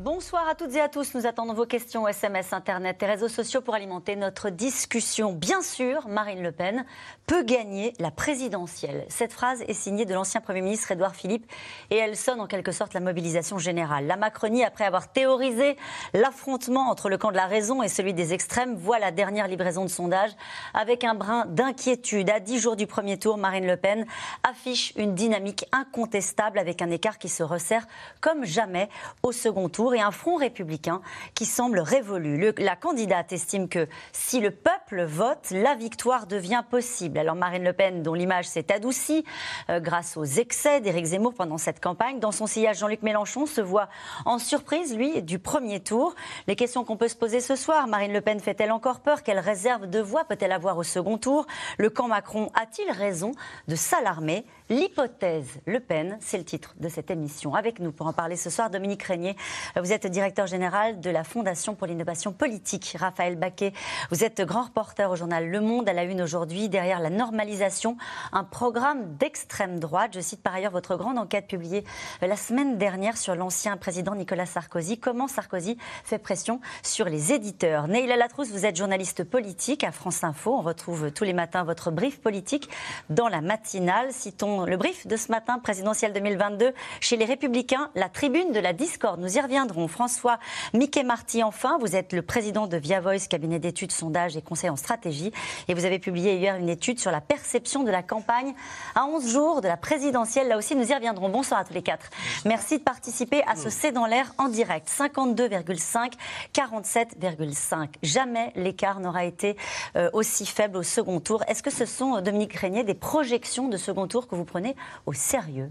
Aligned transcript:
Bonsoir 0.00 0.48
à 0.48 0.54
toutes 0.54 0.74
et 0.76 0.80
à 0.80 0.88
tous. 0.88 1.12
Nous 1.12 1.26
attendons 1.26 1.52
vos 1.52 1.66
questions 1.66 2.08
SMS, 2.08 2.54
Internet 2.54 3.02
et 3.02 3.06
réseaux 3.06 3.28
sociaux 3.28 3.60
pour 3.60 3.74
alimenter 3.74 4.16
notre 4.16 4.48
discussion. 4.48 5.34
Bien 5.34 5.60
sûr, 5.60 6.08
Marine 6.08 6.42
Le 6.42 6.52
Pen 6.52 6.86
peut 7.26 7.42
gagner 7.42 7.92
la 7.98 8.10
présidentielle. 8.10 9.04
Cette 9.10 9.34
phrase 9.34 9.60
est 9.68 9.74
signée 9.74 10.06
de 10.06 10.14
l'ancien 10.14 10.40
Premier 10.40 10.62
ministre 10.62 10.90
Édouard 10.90 11.14
Philippe 11.14 11.44
et 11.90 11.96
elle 11.96 12.16
sonne 12.16 12.40
en 12.40 12.46
quelque 12.46 12.72
sorte 12.72 12.94
la 12.94 13.00
mobilisation 13.00 13.58
générale. 13.58 14.06
La 14.06 14.16
Macronie, 14.16 14.64
après 14.64 14.86
avoir 14.86 15.12
théorisé 15.12 15.76
l'affrontement 16.14 16.88
entre 16.88 17.10
le 17.10 17.18
camp 17.18 17.30
de 17.30 17.36
la 17.36 17.44
raison 17.44 17.82
et 17.82 17.88
celui 17.88 18.14
des 18.14 18.32
extrêmes, 18.32 18.76
voit 18.76 19.00
la 19.00 19.10
dernière 19.10 19.48
livraison 19.48 19.82
de 19.84 19.90
sondage 19.90 20.30
avec 20.72 21.04
un 21.04 21.12
brin 21.12 21.44
d'inquiétude. 21.44 22.30
À 22.30 22.40
dix 22.40 22.58
jours 22.58 22.76
du 22.76 22.86
premier 22.86 23.18
tour, 23.18 23.36
Marine 23.36 23.66
Le 23.66 23.76
Pen 23.76 24.06
affiche 24.44 24.94
une 24.96 25.14
dynamique 25.14 25.66
incontestable 25.72 26.58
avec 26.58 26.80
un 26.80 26.90
écart 26.90 27.18
qui 27.18 27.28
se 27.28 27.42
resserre 27.42 27.86
comme 28.22 28.46
jamais 28.46 28.88
au 29.22 29.32
second 29.32 29.68
tour 29.68 29.89
et 29.94 30.00
un 30.00 30.10
front 30.10 30.36
républicain 30.36 31.00
qui 31.34 31.46
semble 31.46 31.80
révolu. 31.80 32.52
la 32.58 32.76
candidate 32.76 33.32
estime 33.32 33.68
que 33.68 33.88
si 34.12 34.40
le 34.40 34.50
peuple 34.50 35.04
vote, 35.04 35.50
la 35.50 35.74
victoire 35.74 36.26
devient 36.26 36.62
possible. 36.68 37.18
Alors 37.18 37.34
Marine 37.34 37.64
Le 37.64 37.72
Pen, 37.72 38.02
dont 38.02 38.14
l'image 38.14 38.46
s'est 38.46 38.72
adoucie 38.72 39.24
euh, 39.68 39.80
grâce 39.80 40.16
aux 40.16 40.24
excès 40.24 40.80
d'Éric 40.80 41.06
Zemmour 41.06 41.34
pendant 41.34 41.58
cette 41.58 41.80
campagne, 41.80 42.20
dans 42.20 42.32
son 42.32 42.46
sillage, 42.46 42.78
Jean-Luc 42.78 43.02
Mélenchon 43.02 43.46
se 43.46 43.60
voit 43.60 43.88
en 44.24 44.38
surprise, 44.38 44.96
lui, 44.96 45.22
du 45.22 45.38
premier 45.38 45.80
tour. 45.80 46.14
Les 46.46 46.56
questions 46.56 46.84
qu'on 46.84 46.96
peut 46.96 47.08
se 47.08 47.16
poser 47.16 47.40
ce 47.40 47.56
soir, 47.56 47.86
Marine 47.86 48.12
Le 48.12 48.20
Pen 48.20 48.40
fait-elle 48.40 48.72
encore 48.72 49.00
peur 49.00 49.22
Quelle 49.22 49.38
réserve 49.38 49.86
de 49.86 50.00
voix 50.00 50.24
peut-elle 50.24 50.52
avoir 50.52 50.78
au 50.78 50.82
second 50.82 51.18
tour? 51.18 51.46
Le 51.78 51.90
camp 51.90 52.08
Macron 52.08 52.50
a-t-il 52.54 52.90
raison 52.90 53.32
de 53.68 53.76
s'alarmer? 53.76 54.44
L'hypothèse 54.68 55.60
Le 55.66 55.80
Pen, 55.80 56.16
c'est 56.20 56.38
le 56.38 56.44
titre 56.44 56.74
de 56.78 56.88
cette 56.88 57.10
émission. 57.10 57.54
Avec 57.54 57.80
nous 57.80 57.92
pour 57.92 58.06
en 58.06 58.12
parler 58.12 58.36
ce 58.36 58.50
soir, 58.50 58.70
Dominique 58.70 59.02
Régnier. 59.02 59.36
Vous 59.80 59.92
êtes 59.94 60.06
directeur 60.06 60.46
général 60.46 61.00
de 61.00 61.08
la 61.08 61.24
Fondation 61.24 61.74
pour 61.74 61.86
l'innovation 61.86 62.32
politique. 62.32 62.96
Raphaël 62.98 63.36
Baquet, 63.36 63.72
vous 64.10 64.24
êtes 64.24 64.42
grand 64.42 64.64
reporter 64.64 65.10
au 65.10 65.16
journal 65.16 65.48
Le 65.48 65.60
Monde 65.60 65.88
à 65.88 65.94
la 65.94 66.04
une 66.04 66.20
aujourd'hui. 66.20 66.68
Derrière 66.68 67.00
la 67.00 67.08
normalisation, 67.08 67.96
un 68.32 68.44
programme 68.44 69.16
d'extrême 69.16 69.80
droite. 69.80 70.10
Je 70.14 70.20
cite 70.20 70.42
par 70.42 70.54
ailleurs 70.54 70.72
votre 70.72 70.96
grande 70.96 71.18
enquête 71.18 71.46
publiée 71.46 71.84
la 72.20 72.36
semaine 72.36 72.76
dernière 72.76 73.16
sur 73.16 73.34
l'ancien 73.34 73.78
président 73.78 74.14
Nicolas 74.14 74.44
Sarkozy. 74.44 74.98
Comment 74.98 75.28
Sarkozy 75.28 75.78
fait 76.04 76.18
pression 76.18 76.60
sur 76.82 77.06
les 77.06 77.32
éditeurs? 77.32 77.88
Neila 77.88 78.16
Latrousse, 78.16 78.50
vous 78.50 78.66
êtes 78.66 78.76
journaliste 78.76 79.24
politique 79.24 79.82
à 79.82 79.92
France 79.92 80.24
Info. 80.24 80.56
On 80.58 80.62
retrouve 80.62 81.10
tous 81.10 81.24
les 81.24 81.32
matins 81.32 81.64
votre 81.64 81.90
brief 81.90 82.20
politique 82.20 82.68
dans 83.08 83.28
la 83.28 83.40
matinale. 83.40 84.12
Citons 84.12 84.66
le 84.66 84.76
brief 84.76 85.06
de 85.06 85.16
ce 85.16 85.30
matin, 85.30 85.58
présidentiel 85.58 86.12
2022, 86.12 86.74
chez 87.00 87.16
les 87.16 87.24
Républicains, 87.24 87.90
la 87.94 88.10
tribune 88.10 88.52
de 88.52 88.60
la 88.60 88.74
discorde. 88.74 89.20
Nous 89.20 89.38
y 89.38 89.40
reviendrons. 89.40 89.69
François 89.88 90.38
Mickey 90.74 91.02
Marty, 91.02 91.42
enfin, 91.42 91.78
vous 91.80 91.96
êtes 91.96 92.12
le 92.12 92.22
président 92.22 92.66
de 92.66 92.76
Via 92.76 93.00
Voice, 93.00 93.26
cabinet 93.28 93.58
d'études, 93.58 93.92
sondages 93.92 94.36
et 94.36 94.42
conseils 94.42 94.70
en 94.70 94.76
stratégie. 94.76 95.32
Et 95.68 95.74
vous 95.74 95.84
avez 95.84 95.98
publié 95.98 96.36
hier 96.36 96.56
une 96.56 96.68
étude 96.68 96.98
sur 96.98 97.10
la 97.10 97.20
perception 97.20 97.82
de 97.82 97.90
la 97.90 98.02
campagne 98.02 98.54
à 98.94 99.06
11 99.06 99.30
jours 99.30 99.60
de 99.60 99.68
la 99.68 99.76
présidentielle. 99.76 100.48
Là 100.48 100.56
aussi, 100.56 100.74
nous 100.74 100.90
y 100.90 100.94
reviendrons. 100.94 101.28
Bonsoir 101.28 101.60
à 101.60 101.64
tous 101.64 101.74
les 101.74 101.82
quatre. 101.82 102.10
Merci 102.44 102.78
de 102.78 102.82
participer 102.82 103.42
à 103.46 103.56
ce 103.56 103.70
C'est 103.70 103.92
dans 103.92 104.06
l'air 104.06 104.32
en 104.38 104.48
direct. 104.48 104.88
52,5, 104.88 106.12
47,5. 106.54 107.88
Jamais 108.02 108.52
l'écart 108.56 109.00
n'aura 109.00 109.24
été 109.24 109.56
euh, 109.96 110.10
aussi 110.12 110.46
faible 110.46 110.76
au 110.76 110.82
second 110.82 111.20
tour. 111.20 111.42
Est-ce 111.48 111.62
que 111.62 111.70
ce 111.70 111.86
sont, 111.86 112.20
Dominique 112.20 112.54
Régnier, 112.54 112.84
des 112.84 112.94
projections 112.94 113.68
de 113.68 113.76
second 113.76 114.06
tour 114.06 114.28
que 114.28 114.34
vous 114.34 114.44
prenez 114.44 114.76
au 115.06 115.12
sérieux? 115.12 115.70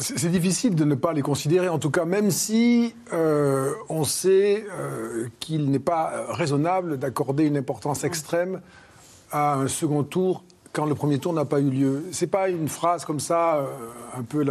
C'est 0.00 0.30
difficile 0.30 0.74
de 0.74 0.84
ne 0.84 0.94
pas 0.94 1.12
les 1.12 1.22
considérer, 1.22 1.68
en 1.68 1.78
tout 1.78 1.90
cas, 1.90 2.04
même 2.04 2.30
si 2.30 2.94
euh, 3.12 3.72
on 3.88 4.04
sait 4.04 4.64
euh, 4.70 5.26
qu'il 5.40 5.70
n'est 5.70 5.78
pas 5.78 6.26
raisonnable 6.28 6.98
d'accorder 6.98 7.44
une 7.44 7.56
importance 7.56 8.04
extrême 8.04 8.60
à 9.30 9.54
un 9.54 9.68
second 9.68 10.02
tour 10.02 10.44
quand 10.72 10.86
le 10.86 10.94
premier 10.94 11.18
tour 11.18 11.34
n'a 11.34 11.44
pas 11.44 11.60
eu 11.60 11.68
lieu. 11.68 12.04
C'est 12.12 12.28
pas 12.28 12.48
une 12.48 12.68
phrase 12.68 13.04
comme 13.04 13.20
ça, 13.20 13.56
euh, 13.56 13.66
un 14.16 14.22
peu 14.22 14.42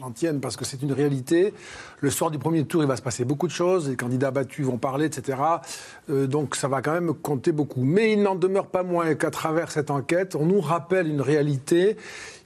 l'antienne, 0.00 0.40
parce 0.40 0.56
que 0.56 0.64
c'est 0.64 0.80
une 0.80 0.92
réalité. 0.92 1.52
Le 2.00 2.08
soir 2.08 2.30
du 2.30 2.38
premier 2.38 2.64
tour, 2.64 2.82
il 2.82 2.88
va 2.88 2.96
se 2.96 3.02
passer 3.02 3.26
beaucoup 3.26 3.46
de 3.46 3.52
choses. 3.52 3.90
Les 3.90 3.96
candidats 3.96 4.30
battus 4.30 4.64
vont 4.64 4.78
parler, 4.78 5.06
etc. 5.06 5.38
donc 6.08 6.56
ça 6.56 6.68
va 6.68 6.80
quand 6.80 6.92
même 6.92 7.12
compter 7.12 7.52
beaucoup. 7.52 7.82
Mais 7.82 8.14
il 8.14 8.22
n'en 8.22 8.34
demeure 8.34 8.66
pas 8.66 8.82
moins 8.82 9.14
qu'à 9.14 9.30
travers 9.30 9.70
cette 9.70 9.90
enquête, 9.90 10.34
on 10.36 10.46
nous 10.46 10.60
rappelle 10.60 11.06
une 11.06 11.20
réalité 11.20 11.96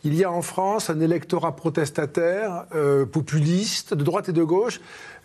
il 0.06 0.15
y 0.15 0.22
a 0.22 0.31
en 0.31 0.41
France 0.41 0.89
un 0.89 1.00
électorat 1.00 1.56
protestataire, 1.56 2.67
euh, 2.77 3.05
populiste, 3.05 3.93
de 3.93 4.05
droite 4.05 4.28
et 4.28 4.33
de 4.33 4.44
gauche, 4.44 4.81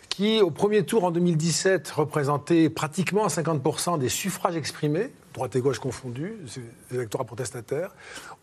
qui, 0.08 0.40
au 0.40 0.50
premier 0.50 0.84
tour 0.84 1.04
en 1.04 1.12
2017, 1.12 1.88
représentait 1.90 2.68
pratiquement 2.68 3.28
50% 3.28 3.98
des 3.98 4.08
suffrages 4.08 4.56
exprimés, 4.56 5.12
droite 5.32 5.54
et 5.54 5.60
gauche 5.60 5.78
confondus, 5.78 6.34
électorats 6.92 7.24
protestataires. 7.24 7.94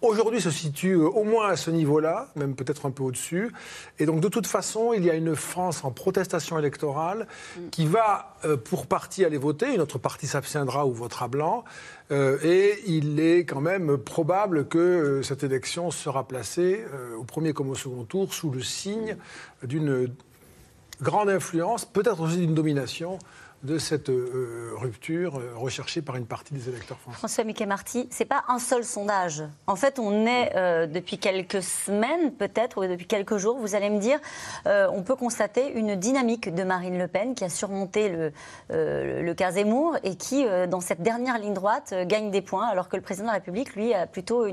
Aujourd'hui 0.01 0.39
se 0.39 0.49
situe 0.49 0.93
euh, 0.93 1.09
au 1.09 1.25
moins 1.25 1.49
à 1.49 1.57
ce 1.57 1.71
niveau-là, 1.71 2.29
même 2.37 2.55
peut-être 2.55 2.85
un 2.85 2.91
peu 2.91 3.03
au-dessus. 3.03 3.51
Et 3.99 4.05
donc, 4.05 4.21
de 4.21 4.29
toute 4.29 4.47
façon, 4.47 4.93
il 4.93 5.03
y 5.03 5.09
a 5.09 5.15
une 5.15 5.35
France 5.35 5.83
en 5.83 5.91
protestation 5.91 6.57
électorale 6.57 7.27
qui 7.69 7.85
va, 7.85 8.37
euh, 8.45 8.55
pour 8.55 8.87
partie, 8.87 9.25
aller 9.25 9.37
voter. 9.37 9.73
Une 9.73 9.81
autre 9.81 9.99
partie 9.99 10.25
s'abstiendra 10.25 10.87
ou 10.87 10.93
votera 10.93 11.27
blanc. 11.27 11.65
Euh, 12.11 12.39
et 12.43 12.79
il 12.87 13.19
est 13.19 13.45
quand 13.45 13.61
même 13.61 13.97
probable 13.97 14.67
que 14.67 14.79
euh, 14.79 15.23
cette 15.23 15.43
élection 15.43 15.91
sera 15.91 16.27
placée, 16.27 16.83
euh, 16.91 17.15
au 17.15 17.23
premier 17.23 17.53
comme 17.53 17.69
au 17.69 17.75
second 17.75 18.03
tour, 18.03 18.33
sous 18.33 18.49
le 18.49 18.61
signe 18.61 19.15
d'une 19.63 20.09
grande 21.01 21.29
influence, 21.29 21.85
peut-être 21.85 22.21
aussi 22.21 22.37
d'une 22.37 22.55
domination 22.55 23.19
de 23.63 23.77
cette 23.77 24.09
euh, 24.09 24.71
rupture 24.75 25.37
euh, 25.37 25.51
recherchée 25.55 26.01
par 26.01 26.15
une 26.15 26.25
partie 26.25 26.53
des 26.53 26.69
électeurs 26.69 26.97
français. 26.99 27.17
François 27.17 27.43
Mickey 27.43 27.65
Marty, 27.65 28.07
ce 28.11 28.23
n'est 28.23 28.27
pas 28.27 28.43
un 28.47 28.59
seul 28.59 28.85
sondage. 28.85 29.43
En 29.67 29.75
fait, 29.75 29.99
on 29.99 30.25
est 30.25 30.55
euh, 30.55 30.87
depuis 30.87 31.17
quelques 31.17 31.61
semaines, 31.61 32.31
peut-être, 32.31 32.77
ou 32.77 32.87
depuis 32.87 33.05
quelques 33.05 33.37
jours, 33.37 33.57
vous 33.57 33.75
allez 33.75 33.89
me 33.89 33.99
dire, 33.99 34.19
on 34.65 35.03
peut 35.03 35.15
constater 35.15 35.73
une 35.73 35.95
dynamique 35.95 36.53
de 36.53 36.63
Marine 36.63 36.97
Le 36.97 37.07
Pen 37.07 37.35
qui 37.35 37.43
a 37.43 37.49
surmonté 37.49 38.09
le, 38.09 38.31
le 38.69 39.33
cas 39.33 39.51
et 40.03 40.15
qui, 40.15 40.45
dans 40.69 40.79
cette 40.79 41.01
dernière 41.01 41.39
ligne 41.39 41.53
droite, 41.53 41.93
gagne 42.05 42.31
des 42.31 42.41
points, 42.41 42.67
alors 42.67 42.87
que 42.87 42.95
le 42.95 43.01
président 43.01 43.25
de 43.25 43.29
la 43.29 43.33
République, 43.35 43.75
lui, 43.75 43.93
a 43.93 44.05
plutôt 44.05 44.45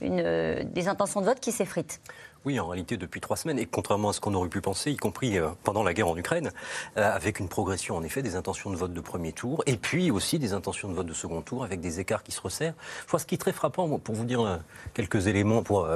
des 0.00 0.88
intentions 0.88 1.20
de 1.20 1.26
vote 1.26 1.40
qui 1.40 1.52
s'effritent. 1.52 2.00
Oui, 2.46 2.58
en 2.58 2.66
réalité, 2.66 2.96
depuis 2.96 3.20
trois 3.20 3.36
semaines, 3.36 3.58
et 3.58 3.66
contrairement 3.66 4.08
à 4.08 4.12
ce 4.14 4.20
qu'on 4.20 4.32
aurait 4.32 4.48
pu 4.48 4.62
penser, 4.62 4.90
y 4.90 4.96
compris 4.96 5.38
euh, 5.38 5.48
pendant 5.62 5.82
la 5.82 5.92
guerre 5.92 6.08
en 6.08 6.16
Ukraine, 6.16 6.52
euh, 6.96 7.14
avec 7.14 7.38
une 7.38 7.48
progression, 7.48 7.96
en 7.96 8.02
effet, 8.02 8.22
des 8.22 8.34
intentions 8.34 8.70
de 8.70 8.76
vote 8.76 8.94
de 8.94 9.00
premier 9.02 9.32
tour, 9.32 9.62
et 9.66 9.76
puis 9.76 10.10
aussi 10.10 10.38
des 10.38 10.54
intentions 10.54 10.88
de 10.88 10.94
vote 10.94 11.06
de 11.06 11.12
second 11.12 11.42
tour, 11.42 11.64
avec 11.64 11.80
des 11.82 12.00
écarts 12.00 12.22
qui 12.22 12.32
se 12.32 12.40
resserrent. 12.40 12.72
Je 13.02 13.06
crois 13.08 13.18
ce 13.18 13.26
qui 13.26 13.34
est 13.34 13.38
très 13.38 13.52
frappant, 13.52 13.98
pour 13.98 14.14
vous 14.14 14.24
dire 14.24 14.40
euh, 14.40 14.56
quelques 14.94 15.26
éléments, 15.26 15.62
pour 15.62 15.86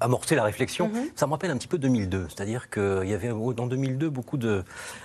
amorcer 0.00 0.34
la 0.34 0.44
réflexion, 0.44 0.88
mhm. 0.88 1.08
ça 1.16 1.26
me 1.26 1.32
rappelle 1.32 1.50
un 1.50 1.56
petit 1.56 1.68
peu 1.68 1.78
2002. 1.78 2.26
C'est-à-dire 2.28 2.68
qu'il 2.68 3.08
y 3.08 3.14
avait 3.14 3.28
dans 3.28 3.66
2002 3.66 4.10
beaucoup 4.10 4.36
de 4.36 4.62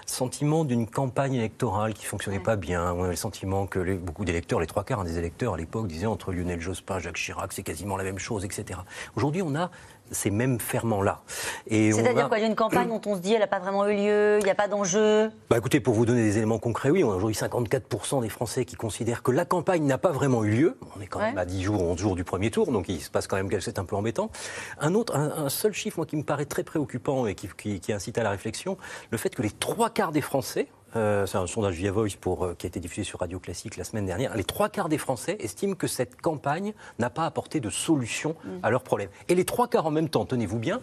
sentiments 0.10 0.66
d'une 0.66 0.88
campagne 0.88 1.36
électorale 1.36 1.94
qui 1.94 2.06
fonctionnait 2.06 2.40
pas 2.40 2.56
bien. 2.56 2.94
On 2.94 3.04
avait 3.04 3.12
le 3.12 3.16
sentiment 3.16 3.68
que 3.68 3.96
beaucoup 3.96 4.26
d'électeurs, 4.26 4.60
les 4.60 4.68
trois 4.68 4.84
quarts 4.84 5.04
des 5.04 5.18
électeurs 5.18 5.54
à 5.54 5.58
l'époque, 5.58 5.88
disaient 5.88 6.06
entre 6.06 6.34
Lionel 6.34 6.60
Jospin, 6.60 7.00
Jacques 7.00 7.16
Chirac, 7.16 7.54
c'est 7.54 7.64
quasiment 7.64 7.98
la 7.98 8.04
même 8.04 8.20
chose, 8.20 8.46
etc. 8.46 8.80
Aujourd'hui, 9.16 9.42
on 9.42 9.56
a 9.56 9.72
ces 10.12 10.32
mêmes 10.32 10.60
ferments-là. 10.60 11.22
C'est-à-dire 11.70 12.30
y 12.32 12.44
a 12.44 12.46
une 12.46 12.56
campagne 12.56 12.88
dont 12.88 13.02
on 13.06 13.16
se 13.16 13.22
dit 13.22 13.34
elle 13.34 13.42
n'a 13.42 13.48
pas 13.48 13.60
vraiment 13.60 13.88
eu 13.88 13.96
lieu, 13.96 14.38
il 14.40 14.44
n'y 14.44 14.50
a 14.50 14.56
pas 14.56 14.68
d'enjeu? 14.68 15.32
Bah 15.50 15.58
Écoutez, 15.58 15.80
pour 15.80 15.94
vous 15.94 16.06
donner 16.06 16.24
des 16.24 16.38
éléments 16.38 16.60
concrets, 16.60 16.90
oui, 16.90 17.04
on 17.04 17.12
a 17.12 17.16
aujourd'hui 17.16 17.36
54% 17.36 18.22
des 18.22 18.30
Français 18.30 18.66
qui 18.66 18.76
considèrent 18.76 19.24
que 19.24 19.32
la 19.32 19.46
campagne 19.46 19.86
n'a 19.86 19.98
pas 19.98 20.12
vraiment 20.12 20.44
eu 20.44 20.50
lieu. 20.50 20.78
On 20.98 21.02
est 21.02 21.08
quand 21.08 21.20
même 21.20 21.38
à 21.38 21.46
10 21.46 21.64
jours, 21.64 21.82
11 21.82 22.00
jours 22.00 22.16
du 22.16 22.24
premier 22.24 22.52
tour, 22.52 22.72
donc 22.72 22.90
il 22.90 23.02
se 23.02 23.10
passe 23.10 23.28
quand 23.28 23.36
même 23.36 23.50
quelque 23.50 23.64
chose 23.64 23.74
un 23.78 23.86
peu 23.86 23.96
embêtant. 23.96 24.32
Un 24.80 24.96
autre, 24.96 25.16
un, 25.16 25.50
seul 25.50 25.74
chiffre 25.74 25.98
moi, 25.98 26.06
qui 26.06 26.16
me 26.16 26.24
paraît 26.24 26.46
très 26.46 26.64
préoccupant 26.64 27.26
et 27.26 27.36
qui, 27.36 27.80
qui 27.80 27.94
incite 27.94 28.18
à 28.18 28.24
la 28.24 28.32
réflexion, 28.32 28.78
le 29.12 29.18
fait 29.18 29.36
que 29.36 29.42
les 29.42 29.52
trois 29.52 29.90
quarts 30.00 30.14
des 30.14 30.22
Français, 30.22 30.70
euh, 30.96 31.26
c'est 31.26 31.38
un 31.38 31.46
sondage 31.46 31.76
via 31.76 31.92
Voice 31.92 32.16
pour, 32.22 32.46
euh, 32.46 32.56
qui 32.58 32.66
a 32.66 32.70
été 32.70 32.80
diffusé 32.80 33.04
sur 33.04 33.20
Radio 33.20 33.38
Classique 33.38 33.76
la 33.76 33.84
semaine 33.84 34.06
dernière. 34.06 34.34
Les 34.34 34.46
trois 34.46 34.70
quarts 34.70 34.88
des 34.88 34.98
Français 34.98 35.36
estiment 35.42 35.76
que 35.76 35.88
cette 35.88 36.22
campagne 36.22 36.74
n'a 37.00 37.10
pas 37.10 37.26
apporté 37.26 37.60
de 37.60 37.70
solution 37.70 38.38
mm. 38.46 38.50
à 38.64 38.70
leurs 38.70 38.84
problèmes. 38.84 39.10
Et 39.28 39.36
les 39.36 39.44
trois 39.44 39.68
quarts 39.68 39.86
en 39.86 39.92
même 39.92 40.08
temps, 40.08 40.24
tenez-vous 40.24 40.58
bien, 40.58 40.80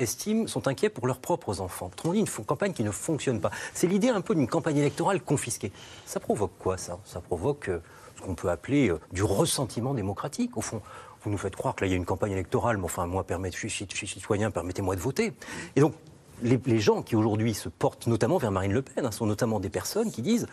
estiment, 0.00 0.48
sont 0.48 0.66
inquiets 0.66 0.88
pour 0.88 1.06
leurs 1.06 1.20
propres 1.20 1.60
enfants. 1.60 1.90
Autrement 1.92 2.14
dit, 2.14 2.18
une 2.18 2.44
campagne 2.44 2.72
qui 2.72 2.82
ne 2.82 2.90
fonctionne 2.90 3.40
pas. 3.40 3.52
C'est 3.72 3.86
l'idée 3.86 4.08
un 4.08 4.20
peu 4.20 4.34
d'une 4.34 4.48
campagne 4.48 4.78
électorale 4.78 5.20
confisquée. 5.20 5.70
Ça 6.04 6.18
provoque 6.18 6.58
quoi, 6.58 6.76
ça? 6.76 6.98
Ça 7.04 7.20
provoque 7.20 7.68
euh, 7.68 7.78
ce 8.16 8.22
qu'on 8.22 8.34
peut 8.34 8.48
appeler 8.50 8.92
du 9.12 9.22
ressentiment 9.22 9.94
démocratique, 9.94 10.56
au 10.56 10.60
fond. 10.60 10.82
Vous 11.22 11.30
nous 11.30 11.38
faites 11.38 11.54
croire 11.54 11.76
que 11.76 11.84
là, 11.84 11.86
il 11.86 11.90
y 11.90 11.94
a 11.94 11.96
une 11.96 12.04
campagne 12.04 12.32
électorale, 12.32 12.78
mais 12.78 12.84
enfin, 12.86 13.06
moi, 13.06 13.24
je 13.28 13.68
suis 13.68 13.86
citoyen, 14.08 14.50
permettez-moi 14.50 14.96
de 14.96 15.00
voter. 15.00 15.34
Et 15.76 15.80
donc, 15.80 15.94
les, 16.42 16.78
gens 16.78 17.02
qui 17.02 17.16
aujourd'hui 17.16 17.54
se 17.54 17.68
portent 17.68 18.06
notamment 18.06 18.38
vers 18.38 18.50
Marine 18.50 18.72
Le 18.72 18.82
Pen 18.82 19.06
hein, 19.06 19.10
sont 19.10 19.26
notamment 19.26 19.60
des 19.60 19.68
personnes 19.68 20.10
qui 20.10 20.22
disent, 20.22 20.46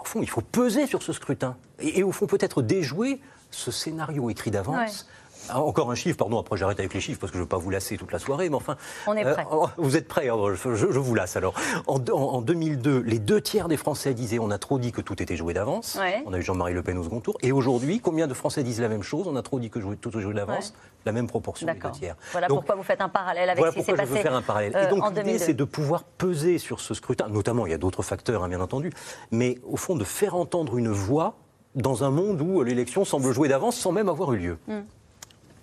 au 0.00 0.04
fond, 0.04 0.20
il 0.22 0.28
faut 0.28 0.40
peser 0.40 0.86
sur 0.86 1.02
ce 1.02 1.12
scrutin. 1.12 1.56
Et, 1.80 2.02
au 2.02 2.12
fond, 2.12 2.26
peut-être 2.26 2.62
déjouer 2.62 3.20
ce 3.50 3.70
scénario 3.70 4.30
écrit 4.30 4.50
d'avance. 4.50 5.06
Encore 5.54 5.90
un 5.90 5.94
chiffre, 5.94 6.16
pardon, 6.16 6.38
après 6.38 6.56
j'arrête 6.56 6.78
avec 6.78 6.94
les 6.94 7.00
chiffres 7.00 7.20
parce 7.20 7.30
que 7.30 7.38
je 7.38 7.40
ne 7.40 7.44
veux 7.44 7.48
pas 7.48 7.58
vous 7.58 7.70
lasser 7.70 7.96
toute 7.96 8.12
la 8.12 8.18
soirée, 8.18 8.48
mais 8.48 8.56
enfin. 8.56 8.76
On 9.06 9.14
est 9.14 9.24
prêt. 9.24 9.46
Euh, 9.50 9.66
vous 9.76 9.96
êtes 9.96 10.08
prêts, 10.08 10.28
hein, 10.28 10.36
je, 10.54 10.98
vous 10.98 11.14
lasse 11.14 11.36
alors. 11.36 11.54
En, 11.86 11.98
2002, 12.40 13.00
les 13.00 13.18
deux 13.18 13.40
tiers 13.40 13.68
des 13.68 13.76
Français 13.76 14.14
disaient 14.14 14.38
on 14.38 14.50
a 14.50 14.58
trop 14.58 14.78
dit 14.78 14.92
que 14.92 15.00
tout 15.00 15.22
était 15.22 15.36
joué 15.36 15.54
d'avance. 15.54 15.98
On 16.26 16.32
a 16.32 16.38
eu 16.38 16.42
Jean-Marie 16.42 16.74
Le 16.74 16.82
Pen 16.82 16.98
au 16.98 17.04
second 17.04 17.20
tour. 17.20 17.36
Et 17.42 17.52
aujourd'hui, 17.52 18.00
combien 18.00 18.26
de 18.26 18.34
Français 18.34 18.62
disent 18.62 18.80
la 18.80 18.88
même 18.88 19.02
chose 19.02 19.26
On 19.28 19.36
a 19.36 19.42
trop 19.42 19.58
dit 19.58 19.70
que 19.70 19.78
tout 19.78 20.16
est 20.16 20.20
joué 20.20 20.34
d'avance? 20.34 20.74
La 21.04 21.12
même 21.12 21.28
proportion 21.28 21.66
des 21.66 21.74
deux 21.74 21.90
tiers. 21.90 22.16
Voilà 22.32 22.48
pourquoi 22.48 22.74
vous 22.74 22.82
faites 22.82 23.00
un 23.00 23.08
parallèle 23.08 23.50
avec 23.50 23.64
ce 23.66 23.70
qui 23.70 23.82
s'est 23.84 23.92
passé. 23.92 24.08
je 24.10 24.14
veux 24.16 24.22
faire 24.22 24.34
un 24.34 24.42
parallèle. 24.42 24.72
et 24.72 24.86
euh, 24.86 24.90
donc 24.90 25.16
l'idée, 25.16 25.38
c'est 25.38 25.54
de 25.54 25.64
pouvoir 25.64 26.02
peser 26.02 26.58
sur 26.58 26.80
ce 26.80 26.94
scrutin. 26.94 27.28
Notamment, 27.28 27.66
il 27.66 27.70
y 27.70 27.74
a 27.74 27.78
d'autres 27.78 28.02
facteurs, 28.02 28.42
hein, 28.42 28.48
bien 28.48 28.60
entendu, 28.60 28.90
mais 29.30 29.58
au 29.64 29.76
fond, 29.76 29.94
de 29.94 30.04
faire 30.04 30.34
entendre 30.34 30.76
une 30.76 30.88
voix 30.88 31.36
dans 31.76 32.04
un 32.04 32.10
monde 32.10 32.40
où 32.40 32.62
l'élection 32.62 33.04
semble 33.04 33.32
jouer 33.32 33.48
d'avance 33.48 33.76
sans 33.76 33.92
même 33.92 34.08
avoir 34.08 34.32
eu 34.32 34.38
lieu. 34.38 34.58
Hmm. 34.66 34.80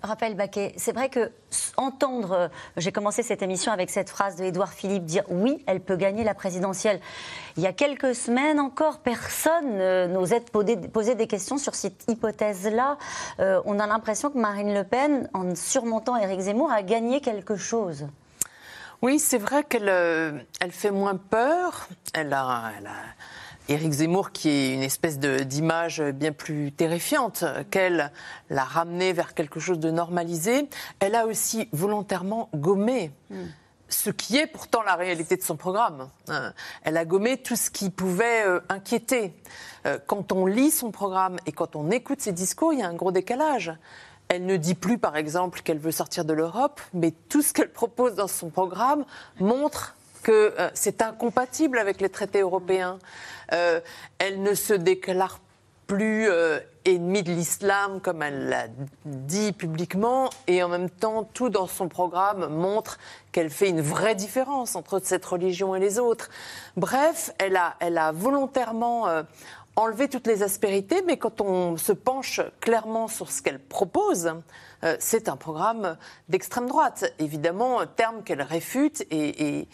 Raphaël 0.04 0.34
Baquet, 0.34 0.74
c'est 0.76 0.92
vrai 0.92 1.08
que 1.08 1.32
entendre, 1.76 2.32
euh, 2.32 2.48
j'ai 2.76 2.92
commencé 2.92 3.22
cette 3.22 3.42
émission 3.42 3.72
avec 3.72 3.90
cette 3.90 4.10
phrase 4.10 4.36
de 4.36 4.44
Édouard 4.44 4.72
Philippe 4.72 5.04
dire 5.04 5.24
oui, 5.28 5.62
elle 5.66 5.80
peut 5.80 5.96
gagner 5.96 6.24
la 6.24 6.34
présidentielle. 6.34 7.00
Il 7.56 7.62
y 7.62 7.66
a 7.66 7.72
quelques 7.72 8.14
semaines 8.14 8.60
encore, 8.60 8.98
personne 8.98 9.78
ne 9.78 10.06
n'osait 10.06 10.40
poser, 10.40 11.14
des 11.14 11.26
questions 11.26 11.58
sur 11.58 11.74
cette 11.74 12.04
hypothèse-là. 12.08 12.98
Euh, 13.40 13.62
on 13.64 13.78
a 13.78 13.86
l'impression 13.86 14.30
que 14.30 14.38
Marine 14.38 14.74
Le 14.74 14.84
Pen, 14.84 15.28
en 15.32 15.54
surmontant 15.54 16.16
Éric 16.16 16.40
Zemmour, 16.40 16.70
a 16.70 16.82
gagné 16.82 17.20
quelque 17.20 17.56
chose. 17.56 18.06
Oui, 19.02 19.18
c'est 19.18 19.38
vrai 19.38 19.64
qu'elle 19.64 19.88
euh, 19.88 20.32
elle 20.60 20.72
fait 20.72 20.90
moins 20.90 21.16
peur. 21.16 21.88
Elle 22.14 22.32
a 22.32 22.72
Éric 23.68 23.92
Zemmour, 23.92 24.30
qui 24.30 24.50
est 24.50 24.74
une 24.74 24.82
espèce 24.82 25.18
d'image 25.18 26.02
bien 26.02 26.32
plus 26.32 26.70
terrifiante, 26.72 27.44
qu'elle 27.70 28.12
l'a 28.50 28.64
ramené 28.64 29.12
vers 29.14 29.34
quelque 29.34 29.58
chose 29.58 29.78
de 29.78 29.90
normalisé, 29.90 30.68
elle 31.00 31.14
a 31.14 31.26
aussi 31.26 31.68
volontairement 31.72 32.50
gommé. 32.54 33.10
Ce 33.88 34.10
qui 34.10 34.36
est 34.36 34.46
pourtant 34.46 34.82
la 34.82 34.96
réalité 34.96 35.36
de 35.36 35.42
son 35.42 35.56
programme. 35.56 36.08
Euh, 36.28 36.50
elle 36.82 36.96
a 36.96 37.04
gommé 37.04 37.36
tout 37.36 37.54
ce 37.54 37.70
qui 37.70 37.90
pouvait 37.90 38.44
euh, 38.44 38.60
inquiéter. 38.68 39.34
Euh, 39.86 39.98
quand 40.06 40.32
on 40.32 40.46
lit 40.46 40.70
son 40.70 40.90
programme 40.90 41.36
et 41.46 41.52
quand 41.52 41.76
on 41.76 41.90
écoute 41.90 42.20
ses 42.20 42.32
discours, 42.32 42.72
il 42.72 42.80
y 42.80 42.82
a 42.82 42.88
un 42.88 42.94
gros 42.94 43.12
décalage. 43.12 43.72
Elle 44.28 44.46
ne 44.46 44.56
dit 44.56 44.74
plus, 44.74 44.98
par 44.98 45.16
exemple, 45.16 45.60
qu'elle 45.62 45.78
veut 45.78 45.92
sortir 45.92 46.24
de 46.24 46.32
l'Europe, 46.32 46.80
mais 46.92 47.12
tout 47.28 47.42
ce 47.42 47.52
qu'elle 47.52 47.70
propose 47.70 48.14
dans 48.14 48.26
son 48.26 48.48
programme 48.48 49.04
montre 49.38 49.94
que 50.24 50.52
c'est 50.74 51.02
incompatible 51.02 51.78
avec 51.78 52.00
les 52.00 52.08
traités 52.08 52.40
européens. 52.40 52.98
Euh, 53.52 53.80
elle 54.18 54.42
ne 54.42 54.54
se 54.54 54.74
déclare 54.74 55.38
plus 55.86 56.28
euh, 56.28 56.58
ennemie 56.86 57.22
de 57.22 57.30
l'islam 57.30 58.00
comme 58.00 58.22
elle 58.22 58.48
l'a 58.48 58.66
dit 59.04 59.52
publiquement 59.52 60.30
et 60.46 60.62
en 60.62 60.68
même 60.68 60.88
temps 60.88 61.24
tout 61.24 61.50
dans 61.50 61.66
son 61.66 61.88
programme 61.88 62.48
montre 62.48 62.98
qu'elle 63.32 63.50
fait 63.50 63.68
une 63.68 63.82
vraie 63.82 64.14
différence 64.14 64.76
entre 64.76 65.00
cette 65.02 65.24
religion 65.24 65.74
et 65.74 65.80
les 65.80 65.98
autres. 65.98 66.30
Bref, 66.76 67.32
elle 67.38 67.56
a, 67.56 68.12
volontairement 68.12 69.08
euh, 69.08 69.22
enlevé 69.76 70.08
toutes 70.08 70.26
les 70.26 70.42
aspérités, 70.42 71.02
mais 71.06 71.18
quand 71.18 71.40
on 71.40 71.76
se 71.76 71.92
penche 71.92 72.40
clairement 72.60 73.06
sur 73.08 73.30
ce 73.30 73.42
qu'elle 73.42 73.58
propose, 73.58 74.32
c'est 74.98 75.28
un 75.28 75.36
programme 75.36 75.96
d'extrême 76.28 76.66
droite. 76.66 77.12
Évidemment, 77.18 77.86
terme 77.86 78.22
qu'elle 78.22 78.42
réfute 78.42 79.04
et, 79.10 79.68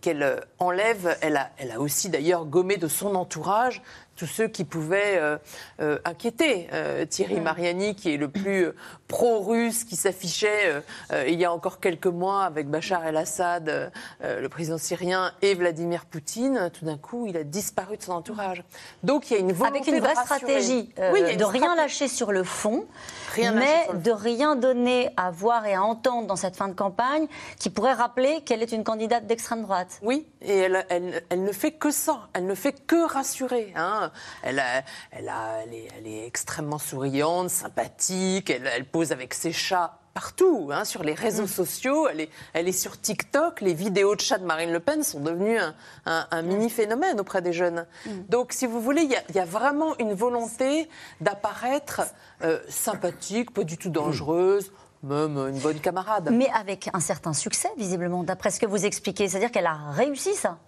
qu'elle 0.00 0.42
enlève. 0.58 1.16
Elle 1.20 1.36
a 1.36 1.80
aussi 1.80 2.08
d'ailleurs 2.08 2.46
gommé 2.46 2.76
de 2.76 2.88
son 2.88 3.14
entourage 3.14 3.82
tous 4.16 4.26
ceux 4.26 4.48
qui 4.48 4.64
pouvaient 4.64 5.18
euh, 5.18 5.38
euh, 5.80 5.98
inquiéter. 6.04 6.68
Euh, 6.72 7.04
Thierry 7.04 7.40
Mariani, 7.40 7.94
qui 7.94 8.12
est 8.14 8.16
le 8.16 8.28
plus 8.28 8.68
pro-russe, 9.08 9.84
qui 9.84 9.96
s'affichait 9.96 10.82
il 11.26 11.34
y 11.34 11.44
a 11.44 11.52
encore 11.52 11.78
quelques 11.78 12.06
mois 12.06 12.44
avec 12.44 12.68
Bachar 12.68 13.06
el-Assad, 13.06 13.92
le 14.22 14.48
président 14.48 14.78
syrien, 14.78 15.32
et 15.42 15.54
Vladimir 15.54 16.06
Poutine, 16.06 16.70
tout 16.72 16.84
d'un 16.84 16.96
coup, 16.96 17.26
il 17.26 17.36
a 17.36 17.44
disparu 17.44 17.96
de 17.96 18.02
son 18.02 18.12
entourage. 18.12 18.64
Donc 19.02 19.30
il 19.30 19.34
y 19.34 19.36
a 19.36 19.40
une 19.40 19.52
volonté 19.52 19.78
Avec 19.78 19.88
une 19.92 20.00
vraie 20.00 20.14
stratégie 20.14 20.90
oui, 21.12 21.36
de 21.36 21.44
rien 21.44 21.76
lâcher 21.76 22.08
sur 22.08 22.32
le 22.32 22.42
fond, 22.42 22.86
mais 23.36 23.88
de 23.94 24.10
rien 24.10 24.56
donner 24.56 25.10
à 25.16 25.30
voir 25.30 25.66
et 25.66 25.74
à 25.74 25.82
entendre 25.82 26.26
dans 26.26 26.36
cette 26.36 26.56
fin 26.56 26.68
de 26.68 26.74
campagne 26.74 27.26
qui 27.58 27.70
pourrait 27.70 27.92
rappeler 27.92 28.40
qu'elle 28.42 28.62
est 28.62 28.72
une 28.72 28.84
candidate 28.84 29.26
d'extrême 29.26 29.62
droite. 29.62 30.00
Oui, 30.02 30.26
et 30.40 30.58
elle, 30.58 30.86
elle, 31.30 31.42
ne 31.42 31.52
fait 31.52 31.72
que 31.72 31.90
ça, 31.90 32.28
elle 32.32 32.46
ne 32.46 32.54
fait 32.54 32.86
que 32.86 33.06
rassurer. 33.06 33.72
Hein. 33.76 34.03
Elle, 34.42 34.62
elle, 35.12 36.06
est, 36.06 36.26
extrêmement 36.26 36.78
souriante, 36.78 37.50
sympathique, 37.50 38.50
elle, 38.50 38.84
pose 38.86 39.12
avec 39.12 39.34
ses 39.34 39.52
chats 39.52 39.98
partout, 40.14 40.70
hein, 40.72 40.84
sur 40.84 41.02
les 41.02 41.12
réseaux 41.12 41.44
mm. 41.44 41.48
sociaux, 41.48 42.08
elle 42.08 42.20
est, 42.20 42.30
elle 42.52 42.68
est 42.68 42.72
sur 42.72 43.00
TikTok, 43.00 43.60
les 43.60 43.74
vidéos 43.74 44.14
de 44.14 44.20
chats 44.20 44.38
de 44.38 44.44
Marine 44.44 44.72
Le 44.72 44.78
Pen 44.78 45.02
sont 45.02 45.20
devenues 45.20 45.58
un, 46.06 46.42
mini-phénomène 46.42 47.18
auprès 47.18 47.42
des 47.42 47.52
jeunes. 47.52 47.84
Mm. 48.06 48.10
Donc, 48.28 48.52
si 48.52 48.66
vous 48.66 48.80
voulez, 48.80 49.02
il 49.02 49.34
y, 49.34 49.38
a 49.40 49.44
vraiment 49.44 49.98
une 49.98 50.14
volonté 50.14 50.88
d'apparaître 51.20 52.02
euh, 52.42 52.60
sympathique, 52.68 53.52
pas 53.52 53.64
du 53.64 53.76
tout 53.76 53.90
dangereuse, 53.90 54.70
même 55.02 55.36
une 55.36 55.58
bonne 55.58 55.80
camarade. 55.80 56.30
Mais 56.32 56.48
avec 56.50 56.88
un 56.94 57.00
certain 57.00 57.32
succès, 57.32 57.68
visiblement, 57.76 58.22
d'après 58.22 58.50
ce 58.50 58.60
que 58.60 58.66
vous 58.66 58.86
expliquez. 58.86 59.28
C'est-à-dire 59.28 59.50
qu'elle 59.50 59.66
a 59.66 59.90
réussi 59.90 60.34
ça 60.34 60.58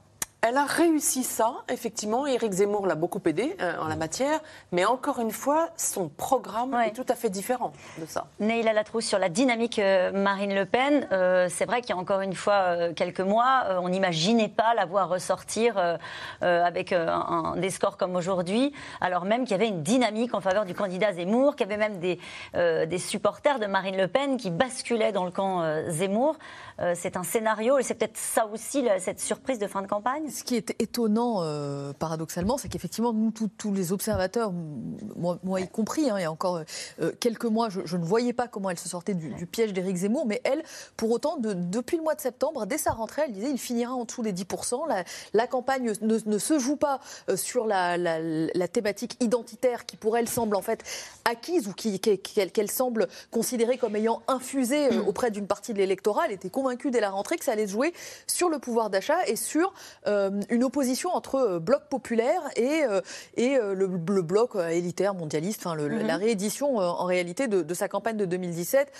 elle 0.47 0.57
a 0.57 0.65
réussi 0.65 1.25
ça, 1.25 1.55
effectivement. 1.69 2.27
Éric 2.27 2.53
Zemmour 2.53 2.87
l'a 2.87 2.95
beaucoup 2.95 3.21
aidé 3.27 3.57
euh, 3.61 3.73
en 3.81 3.89
la 3.89 3.97
matière. 3.97 4.41
Mais 4.71 4.85
encore 4.85 5.19
une 5.19 5.33
fois, 5.33 5.71
son 5.77 6.09
programme 6.09 6.75
est 6.75 6.93
tout 6.93 7.07
à 7.09 7.15
fait 7.15 7.31
différent 7.31 7.73
de 7.99 8.07
ça. 8.07 8.27
Neila 8.39 8.73
Latrousse, 8.73 9.07
sur 9.07 9.19
la 9.19 9.29
dynamique 9.29 9.79
euh, 9.79 10.13
Marine 10.13 10.55
Le 10.55 10.65
Pen, 10.65 11.09
euh, 11.11 11.49
c'est 11.51 11.65
vrai 11.65 11.81
qu'il 11.81 11.91
y 11.91 11.93
a 11.95 12.01
encore 12.01 12.21
une 12.21 12.35
fois 12.35 12.93
quelques 12.95 13.21
mois, 13.21 13.65
on 13.81 13.89
n'imaginait 13.89 14.49
pas 14.49 14.75
la 14.75 14.85
voir 14.85 15.09
ressortir 15.09 15.99
avec 16.41 16.93
un, 16.93 17.55
des 17.57 17.71
scores 17.71 17.97
comme 17.97 18.17
aujourd'hui, 18.17 18.73
alors 19.01 19.25
même 19.25 19.43
qu'il 19.45 19.53
y 19.53 19.55
avait 19.55 19.69
une 19.69 19.83
dynamique 19.83 20.35
en 20.35 20.41
faveur 20.41 20.65
du 20.65 20.75
candidat 20.75 21.13
Zemmour, 21.13 21.57
qu'il 21.57 21.69
y 21.69 21.73
avait 21.73 21.89
même 21.89 21.99
des, 21.99 22.19
des 22.87 22.99
supporters 22.99 23.59
de 23.59 23.67
Marine 23.67 23.97
Le 23.97 24.09
Pen 24.09 24.37
qui 24.37 24.51
basculaient 24.51 25.13
dans 25.13 25.25
le 25.25 25.31
camp 25.31 25.63
Zemmour. 25.89 26.37
c'est 26.95 27.17
un 27.17 27.23
scénario, 27.23 27.79
et 27.79 27.83
c'est 27.83 27.95
peut-être 27.95 28.17
ça 28.17 28.47
aussi, 28.47 28.87
cette 28.99 29.21
surprise 29.21 29.59
de 29.59 29.67
fin 29.67 29.83
de 29.83 29.87
campagne? 29.87 30.29
Ce 30.37 30.45
qui 30.45 30.55
est 30.55 30.75
étonnant, 30.79 31.39
euh, 31.41 31.93
paradoxalement, 31.95 32.59
c'est 32.59 32.69
qu'effectivement, 32.69 33.13
nous, 33.13 33.33
tous 33.33 33.73
les 33.73 33.93
observateurs, 33.93 34.53
moi, 35.17 35.61
y 35.61 35.69
compris, 35.69 36.11
hein, 36.11 36.19
il 36.19 36.23
y 36.23 36.25
a 36.25 36.31
encore 36.31 36.63
euh, 37.01 37.13
quelques 37.19 37.47
mois, 37.47 37.69
je, 37.71 37.97
ne 37.97 38.05
voyais 38.05 38.35
pas 38.35 38.47
comment 38.47 38.69
elle 38.71 38.79
se 38.79 38.89
sortait 38.89 39.15
du, 39.15 39.47
piège 39.47 39.73
d'Éric 39.73 39.97
Zemmour, 39.97 40.27
mais 40.27 40.43
elle, 40.45 40.63
pour 40.97 41.11
autant, 41.11 41.39
depuis 41.39 41.97
le 41.97 42.03
mois 42.03 42.15
de 42.15 42.21
septembre, 42.21 42.67
dès 42.67 42.77
sa 42.77 42.93
rentrée, 42.93 43.23
elle 43.27 43.33
disait 43.33 43.51
il 43.51 43.59
finira 43.59 43.95
en 43.95 44.05
dessous 44.05 44.23
des 44.23 44.33
10%. 44.33 45.05
La, 45.33 45.47
campagne 45.47 45.93
ne, 46.03 46.39
se 46.39 46.59
joue 46.59 46.77
pas 46.77 47.01
euh, 47.31 47.37
sur 47.37 47.67
la, 47.67 47.97
thématique 48.69 49.17
identitaire 49.21 49.87
qui, 49.87 49.97
pour 49.97 50.19
elle, 50.19 50.29
semble 50.29 50.57
en 50.57 50.63
fait 50.63 50.83
acquise 51.25 51.67
ou 51.69 51.73
qu'elle 51.73 52.71
semble 52.71 53.09
considérer 53.31 53.79
comme 53.79 53.97
ayant 53.97 54.23
infusé 54.29 54.89
auprès 55.07 55.31
d'une 55.31 55.47
partie 55.47 55.73
de 55.73 55.79
l'électorat. 55.79 56.27
Elle 56.27 56.33
était 56.33 56.51
convaincue 56.51 56.91
dès 56.91 57.01
la 57.01 57.11
rentrée 57.11 57.37
que 57.37 57.45
ça 57.45 57.53
allait 57.53 57.67
se 57.67 57.73
jouer 57.73 57.95
sur 58.27 58.51
le 58.51 58.59
pouvoir 58.59 58.91
d'achat 58.91 59.27
et 59.27 59.37
sur 59.37 59.73
euh, 60.07 60.16
une 60.51 60.65
opposition 60.65 61.11
entre 61.11 61.37
euh, 61.37 61.59
bloc 61.59 61.83
populaire 61.89 62.43
et, 62.57 62.85
euh, 62.85 63.01
et 63.37 63.59
le, 63.59 63.87
bloc 63.87 64.57
élitaire, 64.57 65.15
mondialiste, 65.15 65.61
enfin 65.65 65.77
mhm. 65.77 66.07
la 66.07 66.17
réédition 66.17 66.79
en 66.79 67.05
réalité 67.05 67.49
de, 67.49 67.75
sa 67.75 67.89
campagne 67.89 68.17
de 68.17 68.25
2017 68.25 68.93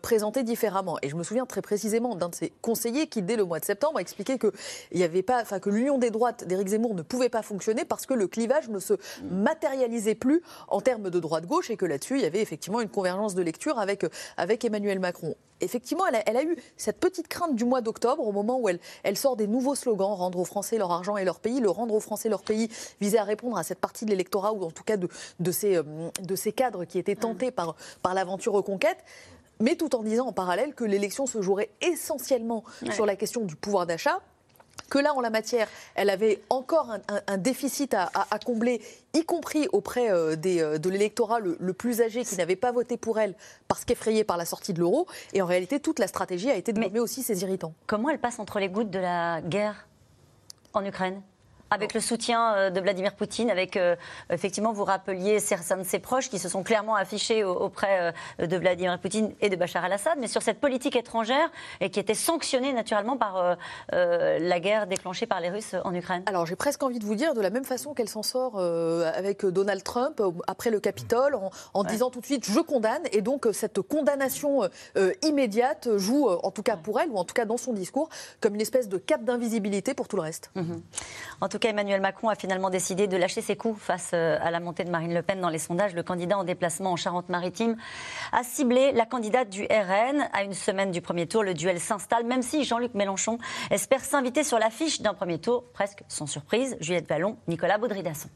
présentée 0.00 0.42
différemment. 0.42 0.98
Et 1.02 1.08
je 1.08 1.16
me 1.16 1.22
souviens 1.22 1.46
très 1.46 1.62
précisément 1.62 2.14
d'un 2.14 2.28
de 2.28 2.34
ses 2.34 2.52
conseillers 2.62 3.06
qui, 3.06 3.22
dès 3.22 3.36
le 3.36 3.44
mois 3.44 3.60
de 3.60 3.64
septembre, 3.64 3.98
a 3.98 4.00
expliqué 4.00 4.38
que, 4.38 4.52
il 4.92 4.98
y 4.98 5.04
avait 5.04 5.22
pas, 5.22 5.44
que 5.44 5.70
l'union 5.70 5.98
des 5.98 6.10
droites 6.10 6.46
d'Éric 6.46 6.68
Zemmour 6.68 6.94
ne 6.94 7.02
pouvait 7.02 7.28
pas 7.28 7.42
fonctionner 7.42 7.84
parce 7.84 8.06
que 8.06 8.14
le 8.14 8.28
clivage 8.28 8.68
ne 8.68 8.78
se 8.78 8.94
matérialisait 9.30 10.14
plus 10.14 10.42
en 10.68 10.80
termes 10.80 11.10
de 11.10 11.20
droite-gauche 11.20 11.70
et 11.70 11.76
que 11.76 11.86
là-dessus, 11.86 12.18
il 12.18 12.22
y 12.22 12.26
avait 12.26 12.42
effectivement 12.42 12.80
une 12.80 12.88
convergence 12.88 13.34
de 13.34 13.42
lecture 13.42 13.78
avec, 13.78 14.06
avec 14.36 14.64
Emmanuel 14.64 15.00
Macron 15.00 15.36
effectivement, 15.62 16.04
elle 16.06 16.36
a, 16.36 16.42
eu 16.42 16.56
cette 16.76 16.98
petite 16.98 17.28
crainte 17.28 17.54
du 17.54 17.64
mois 17.64 17.80
d'octobre, 17.80 18.26
au 18.26 18.32
moment 18.32 18.58
où 18.58 18.68
elle, 18.68 18.80
elle, 19.02 19.16
sort 19.16 19.36
des 19.36 19.46
nouveaux 19.46 19.74
slogans, 19.74 20.14
rendre 20.14 20.38
aux 20.38 20.44
Français 20.44 20.78
leur 20.78 20.90
argent 20.90 21.16
et 21.16 21.24
leur 21.24 21.40
pays. 21.40 21.60
Le 21.60 21.70
rendre 21.70 21.94
aux 21.94 22.00
Français 22.00 22.28
leur 22.28 22.42
pays 22.42 22.68
visait 23.00 23.18
à 23.18 23.24
répondre 23.24 23.56
à 23.56 23.62
cette 23.62 23.78
partie 23.78 24.04
de 24.04 24.10
l'électorat, 24.10 24.52
ou 24.52 24.64
en 24.64 24.70
tout 24.70 24.84
cas 24.84 24.96
de, 24.96 25.08
de, 25.40 25.52
ces, 25.52 25.76
euh, 25.76 25.82
de 26.20 26.36
ces 26.36 26.52
cadres 26.52 26.84
qui 26.84 26.98
étaient 26.98 27.16
tentés 27.16 27.50
par, 27.50 27.76
par 28.02 28.14
l'aventure 28.14 28.52
reconquête 28.52 28.98
mais 29.60 29.76
tout 29.76 29.94
en 29.94 30.02
disant 30.02 30.26
en 30.26 30.32
parallèle 30.32 30.74
que 30.74 30.82
l'élection 30.82 31.26
se 31.26 31.40
jouerait 31.40 31.70
essentiellement 31.80 32.64
sur 32.90 33.06
la 33.06 33.14
question 33.14 33.42
du 33.42 33.54
pouvoir 33.54 33.86
d'achat 33.86 34.20
que 34.92 34.98
là, 34.98 35.14
en 35.14 35.22
la 35.22 35.30
matière, 35.30 35.68
elle 35.94 36.10
avait 36.10 36.42
encore 36.50 36.94
un, 37.26 37.38
déficit 37.38 37.94
à, 37.94 38.10
combler, 38.44 38.82
y 39.14 39.24
compris 39.24 39.66
auprès 39.72 40.10
euh, 40.10 40.36
des, 40.36 40.60
euh, 40.60 40.76
de 40.76 40.90
l'électorat 40.90 41.40
le, 41.40 41.72
plus 41.72 42.02
âgé 42.02 42.26
qui 42.26 42.36
n'avait 42.36 42.56
pas 42.56 42.72
voté 42.72 42.98
pour 42.98 43.18
elle 43.18 43.34
parce 43.68 43.86
qu'effrayé 43.86 44.22
par 44.22 44.36
la 44.36 44.44
sortie 44.44 44.74
de 44.74 44.80
l'euro. 44.80 45.06
Et 45.32 45.40
en 45.40 45.46
réalité, 45.46 45.80
toute 45.80 45.98
la 45.98 46.08
stratégie 46.08 46.50
a 46.50 46.56
été 46.56 46.74
de 46.74 46.80
nommer 46.80 47.00
aussi 47.00 47.22
ses 47.22 47.40
irritants. 47.40 47.72
Comment 47.86 48.10
elle 48.10 48.20
passe 48.20 48.38
entre 48.38 48.58
les 48.58 48.68
gouttes 48.68 48.90
de 48.90 48.98
la 48.98 49.40
guerre 49.40 49.88
en 50.74 50.84
Ukraine? 50.84 51.22
Avec 51.72 51.94
le 51.94 52.00
soutien 52.00 52.54
euh, 52.54 52.70
de 52.70 52.80
Vladimir 52.80 53.14
Poutine, 53.14 53.50
avec 53.50 53.76
euh, 53.76 53.96
effectivement, 54.30 54.72
vous 54.72 54.84
rappeliez 54.84 55.40
certains 55.40 55.78
de 55.78 55.84
ses 55.84 55.98
proches 55.98 56.28
qui 56.28 56.38
se 56.38 56.48
sont 56.48 56.62
clairement 56.62 56.94
affichés 56.94 57.44
auprès 57.44 58.12
euh, 58.40 58.46
de 58.46 58.56
Vladimir 58.58 58.98
Poutine 58.98 59.32
et 59.40 59.48
de 59.48 59.56
Bachar 59.56 59.82
al-Assad, 59.84 60.18
mais 60.20 60.28
sur 60.28 60.42
cette 60.42 60.60
politique 60.60 60.96
étrangère 60.96 61.50
et 61.80 61.88
qui 61.88 61.98
était 61.98 62.14
sanctionnée 62.14 62.74
naturellement 62.74 63.16
par 63.16 63.56
la 63.90 64.60
guerre 64.60 64.86
déclenchée 64.86 65.26
par 65.26 65.40
les 65.40 65.48
Russes 65.48 65.74
en 65.84 65.94
Ukraine. 65.94 66.22
Alors 66.26 66.44
j'ai 66.44 66.56
presque 66.56 66.82
envie 66.82 66.98
de 66.98 67.04
vous 67.04 67.14
dire 67.14 67.34
de 67.34 67.40
la 67.40 67.50
même 67.50 67.64
façon 67.64 67.94
qu'elle 67.94 68.08
s'en 68.08 68.22
sort 68.22 68.58
avec 68.58 69.46
Donald 69.46 69.82
Trump 69.82 70.20
après 70.46 70.70
le 70.70 70.80
Capitole 70.80 71.38
en, 71.72 71.84
disant 71.84 72.10
tout 72.10 72.20
de 72.20 72.26
suite 72.26 72.44
je 72.44 72.60
condamne 72.60 73.02
et 73.12 73.22
donc 73.22 73.48
cette 73.52 73.80
condamnation 73.80 74.68
immédiate 75.22 75.88
joue 75.96 76.28
en 76.28 76.50
tout 76.50 76.62
cas 76.62 76.76
pour 76.76 77.00
elle 77.00 77.10
ou 77.10 77.16
en 77.16 77.24
tout 77.24 77.34
cas 77.34 77.44
dans 77.44 77.56
son 77.56 77.72
discours 77.72 78.08
comme 78.40 78.54
une 78.54 78.60
espèce 78.60 78.88
de 78.88 78.98
cap 78.98 79.24
d'invisibilité 79.24 79.94
pour 79.94 80.08
tout 80.08 80.16
le 80.16 80.22
reste. 80.22 80.50
Mhm. 80.54 80.82
En 81.40 81.48
tout 81.48 81.58
Emmanuel 81.64 82.00
Macron 82.00 82.28
a 82.28 82.34
finalement 82.34 82.70
décidé 82.70 83.06
de 83.06 83.16
lâcher 83.16 83.40
ses 83.40 83.56
coups 83.56 83.80
face 83.80 84.10
euh, 84.14 84.38
à 84.40 84.50
la 84.50 84.60
montée 84.60 84.84
de 84.84 84.90
Marine 84.90 85.14
Le 85.14 85.22
Pen 85.22 85.40
dans 85.40 85.48
les 85.48 85.58
sondages. 85.58 85.94
Le 85.94 86.02
candidat 86.02 86.38
en 86.38 86.44
déplacement 86.44 86.92
en 86.92 86.96
Charente-Maritime 86.96 87.76
a 88.32 88.42
ciblé 88.42 88.92
la 88.92 89.06
candidate 89.06 89.48
du 89.48 89.64
RN. 89.64 90.28
À 90.32 90.44
une 90.44 90.54
semaine 90.54 90.90
du 90.90 91.00
premier 91.00 91.26
tour, 91.26 91.42
le 91.42 91.54
duel 91.54 91.80
s'installe, 91.80 92.24
même 92.24 92.42
si 92.42 92.64
Jean-Luc 92.64 92.94
Mélenchon 92.94 93.38
espère 93.70 94.04
s'inviter 94.04 94.44
sur 94.44 94.58
l'affiche 94.58 95.00
d'un 95.02 95.14
premier 95.14 95.38
tour, 95.38 95.64
presque 95.72 96.02
sans 96.08 96.26
surprise. 96.26 96.76
Juliette 96.80 97.08
Vallon, 97.08 97.36
Nicolas 97.48 97.78
Baudry-Dasson. 97.78 98.28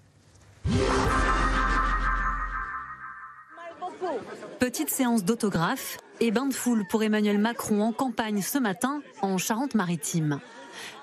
Petite 4.59 4.91
séance 4.91 5.25
d'autographe 5.25 5.99
et 6.21 6.31
bain 6.31 6.47
de 6.47 6.55
foule 6.55 6.87
pour 6.89 7.03
Emmanuel 7.03 7.39
Macron 7.39 7.83
en 7.83 7.93
campagne 7.93 8.41
ce 8.43 8.59
matin 8.59 9.03
en 9.23 9.39
Charente-Maritime. 9.39 10.41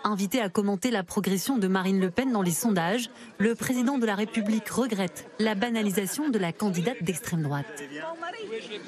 Invité 0.03 0.42
à 0.42 0.50
commenter 0.50 0.92
la 0.92 1.03
progression 1.03 1.58
de 1.58 1.68
Marine 1.68 2.00
Le 2.00 2.12
Pen 2.12 2.32
dans 2.32 2.42
les 2.42 2.51
sondages, 2.51 3.10
le 3.38 3.56
président 3.56 3.98
de 3.98 4.06
la 4.06 4.15
République 4.15 4.70
regrette 4.70 5.30
la 5.39 5.56
banalisation 5.56 6.30
de 6.30 6.39
la 6.39 6.51
candidate 6.51 7.01
d'extrême 7.01 7.42
droite. 7.44 7.65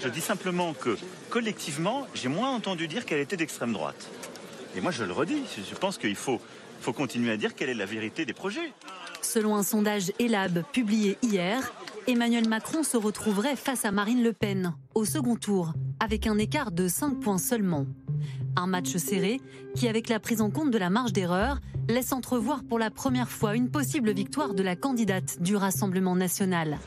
Je 0.01 0.09
dis 0.09 0.21
simplement 0.21 0.73
que 0.73 0.97
collectivement, 1.29 2.07
j'ai 2.13 2.29
moins 2.29 2.51
entendu 2.51 2.87
dire 2.87 3.05
qu'elle 3.05 3.19
était 3.19 3.37
d'extrême 3.37 3.73
droite. 3.73 4.09
Et 4.75 4.81
moi, 4.81 4.91
je 4.91 5.03
le 5.03 5.13
redis, 5.13 5.43
je 5.57 5.75
pense 5.75 5.97
qu'il 5.97 6.15
faut, 6.15 6.41
faut 6.81 6.93
continuer 6.93 7.31
à 7.31 7.37
dire 7.37 7.55
quelle 7.55 7.69
est 7.69 7.73
la 7.75 7.85
vérité 7.85 8.25
des 8.25 8.33
projets. 8.33 8.73
Selon 9.21 9.55
un 9.55 9.63
sondage 9.63 10.11
ELAB 10.19 10.63
publié 10.71 11.17
hier, 11.23 11.73
Emmanuel 12.07 12.47
Macron 12.47 12.83
se 12.83 12.97
retrouverait 12.97 13.55
face 13.55 13.83
à 13.83 13.91
Marine 13.91 14.21
Le 14.21 14.31
Pen 14.31 14.73
au 14.93 15.05
second 15.05 15.35
tour, 15.35 15.73
avec 15.99 16.27
un 16.27 16.37
écart 16.37 16.71
de 16.71 16.87
5 16.87 17.19
points 17.19 17.39
seulement. 17.39 17.87
Un 18.55 18.67
match 18.67 18.95
serré 18.97 19.41
qui, 19.75 19.87
avec 19.87 20.07
la 20.09 20.19
prise 20.19 20.41
en 20.41 20.51
compte 20.51 20.69
de 20.69 20.77
la 20.77 20.91
marge 20.91 21.13
d'erreur, 21.13 21.59
laisse 21.89 22.13
entrevoir 22.13 22.63
pour 22.63 22.77
la 22.77 22.91
première 22.91 23.29
fois 23.29 23.55
une 23.55 23.71
possible 23.71 24.13
victoire 24.13 24.53
de 24.53 24.61
la 24.61 24.75
candidate 24.75 25.41
du 25.41 25.55
Rassemblement 25.55 26.15
national. 26.15 26.77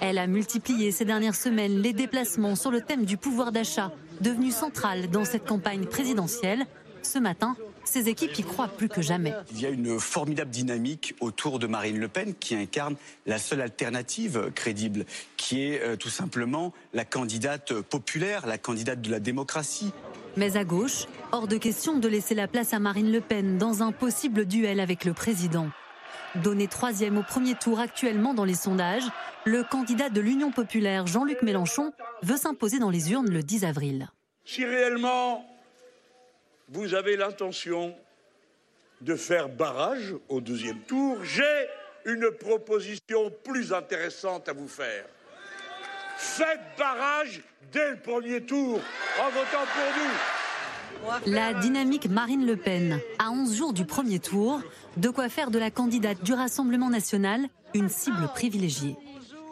Elle 0.00 0.18
a 0.18 0.26
multiplié 0.26 0.90
ces 0.90 1.04
dernières 1.04 1.36
semaines 1.36 1.80
les 1.80 1.92
déplacements 1.92 2.56
sur 2.56 2.72
le 2.72 2.80
thème 2.80 3.04
du 3.04 3.16
pouvoir 3.16 3.52
d'achat, 3.52 3.92
devenu 4.20 4.50
central 4.50 5.08
dans 5.08 5.24
cette 5.24 5.46
campagne 5.46 5.86
présidentielle. 5.86 6.66
Ce 7.02 7.20
matin, 7.20 7.56
ses 7.88 8.08
équipes 8.08 8.38
y 8.38 8.42
croient 8.42 8.68
plus 8.68 8.88
que 8.88 9.02
jamais. 9.02 9.34
Il 9.52 9.60
y 9.60 9.66
a 9.66 9.70
une 9.70 9.98
formidable 9.98 10.50
dynamique 10.50 11.14
autour 11.20 11.58
de 11.58 11.66
Marine 11.66 11.98
Le 11.98 12.08
Pen 12.08 12.34
qui 12.34 12.54
incarne 12.54 12.96
la 13.26 13.38
seule 13.38 13.60
alternative 13.60 14.50
crédible, 14.54 15.04
qui 15.36 15.64
est 15.64 15.82
euh, 15.82 15.96
tout 15.96 16.10
simplement 16.10 16.72
la 16.92 17.04
candidate 17.04 17.72
populaire, 17.80 18.46
la 18.46 18.58
candidate 18.58 19.00
de 19.00 19.10
la 19.10 19.20
démocratie. 19.20 19.92
Mais 20.36 20.56
à 20.56 20.64
gauche, 20.64 21.06
hors 21.32 21.48
de 21.48 21.56
question 21.56 21.98
de 21.98 22.08
laisser 22.08 22.34
la 22.34 22.46
place 22.46 22.72
à 22.72 22.78
Marine 22.78 23.10
Le 23.10 23.20
Pen 23.20 23.58
dans 23.58 23.82
un 23.82 23.90
possible 23.90 24.44
duel 24.44 24.78
avec 24.80 25.04
le 25.04 25.14
président. 25.14 25.68
Donné 26.34 26.68
troisième 26.68 27.16
au 27.16 27.22
premier 27.22 27.54
tour 27.54 27.80
actuellement 27.80 28.34
dans 28.34 28.44
les 28.44 28.54
sondages, 28.54 29.08
le 29.44 29.64
candidat 29.64 30.10
de 30.10 30.20
l'Union 30.20 30.52
populaire, 30.52 31.06
Jean-Luc 31.06 31.42
Mélenchon, 31.42 31.92
veut 32.22 32.36
s'imposer 32.36 32.78
dans 32.78 32.90
les 32.90 33.12
urnes 33.12 33.30
le 33.30 33.42
10 33.42 33.64
avril. 33.64 34.08
Si 34.44 34.64
réellement 34.64 35.44
vous 36.70 36.94
avez 36.94 37.16
l'intention 37.16 37.94
de 39.00 39.14
faire 39.14 39.48
barrage 39.48 40.14
au 40.28 40.40
deuxième 40.40 40.80
tour, 40.80 41.18
j'ai 41.24 41.66
une 42.04 42.30
proposition 42.30 43.30
plus 43.44 43.72
intéressante 43.72 44.48
à 44.48 44.52
vous 44.52 44.68
faire. 44.68 45.04
Faites 46.16 46.60
barrage 46.76 47.42
dès 47.72 47.90
le 47.90 47.96
premier 48.00 48.42
tour 48.42 48.80
en 49.20 49.30
votant 49.30 49.66
pour 49.74 50.02
nous. 50.02 51.32
La 51.32 51.54
dynamique 51.54 52.08
Marine 52.08 52.44
Le 52.44 52.56
Pen, 52.56 53.00
à 53.18 53.30
11 53.30 53.56
jours 53.56 53.72
du 53.72 53.84
premier 53.84 54.18
tour, 54.18 54.60
de 54.96 55.10
quoi 55.10 55.28
faire 55.28 55.50
de 55.50 55.58
la 55.58 55.70
candidate 55.70 56.22
du 56.24 56.32
Rassemblement 56.32 56.90
national 56.90 57.46
une 57.74 57.88
cible 57.88 58.28
privilégiée. 58.34 58.96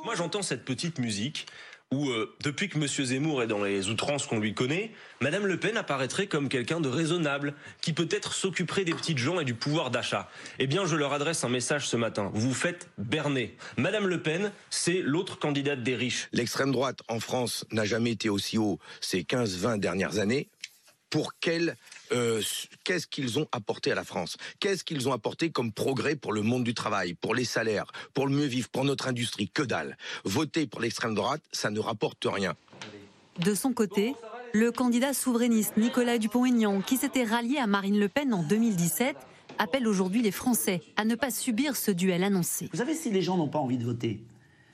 Moi 0.04 0.14
j'entends 0.14 0.42
cette 0.42 0.64
petite 0.64 0.98
musique 0.98 1.46
où, 1.92 2.10
euh, 2.10 2.34
depuis 2.42 2.68
que 2.68 2.78
M. 2.78 2.86
Zemmour 2.86 3.42
est 3.42 3.46
dans 3.46 3.62
les 3.62 3.90
outrances 3.90 4.26
qu'on 4.26 4.40
lui 4.40 4.54
connaît, 4.54 4.90
Mme 5.20 5.46
Le 5.46 5.58
Pen 5.58 5.76
apparaîtrait 5.76 6.26
comme 6.26 6.48
quelqu'un 6.48 6.80
de 6.80 6.88
raisonnable, 6.88 7.54
qui 7.80 7.92
peut-être 7.92 8.34
s'occuperait 8.34 8.84
des 8.84 8.94
petites 8.94 9.18
gens 9.18 9.38
et 9.38 9.44
du 9.44 9.54
pouvoir 9.54 9.90
d'achat. 9.90 10.28
Eh 10.58 10.66
bien, 10.66 10.84
je 10.84 10.96
leur 10.96 11.12
adresse 11.12 11.44
un 11.44 11.48
message 11.48 11.86
ce 11.88 11.96
matin. 11.96 12.30
Vous 12.34 12.48
vous 12.48 12.54
faites 12.54 12.88
berner. 12.98 13.56
Mme 13.76 14.08
Le 14.08 14.20
Pen, 14.20 14.50
c'est 14.68 15.00
l'autre 15.00 15.38
candidate 15.38 15.82
des 15.82 15.94
riches. 15.94 16.28
L'extrême 16.32 16.72
droite 16.72 17.00
en 17.08 17.20
France 17.20 17.64
n'a 17.70 17.84
jamais 17.84 18.10
été 18.10 18.28
aussi 18.28 18.58
haut 18.58 18.80
ces 19.00 19.22
15-20 19.22 19.78
dernières 19.78 20.18
années. 20.18 20.48
Pour 21.08 21.34
quelle 21.38 21.76
euh, 22.12 22.42
qu'est-ce 22.84 23.06
qu'ils 23.06 23.38
ont 23.38 23.46
apporté 23.52 23.92
à 23.92 23.94
la 23.94 24.04
France? 24.04 24.36
Qu'est-ce 24.60 24.84
qu'ils 24.84 25.08
ont 25.08 25.12
apporté 25.12 25.50
comme 25.50 25.72
progrès 25.72 26.16
pour 26.16 26.32
le 26.32 26.42
monde 26.42 26.64
du 26.64 26.74
travail, 26.74 27.14
pour 27.14 27.34
les 27.34 27.44
salaires, 27.44 27.86
pour 28.14 28.26
le 28.26 28.34
mieux 28.34 28.46
vivre, 28.46 28.68
pour 28.68 28.84
notre 28.84 29.08
industrie? 29.08 29.48
Que 29.48 29.62
dalle. 29.62 29.96
Voter 30.24 30.66
pour 30.66 30.80
l'extrême 30.80 31.14
droite, 31.14 31.42
ça 31.52 31.70
ne 31.70 31.80
rapporte 31.80 32.26
rien. 32.30 32.54
De 33.38 33.54
son 33.54 33.72
côté, 33.72 34.14
le 34.52 34.72
candidat 34.72 35.12
souverainiste 35.12 35.76
Nicolas 35.76 36.18
Dupont-Aignan, 36.18 36.80
qui 36.80 36.96
s'était 36.96 37.24
rallié 37.24 37.58
à 37.58 37.66
Marine 37.66 37.98
Le 37.98 38.08
Pen 38.08 38.32
en 38.32 38.42
2017, 38.42 39.16
appelle 39.58 39.86
aujourd'hui 39.86 40.22
les 40.22 40.30
Français 40.30 40.82
à 40.96 41.04
ne 41.04 41.14
pas 41.14 41.30
subir 41.30 41.76
ce 41.76 41.90
duel 41.90 42.24
annoncé. 42.24 42.68
Vous 42.72 42.78
savez, 42.78 42.94
si 42.94 43.10
les 43.10 43.22
gens 43.22 43.36
n'ont 43.36 43.48
pas 43.48 43.58
envie 43.58 43.78
de 43.78 43.84
voter, 43.84 44.24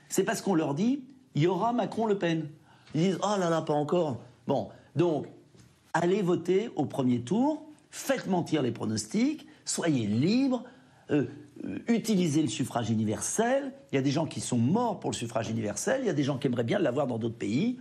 c'est 0.08 0.24
parce 0.24 0.42
qu'on 0.42 0.54
leur 0.54 0.74
dit 0.74 1.02
il 1.34 1.42
y 1.42 1.46
aura 1.46 1.72
Macron-Le 1.72 2.18
Pen. 2.18 2.48
Ils 2.94 3.00
disent 3.00 3.18
oh 3.22 3.36
là 3.38 3.48
là, 3.48 3.62
pas 3.62 3.72
encore. 3.72 4.20
Bon, 4.46 4.68
donc 4.96 5.26
allez 5.92 6.22
voter 6.22 6.70
au 6.76 6.86
premier 6.86 7.20
tour, 7.20 7.62
faites 7.90 8.26
mentir 8.26 8.62
les 8.62 8.70
pronostics, 8.70 9.46
soyez 9.64 10.06
libres, 10.06 10.64
euh, 11.10 11.24
euh, 11.64 11.78
utilisez 11.88 12.42
le 12.42 12.48
suffrage 12.48 12.90
universel. 12.90 13.72
Il 13.92 13.96
y 13.96 13.98
a 13.98 14.02
des 14.02 14.10
gens 14.10 14.26
qui 14.26 14.40
sont 14.40 14.58
morts 14.58 15.00
pour 15.00 15.10
le 15.10 15.16
suffrage 15.16 15.50
universel, 15.50 16.00
il 16.02 16.06
y 16.06 16.10
a 16.10 16.14
des 16.14 16.22
gens 16.22 16.38
qui 16.38 16.46
aimeraient 16.46 16.64
bien 16.64 16.78
l'avoir 16.78 17.06
dans 17.06 17.18
d'autres 17.18 17.38
pays. 17.38 17.78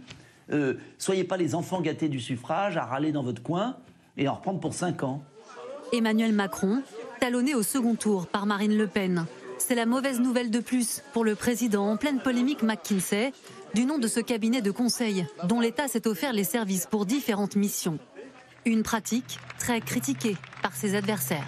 Euh, 0.52 0.76
soyez 0.98 1.24
pas 1.24 1.38
les 1.38 1.56
enfants 1.56 1.82
gâtés 1.82 2.10
du 2.10 2.20
suffrage 2.20 2.76
à 2.78 2.86
râler 2.86 3.12
dans 3.12 3.24
votre 3.24 3.42
coin 3.42 3.78
et 4.18 4.28
en 4.28 4.36
reprendre 4.36 4.60
pour 4.60 4.74
5 4.74 5.04
ans. 5.04 5.22
Emmanuel 5.94 6.34
Macron, 6.34 6.82
talonné 7.20 7.56
au 7.56 7.64
second 7.64 7.96
tour 7.96 8.28
par 8.28 8.46
Marine 8.46 8.78
Le 8.78 8.88
Pen. 8.88 9.26
C'est 9.58 9.76
la 9.76 9.86
mauvaise 9.86 10.20
nouvelle 10.20 10.50
de 10.50 10.60
plus 10.60 11.04
pour 11.14 11.24
le 11.24 11.36
président 11.36 11.88
en 11.88 11.96
pleine 11.96 12.20
polémique 12.20 12.64
McKinsey 12.64 13.32
du 13.74 13.86
nom 13.86 13.98
de 13.98 14.08
ce 14.08 14.20
cabinet 14.20 14.62
de 14.62 14.72
conseil 14.72 15.26
dont 15.46 15.60
l'État 15.60 15.88
s'est 15.88 16.08
offert 16.08 16.34
les 16.34 16.44
services 16.44 16.88
pour 16.88 17.06
différentes 17.06 17.56
missions. 17.56 18.00
Une 18.66 18.84
pratique 18.84 19.40
très 19.58 19.82
critiquée 19.82 20.36
par 20.62 20.76
ses 20.76 20.96
adversaires. 20.96 21.46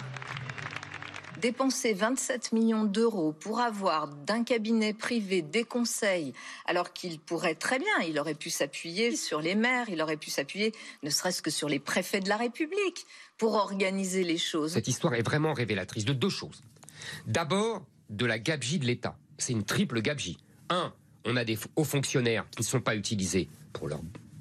Dépenser 1.40 1.92
27 1.92 2.52
millions 2.52 2.84
d'euros 2.84 3.32
pour 3.32 3.60
avoir 3.60 4.08
d'un 4.08 4.44
cabinet 4.44 4.94
privé 4.94 5.42
des 5.42 5.64
conseils, 5.64 6.32
alors 6.64 6.94
qu'il 6.94 7.20
pourrait 7.20 7.54
très 7.54 7.78
bien, 7.78 8.08
il 8.08 8.18
aurait 8.18 8.34
pu 8.34 8.48
s'appuyer 8.48 9.14
sur 9.14 9.42
les 9.42 9.54
maires, 9.54 9.90
il 9.90 10.00
aurait 10.00 10.16
pu 10.16 10.30
s'appuyer 10.30 10.72
ne 11.02 11.10
serait-ce 11.10 11.42
que 11.42 11.50
sur 11.50 11.68
les 11.68 11.78
préfets 11.78 12.20
de 12.20 12.30
la 12.30 12.38
République 12.38 13.04
pour 13.36 13.54
organiser 13.54 14.24
les 14.24 14.38
choses. 14.38 14.72
Cette 14.72 14.88
histoire 14.88 15.14
est 15.14 15.22
vraiment 15.22 15.52
révélatrice 15.52 16.06
de 16.06 16.14
deux 16.14 16.30
choses. 16.30 16.64
D'abord, 17.26 17.84
de 18.08 18.24
la 18.24 18.38
gabegie 18.38 18.78
de 18.78 18.86
l'État. 18.86 19.18
C'est 19.36 19.52
une 19.52 19.64
triple 19.64 20.00
gabegie. 20.00 20.38
Un, 20.70 20.94
on 21.24 21.36
a 21.36 21.44
des 21.44 21.58
hauts 21.76 21.84
fonctionnaires 21.84 22.44
qui 22.50 22.62
ne 22.62 22.66
sont 22.66 22.80
pas 22.80 22.96
utilisés 22.96 23.48
pour 23.72 23.88
leur 23.88 24.00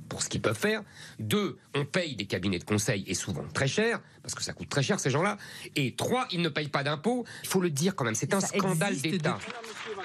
pour 0.10 0.22
ce 0.22 0.30
qu'ils 0.30 0.42
peuvent 0.42 0.58
faire. 0.58 0.84
Deux, 1.18 1.58
on 1.74 1.86
paye 1.86 2.16
des 2.16 2.26
cabinets 2.26 2.60
de 2.60 2.64
conseil 2.64 3.04
et 3.08 3.16
souvent 3.16 3.46
très 3.52 3.68
cher, 3.68 4.00
parce 4.22 4.36
que 4.36 4.44
ça 4.44 4.54
coûte 4.54 4.70
très 4.70 4.84
cher 4.84 5.00
ces 5.00 5.10
gens-là. 5.10 5.38
Et 5.76 5.96
trois, 5.96 6.28
ils 6.32 6.42
ne 6.42 6.50
payent 6.50 6.68
pas 6.68 6.84
d'impôts. 6.84 7.26
Il 7.42 7.50
faut 7.50 7.62
le 7.62 7.72
dire 7.72 7.96
quand 7.96 8.06
même, 8.06 8.14
c'est 8.14 8.36
un 8.36 8.40
scandale 8.40 8.96
d'État. 8.98 9.40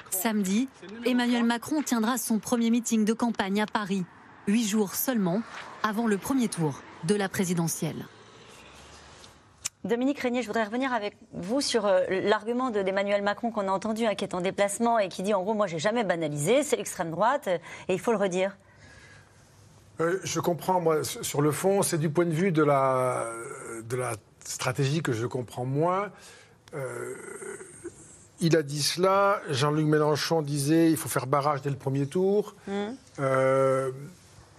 Samedi, 0.09 0.67
Emmanuel 1.05 1.43
Macron 1.43 1.83
tiendra 1.83 2.17
son 2.17 2.39
premier 2.39 2.71
meeting 2.71 3.05
de 3.05 3.13
campagne 3.13 3.61
à 3.61 3.67
Paris, 3.67 4.03
huit 4.47 4.67
jours 4.67 4.95
seulement 4.95 5.43
avant 5.83 6.07
le 6.07 6.17
premier 6.17 6.47
tour 6.47 6.81
de 7.03 7.13
la 7.13 7.29
présidentielle. 7.29 8.07
Dominique 9.85 10.19
Régnier, 10.19 10.41
je 10.41 10.47
voudrais 10.47 10.65
revenir 10.65 10.91
avec 10.91 11.15
vous 11.31 11.61
sur 11.61 11.85
euh, 11.85 12.01
l'argument 12.09 12.69
de- 12.69 12.81
d'Emmanuel 12.81 13.21
Macron 13.21 13.49
qu'on 13.49 13.67
a 13.67 13.71
entendu, 13.71 14.05
hein, 14.05 14.13
qui 14.15 14.25
est 14.25 14.33
en 14.33 14.41
déplacement 14.41 14.99
et 14.99 15.07
qui 15.07 15.23
dit 15.23 15.33
en 15.33 15.41
gros, 15.41 15.53
moi 15.53 15.67
j'ai 15.67 15.79
jamais 15.79 16.03
banalisé, 16.03 16.63
c'est 16.63 16.75
l'extrême 16.75 17.11
droite, 17.11 17.47
euh, 17.47 17.57
et 17.87 17.93
il 17.93 17.99
faut 17.99 18.11
le 18.11 18.17
redire. 18.17 18.57
Euh, 20.01 20.19
je 20.23 20.39
comprends, 20.41 20.81
moi, 20.81 21.03
sur 21.03 21.41
le 21.41 21.51
fond, 21.51 21.81
c'est 21.81 21.97
du 21.97 22.09
point 22.09 22.25
de 22.25 22.31
vue 22.33 22.51
de 22.51 22.63
la, 22.63 23.25
de 23.87 23.95
la 23.95 24.13
stratégie 24.43 25.01
que 25.01 25.13
je 25.13 25.25
comprends 25.25 25.65
moins. 25.65 26.09
Euh, 26.73 27.15
il 28.41 28.55
a 28.57 28.63
dit 28.63 28.81
cela, 28.81 29.41
Jean-Luc 29.49 29.85
Mélenchon 29.85 30.41
disait 30.41 30.89
il 30.91 30.97
faut 30.97 31.09
faire 31.09 31.27
barrage 31.27 31.61
dès 31.61 31.69
le 31.69 31.75
premier 31.75 32.05
tour. 32.05 32.55
Euh, 33.19 33.91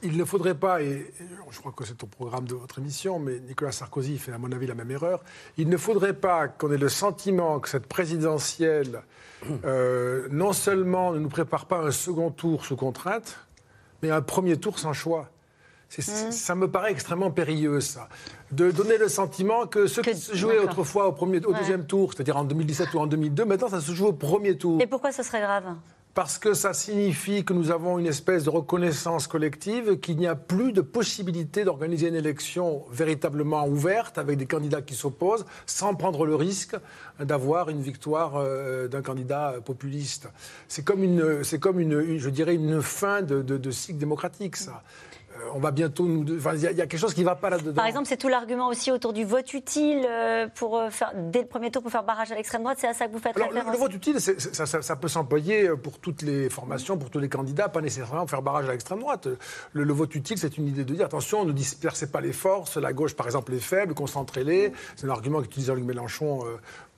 il 0.03 0.17
ne 0.17 0.25
faudrait 0.25 0.55
pas, 0.55 0.83
et 0.83 1.13
je 1.51 1.59
crois 1.59 1.73
que 1.73 1.85
c'est 1.85 2.03
au 2.03 2.07
programme 2.07 2.45
de 2.47 2.55
votre 2.55 2.79
émission, 2.79 3.19
mais 3.19 3.39
Nicolas 3.41 3.73
Sarkozy 3.73 4.19
fait 4.19 4.33
à 4.33 4.39
mon 4.39 4.51
avis 4.53 4.67
la 4.67 4.75
même 4.75 4.91
erreur, 4.91 5.23
il 5.59 5.69
ne 5.69 5.77
faudrait 5.77 6.15
pas 6.15 6.49
qu'on 6.49 6.71
ait 6.73 6.79
le 6.79 6.89
sentiment 6.89 7.61
que 7.61 7.69
cette 7.69 7.87
présidentielle, 7.87 9.03
euh, 9.65 10.29
non 10.31 10.53
seulement 10.53 11.13
ne 11.13 11.19
nous 11.19 11.29
prépare 11.29 11.67
pas 11.67 11.79
un 11.81 11.91
second 11.91 12.31
tour 12.31 12.65
sous 12.65 12.77
contrainte, 12.77 13.39
mais 14.03 14.11
un 14.11 14.23
premier 14.23 14.57
tour 14.57 14.79
sans 14.79 14.93
choix. 14.93 15.29
C'est- 15.89 16.31
Ça 16.31 16.55
me 16.55 16.71
paraît 16.71 16.93
extrêmement 16.93 17.33
périlleux, 17.33 17.81
ça. 17.81 18.09
De 18.53 18.71
donner 18.71 18.97
le 18.97 19.09
sentiment 19.09 19.67
que 19.67 19.89
ce 19.89 20.01
qui 20.01 20.15
se 20.15 20.37
jouait 20.37 20.59
autrefois 20.61 21.09
au, 21.09 21.13
premier, 21.13 21.45
au 21.45 21.51
Ouais. 21.53 21.59
deuxième 21.59 21.85
tour, 21.85 22.13
c'est-à-dire 22.13 22.37
en 22.37 22.45
2017 22.45 22.95
ou 22.95 23.01
en 23.01 23.07
2002, 23.09 23.45
maintenant 23.45 23.69
ça 23.69 23.81
se 23.81 23.91
joue 23.93 24.07
au 24.07 24.13
premier 24.13 24.57
tour. 24.57 24.81
Et 24.81 24.87
pourquoi 24.87 25.11
ce 25.11 25.25
serait 25.25 25.41
grave? 25.41 25.65
Parce 26.21 26.37
que 26.37 26.53
ça 26.53 26.75
signifie 26.75 27.47
que 27.47 27.55
nous 27.55 27.71
avons 27.71 27.99
une 27.99 28.05
espèce 28.05 28.45
de 28.45 28.51
reconnaissance 28.51 29.27
collective, 29.27 29.99
qu'il 30.01 30.19
n'y 30.19 30.27
a 30.27 30.35
plus 30.35 30.73
de 30.75 30.83
possibilité 30.83 31.65
d'organiser 31.65 32.09
une 32.09 32.15
élection 32.15 32.85
véritablement 32.93 33.67
ouverte 33.67 34.19
avec 34.19 34.37
des 34.37 34.45
candidats 34.45 34.83
qui 34.83 34.95
s'opposent, 34.95 35.47
sans 35.65 35.95
prendre 35.95 36.27
le 36.27 36.35
risque 36.35 36.77
d'avoir 37.21 37.71
une 37.71 37.81
victoire 37.81 38.37
euh, 38.37 38.87
d'un 38.87 39.01
candidat 39.01 39.55
populiste. 39.65 40.29
C'est 40.69 40.85
comme 40.85 41.03
une, 41.03 41.43
je 41.43 42.29
dirais, 42.29 42.55
une 42.55 42.83
fin 42.83 43.23
de, 43.23 43.41
de- 43.41 43.57
de 43.57 43.71
cycle 43.71 43.97
démocratique, 43.99 44.57
ça. 44.57 44.83
Euh, 45.41 45.51
on 45.55 45.59
va 45.59 45.71
bientôt 45.71 46.05
nous. 46.07 46.25
enfin, 46.37 46.55
Il 46.55 46.61
y, 46.63 46.67
a- 46.67 46.71
il 46.73 46.77
y 46.77 46.83
a 46.83 46.87
quelque 46.87 47.01
chose 47.01 47.15
qui 47.15 47.21
ne 47.21 47.27
va 47.27 47.35
pas 47.37 47.51
là-dedans. 47.51 47.75
Par 47.75 47.87
exemple, 47.87 48.07
c'est 48.07 48.17
tout 48.17 48.29
l'argument 48.29 48.69
aussi 48.69 48.91
autour 48.93 49.13
du 49.13 49.25
vote 49.25 49.53
utile 49.55 50.05
euh, 50.09 50.47
pour 50.55 50.79
euh, 50.79 50.91
faire, 50.91 51.13
dès 51.15 51.41
le 51.43 51.47
premier 51.47 51.71
tour 51.71 51.83
pour 51.83 51.91
faire 51.91 52.05
barrage 52.05 52.31
à 52.33 52.35
l'extrême 52.35 52.63
droite, 52.63 52.79
c'est 52.81 52.89
à 52.89 52.95
ça 52.95 53.07
que 53.07 53.13
vous 53.13 53.19
faites 53.19 53.37
Alors, 53.37 53.49
référence 53.49 53.73
le 53.73 53.79
vote 53.79 53.95
utile, 53.95 54.21
ça, 54.21 54.67
ça- 54.67 54.83
ça 54.83 54.97
peut 54.97 55.09
s'employer 55.09 55.69
pour 55.83 55.99
toutes 55.99 56.23
les 56.23 56.49
formations, 56.51 56.97
pour 56.99 57.11
tous 57.11 57.19
les 57.21 57.29
candidats, 57.29 57.69
pas 57.69 57.81
nécessairement 57.81 58.27
faire 58.27 58.43
barrage 58.43 58.69
à 58.69 58.73
l'extrême 58.73 59.01
droite. 59.01 59.29
Le, 59.73 59.85
le 59.85 59.93
vote 59.93 60.15
utile, 60.15 60.39
c'est 60.39 60.57
une 60.59 60.67
idée 60.69 60.85
de 60.85 60.95
dire 60.95 61.07
attention, 61.07 61.45
ne 61.45 61.53
dispersez 61.53 62.11
pas 62.11 62.21
les 62.21 62.33
forces, 62.33 62.77
la 62.77 62.93
gauche, 62.93 63.15
par 63.15 63.27
exemple, 63.27 63.55
est 63.55 63.59
faible, 63.59 63.95
concentrez-les. 63.95 64.73
C'est 64.97 65.07
un 65.07 65.11
argument 65.11 65.41
qu'utilise 65.43 65.67
Jean-Luc 65.69 65.85
Mélenchon 65.85 66.45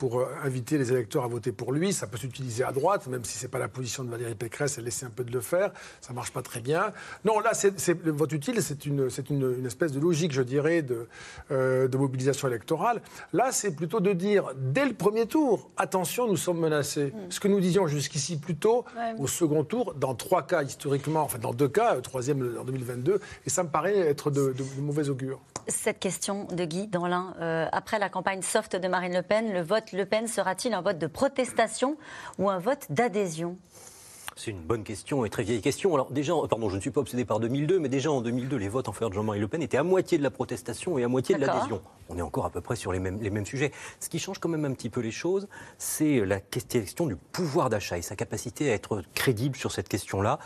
pour 0.03 0.19
euh, 0.19 0.27
inviter 0.43 0.79
les 0.79 0.91
électeurs 0.91 1.23
à 1.23 1.29
voter 1.29 1.53
pour 1.53 1.71
lui. 1.71 1.93
Ça 1.93 2.09
peut 2.09 2.17
s'utiliser 2.19 2.65
à 2.65 2.73
droite, 2.73 3.07
même 3.07 3.25
si 3.25 3.39
c'est 3.39 3.47
pas 3.47 3.61
la 3.61 3.69
position 3.69 4.03
de 4.03 4.11
Valérie 4.11 4.35
Pécresse, 4.35 4.77
elle 4.77 4.89
essaie 4.89 5.07
un 5.07 5.11
peu 5.11 5.23
de 5.23 5.31
le 5.31 5.41
faire. 5.41 5.71
Ça 6.01 6.13
marche 6.13 6.33
pas 6.33 6.43
très 6.43 6.59
bien. 6.59 6.93
Non, 7.25 7.39
là, 7.39 7.51
c'est, 7.55 8.03
le 8.05 8.11
vote 8.11 8.33
utile, 8.33 8.61
c'est 8.65 8.85
une, 8.85 9.09
c'est 9.11 9.31
une, 9.31 9.55
une 9.61 9.65
espèce 9.65 9.93
de 9.93 10.01
logique, 10.01 10.33
je 10.33 10.43
dirais, 10.43 10.83
de, 10.83 11.07
euh, 11.53 11.87
de 11.87 11.97
mobilisation 11.97 12.49
électorale. 12.49 13.01
Là, 13.33 13.53
c'est 13.53 13.77
plutôt 13.77 14.01
de 14.01 14.13
dire, 14.13 14.51
dès 14.57 14.87
le 14.87 14.95
premier 14.95 15.27
tour, 15.27 15.71
attention, 15.77 16.27
nous 16.27 16.37
sommes 16.37 16.59
menacés. 16.59 17.13
Ce 17.31 17.39
que 17.39 17.47
nous 17.47 17.61
disions 17.61 17.87
jusqu'ici 17.87 18.39
plutôt, 18.39 18.85
Ouais. 18.97 19.15
au 19.21 19.29
second 19.29 19.63
tour, 19.63 19.95
dans 19.95 20.17
trois 20.17 20.43
cas 20.43 20.65
historiquement, 20.65 21.21
enfin 21.23 21.39
dans 21.39 21.55
deux 21.55 21.69
cas, 21.69 21.95
euh, 21.95 22.01
troisième 22.01 22.57
en 22.61 22.65
2022, 22.65 23.21
et 23.47 23.51
ça 23.51 23.63
me 23.63 23.69
paraît 23.69 23.97
être 23.99 24.33
de, 24.33 24.49
de- 24.49 24.65
de 24.77 24.81
mauvais 24.81 25.09
augure. 25.11 25.39
Cette 25.69 26.01
question 26.01 26.47
de 26.47 26.65
Guy 26.65 26.89
dans 26.89 27.07
l'un. 27.07 27.35
après 27.71 28.01
la 28.01 28.09
campagne 28.09 28.43
soft 28.43 28.75
de 28.75 28.89
Marine 28.89 29.13
Le 29.15 29.23
Pen, 29.23 29.53
le 29.53 29.61
vote 29.63 29.92
Le 29.93 30.07
Pen 30.07 30.27
sera-t-il 30.27 30.73
un 30.73 30.81
vote 30.81 30.99
de 30.99 31.07
protestation 31.07 31.97
ou 32.39 32.49
un 32.49 32.59
vote 32.59 32.87
d'adhésion? 32.89 33.59
C'est 34.35 34.51
une 34.51 34.63
bonne 34.63 34.83
question 34.83 35.27
et 35.27 35.31
très 35.31 35.43
vieille 35.43 35.61
question. 35.61 35.93
Alors 35.93 36.11
déjà, 36.11 36.33
pardon, 36.49 36.71
je 36.71 36.77
ne 36.77 36.81
suis 36.81 36.91
pas 36.91 37.03
obsédé 37.03 37.27
par 37.27 37.39
2002, 37.39 37.79
mais 37.79 37.91
déjà 37.91 38.11
en 38.11 38.23
2002, 38.23 38.57
les 38.57 38.71
votes 38.71 38.89
en 38.89 38.93
faveur 38.93 39.11
de 39.11 39.15
Jean-Marie 39.15 39.41
Le 39.41 39.49
Pen 39.49 39.61
étaient 39.61 39.77
à 39.77 39.83
moitié 39.83 40.17
de 40.17 40.23
la 40.23 40.31
protestation 40.31 40.99
et 40.99 41.05
à 41.05 41.09
moitié 41.09 41.35
de 41.35 41.41
l'adhésion. 41.45 41.83
On 42.09 42.17
est 42.17 42.23
encore 42.23 42.47
à 42.47 42.51
peu 42.51 42.63
près 42.63 42.75
sur 42.75 42.93
les 42.93 42.99
mêmes, 42.99 43.21
les 43.21 43.29
mêmes 43.29 43.45
sujets. 43.45 43.73
Ce 44.01 44.09
qui 44.09 44.19
change 44.19 44.39
quand 44.39 44.49
même 44.49 44.65
un 44.65 44.73
petit 44.73 44.89
peu 44.89 45.01
les 45.01 45.11
choses, 45.11 45.49
c'est 45.77 46.25
la 46.25 46.41
question 46.41 47.07
du 47.07 47.17
pouvoir 47.17 47.69
d'achat 47.69 47.99
et 47.99 48.03
sa 48.03 48.17
capacité 48.17 48.71
à 48.71 48.75
être 48.75 49.03
crédible 49.15 49.57
sur 49.57 49.71
cette 49.71 49.91
question-là. 49.91 50.39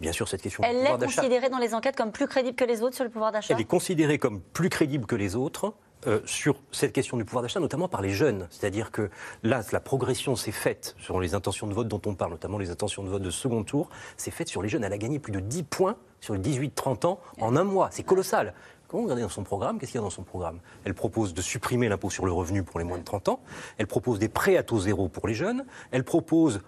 Bien 0.00 0.12
sûr, 0.12 0.26
cette 0.26 0.40
question 0.40 0.62
du 0.62 0.68
Elle 0.70 0.76
pouvoir 0.76 0.94
est 0.94 0.98
d'achat. 0.98 1.20
considérée 1.20 1.50
dans 1.50 1.58
les 1.58 1.74
enquêtes 1.74 1.96
comme 1.96 2.12
plus 2.12 2.26
crédible 2.26 2.56
que 2.56 2.64
les 2.64 2.80
autres 2.80 2.94
sur 2.94 3.04
le 3.04 3.10
pouvoir 3.10 3.30
d'achat? 3.30 3.52
Elle 3.52 3.60
est 3.60 3.64
considérée 3.64 4.18
comme 4.18 4.40
plus 4.40 4.70
crédible 4.70 5.04
que 5.04 5.16
les 5.16 5.36
autres 5.36 5.74
euh, 6.06 6.20
sur 6.26 6.56
cette 6.72 6.92
question 6.92 7.16
du 7.16 7.24
pouvoir 7.24 7.42
d'achat, 7.42 7.60
notamment 7.60 7.88
par 7.88 8.02
les 8.02 8.10
jeunes. 8.10 8.46
C'est-à-dire 8.50 8.90
que 8.90 9.10
là, 9.42 9.62
la 9.72 9.80
progression 9.80 10.36
s'est 10.36 10.52
faite 10.52 10.94
sur 10.98 11.20
les 11.20 11.34
intentions 11.34 11.66
de 11.66 11.74
vote 11.74 11.88
dont 11.88 12.02
on 12.06 12.14
parle, 12.14 12.32
notamment 12.32 12.58
les 12.58 12.70
intentions 12.70 13.02
de 13.02 13.08
vote 13.08 13.22
de 13.22 13.30
second 13.30 13.64
tour, 13.64 13.88
c'est 14.16 14.30
faite 14.30 14.48
sur 14.48 14.62
les 14.62 14.68
jeunes. 14.68 14.84
Elle 14.84 14.92
a 14.92 14.98
gagné 14.98 15.18
plus 15.18 15.32
de 15.32 15.40
10 15.40 15.62
points 15.64 15.96
sur 16.20 16.34
les 16.34 16.40
18-30 16.40 17.06
ans 17.06 17.20
en 17.40 17.56
un 17.56 17.64
mois. 17.64 17.88
C'est 17.90 18.02
colossal. 18.02 18.54
Quand 18.88 18.98
vous 18.98 19.04
regardez 19.04 19.22
dans 19.22 19.28
son 19.28 19.44
programme, 19.44 19.78
qu'est-ce 19.78 19.92
qu'il 19.92 19.98
y 19.98 20.02
a 20.02 20.04
dans 20.04 20.10
son 20.10 20.22
programme? 20.22 20.60
Elle 20.84 20.94
propose 20.94 21.34
de 21.34 21.42
supprimer 21.42 21.88
l'impôt 21.88 22.10
sur 22.10 22.26
le 22.26 22.32
revenu 22.32 22.62
pour 22.62 22.78
les 22.78 22.84
moins 22.84 22.98
de 22.98 23.04
30 23.04 23.28
ans. 23.28 23.40
Elle 23.78 23.86
propose 23.86 24.18
des 24.18 24.28
prêts 24.28 24.56
à 24.56 24.62
taux 24.62 24.78
zéro 24.78 25.08
pour 25.08 25.26
les 25.26 25.34
jeunes. 25.34 25.64
Elle 25.90 26.04
propose 26.04 26.60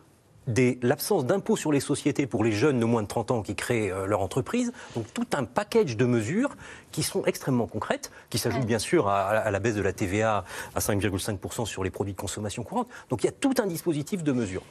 l'absence 0.82 1.26
d'impôt 1.26 1.56
sur 1.56 1.72
les 1.72 1.80
sociétés 1.80 2.26
pour 2.26 2.44
les 2.44 2.52
jeunes 2.52 2.78
de 2.78 2.84
moins 2.84 3.02
de 3.02 3.08
30 3.08 3.30
ans 3.30 3.42
qui 3.42 3.54
créent 3.54 3.90
euh, 3.90 4.06
leur 4.06 4.20
entreprise. 4.20 4.72
Donc 4.94 5.06
tout 5.12 5.26
un 5.34 5.44
package 5.44 5.96
de 5.96 6.04
mesures 6.04 6.56
qui 6.92 7.02
sont 7.02 7.24
extrêmement 7.24 7.66
concrètes, 7.66 8.10
qui 8.30 8.38
s'ajoutent 8.38 8.66
bien 8.66 8.78
sûr 8.78 9.08
à, 9.08 9.28
à 9.28 9.50
la 9.50 9.58
baisse 9.58 9.74
de 9.74 9.82
la 9.82 9.92
TVA 9.92 10.44
à 10.74 10.78
5,5% 10.78 11.66
sur 11.66 11.84
les 11.84 11.90
produits 11.90 12.14
de 12.14 12.18
consommation 12.18 12.62
courante. 12.62 12.88
Donc 13.10 13.22
il 13.22 13.26
y 13.26 13.28
a 13.28 13.32
tout 13.32 13.54
un 13.58 13.66
dispositif 13.66 14.22
de 14.22 14.32
mesures. 14.32 14.62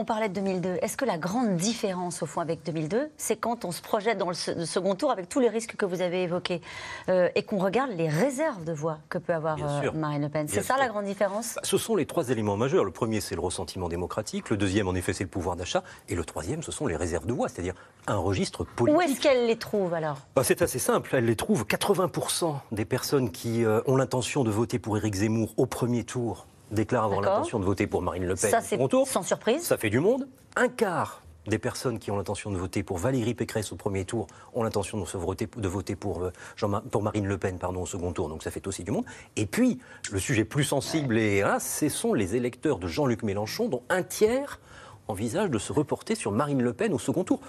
On 0.00 0.04
parlait 0.04 0.28
de 0.28 0.34
2002. 0.34 0.76
Est-ce 0.80 0.96
que 0.96 1.04
la 1.04 1.18
grande 1.18 1.56
différence, 1.56 2.22
au 2.22 2.26
fond, 2.26 2.40
avec 2.40 2.64
2002, 2.64 3.10
c'est 3.16 3.34
quand 3.34 3.64
on 3.64 3.72
se 3.72 3.82
projette 3.82 4.16
dans 4.16 4.28
le, 4.28 4.34
se- 4.34 4.52
le 4.52 4.64
second 4.64 4.94
tour 4.94 5.10
avec 5.10 5.28
tous 5.28 5.40
les 5.40 5.48
risques 5.48 5.74
que 5.74 5.84
vous 5.84 6.02
avez 6.02 6.22
évoqués 6.22 6.60
euh, 7.08 7.28
et 7.34 7.42
qu'on 7.42 7.58
regarde 7.58 7.90
les 7.90 8.08
réserves 8.08 8.62
de 8.62 8.72
voix 8.72 8.98
que 9.08 9.18
peut 9.18 9.34
avoir 9.34 9.56
euh. 9.60 9.90
Marine 9.90 10.22
Le 10.22 10.28
Pen? 10.28 10.46
C'est 10.46 10.62
ça 10.62 10.74
sûr. 10.74 10.84
la 10.84 10.86
grande 10.88 11.04
différence? 11.04 11.56
Bah, 11.56 11.62
Ce 11.64 11.76
sont 11.78 11.96
les 11.96 12.06
trois 12.06 12.30
éléments 12.30 12.56
majeurs. 12.56 12.84
Le 12.84 12.92
premier, 12.92 13.20
c'est 13.20 13.34
le 13.34 13.40
ressentiment 13.40 13.88
démocratique. 13.88 14.50
Le 14.50 14.56
deuxième, 14.56 14.86
en 14.86 14.94
effet, 14.94 15.12
c'est 15.12 15.24
le 15.24 15.30
pouvoir 15.30 15.56
d'achat. 15.56 15.82
Et 16.08 16.14
le 16.14 16.24
troisième, 16.24 16.62
ce 16.62 16.70
sont 16.70 16.86
les 16.86 16.94
réserves 16.94 17.26
de 17.26 17.32
voix, 17.32 17.48
c'est-à-dire 17.48 17.74
un 18.06 18.18
registre 18.18 18.62
politique. 18.62 18.96
Où 18.96 19.02
est-ce 19.02 19.20
qu'elle 19.20 19.48
les 19.48 19.56
trouve 19.58 19.94
alors? 19.94 20.18
Bah, 20.36 20.44
c'est 20.44 20.62
assez 20.62 20.78
simple. 20.78 21.10
Elle 21.16 21.24
les 21.24 21.34
trouve 21.34 21.64
80% 21.64 22.54
des 22.70 22.84
personnes 22.84 23.32
qui 23.32 23.64
euh, 23.64 23.80
ont 23.86 23.96
l'intention 23.96 24.44
de 24.44 24.50
voter 24.52 24.78
pour 24.78 24.96
Éric 24.96 25.14
Zemmour 25.16 25.54
au 25.56 25.66
premier 25.66 26.04
tour 26.04 26.46
déclarent 26.70 27.04
avoir 27.04 27.20
l'intention 27.20 27.58
de 27.58 27.64
voter 27.64 27.86
pour 27.86 28.02
Marine 28.02 28.24
Le 28.24 28.34
Pen 28.34 28.50
Ça, 28.50 28.58
au 28.58 28.60
c'est 28.62 28.68
second 28.76 28.88
tour. 28.88 29.08
sans 29.08 29.22
surprise. 29.22 29.62
Ça 29.62 29.76
fait 29.76 29.90
du 29.90 30.00
monde. 30.00 30.28
Un 30.56 30.68
quart 30.68 31.22
des 31.46 31.58
personnes 31.58 31.98
qui 31.98 32.10
ont 32.10 32.16
l'intention 32.18 32.50
de 32.50 32.58
voter 32.58 32.82
pour 32.82 32.98
Valérie 32.98 33.32
Pécresse 33.32 33.72
au 33.72 33.76
premier 33.76 34.04
tour 34.04 34.26
ont 34.52 34.62
l'intention 34.62 35.00
de, 35.00 35.06
se 35.06 35.16
voter, 35.16 35.48
de 35.56 35.68
voter 35.68 35.96
pour, 35.96 36.22
euh, 36.22 36.30
Jean- 36.56 36.82
pour 36.90 37.02
Marine 37.02 37.26
Le 37.26 37.38
Pen 37.38 37.58
pardon, 37.58 37.82
au 37.82 37.86
second 37.86 38.12
tour, 38.12 38.28
donc 38.28 38.42
ça 38.42 38.50
fait 38.50 38.66
aussi 38.66 38.84
du 38.84 38.90
monde. 38.90 39.06
Et 39.36 39.46
puis, 39.46 39.78
le 40.12 40.18
sujet 40.18 40.44
plus 40.44 40.64
sensible, 40.64 41.16
et, 41.16 41.40
hein, 41.40 41.58
ce 41.58 41.88
sont 41.88 42.12
les 42.12 42.36
électeurs 42.36 42.78
de 42.78 42.86
Jean-Luc 42.86 43.22
Mélenchon, 43.22 43.68
dont 43.68 43.82
un 43.88 44.02
tiers 44.02 44.60
envisage 45.06 45.48
de 45.48 45.58
se 45.58 45.72
reporter 45.72 46.14
sur 46.16 46.32
Marine 46.32 46.60
Le 46.62 46.74
Pen 46.74 46.92
au 46.92 46.98
second 46.98 47.24
tour 47.24 47.40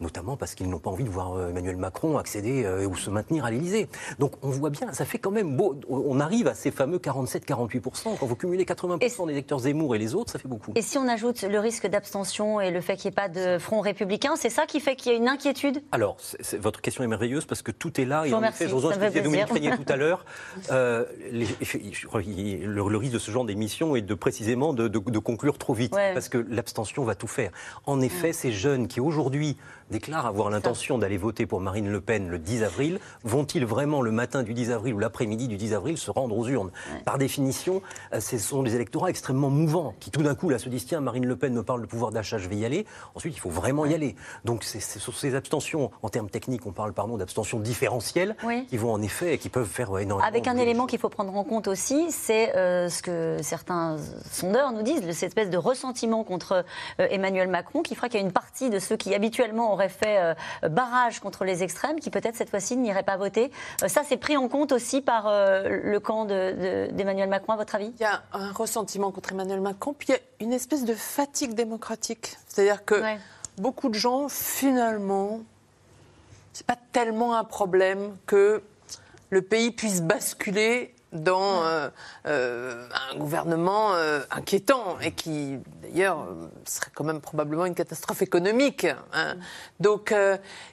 notamment 0.00 0.36
parce 0.36 0.54
qu'ils 0.54 0.68
n'ont 0.68 0.78
pas 0.78 0.90
envie 0.90 1.04
de 1.04 1.08
voir 1.10 1.34
euh, 1.34 1.50
Emmanuel 1.50 1.76
Macron 1.76 2.18
accéder 2.18 2.64
euh, 2.64 2.86
ou 2.86 2.96
se 2.96 3.10
maintenir 3.10 3.44
à 3.44 3.50
l'Élysée. 3.50 3.88
Donc 4.18 4.32
on 4.42 4.50
voit 4.50 4.70
bien, 4.70 4.92
ça 4.92 5.04
fait 5.04 5.18
quand 5.18 5.30
même 5.30 5.56
beau. 5.56 5.78
On 5.88 6.20
arrive 6.20 6.48
à 6.48 6.54
ces 6.54 6.70
fameux 6.70 6.98
47-48%. 6.98 8.18
Quand 8.18 8.26
vous 8.26 8.36
cumulez 8.36 8.64
80% 8.64 9.26
des 9.26 9.32
électeurs 9.32 9.60
Zemmour 9.60 9.94
et 9.94 9.98
les 9.98 10.14
autres, 10.14 10.32
ça 10.32 10.38
fait 10.38 10.48
beaucoup. 10.48 10.72
Et 10.74 10.82
si 10.82 10.98
on 10.98 11.08
ajoute 11.08 11.42
le 11.42 11.58
risque 11.58 11.86
d'abstention 11.86 12.60
et 12.60 12.70
le 12.70 12.80
fait 12.80 12.96
qu'il 12.96 13.10
n'y 13.10 13.14
ait 13.14 13.14
pas 13.14 13.28
de 13.28 13.58
front 13.58 13.80
républicain, 13.80 14.34
c'est 14.36 14.50
ça 14.50 14.66
qui 14.66 14.80
fait 14.80 14.96
qu'il 14.96 15.12
y 15.12 15.14
a 15.14 15.18
une 15.18 15.28
inquiétude? 15.28 15.82
Alors, 15.92 16.16
votre 16.60 16.80
question 16.80 17.04
est 17.04 17.08
merveilleuse 17.08 17.44
parce 17.46 17.62
que 17.62 17.70
tout 17.70 18.00
est 18.00 18.04
là. 18.04 18.22
Je 18.24 18.28
Et 18.28 18.30
vous 18.30 18.36
en 18.36 18.42
effet, 18.42 18.68
je 18.68 18.74
rejoins 18.74 18.92
ce 18.94 18.98
que 18.98 19.06
disait 19.06 19.20
Dominique. 19.22 19.50
Régnier 19.50 19.70
tout 19.76 19.92
à 19.92 19.96
l'heure. 19.96 20.24
Euh, 20.70 21.04
le, 21.30 22.88
le 22.88 22.96
risque 22.96 23.12
de 23.12 23.18
ce 23.18 23.30
genre 23.30 23.44
d'émission 23.44 23.96
est 23.96 24.02
de 24.02 24.14
précisément 24.14 24.72
de, 24.72 24.88
de- 24.88 24.98
de 24.98 25.18
conclure 25.18 25.58
trop 25.58 25.74
vite 25.74 25.94
Ouais. 25.94 26.12
parce 26.14 26.28
que 26.28 26.38
l'abstention 26.48 27.04
va 27.04 27.14
tout 27.14 27.26
faire. 27.26 27.50
En 27.86 28.00
effet, 28.00 28.32
ces 28.32 28.50
jeunes 28.52 28.88
qui 28.88 29.00
aujourd'hui 29.00 29.56
déclarent 29.90 30.26
avoir 30.26 30.50
l'intention 30.50 30.98
d'aller 30.98 31.16
voter 31.16 31.46
pour 31.46 31.60
Marine 31.60 31.88
Le 31.90 32.00
Pen 32.00 32.28
le 32.28 32.38
10 32.38 32.62
avril, 32.64 32.98
vont-ils 33.22 33.64
vraiment 33.64 34.02
le 34.02 34.10
matin 34.12 34.42
du 34.42 34.54
10 34.54 34.70
avril 34.72 34.94
ou 34.94 34.98
l'après-midi 34.98 35.48
du 35.48 35.56
10 35.56 35.74
avril 35.74 35.98
se 35.98 36.10
rendre 36.10 36.36
aux 36.36 36.46
urnes 36.48 36.70
Par 37.04 37.18
définition, 37.18 37.82
euh, 38.12 38.20
ce 38.20 38.38
sont 38.38 38.62
des 38.62 38.74
électorats 38.74 39.10
extrêmement 39.10 39.50
mouvants 39.50 39.94
qui 40.00 40.10
tout 40.10 40.22
d'un 40.22 40.34
coup 40.34 40.48
là 40.50 40.58
se 40.58 40.68
disent 40.68 40.86
tiens 40.86 41.00
Marine 41.00 41.26
Le 41.26 41.36
Pen 41.36 41.52
me 41.54 41.62
parle 41.62 41.82
de 41.82 41.86
pouvoir 41.86 42.10
d'achat, 42.10 42.38
je 42.38 42.48
vais 42.48 42.56
y 42.56 42.64
aller. 42.64 42.86
Ensuite, 43.14 43.36
il 43.36 43.40
faut 43.40 43.50
vraiment 43.50 43.86
y 43.86 43.94
aller. 43.94 44.16
Donc 44.44 44.64
c'est 44.64 44.80
sur 44.80 45.16
ces 45.16 45.34
abstentions, 45.34 45.90
en 46.02 46.08
termes 46.08 46.30
techniques, 46.30 46.66
on 46.66 46.72
parle 46.72 46.92
pardon 46.92 47.16
d'abstention 47.16 47.60
différentielle, 47.60 48.36
Oui. 48.44 48.66
qui 48.66 48.76
vont 48.76 48.92
en 48.92 49.02
effet, 49.02 49.38
qui 49.38 49.48
peuvent 49.48 49.68
faire 49.68 49.90
ouais, 49.90 50.02
énormément. 50.04 50.26
Avec 50.26 50.46
un 50.48 50.56
élément 50.56 50.86
qu'il 50.86 50.98
faut 50.98 51.08
prendre 51.08 51.34
en 51.36 51.44
compte 51.44 51.68
aussi, 51.68 52.10
c'est 52.10 52.56
euh, 52.56 52.88
ce 52.88 53.02
que 53.02 53.38
certains 53.42 53.96
sondeurs 54.30 54.72
nous 54.72 54.82
disent, 54.82 55.02
cette 55.12 55.28
espèce 55.28 55.50
de 55.50 55.56
ressentiment 55.58 56.24
contre 56.24 56.64
euh, 57.00 57.06
Emmanuel 57.10 57.48
Macron 57.48 57.82
qui 57.82 57.94
fera 57.94 58.08
qu'il 58.08 58.20
y 58.20 58.22
a 58.22 58.26
une 58.26 58.32
partie 58.32 58.70
de 58.70 58.78
ceux 58.78 58.96
qui 58.96 59.14
habituellement 59.14 59.73
aurait 59.74 59.88
fait 59.90 60.18
euh, 60.18 60.68
barrage 60.68 61.20
contre 61.20 61.44
les 61.44 61.62
extrêmes, 61.62 62.00
qui 62.00 62.10
peut-être 62.10 62.36
cette 62.36 62.50
fois-ci 62.50 62.76
n'iraient 62.76 63.02
pas 63.02 63.16
voter. 63.16 63.50
Euh, 63.82 63.88
ça, 63.88 64.02
c'est 64.08 64.16
pris 64.16 64.36
en 64.36 64.48
compte 64.48 64.72
aussi 64.72 65.02
par 65.02 65.26
euh, 65.26 65.68
le 65.82 66.00
camp 66.00 66.24
de- 66.24 66.88
de- 66.88 66.92
d'Emmanuel 66.92 67.28
Macron, 67.28 67.52
à 67.52 67.56
votre 67.56 67.74
avis? 67.74 67.92
Il 67.98 68.02
y 68.02 68.06
a 68.06 68.22
un 68.32 68.52
ressentiment 68.52 69.10
contre 69.10 69.32
Emmanuel 69.32 69.60
Macron, 69.60 69.92
puis 69.92 70.08
il 70.08 70.12
y 70.12 70.14
a 70.14 70.20
une 70.40 70.52
espèce 70.52 70.84
de 70.84 70.94
fatigue 70.94 71.54
démocratique. 71.54 72.36
C'est-à-dire 72.48 72.84
que 72.84 72.94
beaucoup 73.58 73.88
de 73.88 73.94
gens, 73.94 74.28
finalement, 74.28 75.40
c'est 76.52 76.66
pas 76.66 76.78
tellement 76.92 77.36
un 77.36 77.44
problème 77.44 78.16
que 78.26 78.62
le 79.30 79.42
pays 79.42 79.72
puisse 79.72 80.00
basculer 80.00 80.93
dans 81.14 81.64
euh, 81.64 81.88
euh, 82.26 82.86
un 83.12 83.16
gouvernement 83.16 83.94
euh, 83.94 84.20
inquiétant 84.30 84.98
et 85.00 85.12
qui, 85.12 85.58
d'ailleurs, 85.82 86.26
serait 86.64 86.90
quand 86.94 87.04
même 87.04 87.20
probablement 87.20 87.66
une 87.66 87.74
catastrophe 87.74 88.22
économique. 88.22 88.86
hein. 89.12 89.36
Donc, 89.80 90.14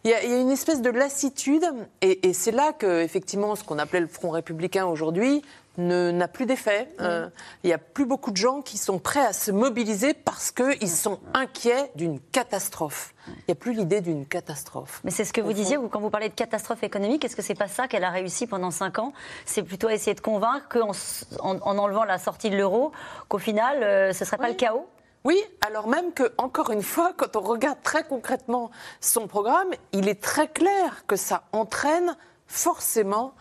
il 0.04 0.10
y, 0.12 0.14
a- 0.14 0.24
une 0.24 0.50
espèce 0.52 0.82
de 0.82 0.90
lassitude, 0.90 1.66
et, 2.02 2.28
et 2.28 2.34
c'est 2.34 2.52
là 2.52 2.74
que, 2.74 3.02
effectivement, 3.02 3.56
ce 3.56 3.64
qu'on 3.64 3.80
appelait 3.80 4.00
le 4.02 4.08
Front 4.08 4.32
républicain 4.32 4.86
aujourd'hui 4.86 5.42
n'a 5.78 6.28
plus 6.28 6.46
d'effet. 6.46 6.94
Euh, 7.00 7.30
Il 7.64 7.68
n'y 7.68 7.74
a 7.74 7.78
plus 7.78 8.06
beaucoup 8.06 8.32
de 8.32 8.38
gens 8.38 8.62
qui 8.62 8.78
sont 8.78 9.00
prêts 9.00 9.26
à 9.26 9.34
se 9.34 9.52
mobiliser 9.52 10.14
parce 10.14 10.52
qu'ils 10.52 10.90
sont 10.90 11.20
inquiets 11.34 11.92
d'une 11.96 12.20
catastrophe. 12.20 13.14
Il 13.28 13.44
n'y 13.50 13.52
a 13.54 13.56
plus 13.56 13.74
l'idée 13.74 14.02
d'une 14.02 14.26
catastrophe. 14.26 15.00
Mais 15.04 15.12
c'est 15.12 15.26
ce 15.26 15.32
que 15.32 15.42
vous 15.42 15.54
disiez 15.54 15.78
vous, 15.78 15.88
quand 15.88 16.02
vous 16.02 16.10
parlez 16.10 16.30
de 16.30 16.34
catastrophe 16.34 16.84
économique. 16.84 17.24
Est-ce 17.24 17.36
que 17.36 17.42
c'est 17.42 17.56
pas 17.56 17.68
ça 17.68 17.88
qu'elle 17.88 18.04
a 18.04 18.10
réussi 18.10 18.48
pendant 18.48 18.72
cinq 18.72 19.00
ans? 19.00 19.14
C'est 19.46 19.64
plutôt 19.64 19.90
essayer 19.90 20.14
de 20.14 20.22
convaincre 20.22 20.68
qu'en 20.70 20.92
en, 21.40 21.58
en 21.62 21.78
enlevant 21.78 22.04
la 22.04 22.18
sortie 22.18 22.50
de 22.50 22.58
l'euro, 22.58 22.92
qu'au 23.30 23.38
final, 23.38 23.84
euh, 23.84 24.14
ce 24.14 24.26
serait 24.26 24.38
pas 24.38 24.50
le 24.50 24.56
chaos? 24.56 24.88
Oui, 25.24 25.38
alors 25.66 25.88
même 25.88 26.14
que, 26.14 26.34
encore 26.40 26.72
une 26.72 26.82
fois, 26.82 27.14
quand 27.16 27.36
on 27.36 27.42
regarde 27.42 27.78
très 27.84 28.04
concrètement 28.04 28.72
son 29.02 29.28
programme, 29.28 29.70
il 29.94 30.10
est 30.10 30.20
très 30.22 30.48
clair 30.48 31.06
que 31.06 31.16
ça 31.16 31.44
entraîne 31.52 32.18
forcément 32.48 33.34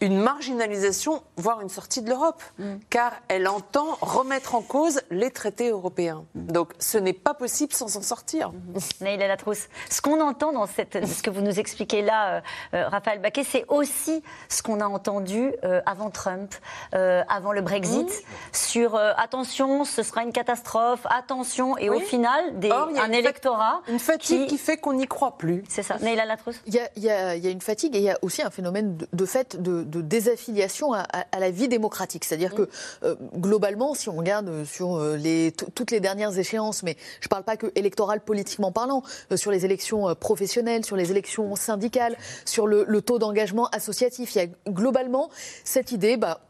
une 0.00 0.18
marginalisation, 0.20 1.22
voire 1.36 1.60
une 1.60 1.68
sortie 1.68 2.02
de 2.02 2.08
l'Europe, 2.08 2.42
car 2.90 3.12
elle 3.28 3.48
entend 3.48 3.96
remettre 4.00 4.54
en 4.54 4.62
cause 4.62 5.00
les 5.10 5.30
traités 5.30 5.70
européens. 5.70 6.24
Donc 6.34 6.72
ce 6.78 6.98
n'est 6.98 7.12
pas 7.12 7.34
possible 7.34 7.72
sans 7.72 7.88
s'en 7.88 8.02
sortir. 8.02 8.52
Naïla 9.00 9.28
Latrousse, 9.28 9.68
ce 9.90 10.00
qu'on 10.00 10.20
entend 10.20 10.52
dans 10.52 10.66
cette, 10.66 11.06
ce 11.06 11.22
que 11.22 11.30
vous 11.30 11.40
nous 11.40 11.58
expliquez 11.58 12.02
là, 12.02 12.34
euh, 12.36 12.40
euh, 12.74 12.88
Raphaël 12.88 13.20
Baquet, 13.20 13.44
c'est 13.44 13.64
aussi 13.68 14.22
ce 14.48 14.62
qu'on 14.62 14.80
a 14.80 14.86
entendu 14.86 15.52
euh, 15.64 15.80
avant 15.86 16.10
Trump, 16.10 16.54
euh, 16.94 17.22
avant 17.28 17.52
le 17.52 17.60
Brexit, 17.62 18.10
sur 18.52 18.94
euh, 18.94 19.12
attention, 19.16 19.84
ce 19.84 20.02
sera 20.02 20.22
une 20.22 20.32
catastrophe, 20.32 21.06
attention, 21.10 21.76
et 21.78 21.90
au 21.90 22.00
final, 22.00 22.58
des, 22.58 22.70
Or, 22.70 22.88
il 22.90 22.96
y 22.96 22.98
a 23.00 23.02
un 23.02 23.06
une 23.06 23.12
fa- 23.14 23.18
électorat. 23.18 23.80
Une 23.88 23.98
fatigue 23.98 24.46
qui, 24.48 24.58
fait 24.58 24.76
qu'on 24.76 24.92
n'y 24.94 25.06
croit 25.06 25.36
plus. 25.38 25.64
C'est 25.68 25.82
ça. 25.82 25.96
Naïla 25.98 26.24
Latrousse 26.24 26.60
Il 26.66 26.74
y, 26.74 27.08
a, 27.10 27.34
y 27.36 27.40
y 27.40 27.50
une 27.50 27.60
fatigue 27.60 27.94
et 27.96 27.98
il 27.98 28.04
y 28.04 28.10
a 28.10 28.18
aussi 28.22 28.42
un 28.42 28.50
phénomène 28.50 28.96
de, 28.96 29.08
de 29.12 29.26
fait 29.26 29.60
de, 29.60 29.84
de 29.88 30.00
désaffiliation 30.00 30.92
à, 30.92 31.00
à- 31.00 31.26
à 31.32 31.38
la 31.40 31.50
vie 31.50 31.68
démocratique. 31.68 32.24
C'est-à-dire 32.24 32.54
que 32.54 32.68
euh, 33.02 33.14
globalement, 33.36 33.94
si 33.94 34.08
on 34.08 34.16
regarde 34.16 34.48
euh, 34.48 34.64
sur 34.64 34.96
euh, 34.96 35.16
les, 35.16 35.52
toutes 35.74 35.90
les 35.90 36.00
dernières 36.00 36.38
échéances, 36.38 36.82
mais 36.82 36.96
je 37.20 37.26
ne 37.26 37.30
parle 37.30 37.44
pas 37.44 37.56
que 37.56 37.72
électorales 37.74 38.20
politiquement 38.20 38.72
parlant, 38.72 39.02
sur 39.34 39.50
les 39.50 39.64
élections 39.64 40.14
professionnelles, 40.14 40.84
sur 40.84 40.96
les 40.96 41.10
élections 41.10 41.54
syndicales, 41.56 42.16
sur 42.44 42.66
le, 42.66 42.84
le 42.86 43.02
taux 43.02 43.18
d'engagement 43.18 43.66
associatif, 43.68 44.34
il 44.34 44.38
y 44.38 44.40
a 44.42 44.46
globalement 44.70 45.30
cette 45.64 45.92
idée 45.92 46.16
bah, 46.16 46.40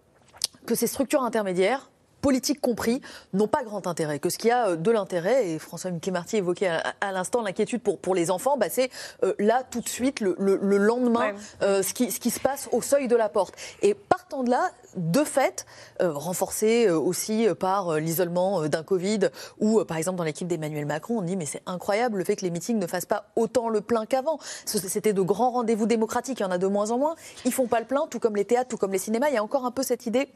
que 0.66 0.74
ces 0.74 0.86
structures 0.86 1.22
intermédiaires 1.22 1.90
politiques 2.20 2.60
compris, 2.60 3.00
n'ont 3.32 3.48
pas 3.48 3.62
grand 3.62 3.86
intérêt. 3.86 4.18
Que 4.18 4.30
ce 4.30 4.38
qui 4.38 4.50
a 4.50 4.68
euh, 4.70 4.76
de 4.76 4.90
l'intérêt, 4.90 5.48
et 5.50 5.58
François 5.58 5.90
Mickey-Marty 5.90 6.36
évoquait 6.38 6.68
à, 6.68 6.82
à 7.00 7.12
l'instant 7.12 7.42
l'inquiétude 7.42 7.80
pour, 7.82 7.98
pour 7.98 8.14
les 8.14 8.30
enfants, 8.30 8.56
bah, 8.56 8.66
c'est 8.70 8.90
euh, 9.22 9.34
là, 9.38 9.62
tout 9.70 9.80
de 9.80 9.88
suite, 9.88 10.20
le, 10.20 10.34
le- 10.38 10.58
le 10.60 10.76
lendemain, 10.76 11.32
euh, 11.62 11.82
ce, 11.82 11.94
qui, 11.94 12.10
ce 12.10 12.20
qui 12.20 12.30
se 12.30 12.40
passe 12.40 12.68
au 12.72 12.82
seuil 12.82 13.08
de 13.08 13.16
la 13.16 13.28
porte. 13.28 13.54
Et 13.82 13.94
partant 13.94 14.42
de 14.42 14.50
là, 14.50 14.70
de 14.96 15.22
fait, 15.24 15.66
euh, 16.02 16.12
renforcé 16.12 16.90
aussi 16.90 17.46
par 17.60 17.98
l'isolement 18.00 18.66
d'un 18.68 18.82
Covid, 18.82 19.28
ou 19.60 19.84
par 19.84 19.96
exemple 19.96 20.18
dans 20.18 20.24
l'équipe 20.24 20.48
d'Emmanuel 20.48 20.86
Macron, 20.86 21.18
on 21.18 21.22
dit 21.22 21.36
mais 21.36 21.46
c'est 21.46 21.62
incroyable 21.66 22.18
le 22.18 22.24
fait 22.24 22.36
que 22.36 22.42
les 22.44 22.50
meetings 22.50 22.78
ne 22.78 22.86
fassent 22.86 23.04
pas 23.06 23.26
autant 23.36 23.68
le 23.68 23.80
plein 23.80 24.06
qu'avant. 24.06 24.38
C'était 24.64 25.12
de 25.12 25.22
grands 25.22 25.50
rendez-vous 25.50 25.86
démocratiques, 25.86 26.40
il 26.40 26.42
y 26.42 26.46
en 26.46 26.50
a 26.50 26.58
de 26.58 26.66
moins 26.66 26.90
en 26.90 26.98
moins. 26.98 27.14
Ils 27.44 27.52
font 27.52 27.66
pas 27.66 27.80
le 27.80 27.86
plein, 27.86 28.06
tout 28.10 28.18
comme 28.18 28.34
les 28.36 28.44
théâtres, 28.44 28.68
tout 28.68 28.76
comme 28.76 28.92
les 28.92 28.98
cinémas. 28.98 29.28
Il 29.28 29.34
y 29.34 29.38
a 29.38 29.42
encore 29.42 29.64
un 29.64 29.70
peu 29.70 29.82
cette 29.82 30.06
idée, 30.06 30.28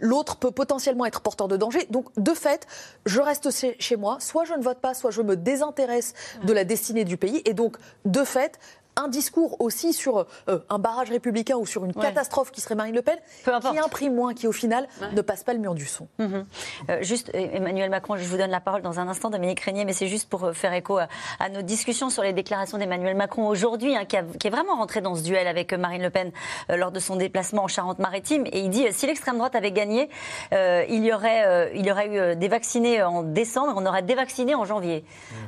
l'autre 0.00 0.36
peut 0.36 0.50
potentiellement 0.50 1.06
être 1.06 1.20
porteur 1.20 1.48
de 1.48 1.56
danger. 1.56 1.86
Donc 1.90 2.06
de 2.16 2.34
fait, 2.34 2.66
je 3.06 3.20
reste 3.20 3.50
chez 3.78 3.96
moi, 3.96 4.18
soit 4.20 4.44
je 4.44 4.54
ne 4.54 4.62
vote 4.62 4.78
pas, 4.78 4.94
soit 4.94 5.10
je 5.10 5.22
me 5.22 5.36
désintéresse 5.36 6.14
de 6.44 6.52
la 6.52 6.64
destinée 6.64 7.04
du 7.04 7.16
pays. 7.16 7.42
Et 7.44 7.54
donc 7.54 7.76
de 8.04 8.24
fait, 8.24 8.58
un 8.96 9.08
discours 9.08 9.56
aussi 9.60 9.92
sur 9.92 10.26
euh, 10.48 10.58
un 10.68 10.78
barrage 10.78 11.10
républicain 11.10 11.56
ou 11.56 11.66
sur 11.66 11.84
une 11.84 11.92
Ouais. 11.96 12.02
catastrophe 12.06 12.50
qui 12.50 12.60
serait 12.60 12.74
Marine 12.74 12.94
Le 12.94 13.02
Pen, 13.02 13.16
qui 13.44 13.78
imprime 13.78 14.14
moins, 14.14 14.34
qui 14.34 14.46
au 14.46 14.52
final 14.52 14.86
ne 15.12 15.20
passe 15.22 15.42
pas 15.44 15.52
le 15.52 15.58
mur 15.58 15.74
du 15.74 15.86
son. 15.86 16.08
Mhm. 16.18 16.46
Euh, 16.90 16.98
juste, 17.02 17.30
euh, 17.34 17.46
Emmanuel 17.52 17.90
Macron, 17.90 18.16
je 18.16 18.24
vous 18.24 18.36
donne 18.36 18.50
la 18.50 18.60
parole 18.60 18.82
dans 18.82 19.00
un 19.00 19.08
instant, 19.08 19.30
Dominique 19.30 19.60
Régnier, 19.60 19.84
mais 19.84 19.92
c'est 19.92 20.06
juste 20.08 20.28
pour 20.28 20.44
euh, 20.44 20.52
faire 20.52 20.72
écho 20.72 20.98
à, 20.98 21.08
à 21.38 21.48
nos 21.48 21.62
discussions 21.62 22.10
sur 22.10 22.22
les 22.22 22.32
déclarations 22.32 22.78
d'Emmanuel 22.78 23.16
Macron 23.16 23.46
aujourd'hui, 23.48 23.96
hein, 23.96 24.04
qui, 24.04 24.16
a- 24.16 24.22
qui 24.38 24.46
est 24.46 24.50
vraiment 24.50 24.76
rentré 24.76 25.00
dans 25.00 25.14
ce 25.14 25.22
duel 25.22 25.46
avec 25.46 25.72
euh, 25.72 25.78
Marine 25.78 26.02
Le 26.02 26.10
Pen 26.10 26.30
euh, 26.70 26.76
lors 26.76 26.90
de 26.92 27.00
son 27.00 27.16
déplacement 27.16 27.64
en 27.64 27.68
Charente-Maritime. 27.68 28.44
Et 28.46 28.60
il 28.60 28.70
dit, 28.70 28.86
euh, 28.86 28.90
si 28.92 29.06
l'extrême 29.06 29.36
droite 29.36 29.54
avait 29.54 29.72
gagné, 29.72 30.10
euh, 30.52 30.84
il, 30.88 31.04
y 31.04 31.12
aurait, 31.12 31.46
euh, 31.46 31.70
il 31.74 31.86
y 31.86 31.90
aurait 31.92 32.32
eu 32.32 32.36
des 32.36 32.48
vaccinés 32.48 33.02
en 33.02 33.22
décembre, 33.22 33.74
on 33.76 33.86
aurait 33.86 34.02
dévacciné 34.02 34.54
en 34.54 34.64
janvier. 34.64 35.04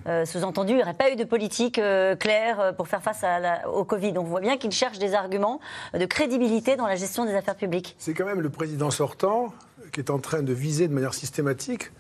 Euh, 0.07 0.25
Sous-entendu, 0.25 0.73
il 0.73 0.77
n'y 0.77 0.83
aurait 0.83 0.95
pas 0.95 1.11
eu 1.11 1.17
de 1.17 1.25
politique 1.25 1.79
euh, 1.79 2.17
claire 2.17 2.75
pour 2.77 2.89
faire 2.89 3.03
face 3.03 3.25
à 3.25 3.32
la- 3.41 3.69
au 3.71 3.85
Covid. 3.85 4.15
On 4.17 4.23
voit 4.25 4.41
bien 4.41 4.57
qu'il 4.57 4.71
cherche 4.73 4.99
des 4.99 5.15
arguments 5.15 5.61
de 5.95 6.05
crédibilité 6.07 6.77
dans 6.77 6.87
la 6.87 6.97
gestion 6.97 7.25
des 7.25 7.35
affaires 7.35 7.57
publiques. 7.57 7.95
C'est 7.99 8.15
quand 8.15 8.27
même 8.27 8.41
le 8.41 8.51
président 8.51 8.91
sortant 8.91 9.53
qui 9.93 10.01
est 10.01 10.11
en 10.11 10.19
train 10.19 10.43
de 10.43 10.53
viser 10.53 10.89
de 10.89 10.95
manière 10.95 11.15
systématique 11.15 11.91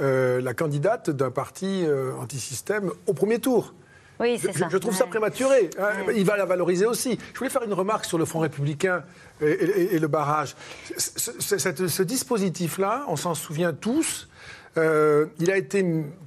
euh, 0.00 0.40
la 0.40 0.54
candidate 0.54 1.10
d'un 1.10 1.30
parti 1.30 1.84
euh, 1.84 2.12
anti-système 2.20 2.90
au 3.06 3.14
premier 3.14 3.38
tour. 3.40 3.74
Oui, 4.20 4.36
Je, 4.36 4.48
c'est 4.48 4.58
ça. 4.58 4.68
je 4.70 4.78
trouve 4.78 4.94
ça 4.96 5.06
prématuré. 5.06 5.70
hein. 5.78 5.90
Il 6.14 6.24
va 6.24 6.36
la 6.36 6.44
valoriser 6.44 6.86
aussi. 6.86 7.18
Je 7.32 7.38
voulais 7.38 7.50
faire 7.50 7.62
une 7.62 7.72
remarque 7.72 8.04
sur 8.04 8.18
le 8.18 8.24
Front 8.24 8.40
républicain 8.40 9.04
et, 9.40 9.46
et- 9.50 9.94
et 9.94 9.98
le 10.00 10.08
barrage. 10.08 10.56
Ce, 10.96 11.30
ce- 11.38 11.58
cette- 11.58 11.86
ce 11.86 12.02
dispositif-là, 12.02 13.04
on 13.08 13.14
s'en 13.16 13.34
souvient 13.34 13.72
tous, 13.72 14.28
euh, 14.76 15.26
il 15.38 15.50
a 15.52 15.56
été 15.56 15.84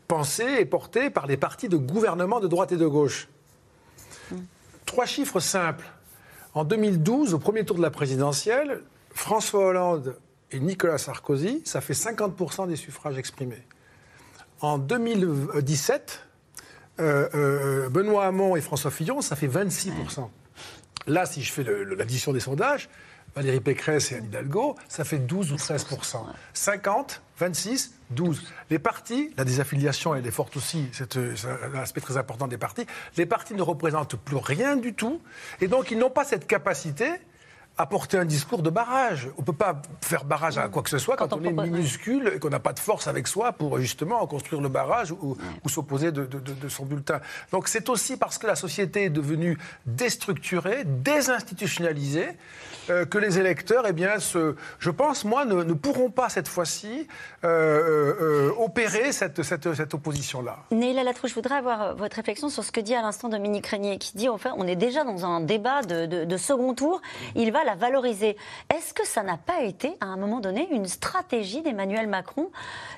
pensé 0.08 0.44
et 0.60 0.66
porté 0.66 1.10
par 1.10 1.28
les 1.28 1.36
partis 1.38 1.68
de 1.70 1.78
gouvernement 1.78 2.40
de 2.40 2.48
droite 2.48 2.72
et 2.72 2.78
de 2.78 2.88
gauche. 2.88 3.28
Trois 4.92 5.06
chiffres 5.06 5.40
simples. 5.40 5.86
En 6.54 6.66
2012, 6.66 7.34
au 7.34 7.40
premier 7.40 7.64
tour 7.64 7.78
de 7.78 7.82
la 7.82 7.92
présidentielle, 7.92 8.82
François 9.14 9.68
Hollande 9.68 10.18
et 10.52 10.60
Nicolas 10.60 10.98
Sarkozy, 10.98 11.62
ça 11.64 11.80
fait 11.80 11.94
50% 11.94 12.68
des 12.68 12.76
suffrages 12.76 13.18
exprimés. 13.18 13.66
En 14.60 14.78
2017, 14.78 16.28
euh, 17.00 17.30
euh, 17.34 17.90
Benoît 17.90 18.26
Hamon 18.26 18.58
et 18.58 18.62
François 18.62 18.92
Fillon, 18.92 19.22
ça 19.22 19.38
fait 19.38 19.48
26%. 19.48 20.28
Là, 21.08 21.26
si 21.26 21.42
je 21.42 21.54
fais 21.54 21.64
l'addition 21.64 22.34
des 22.34 22.42
sondages, 22.42 22.90
Valérie 23.34 23.62
Pécresse 23.62 24.12
et 24.12 24.16
Anne 24.16 24.26
Hidalgo, 24.26 24.76
ça 24.90 25.06
fait 25.06 25.20
12 25.20 25.54
ou 25.54 25.56
13%. 25.56 26.18
50, 26.52 27.22
26, 27.42 27.94
12. 28.12 28.44
Les 28.70 28.78
partis, 28.78 29.32
la 29.36 29.44
désaffiliation, 29.44 30.14
elle 30.14 30.28
est 30.28 30.32
forte 30.32 30.56
aussi, 30.58 30.88
c'est 30.92 31.18
un 31.18 31.80
aspect 31.80 32.00
très 32.02 32.18
important 32.18 32.48
des 32.48 32.60
partis. 32.60 32.86
Les 33.18 33.26
partis 33.26 33.56
ne 33.56 33.64
représentent 33.64 34.16
plus 34.16 34.38
rien 34.38 34.76
du 34.76 34.94
tout, 34.94 35.20
et 35.60 35.68
donc 35.68 35.90
ils 35.90 35.98
n'ont 35.98 36.12
pas 36.12 36.24
cette 36.24 36.46
capacité 36.46 37.10
à 37.78 37.86
porter 37.86 38.18
un 38.18 38.26
discours 38.26 38.62
de 38.62 38.70
barrage. 38.70 39.30
On 39.38 39.42
ne 39.42 39.46
peut 39.46 39.54
pas 39.54 39.82
faire 40.02 40.24
barrage 40.26 40.58
à 40.58 40.68
quoi 40.70 40.84
que 40.84 40.90
ce 40.90 40.98
soit 41.00 41.16
quand, 41.16 41.34
on, 41.34 41.44
est 41.44 41.52
minuscule 41.52 42.32
et 42.36 42.40
qu'on 42.40 42.50
n'a 42.50 42.60
pas 42.60 42.74
de 42.74 42.80
force 42.80 43.08
avec 43.08 43.28
soi 43.28 43.54
pour 43.54 43.80
justement 43.80 44.26
construire 44.28 44.62
le 44.62 44.70
barrage 44.70 45.12
ou, 45.12 45.36
ou 45.66 45.70
s'opposer 45.70 46.12
de, 46.12 46.26
de- 46.26 46.40
de- 46.40 46.54
de 46.54 46.70
son 46.70 46.86
bulletin. 46.86 47.22
Donc 47.52 47.68
c'est 47.68 47.90
aussi 47.90 48.18
parce 48.18 48.38
que 48.38 48.46
la 48.46 48.56
société 48.56 49.06
est 49.06 49.10
devenue 49.10 49.58
déstructurée, 49.86 50.84
désinstitutionnalisée, 50.86 52.28
euh, 52.90 53.06
que 53.06 53.18
les 53.18 53.40
électeurs, 53.40 53.86
eh 53.88 53.94
bien, 53.94 54.20
se, 54.20 54.56
je 54.80 54.90
pense, 54.90 55.24
moi, 55.24 55.46
ne, 55.46 55.64
ne 55.64 55.74
pourront 55.74 56.10
pas 56.10 56.30
cette 56.30 56.48
fois-ci 56.48 57.08
euh, 57.44 57.48
euh, 57.48 58.50
euh, 58.50 58.52
opérer 58.64 59.12
cette, 59.12 59.44
cette, 59.44 59.74
cette 59.74 59.94
opposition-là. 59.94 60.58
Neila 60.72 61.04
Latrouche, 61.04 61.30
je 61.32 61.36
voudrais 61.36 61.56
avoir 61.56 61.82
euh, 61.82 61.94
votre 61.94 62.16
réflexion 62.16 62.50
sur 62.50 62.64
ce 62.64 62.72
que 62.72 62.82
dit 62.82 62.96
à 62.96 63.02
l'instant 63.02 63.30
Dominique 63.30 63.68
Régnier, 63.68 63.98
qui 63.98 64.18
dit, 64.18 64.30
enfin, 64.30 64.54
on 64.58 64.68
est 64.68 64.76
déjà 64.76 65.04
dans 65.04 65.26
un 65.26 65.42
débat 65.42 65.82
de 65.84 66.38
second 66.38 66.74
tour. 66.74 67.02
Il 67.36 67.52
va 67.52 67.61
à 67.62 67.66
la 67.66 67.76
valoriser. 67.76 68.36
Est-ce 68.74 68.94
que 68.94 69.06
ça 69.06 69.24
n'a 69.24 69.38
pas 69.38 69.62
été, 69.62 69.96
à 70.02 70.06
un 70.06 70.18
moment 70.18 70.40
donné, 70.40 70.68
une 70.72 70.88
stratégie 70.88 71.62
d'Emmanuel 71.62 72.08
Macron 72.08 72.52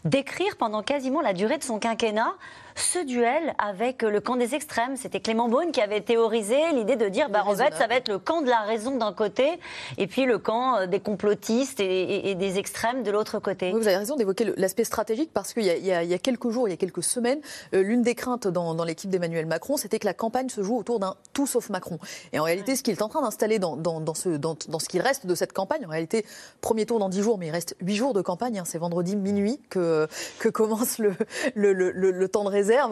d'écrire 0.06 0.58
pendant 0.58 0.84
quasiment 0.84 1.21
la 1.21 1.34
durée 1.34 1.58
de 1.58 1.63
son 1.63 1.80
quinquennat 1.80 2.34
ce 2.75 3.03
duel 3.05 3.55
avec 3.57 4.01
le 4.01 4.19
camp 4.21 4.36
des 4.36 4.55
extrêmes. 4.55 4.97
C'était 4.97 5.19
Clément 5.19 5.49
Beaune 5.49 5.71
qui 5.71 5.81
avait 5.81 6.01
théorisé 6.01 6.57
l'idée 6.73 6.95
de 6.95 7.07
dire, 7.07 7.29
bah, 7.29 7.43
en 7.45 7.55
fait, 7.55 7.73
ça 7.73 7.88
va 7.88 7.95
être 7.95 8.09
le 8.09 8.19
camp 8.19 8.41
de 8.41 8.49
la 8.49 8.62
raison 8.62 8.97
d'un 8.97 9.13
côté, 9.13 9.59
et 9.97 10.07
puis 10.07 10.25
le 10.25 10.38
camp 10.38 10.77
euh, 10.77 10.88
des 10.88 10.99
complotistes 10.99 11.79
et, 11.79 12.36
des 12.36 12.57
extrêmes 12.57 13.03
de 13.03 13.12
l'autre 13.12 13.39
côté. 13.39 13.71
vous 13.71 13.88
avez 13.88 13.97
raison 13.97 14.15
d'évoquer 14.15 14.53
l'aspect 14.57 14.83
stratégique, 14.83 15.31
parce 15.33 15.53
qu'il 15.53 15.63
y, 15.63 15.88
y, 15.88 15.91
a 15.91 16.17
quelques 16.17 16.49
jours, 16.49 16.67
il 16.67 16.71
y 16.71 16.73
a 16.73 16.77
quelques 16.77 17.03
semaines, 17.03 17.39
euh, 17.73 17.81
l'une 17.81 18.01
des 18.01 18.15
craintes 18.15 18.47
dans, 18.47 18.73
dans 18.73 18.83
l'équipe 18.83 19.09
d'Emmanuel 19.09 19.45
Macron, 19.45 19.77
c'était 19.77 19.99
que 19.99 20.05
la 20.05 20.13
campagne 20.13 20.49
se 20.49 20.63
joue 20.63 20.77
autour 20.77 20.99
d'un 20.99 21.15
tout 21.33 21.47
sauf 21.47 21.69
Macron. 21.69 21.99
Et 22.31 22.39
en 22.39 22.43
réalité, 22.43 22.75
ce 22.75 22.83
qu'il 22.83 22.93
est 22.93 23.01
en 23.01 23.09
train 23.09 23.21
d'installer 23.21 23.59
dans, 23.59 23.75
dans, 23.75 24.01
dans, 24.01 24.13
ce, 24.13 24.29
dans, 24.29 24.55
ce 24.57 24.88
qu'il 24.88 25.01
reste 25.01 25.25
de 25.25 25.36
cette 25.36 25.53
campagne, 25.53 25.86
en 25.86 25.89
réalité, 25.89 26.25
premier 26.62 26.86
tour 26.86 26.99
dans 26.99 27.09
10 27.09 27.21
jours, 27.21 27.38
mais 27.38 27.47
il 27.47 27.51
reste 27.51 27.75
8 27.81 27.95
jours 27.95 28.13
de 28.13 28.21
campagne, 28.21 28.59
hein, 28.59 28.63
c'est 28.65 28.77
vendredi 28.77 29.15
minuit 29.15 29.59
que, 29.69 30.07
que 30.39 30.49
commence 30.49 30.97
le, 30.97 31.13
le, 31.55 31.73
le, 31.73 31.91
le 31.91 32.27
temps 32.27 32.43
de 32.43 32.49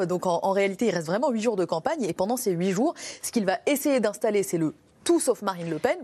donc 0.08 0.26
en, 0.26 0.52
réalité, 0.52 0.88
il 0.88 0.92
reste 0.92 1.08
vraiment 1.08 1.30
huit 1.30 1.42
jours 1.42 1.56
de 1.56 1.66
campagne. 1.66 2.04
Et 2.04 2.14
pendant 2.14 2.38
ces 2.38 2.52
huit 2.52 2.72
jours, 2.72 2.94
ce 3.22 3.32
qu'il 3.32 3.46
va 3.46 3.60
essayer 3.66 4.00
d'installer, 4.00 4.44
c'est 4.44 4.58
le 4.58 4.74
tout 5.04 5.20
sauf 5.20 5.42
Marine 5.42 5.70
Le 5.70 5.80
Pen. 5.80 5.98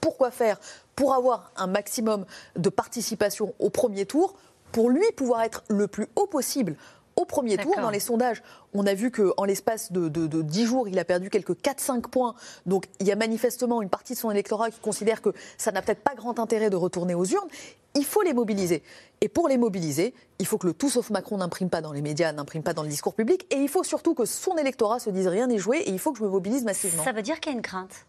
Pourquoi 0.00 0.30
faire 0.30 0.60
Pour 0.96 1.14
avoir 1.14 1.50
un 1.56 1.66
maximum 1.66 2.26
de 2.56 2.68
participation 2.68 3.54
au 3.58 3.70
premier 3.70 4.04
tour, 4.04 4.34
pour 4.72 4.90
lui 4.90 5.06
pouvoir 5.16 5.42
être 5.42 5.62
le 5.68 5.86
plus 5.86 6.08
haut 6.16 6.26
possible 6.26 6.76
au 7.16 7.24
premier 7.24 7.56
tour. 7.56 7.74
Dans 7.80 7.90
les 7.90 8.00
sondages, 8.00 8.42
on 8.72 8.86
a 8.86 8.94
vu 8.94 9.10
qu'en 9.10 9.44
l'espace 9.44 9.92
de, 9.92 10.08
de, 10.08 10.42
10 10.42 10.66
jours, 10.66 10.88
il 10.88 10.98
a 10.98 11.04
perdu 11.04 11.30
quelques 11.30 11.52
4-5 11.60 12.02
points. 12.02 12.34
Donc 12.66 12.86
il 13.00 13.06
y 13.06 13.12
a 13.12 13.16
manifestement 13.16 13.82
une 13.82 13.88
partie 13.88 14.14
de 14.14 14.18
son 14.18 14.30
électorat 14.30 14.70
qui 14.70 14.80
considère 14.80 15.22
que 15.22 15.30
ça 15.58 15.72
n'a 15.72 15.82
peut-être 15.82 16.02
pas 16.02 16.14
grand 16.14 16.38
intérêt 16.38 16.70
de 16.70 16.76
retourner 16.76 17.14
aux 17.14 17.24
urnes. 17.24 17.48
Il 17.94 18.04
faut 18.04 18.22
les 18.22 18.32
mobiliser. 18.32 18.82
Et 19.20 19.28
pour 19.28 19.48
les 19.48 19.56
mobiliser, 19.56 20.14
il 20.38 20.46
faut 20.46 20.58
que 20.58 20.66
le 20.66 20.74
tout 20.74 20.90
sauf 20.90 21.10
Macron 21.10 21.38
n'imprime 21.38 21.70
pas 21.70 21.80
dans 21.80 21.92
les 21.92 22.02
médias, 22.02 22.32
n'imprime 22.32 22.62
pas 22.62 22.74
dans 22.74 22.82
le 22.82 22.88
discours 22.88 23.14
public. 23.14 23.46
Et 23.50 23.56
il 23.56 23.68
faut 23.68 23.84
surtout 23.84 24.14
que 24.14 24.24
son 24.24 24.56
électorat 24.56 24.98
se 24.98 25.10
dise 25.10 25.28
rien 25.28 25.46
n'est 25.46 25.58
joué 25.58 25.78
et 25.78 25.90
il 25.90 25.98
faut 25.98 26.12
que 26.12 26.18
je 26.18 26.24
me 26.24 26.28
mobilise 26.28 26.64
massivement. 26.64 27.04
Ça 27.04 27.12
veut 27.12 27.22
dire 27.22 27.38
qu'il 27.38 27.52
y 27.52 27.54
a 27.54 27.56
une 27.56 27.62
crainte 27.62 28.06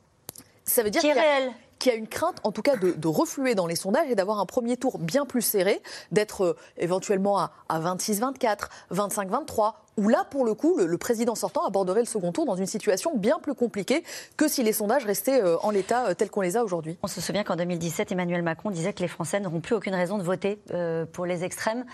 ça 0.65 0.82
veut 0.84 0.89
dire 0.89 1.02
qu'il 1.02 1.15
y, 1.15 1.20
a, 1.20 1.52
qu'il 1.79 1.91
y 1.91 1.95
a 1.95 1.97
une 1.97 2.07
crainte, 2.07 2.38
en 2.43 2.51
tout 2.51 2.61
cas, 2.61 2.75
de, 2.75 3.07
refluer 3.07 3.55
dans 3.55 3.67
les 3.67 3.75
sondages 3.75 4.09
et 4.09 4.15
d'avoir 4.15 4.39
un 4.39 4.45
premier 4.45 4.77
tour 4.77 4.97
bien 4.97 5.25
plus 5.25 5.41
serré, 5.41 5.81
d'être 6.11 6.43
euh, 6.43 6.57
éventuellement 6.77 7.39
à, 7.39 7.51
26-24, 7.69 8.69
25-23, 8.91 9.73
où 9.97 10.09
là, 10.09 10.25
pour 10.29 10.43
le 10.45 10.53
coup, 10.53 10.77
le, 10.77 10.97
président 10.97 11.35
sortant 11.35 11.65
aborderait 11.65 12.01
le 12.01 12.05
second 12.05 12.31
tour 12.31 12.45
dans 12.45 12.55
une 12.55 12.65
situation 12.65 13.15
bien 13.15 13.39
plus 13.39 13.53
compliquée 13.53 14.03
que 14.38 14.47
si 14.47 14.63
les 14.63 14.73
sondages 14.73 15.05
restaient 15.05 15.41
euh, 15.41 15.57
en 15.61 15.69
l'état 15.69 16.07
euh, 16.07 16.13
tel 16.13 16.29
qu'on 16.29 16.41
les 16.41 16.57
a 16.57 16.63
aujourd'hui. 16.63 16.97
On 17.03 17.07
se 17.07 17.21
souvient 17.21 17.43
qu'en 17.43 17.55
2017, 17.55 18.11
Emmanuel 18.11 18.41
Macron 18.41 18.71
disait 18.71 18.93
que 18.93 19.01
les 19.01 19.07
Français 19.07 19.39
n'auront 19.39 19.61
plus 19.61 19.75
aucune 19.75 19.95
raison 19.95 20.17
de 20.17 20.23
voter 20.23 20.59
pour 21.13 21.25
les 21.25 21.43
extrêmes. 21.43 21.85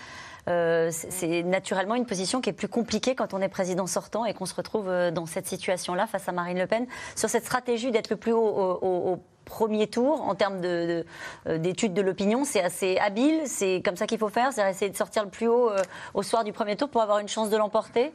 c'est 0.46 1.42
naturellement 1.44 1.94
une 1.94 2.06
position 2.06 2.40
qui 2.40 2.50
est 2.50 2.54
plus 2.54 2.68
compliquée 2.68 3.14
quand 3.14 3.34
on 3.34 3.40
est 3.40 3.48
président 3.48 3.86
sortant 3.86 4.24
et 4.24 4.34
qu'on 4.34 4.46
se 4.46 4.54
retrouve 4.54 4.88
dans 5.12 5.26
cette 5.26 5.46
situation-là 5.46 6.06
face 6.06 6.28
à 6.28 6.32
Marine 6.32 6.58
Le 6.58 6.66
Pen. 6.66 6.86
Sur 7.16 7.28
cette 7.28 7.44
stratégie 7.44 7.90
d'être 7.90 8.10
le 8.10 8.16
plus 8.16 8.32
haut 8.32 8.78
au, 8.82 9.18
premier 9.44 9.86
tour 9.86 10.22
en 10.22 10.34
termes 10.34 10.60
euh, 10.64 11.02
d'études 11.46 11.94
de, 11.94 12.02
l'opinion. 12.02 12.44
C'est 12.44 12.62
assez 12.62 12.98
habile, 12.98 13.42
c'est 13.46 13.82
comme 13.84 13.96
ça 13.96 14.06
qu'il 14.06 14.18
faut 14.18 14.28
faire, 14.28 14.52
c'est 14.52 14.68
essayer 14.68 14.90
de 14.90 14.96
sortir 14.96 15.24
le 15.24 15.30
plus 15.30 15.48
haut 15.48 15.70
euh, 15.70 15.82
au 16.14 16.22
soir 16.22 16.44
du 16.44 16.52
premier 16.52 16.76
tour 16.76 16.88
pour 16.88 17.02
avoir 17.02 17.18
une 17.18 17.28
chance 17.28 17.50
de 17.50 17.56
l'emporter 17.56 18.12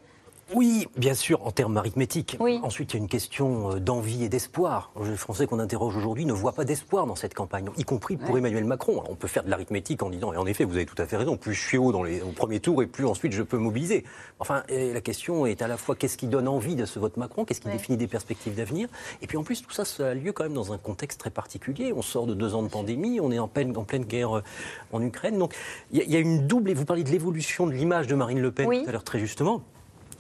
oui, 0.54 0.88
bien 0.96 1.14
sûr, 1.14 1.46
en 1.46 1.52
termes 1.52 1.76
arithmétiques. 1.78 2.38
Ensuite, 2.64 2.94
il 2.94 2.98
y 2.98 3.00
a 3.00 3.04
une 3.04 3.10
question 3.10 3.72
euh, 3.72 3.80
d'envie 3.80 4.24
et 4.24 4.30
d'espoir. 4.30 4.92
Les 5.04 5.18
Français 5.18 5.46
qu'on 5.46 5.60
interroge 5.60 5.98
aujourd'hui 5.98 6.26
ne 6.26 6.32
voient 6.32 6.54
pas 6.54 6.64
d'espoir 6.64 7.06
dans 7.06 7.16
cette 7.16 7.34
campagne, 7.34 7.70
y 7.78 7.84
compris 7.84 8.16
pour 8.16 8.38
Emmanuel 8.38 8.64
Macron. 8.64 9.04
on 9.10 9.16
peut 9.16 9.28
faire 9.28 9.44
de 9.44 9.50
l'arithmétique 9.50 10.04
en 10.04 10.10
disant, 10.10 10.32
et 10.34 10.38
en 10.38 10.46
effet, 10.46 10.64
vous 10.64 10.76
avez 10.76 10.86
tout 10.86 11.00
à 11.02 11.06
fait 11.06 11.18
raison, 11.18 11.36
plus 11.36 11.54
je 11.54 11.68
suis 11.68 11.78
haut 11.78 11.92
dans 11.92 12.04
les, 12.04 12.22
au 12.22 12.32
premier 12.32 12.60
tour 12.60 12.82
et 12.82 12.88
plus 12.88 13.06
ensuite 13.06 13.34
je 13.34 13.44
peux 13.44 13.58
mobiliser. 13.58 14.06
Enfin, 14.40 14.64
la 14.70 15.02
question 15.02 15.46
est 15.46 15.62
à 15.62 15.68
la 15.68 15.78
fois 15.78 15.96
qu'est-ce 15.96 16.18
qui 16.18 16.28
donne 16.28 16.48
envie 16.48 16.76
de 16.76 16.86
ce 16.86 17.00
vote 17.00 17.18
Macron, 17.18 17.44
qu'est-ce 17.44 17.62
qui 17.62 17.70
définit 17.70 17.98
des 17.98 18.08
perspectives 18.08 18.56
d'avenir, 18.56 18.88
et 19.22 19.28
puis 19.28 19.38
en 19.38 19.44
plus, 19.44 19.62
tout 19.62 19.72
ça, 19.72 19.84
ça 19.86 20.10
a 20.10 20.14
lieu 20.14 20.32
quand 20.32 20.44
même 20.44 20.54
dans 20.54 20.72
un 20.72 20.78
contexte 20.78 21.20
très 21.20 21.30
particulier. 21.30 21.92
On 21.94 22.02
sort 22.02 22.26
de 22.26 22.34
deux 22.34 22.56
ans 22.56 22.64
de 22.64 22.70
pandémie, 22.70 23.20
on 23.20 23.32
est 23.32 23.40
en 23.40 23.48
pleine, 23.48 23.76
en 23.76 23.84
pleine 23.84 24.06
guerre 24.06 24.38
euh, 24.38 24.44
en 24.94 25.02
Ukraine. 25.02 25.38
Donc, 25.38 25.54
il 25.92 26.10
y, 26.10 26.16
a 26.16 26.20
une 26.20 26.48
double, 26.48 26.70
et 26.70 26.74
vous 26.74 26.86
parlez 26.86 27.04
de 27.04 27.10
l'évolution 27.10 27.68
de 27.68 27.74
l'image 27.74 28.08
de 28.08 28.16
Marine 28.16 28.40
Le 28.40 28.52
Pen 28.52 28.68
tout 28.68 28.90
à 28.90 28.92
l'heure 28.92 29.04
très 29.04 29.20
justement. 29.20 29.62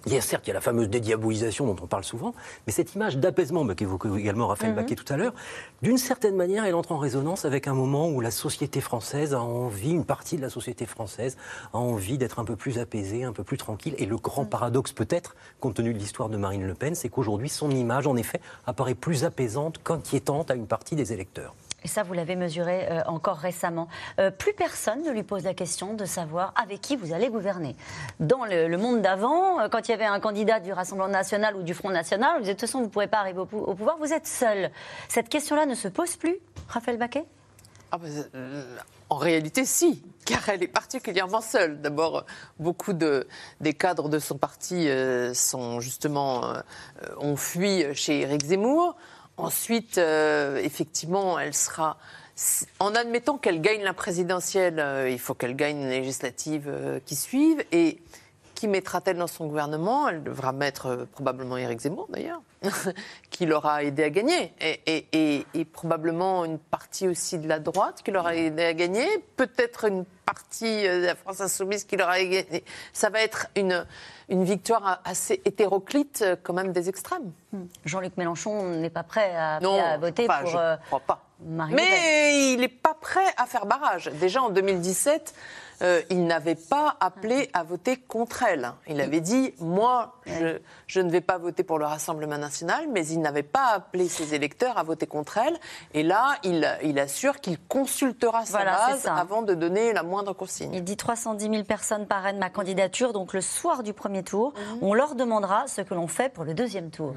Il 0.07 0.13
y 0.13 0.17
a 0.17 0.21
certes, 0.21 0.47
il 0.47 0.49
y 0.49 0.51
a 0.51 0.53
la 0.53 0.61
fameuse 0.61 0.87
dédiabolisation 0.87 1.65
dont 1.65 1.75
on 1.83 1.85
parle 1.85 2.05
souvent, 2.05 2.33
mais 2.65 2.71
cette 2.71 2.95
image 2.95 3.17
d'apaisement 3.17 3.65
bah, 3.65 3.75
qu'évoquait 3.75 4.07
également 4.17 4.47
Raphaël 4.47 4.71
mhm. 4.71 4.77
Baquet 4.77 4.95
tout 4.95 5.11
à 5.11 5.17
l'heure, 5.17 5.33
d'une 5.81 5.97
certaine 5.97 6.37
manière, 6.37 6.63
elle 6.63 6.75
entre 6.75 6.93
en 6.93 6.97
résonance 6.97 7.43
avec 7.43 7.67
un 7.67 7.73
moment 7.73 8.07
où 8.07 8.21
la 8.21 8.31
société 8.31 8.79
française 8.79 9.33
a 9.33 9.41
envie, 9.41 9.91
une 9.91 10.05
partie 10.05 10.37
de 10.37 10.41
la 10.41 10.49
société 10.49 10.85
française 10.85 11.35
a 11.73 11.77
envie 11.77 12.17
d'être 12.17 12.39
un 12.39 12.45
peu 12.45 12.55
plus 12.55 12.79
apaisée, 12.79 13.25
un 13.25 13.33
peu 13.33 13.43
plus 13.43 13.57
tranquille. 13.57 13.95
Et 13.97 14.05
le 14.05 14.15
grand 14.15 14.43
mhm. 14.43 14.49
paradoxe 14.49 14.93
peut-être, 14.93 15.35
compte 15.59 15.73
tenu 15.73 15.93
de 15.93 15.99
l'histoire 15.99 16.29
de 16.29 16.37
Marine 16.37 16.65
Le 16.65 16.73
Pen, 16.73 16.95
c'est 16.95 17.09
qu'aujourd'hui, 17.09 17.49
son 17.49 17.69
image, 17.71 18.07
en 18.07 18.15
effet, 18.15 18.39
apparaît 18.65 18.95
plus 18.95 19.25
apaisante 19.25 19.83
qu'inquiétante 19.83 20.51
à 20.51 20.55
une 20.55 20.67
partie 20.67 20.95
des 20.95 21.11
électeurs. 21.11 21.53
Et 21.83 21.87
ça, 21.87 22.01
vous 22.01 22.13
l'avez 22.13 22.35
mesuré 22.35 22.87
euh, 22.89 23.01
encore 23.05 23.37
récemment. 23.37 23.87
Euh, 24.19 24.31
plus 24.31 24.53
personne 24.53 25.03
ne 25.03 25.11
lui 25.11 25.23
pose 25.23 25.43
la 25.43 25.53
question 25.53 25.93
de 25.93 26.05
savoir 26.05 26.53
avec 26.55 26.81
qui 26.81 26.95
vous 26.95 27.13
allez 27.13 27.29
gouverner. 27.29 27.75
Dans 28.19 28.45
le, 28.45 28.75
monde 28.77 29.01
d'avant, 29.01 29.59
euh, 29.59 29.69
quand 29.69 29.87
il 29.87 29.91
y 29.91 29.93
avait 29.93 30.05
un 30.05 30.19
candidat 30.19 30.59
du 30.59 30.73
Rassemblement 30.73 31.07
national 31.07 31.55
ou 31.55 31.61
du 31.61 31.75
Front 31.75 31.91
national, 31.91 32.33
vous 32.33 32.39
disait 32.41 32.55
de 32.55 32.59
toute 32.59 32.67
façon, 32.67 32.79
vous 32.79 32.85
ne 32.85 32.89
pourrez 32.89 33.07
pas 33.07 33.19
arriver 33.19 33.39
au, 33.39 33.45
pouvoir, 33.45 33.97
vous 33.99 34.11
êtes 34.11 34.25
seul. 34.25 34.71
Cette 35.07 35.29
question-là 35.29 35.67
ne 35.67 35.75
se 35.75 35.87
pose 35.87 36.15
plus, 36.15 36.37
Raphaël 36.67 36.97
Baquet? 36.97 37.25
Ah 37.91 37.99
bah, 37.99 38.07
en 39.09 39.15
réalité, 39.15 39.63
si, 39.63 40.03
car 40.25 40.49
elle 40.49 40.63
est 40.63 40.67
particulièrement 40.67 41.39
seule. 41.39 41.79
D'abord, 41.79 42.25
beaucoup 42.59 42.91
de, 42.91 43.27
des 43.61 43.73
cadres 43.73 44.09
de 44.09 44.19
son 44.19 44.37
parti 44.37 44.89
sont 45.33 45.79
justement 45.79 46.53
ont 47.17 47.37
fui 47.37 47.85
chez 47.93 48.21
Éric 48.21 48.43
Zemmour. 48.43 48.97
Ensuite, 49.37 49.99
euh, 49.99 50.57
effectivement, 50.57 51.39
elle 51.39 51.53
sera. 51.53 51.97
En 52.79 52.93
admettant 52.93 53.37
qu'elle 53.37 53.61
gagne 53.61 53.83
la 53.83 53.93
présidentielle, 53.93 54.79
euh, 54.79 55.09
il 55.09 55.17
faut 55.19 55.33
qu'elle 55.33 55.55
gagne 55.55 55.77
une 55.77 55.89
législative 55.89 56.65
euh, 56.67 56.99
qui 57.05 57.15
suive. 57.15 57.63
Et 57.71 57.99
qui 58.55 58.67
mettra-t-elle 58.67 59.17
dans 59.17 59.27
son 59.27 59.45
gouvernement? 59.45 60.09
Elle 60.09 60.23
devra 60.23 60.51
mettre 60.51 61.07
probablement 61.11 61.57
Éric 61.57 61.79
Zemmour, 61.79 62.07
d'ailleurs, 62.09 62.41
qui 63.29 63.45
l'aura 63.45 63.83
aidé 63.83 64.03
à 64.03 64.09
gagner. 64.09 64.53
Et, 64.59 65.45
et, 65.53 65.65
probablement 65.65 66.45
une 66.45 66.59
partie 66.59 67.07
aussi 67.07 67.37
de 67.37 67.47
la 67.47 67.59
droite 67.59 68.01
qui 68.03 68.11
l'aura 68.11 68.35
aidé 68.35 68.63
à 68.63 68.73
gagner. 68.73 69.07
Peut-être 69.35 69.85
une 69.85 70.05
partie 70.25 70.83
de 70.83 71.05
la 71.05 71.15
France 71.15 71.41
Insoumise 71.41 71.83
qui 71.83 71.97
l'aura 71.97 72.17
gagné. 72.23 72.63
Ça 72.93 73.09
va 73.09 73.21
être 73.21 73.47
une 73.55 73.85
une 74.29 74.43
victoire 74.43 75.01
assez 75.05 75.41
hétéroclite 75.45 76.21
euh, 76.21 76.35
quand 76.41 76.53
même 76.53 76.73
des 76.73 76.89
extrêmes. 76.89 77.31
Hmm. 77.53 77.65
Jean-Luc 77.85 78.17
Mélenchon 78.17 78.63
n'est 78.63 78.89
pas 78.89 79.03
prêt 79.03 79.33
à, 79.35 79.59
voter 79.99 80.27
pour 80.27 80.47
je 80.47 80.57
euh, 80.57 80.77
crois 80.87 80.99
pas. 80.99 81.23
Mais 81.39 82.53
il 82.53 82.59
n'est 82.59 82.67
pas 82.67 82.95
prêt 82.95 83.33
à 83.37 83.45
faire 83.45 83.67
barrage. 83.67 84.09
Déjà 84.19 84.41
en 84.41 84.49
2017, 84.49 85.33
euh, 85.81 86.01
il 86.09 86.25
n'avait 86.25 86.55
pas 86.55 86.97
appelé 86.99 87.49
à 87.53 87.63
voter 87.63 87.97
contre 87.97 88.43
elle. 88.43 88.71
Il 88.87 88.99
avait 88.99 89.21
dit 89.21 89.53
Moi, 89.59 90.15
je, 90.87 90.99
ne 90.99 91.09
vais 91.09 91.21
pas 91.21 91.37
voter 91.37 91.63
pour 91.63 91.77
le 91.77 91.85
Rassemblement 91.85 92.37
national, 92.37 92.85
mais 92.91 93.05
il 93.07 93.21
n'avait 93.21 93.43
pas 93.43 93.73
appelé 93.73 94.07
ses 94.07 94.33
électeurs 94.33 94.77
à 94.77 94.83
voter 94.83 95.05
contre 95.05 95.37
elle. 95.37 95.57
Et 95.93 96.03
là, 96.03 96.37
il, 96.43 96.99
assure 96.99 97.39
qu'il 97.39 97.59
consultera 97.59 98.45
sa 98.45 98.65
base 98.65 99.05
avant 99.05 99.43
de 99.43 99.53
donner 99.53 99.93
la 99.93 100.03
moindre 100.03 100.33
consigne. 100.33 100.73
Il 100.73 100.83
dit 100.83 100.97
310 100.97 101.49
000 101.49 101.63
personnes 101.63 102.07
parrainent 102.07 102.39
ma 102.39 102.49
candidature, 102.49 103.13
donc 103.13 103.33
le 103.33 103.41
soir 103.41 103.83
du 103.83 103.93
premier 103.93 104.23
tour, 104.23 104.53
mhm. 104.55 104.79
on 104.81 104.93
leur 104.93 105.15
demandera 105.15 105.67
ce 105.67 105.81
que 105.81 105.93
l'on 105.93 106.07
fait 106.07 106.33
pour 106.33 106.43
le 106.43 106.53
deuxième 106.53 106.89
tour. 106.89 107.13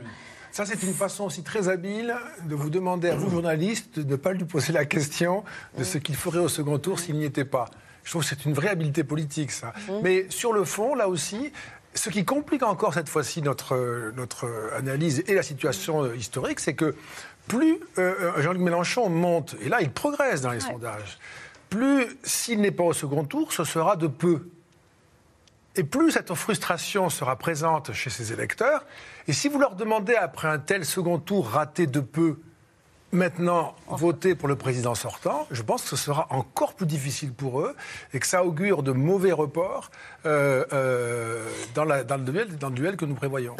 Ça, 0.52 0.66
c'est 0.66 0.82
une 0.82 0.92
façon 0.92 1.24
aussi 1.24 1.42
très 1.42 1.68
habile 1.68 2.14
de 2.44 2.54
vous 2.56 2.70
demander 2.70 3.08
à 3.08 3.14
vous, 3.14 3.30
journalistes, 3.30 4.00
de 4.00 4.10
ne 4.10 4.16
pas 4.16 4.32
lui 4.32 4.44
poser 4.44 4.72
la 4.72 4.84
question 4.84 5.44
de 5.78 5.84
ce 5.84 5.96
qu'il 5.96 6.16
ferait 6.16 6.40
au 6.40 6.48
second 6.48 6.78
tour 6.78 6.98
s'il 6.98 7.16
n'y 7.16 7.24
était 7.24 7.44
pas. 7.44 7.66
Je 8.10 8.14
trouve 8.14 8.22
que 8.24 8.28
c'est 8.28 8.44
une 8.44 8.54
vraie 8.54 8.70
habileté 8.70 9.04
politique, 9.04 9.52
ça. 9.52 9.72
Mhm. 9.88 10.00
Mais 10.02 10.26
sur 10.30 10.52
le 10.52 10.64
fond, 10.64 10.96
là 10.96 11.06
aussi, 11.06 11.52
ce 11.94 12.10
qui 12.10 12.24
complique 12.24 12.64
encore 12.64 12.92
cette 12.92 13.08
fois-ci 13.08 13.40
notre, 13.40 14.12
notre 14.16 14.50
analyse 14.76 15.22
et 15.28 15.34
la 15.34 15.44
situation 15.44 16.12
historique, 16.12 16.58
c'est 16.58 16.74
que 16.74 16.96
plus 17.46 17.78
euh, 17.98 18.32
euh, 18.36 18.42
Jean-Luc 18.42 18.62
Mélenchon 18.62 19.08
monte, 19.08 19.54
et 19.62 19.68
là 19.68 19.80
il 19.80 19.92
progresse 19.92 20.40
dans 20.40 20.50
les 20.50 20.58
sondages, 20.58 21.20
plus 21.68 22.04
s'il 22.24 22.60
n'est 22.60 22.72
pas 22.72 22.82
au 22.82 22.92
second 22.92 23.22
tour, 23.22 23.52
ce 23.52 23.62
sera 23.62 23.94
de 23.94 24.08
peu. 24.08 24.48
Et 25.76 25.84
plus 25.84 26.10
cette 26.10 26.34
frustration 26.34 27.10
sera 27.10 27.36
présente 27.36 27.92
chez 27.92 28.10
ses 28.10 28.32
électeurs, 28.32 28.84
et 29.28 29.32
si 29.32 29.48
vous 29.48 29.60
leur 29.60 29.76
demandez 29.76 30.16
après 30.16 30.48
un 30.48 30.58
tel 30.58 30.84
second 30.84 31.20
tour 31.20 31.48
raté 31.48 31.86
de 31.86 32.00
peu, 32.00 32.40
maintenant 33.12 33.74
voter 33.88 34.34
pour 34.34 34.46
le 34.48 34.56
président 34.56 34.94
sortant, 34.94 35.46
je 35.50 35.62
pense 35.62 35.82
que 35.82 35.88
ce 35.88 35.96
sera 35.96 36.26
encore 36.30 36.74
plus 36.74 36.86
difficile 36.86 37.32
pour 37.32 37.60
eux 37.60 37.74
et 38.14 38.20
que 38.20 38.26
ça 38.26 38.44
augure 38.44 38.82
de 38.82 38.92
mauvais 38.92 39.32
reports 39.32 39.90
euh, 40.26 40.64
euh, 40.72 41.48
dans, 41.74 41.84
la- 41.84 42.04
dans 42.04 42.16
le 42.18 42.22
duel, 42.24 42.56
dans 42.58 42.68
le 42.68 42.74
duel 42.74 42.96
que 42.96 43.04
nous 43.04 43.14
prévoyons. 43.16 43.56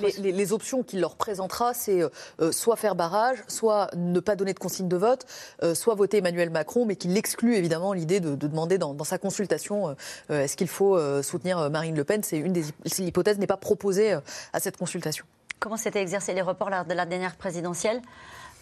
Les, 0.00 0.12
les- 0.22 0.32
les 0.32 0.52
options 0.52 0.82
qu'il 0.82 1.00
leur 1.00 1.16
présentera, 1.16 1.74
c'est 1.74 2.02
euh, 2.40 2.52
soit 2.52 2.76
faire 2.76 2.94
barrage, 2.94 3.38
soit 3.48 3.88
ne 3.96 4.20
pas 4.20 4.36
donner 4.36 4.52
de 4.54 4.58
consigne 4.58 4.88
de 4.88 4.96
vote, 4.96 5.26
euh, 5.62 5.74
soit 5.74 5.94
voter 5.94 6.18
Emmanuel 6.18 6.50
Macron, 6.50 6.84
mais 6.86 6.96
qu'il 6.96 7.16
exclut 7.16 7.56
évidemment 7.56 7.92
l'idée 7.94 8.20
de, 8.20 8.34
de 8.36 8.46
demander 8.46 8.78
dans, 8.78 8.94
dans 8.94 9.04
sa 9.04 9.18
consultation 9.18 9.96
est-ce 10.28 10.56
qu'il 10.56 10.68
faut 10.68 10.96
euh, 10.96 11.22
soutenir 11.22 11.68
Marine 11.70 11.96
Le 11.96 12.04
Pen. 12.04 12.22
C'est 12.22 12.38
une 12.38 12.52
des 12.52 12.68
hyp- 12.68 12.98
l'hypothèse 13.00 13.38
n'est 13.38 13.46
pas 13.46 13.56
proposée 13.56 14.12
euh, 14.14 14.20
à 14.52 14.60
cette 14.60 14.76
consultation. 14.76 15.24
Comment 15.60 15.76
s'étaient 15.76 16.02
exercés 16.02 16.34
les 16.34 16.42
reports 16.42 16.68
de 16.86 16.94
la 16.94 17.06
dernière 17.06 17.36
présidentielle? 17.36 18.02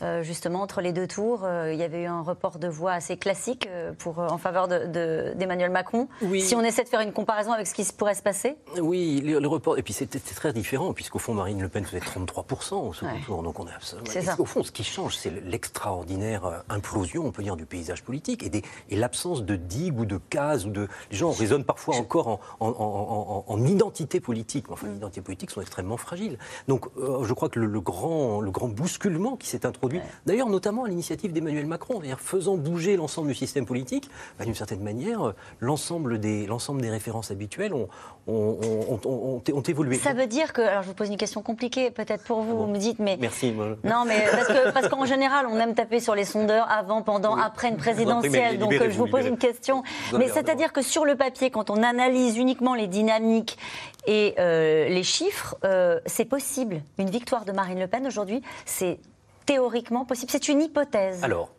Euh, 0.03 0.23
justement, 0.23 0.63
entre 0.63 0.81
les 0.81 0.93
deux 0.93 1.07
tours, 1.07 1.45
euh, 1.45 1.73
il 1.73 1.79
y 1.79 1.83
avait 1.83 2.03
eu 2.03 2.07
un 2.07 2.23
report 2.23 2.59
de 2.59 2.67
voix 2.69 2.93
assez 2.93 3.17
classique 3.17 3.69
euh, 3.71 3.93
pour, 3.97 4.19
en 4.19 4.39
faveur 4.39 4.67
de- 4.69 4.87
de- 4.87 5.33
d'Emmanuel 5.37 5.71
Macron. 5.71 6.09
Oui. 6.23 6.41
Si 6.41 6.55
on 6.55 6.63
essaie 6.63 6.83
de 6.83 6.89
faire 6.89 7.01
une 7.01 7.13
comparaison 7.13 7.53
avec 7.53 7.67
ce 7.67 7.75
qui 7.75 7.85
pourrait 7.97 8.15
se 8.15 8.23
passer, 8.23 8.57
Oui, 8.81 9.21
le, 9.25 9.39
le 9.39 9.49
report. 9.49 9.79
Et 9.79 9.83
puis 9.83 9.93
c'était 9.93 10.19
très 10.19 10.53
différent, 10.53 10.93
puisqu'au 10.93 11.19
fond, 11.19 11.35
Marine 11.35 11.61
Le 11.63 11.69
Pen 11.69 11.85
faisait 11.85 12.01
33% 12.01 12.75
au 12.89 12.93
second 12.93 13.13
Ouais. 13.13 13.21
tour. 13.25 13.43
Donc 13.43 13.61
on 13.61 13.67
a 13.67 13.73
absolument- 13.75 14.07
ça. 14.11 14.35
Au 14.39 14.45
fond, 14.45 14.63
ce 14.63 14.73
qui 14.73 14.85
change, 14.85 15.17
c'est 15.17 15.31
l'extraordinaire 15.45 16.65
implosion, 16.69 17.25
on 17.27 17.31
peut 17.33 17.43
dire, 17.43 17.57
du 17.57 17.67
paysage 17.67 18.03
politique 18.03 18.43
et, 18.43 18.49
des- 18.49 18.63
et 18.91 18.97
l'absence 18.97 19.45
de 19.45 19.57
digues 19.57 19.99
ou 19.99 20.05
de 20.05 20.19
cases. 20.31 20.65
Ou 20.65 20.71
de, 20.71 20.89
les 21.11 21.17
gens 21.17 21.31
raisonnent 21.31 21.65
parfois 21.65 21.97
encore 21.97 22.29
en, 22.29 22.41
en- 22.61 22.69
en- 22.69 23.45
en- 23.49 23.53
en 23.53 23.65
identité 23.67 24.21
politique. 24.21 24.67
Mais 24.69 24.73
Enfin, 24.75 24.89
les 24.89 24.97
identités 24.97 25.21
politiques 25.21 25.51
sont 25.51 25.61
extrêmement 25.61 25.97
fragiles. 25.97 26.39
Donc 26.69 26.87
je 26.97 27.33
crois 27.35 27.49
que 27.49 27.61
le, 27.61 27.67
le 27.67 27.81
grand, 27.81 28.41
le 28.41 28.51
grand 28.51 28.69
bousculement 28.69 29.37
qui 29.37 29.47
s'est 29.49 29.67
introduit, 29.67 29.92
d'ailleurs 30.27 30.49
notamment 30.49 30.85
à 30.85 30.89
l'initiative 30.89 31.33
d'Emmanuel 31.33 31.67
Macron, 31.67 32.01
faisant 32.19 32.57
bouger 32.57 32.97
l'ensemble 32.97 33.29
du 33.29 33.35
système 33.35 33.67
politique, 33.67 34.09
bah, 34.39 34.45
d'une 34.45 34.55
certaine 34.55 34.81
manière, 34.83 35.29
euh, 35.29 35.35
l'ensemble 35.61 36.19
des, 36.19 36.47
l'ensemble 36.47 36.81
des 36.81 36.91
références 36.91 37.31
habituelles 37.31 37.75
ont, 37.75 37.89
ont, 38.27 38.59
ont- 38.63 38.99
ont- 39.05 39.43
ont- 39.49 39.57
ont 39.57 39.63
évolué. 39.63 39.97
ça 39.97 40.13
veut 40.13 40.27
dire 40.27 40.53
que. 40.53 40.63
Alors, 40.63 40.83
je 40.83 40.89
vous 40.89 40.95
pose 40.95 41.09
une 41.09 41.17
question 41.17 41.43
compliquée, 41.43 41.91
peut-être 41.91 42.25
pour 42.25 42.41
vous, 42.43 42.57
vous 42.57 42.67
me 42.67 42.79
dites, 42.79 42.99
mais. 42.99 43.17
Merci. 43.21 43.53
moi. 43.53 43.77
Non, 43.85 44.05
mais 44.07 44.25
parce 44.31 44.49
que- 44.49 44.71
parce 44.73 44.89
qu'en 44.89 45.05
général, 45.05 45.47
on 45.51 45.59
aime 45.59 45.75
taper 45.75 46.01
sur 46.01 46.15
les 46.15 46.25
sondeurs 46.25 46.71
avant, 46.71 47.03
pendant, 47.03 47.37
après 47.37 47.69
une 47.69 47.77
présidentielle. 47.77 48.59
Donc, 48.59 48.73
euh, 48.73 48.91
je 48.91 48.97
vous 48.97 49.07
pose 49.09 49.27
une 49.27 49.39
question. 49.39 49.83
Mais 50.17 50.29
c'est-à-dire 50.29 50.73
que 50.73 50.83
sur 50.83 51.05
le 51.05 51.17
papier, 51.17 51.51
quand 51.51 51.71
on 51.71 51.83
analyse 51.83 52.37
uniquement 52.37 52.75
les 52.75 52.87
dynamiques 52.87 53.59
et 54.07 54.35
euh, 54.39 54.89
les 54.89 55.03
chiffres, 55.03 55.57
euh, 55.65 56.01
c'est 56.07 56.25
possible. 56.25 56.83
Une 56.99 57.11
victoire 57.11 57.45
de 57.45 57.53
Marine 57.53 57.79
Le 57.81 57.87
Pen 57.87 58.07
aujourd'hui, 58.07 58.43
c'est 58.65 58.99
théoriquement 59.47 60.05
possible. 60.05 60.31
C'est 60.31 60.49
une 60.49 60.61
hypothèse. 60.63 61.23
Alors, 61.25 61.51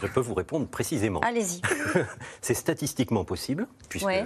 je 0.00 0.06
peux 0.06 0.20
vous 0.20 0.34
répondre 0.34 0.66
précisément. 0.66 1.20
Allez-y. 1.20 1.60
C'est 2.40 2.54
statistiquement 2.54 3.24
possible, 3.24 3.66
puisque 3.88 4.06
Ouais. 4.06 4.24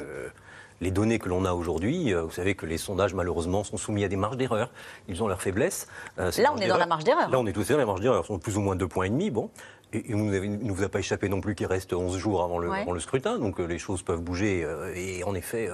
les 0.80 0.90
données 0.90 1.18
que 1.18 1.28
l'on 1.28 1.44
a 1.44 1.52
aujourd'hui, 1.52 2.12
euh, 2.12 2.22
vous 2.22 2.30
savez 2.30 2.54
que 2.54 2.66
les 2.66 2.78
sondages, 2.78 3.14
malheureusement, 3.14 3.64
sont 3.64 3.76
soumis 3.78 4.04
à 4.04 4.08
des 4.08 4.16
marges 4.16 4.36
d'erreur. 4.36 4.70
Ils 5.08 5.22
ont 5.22 5.28
leurs 5.28 5.40
faiblesses. 5.42 5.86
Euh, 6.18 6.30
Là, 6.38 6.52
on 6.54 6.58
est 6.58 6.68
dans 6.68 6.76
la 6.76 6.86
marge 6.86 7.04
d'erreur. 7.04 7.30
Là, 7.30 7.38
on 7.38 7.46
est 7.46 7.52
tous 7.52 7.68
dans 7.68 7.76
la 7.78 7.86
marge 7.86 8.00
d'erreur. 8.00 8.20
Elles 8.20 8.26
sont 8.26 8.38
plus 8.38 8.56
ou 8.56 8.60
moins 8.60 8.76
deux 8.76 8.88
points 8.88 9.06
et 9.06 9.10
demi. 9.10 9.30
Bon. 9.30 9.50
Et 9.92 10.04
il 10.08 10.16
ne 10.16 10.72
vous 10.72 10.82
a 10.82 10.88
pas 10.88 10.98
échappé 10.98 11.28
non 11.28 11.40
plus 11.40 11.54
qu'il 11.54 11.66
reste 11.68 11.92
11 11.92 12.18
jours 12.18 12.42
avant 12.42 12.58
le, 12.58 12.68
Ouais. 12.68 12.80
avant 12.82 12.90
le 12.92 12.98
scrutin, 12.98 13.38
donc 13.38 13.60
euh, 13.60 13.66
les 13.66 13.78
choses 13.78 14.02
peuvent 14.02 14.20
bouger 14.20 14.66
et 14.96 15.22
en 15.22 15.32
effet 15.36 15.70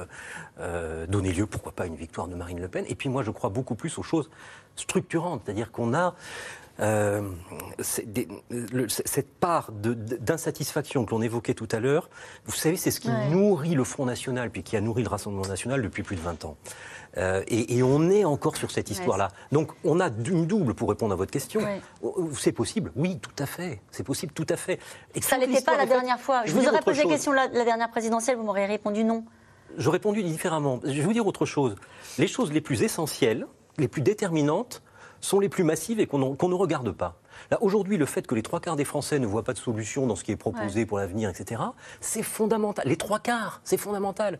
euh, 0.60 1.06
donner 1.06 1.32
lieu, 1.32 1.46
pourquoi 1.46 1.72
pas, 1.72 1.84
à 1.84 1.86
une 1.86 1.96
victoire 1.96 2.28
de 2.28 2.34
Marine 2.34 2.60
Le 2.60 2.68
Pen. 2.68 2.84
Et 2.88 2.94
puis 2.94 3.08
moi, 3.08 3.22
je 3.22 3.30
crois 3.30 3.48
beaucoup 3.48 3.74
plus 3.74 3.96
aux 3.96 4.02
choses 4.02 4.28
structurantes, 4.76 5.40
c'est-à-dire 5.44 5.72
qu'on 5.72 5.94
a 5.94 6.14
euh, 6.80 7.22
des- 8.06 8.28
le- 8.50 8.88
cette 8.88 9.34
part 9.34 9.70
d'insatisfaction 9.72 11.04
que 11.04 11.10
l'on 11.10 11.22
évoquait 11.22 11.54
tout 11.54 11.68
à 11.72 11.80
l'heure, 11.80 12.08
vous 12.46 12.52
savez, 12.52 12.76
c'est 12.76 12.90
ce 12.90 13.00
qui 13.00 13.08
Ouais. 13.10 13.28
nourrit 13.28 13.74
le 13.74 13.84
Front 13.84 14.04
National, 14.06 14.50
puis 14.50 14.62
qui 14.62 14.76
a 14.76 14.80
nourri 14.80 15.02
le 15.02 15.08
Rassemblement 15.08 15.46
National 15.46 15.82
depuis 15.82 16.02
plus 16.02 16.16
de 16.16 16.20
20 16.22 16.44
ans. 16.44 16.56
Euh, 17.18 17.42
et, 17.46 17.76
et 17.76 17.82
on 17.82 18.08
est 18.08 18.24
encore 18.24 18.56
sur 18.56 18.70
cette 18.70 18.90
histoire-là. 18.90 19.28
Donc 19.52 19.72
on 19.84 20.00
a 20.00 20.08
une 20.08 20.46
double 20.46 20.72
pour 20.74 20.88
répondre 20.88 21.12
à 21.12 21.16
votre 21.16 21.30
question. 21.30 21.60
Ouais. 21.60 21.82
Oh, 22.02 22.30
C'est 22.38 22.52
possible 22.52 22.90
Oui, 22.96 23.18
tout 23.18 23.30
à 23.38 23.44
fait. 23.44 23.82
C'est 23.90 24.02
possible, 24.04 24.32
tout 24.32 24.46
à 24.48 24.56
fait. 24.56 24.78
Et 25.14 25.20
Ça 25.20 25.36
l'était 25.36 25.60
pas 25.60 25.76
la 25.76 25.84
dernière 25.84 26.18
fois. 26.18 26.42
Je 26.46 26.52
vous 26.52 26.66
aurais 26.66 26.80
posé 26.80 27.02
la 27.04 27.10
question 27.10 27.32
la, 27.32 27.48
la 27.48 27.64
dernière 27.64 27.90
présidentielle, 27.90 28.38
vous 28.38 28.44
m'auriez 28.44 28.64
répondu 28.64 29.04
non. 29.04 29.24
J'aurais 29.76 29.96
répondu 29.96 30.22
différemment. 30.22 30.80
Je 30.84 30.90
vais 30.92 31.02
vous 31.02 31.12
dire 31.12 31.26
autre 31.26 31.44
chose. 31.44 31.76
Les 32.18 32.26
choses 32.28 32.50
les 32.50 32.60
plus 32.62 32.82
essentielles, 32.82 33.46
les 33.78 33.88
plus 33.88 34.00
déterminantes, 34.02 34.82
sont 35.22 35.40
les 35.40 35.48
plus 35.48 35.64
massives 35.64 36.00
et 36.00 36.06
qu'on 36.06 36.18
ne 36.18 36.54
regarde 36.54 36.90
pas. 36.92 37.21
Là, 37.50 37.58
aujourd'hui, 37.62 37.96
le 37.96 38.06
fait 38.06 38.26
que 38.26 38.34
les 38.34 38.42
trois 38.42 38.60
quarts 38.60 38.76
des 38.76 38.84
Français 38.84 39.18
ne 39.18 39.26
voient 39.26 39.42
pas 39.44 39.52
de 39.52 39.58
solution 39.58 40.06
dans 40.06 40.16
ce 40.16 40.24
qui 40.24 40.32
est 40.32 40.36
proposé 40.36 40.86
pour 40.86 40.98
l'avenir, 40.98 41.28
etc., 41.30 41.60
c'est 42.00 42.22
fondamental. 42.22 42.84
Les 42.86 42.96
trois 42.96 43.18
quarts, 43.18 43.60
c'est 43.64 43.76
fondamental. 43.76 44.38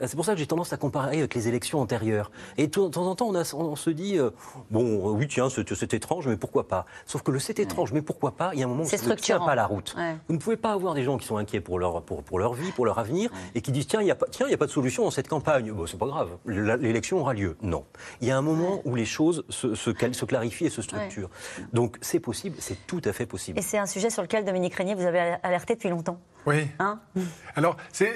Euh, 0.00 0.06
C'est 0.08 0.16
pour 0.16 0.24
ça 0.24 0.32
que 0.32 0.38
j'ai 0.38 0.46
tendance 0.46 0.72
à 0.72 0.76
comparer 0.76 1.18
avec 1.18 1.34
les 1.34 1.48
élections 1.48 1.80
antérieures. 1.80 2.30
Et 2.56 2.66
de 2.66 2.70
temps 2.88 3.06
en 3.06 3.14
temps, 3.14 3.26
on, 3.28 3.34
a- 3.34 3.54
on 3.54 3.76
se 3.76 3.90
dit, 3.90 4.18
euh, 4.18 4.30
bon, 4.70 4.84
euh, 5.08 5.12
oui, 5.12 5.26
tiens, 5.28 5.48
c'est 5.50 5.74
c'est 5.74 5.94
étrange, 5.94 6.28
mais 6.28 6.36
pourquoi 6.36 6.68
pas? 6.68 6.84
Sauf 7.06 7.22
que 7.22 7.30
le 7.30 7.38
c'est 7.38 7.58
étrange, 7.58 7.92
mais 7.92 8.02
pourquoi 8.02 8.36
pas? 8.36 8.50
Il 8.54 8.60
y 8.60 8.62
a 8.62 8.66
un 8.66 8.68
moment 8.68 8.84
où 8.84 8.86
ça 8.86 8.96
ne 9.10 9.14
tient 9.16 9.38
pas 9.46 9.54
la 9.54 9.66
route. 9.66 9.94
Ouais. 9.96 10.16
Vous 10.28 10.34
ne 10.34 10.38
pouvez 10.38 10.56
pas 10.56 10.72
avoir 10.72 10.94
des 10.94 11.02
gens 11.02 11.16
qui 11.18 11.26
sont 11.26 11.36
inquiets 11.36 11.60
pour 11.60 11.78
leur, 11.78 12.02
pour, 12.02 12.22
pour 12.22 12.38
leur 12.38 12.54
vie, 12.54 12.70
pour 12.72 12.86
leur 12.86 12.98
avenir, 12.98 13.30
et 13.54 13.60
qui 13.60 13.72
disent 13.72 13.86
tiens, 13.86 14.00
il 14.00 14.04
n'y 14.04 14.10
a, 14.10 14.14
pas- 14.14 14.26
tiens, 14.30 14.46
il 14.46 14.50
y 14.50 14.54
a 14.54 14.58
pas 14.58 14.66
de 14.66 14.70
solution 14.70 15.04
dans 15.04 15.10
cette 15.10 15.28
campagne. 15.28 15.72
Bon, 15.72 15.86
c'est 15.86 15.98
pas 15.98 16.06
grave, 16.06 16.28
l'élection 16.46 17.18
aura 17.20 17.34
lieu. 17.34 17.56
Non. 17.62 17.84
Il 18.20 18.28
y 18.28 18.30
a 18.30 18.36
un 18.36 18.42
moment 18.42 18.80
où 18.84 18.94
les 18.94 19.04
choses 19.06 19.44
se, 19.48 19.74
se, 19.74 19.90
se 20.12 20.24
clarifient 20.24 20.66
et 20.66 20.70
se 20.70 20.82
structurent. 20.82 21.30
Donc 21.72 21.96
c'est 22.00 22.20
possible, 22.20 22.43
c'est 22.58 22.86
tout 22.86 23.02
à 23.04 23.12
fait 23.12 23.26
possible. 23.26 23.58
Et 23.58 23.62
c'est 23.62 23.78
un 23.78 23.86
sujet 23.86 24.10
sur 24.10 24.22
lequel, 24.22 24.44
Dominique 24.44 24.74
Régnier, 24.74 24.94
vous 24.94 25.04
avez 25.06 25.36
alerté 25.42 25.74
depuis 25.74 25.88
longtemps. 25.90 26.18
Oui. 26.46 26.66
Hein 26.78 27.00
Alors, 27.56 27.76
c'est- 27.90 28.14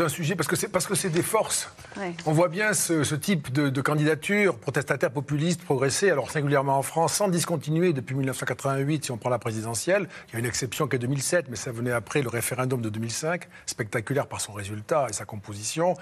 un 0.00 0.08
sujet 0.10 0.36
parce 0.36 0.46
que 0.48 0.54
c'est 0.56 0.68
parce 0.68 0.86
que 0.86 0.94
c'est 0.94 1.08
des 1.08 1.22
forces. 1.22 1.70
Ouais. 1.96 2.12
On 2.26 2.32
voit 2.32 2.48
bien 2.48 2.74
ce, 2.74 3.04
ce 3.04 3.14
type 3.14 3.50
de, 3.52 3.70
de 3.70 3.80
candidature 3.80 4.56
protestataire 4.58 5.10
populiste 5.10 5.62
progresser, 5.64 6.10
alors 6.10 6.30
singulièrement 6.30 6.76
en 6.76 6.82
France, 6.82 7.14
sans 7.14 7.28
discontinuer 7.28 7.92
depuis 7.94 8.14
1988, 8.14 9.06
si 9.06 9.10
on 9.12 9.16
prend 9.16 9.30
la 9.30 9.38
présidentielle. 9.38 10.08
Il 10.28 10.32
y 10.34 10.36
a 10.36 10.38
une 10.40 10.44
exception 10.46 10.86
qui 10.88 10.96
est 10.96 10.98
2007, 10.98 11.46
mais 11.48 11.56
ça 11.56 11.72
venait 11.72 11.90
après 11.92 12.20
le 12.20 12.28
référendum 12.28 12.82
de 12.82 12.90
2005, 12.90 13.48
spectaculaire 13.66 14.26
par 14.26 14.40
son 14.42 14.52
résultat 14.52 15.06
et 15.08 15.12
sa 15.14 15.24
composition. 15.24 15.94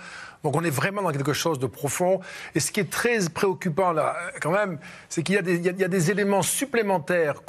Donc 0.43 0.57
on 0.57 0.65
est 0.65 0.71
vraiment 0.71 1.03
dans 1.03 1.13
quelque 1.13 1.33
chose 1.33 1.59
de 1.61 1.67
profond. 1.67 2.21
Et 2.57 2.61
ce 2.61 2.73
qui 2.73 2.81
est 2.81 2.91
très 2.91 3.19
préoccupant 3.33 3.93
là, 3.93 4.17
quand 4.41 4.51
même, 4.53 4.79
c'est 5.09 5.23
qu'il 5.23 5.37
y, 5.37 5.39
a 5.39 5.43
des- 5.43 5.57
il 5.57 5.65
y 5.65 5.69
a- 5.69 5.73
il 5.73 5.79
y 5.81 5.85
a 5.85 5.89
des 5.89 6.11
éléments 6.11 6.43
supplémentaires, 6.43 7.43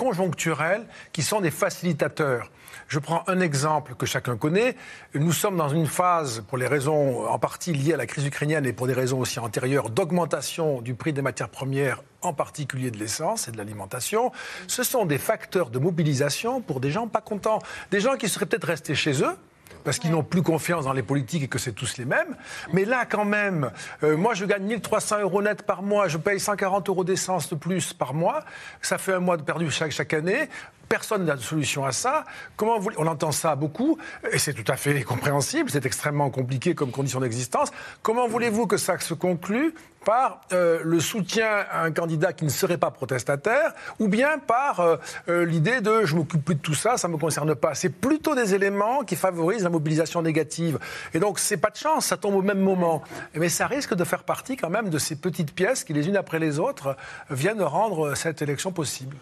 qui 1.13 1.21
sont 1.21 1.41
des 1.41 1.51
facilitateurs. 1.51 2.51
Je 2.87 2.99
prends 2.99 3.23
un 3.27 3.39
exemple 3.39 3.95
que 3.95 4.05
chacun 4.05 4.35
connaît. 4.35 4.75
Nous 5.13 5.31
sommes 5.31 5.57
dans 5.57 5.69
une 5.69 5.85
phase, 5.85 6.43
pour 6.47 6.57
les 6.57 6.67
raisons 6.67 7.27
en 7.27 7.37
partie 7.37 7.73
liées 7.73 7.93
à 7.93 7.97
la 7.97 8.05
crise 8.05 8.25
ukrainienne 8.25 8.65
et 8.65 8.73
pour 8.73 8.87
des 8.87 8.93
raisons 8.93 9.19
aussi 9.19 9.39
antérieures, 9.39 9.89
d'augmentation 9.89 10.81
du 10.81 10.95
prix 10.95 11.13
des 11.13 11.21
matières 11.21 11.49
premières, 11.49 12.03
en 12.21 12.33
particulier 12.33 12.91
de 12.91 12.97
l'essence 12.97 13.47
et 13.47 13.51
de 13.51 13.57
l'alimentation. 13.57 14.31
Ce 14.67 14.83
sont 14.83 15.05
des 15.05 15.19
facteurs 15.19 15.69
de 15.69 15.79
mobilisation 15.79 16.61
pour 16.61 16.79
des 16.79 16.91
gens 16.91 17.07
pas 17.07 17.21
contents. 17.21 17.59
Des 17.91 17.99
gens 17.99 18.15
qui 18.15 18.27
seraient 18.27 18.45
peut-être 18.45 18.67
restés 18.67 18.95
chez 18.95 19.23
eux, 19.23 19.35
parce 19.83 19.99
qu'ils 19.99 20.11
n'ont 20.11 20.23
plus 20.23 20.41
confiance 20.41 20.85
dans 20.85 20.93
les 20.93 21.03
politiques 21.03 21.43
et 21.43 21.47
que 21.47 21.59
c'est 21.59 21.71
tous 21.71 21.97
les 21.97 22.05
mêmes. 22.05 22.35
Mais 22.73 22.85
là, 22.85 23.05
quand 23.05 23.25
même, 23.25 23.71
euh, 24.03 24.17
moi, 24.17 24.33
je 24.33 24.45
gagne 24.45 24.63
1300 24.63 25.21
euros 25.21 25.41
net 25.41 25.63
par 25.63 25.81
mois, 25.81 26.07
je 26.07 26.17
paye 26.17 26.39
140 26.39 26.89
euros 26.89 27.03
d'essence 27.03 27.49
de 27.49 27.55
plus 27.55 27.93
par 27.93 28.13
mois. 28.13 28.43
Ça 28.81 28.97
fait 28.97 29.13
un 29.13 29.19
mois 29.19 29.37
de 29.37 29.43
perdu 29.43 29.69
chaque, 29.71 29.91
chaque 29.91 30.13
année. 30.13 30.49
Personne 30.89 31.25
n'a 31.25 31.35
de 31.35 31.41
solution 31.41 31.85
à 31.85 31.91
ça. 31.91 32.25
Comment 32.57 32.79
vous, 32.79 32.89
on 32.97 33.05
entend 33.05 33.31
ça 33.31 33.55
beaucoup, 33.55 33.97
et 34.31 34.39
c'est 34.39 34.53
tout 34.53 34.69
à 34.69 34.75
fait 34.75 35.03
compréhensible, 35.03 35.69
c'est 35.69 35.85
extrêmement 35.85 36.29
compliqué 36.31 36.73
comme 36.73 36.91
condition 36.91 37.19
d'existence. 37.19 37.71
Comment 38.01 38.27
voulez-vous 38.27 38.67
que 38.67 38.77
ça 38.77 38.97
se 38.99 39.13
conclue 39.13 39.73
par 40.05 40.41
euh, 40.53 40.79
le 40.83 40.99
soutien 40.99 41.65
à 41.71 41.83
un 41.83 41.91
candidat 41.91 42.33
qui 42.33 42.45
ne 42.45 42.49
serait 42.49 42.77
pas 42.77 42.91
protestataire, 42.91 43.73
ou 43.99 44.07
bien 44.07 44.39
par 44.39 44.79
euh, 44.79 44.97
euh, 45.27 45.45
l'idée 45.45 45.81
de 45.81 46.05
je 46.05 46.15
m'occupe 46.15 46.43
plus 46.43 46.55
de 46.55 46.61
tout 46.61 46.73
ça, 46.73 46.97
ça 46.97 47.07
ne 47.07 47.13
me 47.13 47.17
concerne 47.19 47.53
pas. 47.55 47.75
C'est 47.75 47.89
plutôt 47.89 48.33
des 48.33 48.55
éléments 48.55 49.03
qui 49.03 49.15
favorisent 49.15 49.63
la 49.63 49.69
mobilisation 49.69 50.21
négative. 50.21 50.79
Et 51.13 51.19
donc 51.19 51.39
c'est 51.39 51.57
pas 51.57 51.69
de 51.69 51.75
chance, 51.75 52.07
ça 52.07 52.17
tombe 52.17 52.35
au 52.35 52.41
même 52.41 52.59
moment. 52.59 53.03
Mais 53.35 53.49
ça 53.49 53.67
risque 53.67 53.93
de 53.93 54.03
faire 54.03 54.23
partie 54.23 54.57
quand 54.57 54.69
même 54.69 54.89
de 54.89 54.97
ces 54.97 55.15
petites 55.15 55.53
pièces 55.53 55.83
qui, 55.83 55.93
les 55.93 56.07
unes 56.07 56.17
après 56.17 56.39
les 56.39 56.59
autres, 56.59 56.95
viennent 57.29 57.61
rendre 57.61 58.15
cette 58.15 58.41
élection 58.41 58.71
possible. 58.71 59.15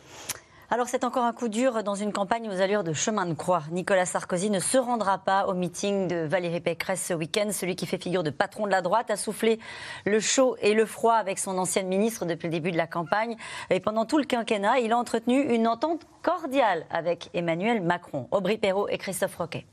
Alors 0.70 0.90
c'est 0.90 1.06
encore 1.06 1.24
un 1.24 1.32
coup 1.32 1.48
dur 1.48 1.82
dans 1.82 1.96
une 1.96 2.12
campagne 2.12 2.50
aux 2.50 2.60
allures 2.60 2.84
de 2.84 2.92
chemin 2.92 3.26
de 3.26 3.34
croix. 3.34 3.64
Nicolas 3.72 4.06
Sarkozy 4.06 4.50
ne 4.50 4.60
se 4.60 4.78
rendra 4.78 5.18
pas 5.18 5.48
au 5.48 5.54
meeting 5.54 6.10
de 6.10 6.28
Valérie 6.28 6.60
Pécresse 6.60 7.06
ce 7.06 7.14
week-end. 7.14 7.52
Celui 7.54 7.78
qui 7.78 7.86
fait 7.86 8.04
figure 8.04 8.22
de 8.22 8.32
patron 8.32 8.66
de 8.66 8.72
la 8.72 8.82
droite 8.82 9.10
a 9.10 9.16
soufflé 9.16 9.60
le 10.06 10.20
chaud 10.20 10.58
et 10.60 10.74
le 10.74 10.86
froid 10.86 11.14
avec 11.14 11.40
son 11.40 11.58
ancienne 11.58 11.88
ministre 11.88 12.26
depuis 12.26 12.48
le 12.48 12.52
début 12.52 12.72
de 12.74 12.78
la 12.78 12.86
campagne. 12.86 13.38
Et 13.70 13.80
pendant 13.80 14.04
tout 14.04 14.18
le 14.18 14.26
quinquennat, 14.26 14.80
il 14.80 14.92
a 14.92 14.98
entretenu 14.98 15.42
une 15.42 15.70
entente 15.70 16.02
cordiale 16.22 16.86
avec 16.90 17.30
Emmanuel 17.34 17.82
Macron. 17.82 18.28
Aubry 18.32 18.58
Perrault 18.58 18.90
et 18.90 18.98
Christophe 18.98 19.38
Roquet. 19.38 19.66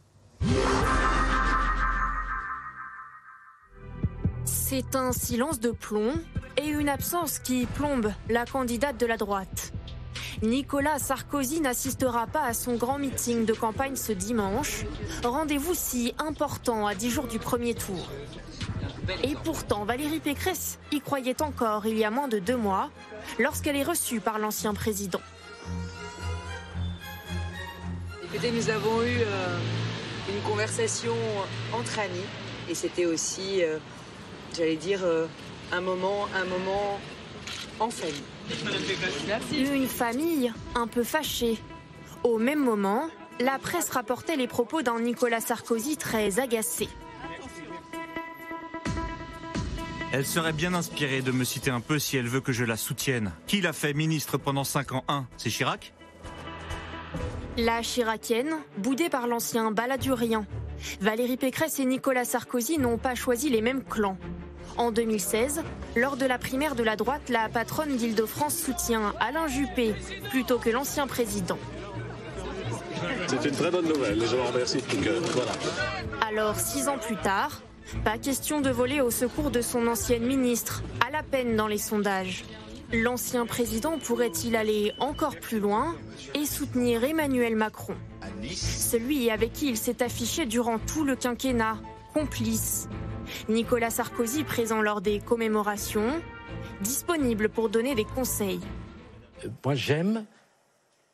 C'est 4.45 4.95
un 4.95 5.11
silence 5.11 5.59
de 5.59 5.73
plomb 5.73 6.13
et 6.57 6.69
une 6.69 6.89
absence 6.89 7.41
qui 7.41 7.67
plombe 7.67 8.13
la 8.29 8.47
candidate 8.47 8.97
de 8.97 9.07
la 9.07 9.17
droite. 9.17 9.73
Nicolas 10.43 10.99
Sarkozy 10.99 11.61
n'assistera 11.61 12.27
pas 12.27 12.43
à 12.43 12.55
son 12.55 12.77
grand 12.77 12.99
meeting 12.99 13.45
de 13.45 13.53
campagne 13.53 13.97
ce 13.97 14.13
dimanche. 14.13 14.85
Rendez-vous 15.23 15.75
si 15.75 16.15
important 16.19 16.87
à 16.87 16.95
10 16.95 17.11
jours 17.11 17.27
du 17.27 17.39
premier 17.39 17.75
tour. 17.75 18.11
Et 19.23 19.35
pourtant, 19.45 19.85
Valérie 19.85 20.21
Pécresse 20.21 20.79
y 20.93 21.01
croyait 21.01 21.43
encore 21.43 21.87
il 21.87 21.99
y 21.99 22.05
a 22.05 22.11
moins 22.11 22.29
de 22.29 22.39
deux 22.39 22.57
mois, 22.57 22.91
lorsqu'elle 23.39 23.77
est 23.77 23.83
reçue 23.83 24.21
par 24.21 24.39
l'ancien 24.39 24.75
président. 24.75 25.21
Écoutez, 28.25 28.51
nous 28.51 28.71
avons 28.71 29.03
eu 29.03 29.21
euh, 29.21 29.59
une 30.29 30.41
conversation 30.43 31.15
entre 31.73 31.99
amis 31.99 32.27
et 32.69 32.75
c'était 32.75 33.05
aussi, 33.05 33.63
euh, 33.63 33.79
j'allais 34.57 34.77
dire, 34.77 35.01
euh, 35.05 35.27
un 35.73 35.81
moment, 35.81 36.27
un 36.35 36.45
moment 36.45 36.99
en 37.81 37.91
famille. 37.91 38.23
Une 39.53 39.87
famille 39.87 40.53
un 40.75 40.87
peu 40.87 41.03
fâchée. 41.03 41.59
Au 42.23 42.39
même 42.39 42.63
moment, 42.63 43.09
la 43.41 43.59
presse 43.59 43.91
rapportait 43.91 44.37
les 44.37 44.47
propos 44.47 44.83
d'un 44.83 45.01
Nicolas 45.01 45.41
Sarkozy 45.41 45.97
très 45.97 46.39
agacé. 46.39 46.89
Elle 50.13 50.27
serait 50.27 50.53
bien 50.53 50.75
inspirée 50.75 51.23
de 51.23 51.33
me 51.33 51.43
citer 51.43 51.71
un 51.71 51.81
peu 51.81 51.99
si 51.99 52.17
elle 52.17 52.29
veut 52.29 52.41
que 52.41 52.53
je 52.53 52.65
la 52.65 52.77
soutienne. 52.77 53.33
Qui 53.47 53.61
l'a 53.61 53.73
fait 53.73 53.95
ministre 53.95 54.39
pendant 54.39 54.63
5 54.63 54.93
ans? 54.93 55.05
1 55.09 55.27
C'est 55.37 55.51
Chirac? 55.51 55.93
La 57.57 57.83
chiracienne, 57.83 58.55
boudée 58.79 59.09
par 59.09 59.27
l'ancien 59.27 59.71
baladurien. 59.71 60.47
Valérie 61.01 61.37
Pécresse 61.37 61.79
et 61.79 61.85
Nicolas 61.85 62.25
Sarkozy 62.25 62.79
n'ont 62.79 62.99
pas 62.99 63.15
choisi 63.15 63.49
les 63.49 63.61
mêmes 63.61 63.83
clans. 63.83 64.19
En 64.77 64.91
2016, 64.91 65.63
lors 65.97 66.17
de 66.17 66.27
la 66.27 66.39
primaire 66.39 66.75
de 66.75 66.83
la 66.83 66.97
droite, 66.97 67.29
la 67.29 67.49
patronne 67.49 67.97
d'Île-de-France 67.97 68.57
soutient 68.57 69.15
Alain 69.21 69.47
Juppé 69.47 69.95
plutôt 70.31 70.59
que 70.59 70.71
l'ancien 70.71 71.07
président. 71.07 71.59
C'est 73.29 73.45
une 73.45 73.55
très 73.55 73.71
bonne 73.71 73.87
nouvelle, 73.87 74.21
je 74.21 74.37
vous 74.37 74.47
remercie 74.47 74.79
de 74.79 74.83
tout 74.83 75.01
cœur. 75.01 75.21
Voilà. 75.33 75.53
Alors, 76.27 76.57
six 76.57 76.89
ans 76.89 76.99
plus 76.99 77.17
tard, 77.17 77.63
pas 78.05 78.19
question 78.19 78.61
de 78.61 78.71
voler 78.71 79.01
au 79.01 79.11
secours 79.11 79.51
de 79.51 79.61
son 79.61 79.87
ancienne 79.87 80.27
ministre, 80.27 80.83
à 81.07 81.11
la 81.11 81.23
peine 81.23 81.57
dans 81.57 81.69
les 81.69 81.79
sondages. 81.79 82.45
L'ancien 82.93 83.47
président 83.47 83.99
pourrait-il 83.99 84.57
aller 84.57 84.93
encore 84.99 85.37
plus 85.37 85.61
loin 85.61 85.95
et 86.35 86.47
soutenir 86.47 87.05
Emmanuel 87.05 87.57
Macron? 87.57 87.95
Celui 88.55 89.31
avec 89.31 89.53
qui 89.53 89.69
il 89.69 89.77
s'est 89.77 90.03
affiché 90.03 90.47
durant 90.47 90.79
tout 90.79 91.05
le 91.05 91.17
quinquennat, 91.17 91.79
complice. 92.13 92.89
Nicolas 93.49 93.91
Sarkozy 93.91 94.45
présent 94.45 94.83
lors 94.83 95.01
des 95.01 95.21
commémorations, 95.21 96.21
disponible 96.81 97.49
pour 97.49 97.69
donner 97.69 97.95
des 97.95 98.05
conseils. 98.05 98.61
Moi 99.65 99.75
j'aime 99.75 100.25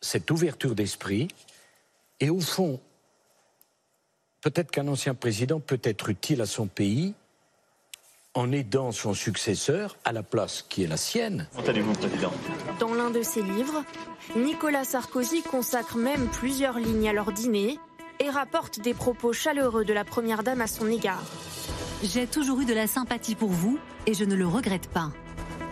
cette 0.01 0.31
ouverture 0.31 0.75
d'esprit 0.75 1.29
et 2.21 2.31
au 2.31 2.41
fond, 2.41 2.81
peut-être 4.41 4.71
qu'un 4.71 4.89
ancien 4.89 5.15
président 5.15 5.61
peut 5.61 5.81
être 5.83 6.09
utile 6.09 6.41
à 6.41 6.47
son 6.47 6.67
pays 6.67 7.15
en 8.35 8.53
aidant 8.53 8.93
son 8.93 9.13
successeur 9.13 9.97
à 10.05 10.13
la 10.13 10.23
place 10.23 10.63
qui 10.69 10.85
est 10.85 10.87
la 10.87 10.97
sienne. 10.97 11.49
Président? 11.53 12.33
Dans 12.79 12.95
l'un 12.95 13.11
de 13.11 13.23
ses 13.23 13.43
livres, 13.43 13.85
Nicolas 14.37 14.85
Sarkozy 14.85 15.43
consacre 15.43 15.97
même 15.97 16.29
plusieurs 16.29 16.79
lignes 16.79 17.09
à 17.09 17.13
leur 17.13 17.33
dîner 17.33 17.79
et 18.21 18.31
rapporte 18.31 18.81
des 18.81 18.95
propos 18.95 19.33
chaleureux 19.33 19.85
de 19.85 19.93
la 19.93 20.05
Première 20.05 20.43
Dame 20.43 20.61
à 20.61 20.67
son 20.67 20.89
égard. 20.89 21.25
J'ai 22.03 22.27
toujours 22.27 22.61
eu 22.61 22.65
de 22.65 22.73
la 22.73 22.87
sympathie 22.87 23.35
pour 23.35 23.51
vous 23.51 23.79
et 24.07 24.15
je 24.15 24.25
ne 24.25 24.35
le 24.35 24.47
regrette 24.47 24.89
pas. 24.89 25.11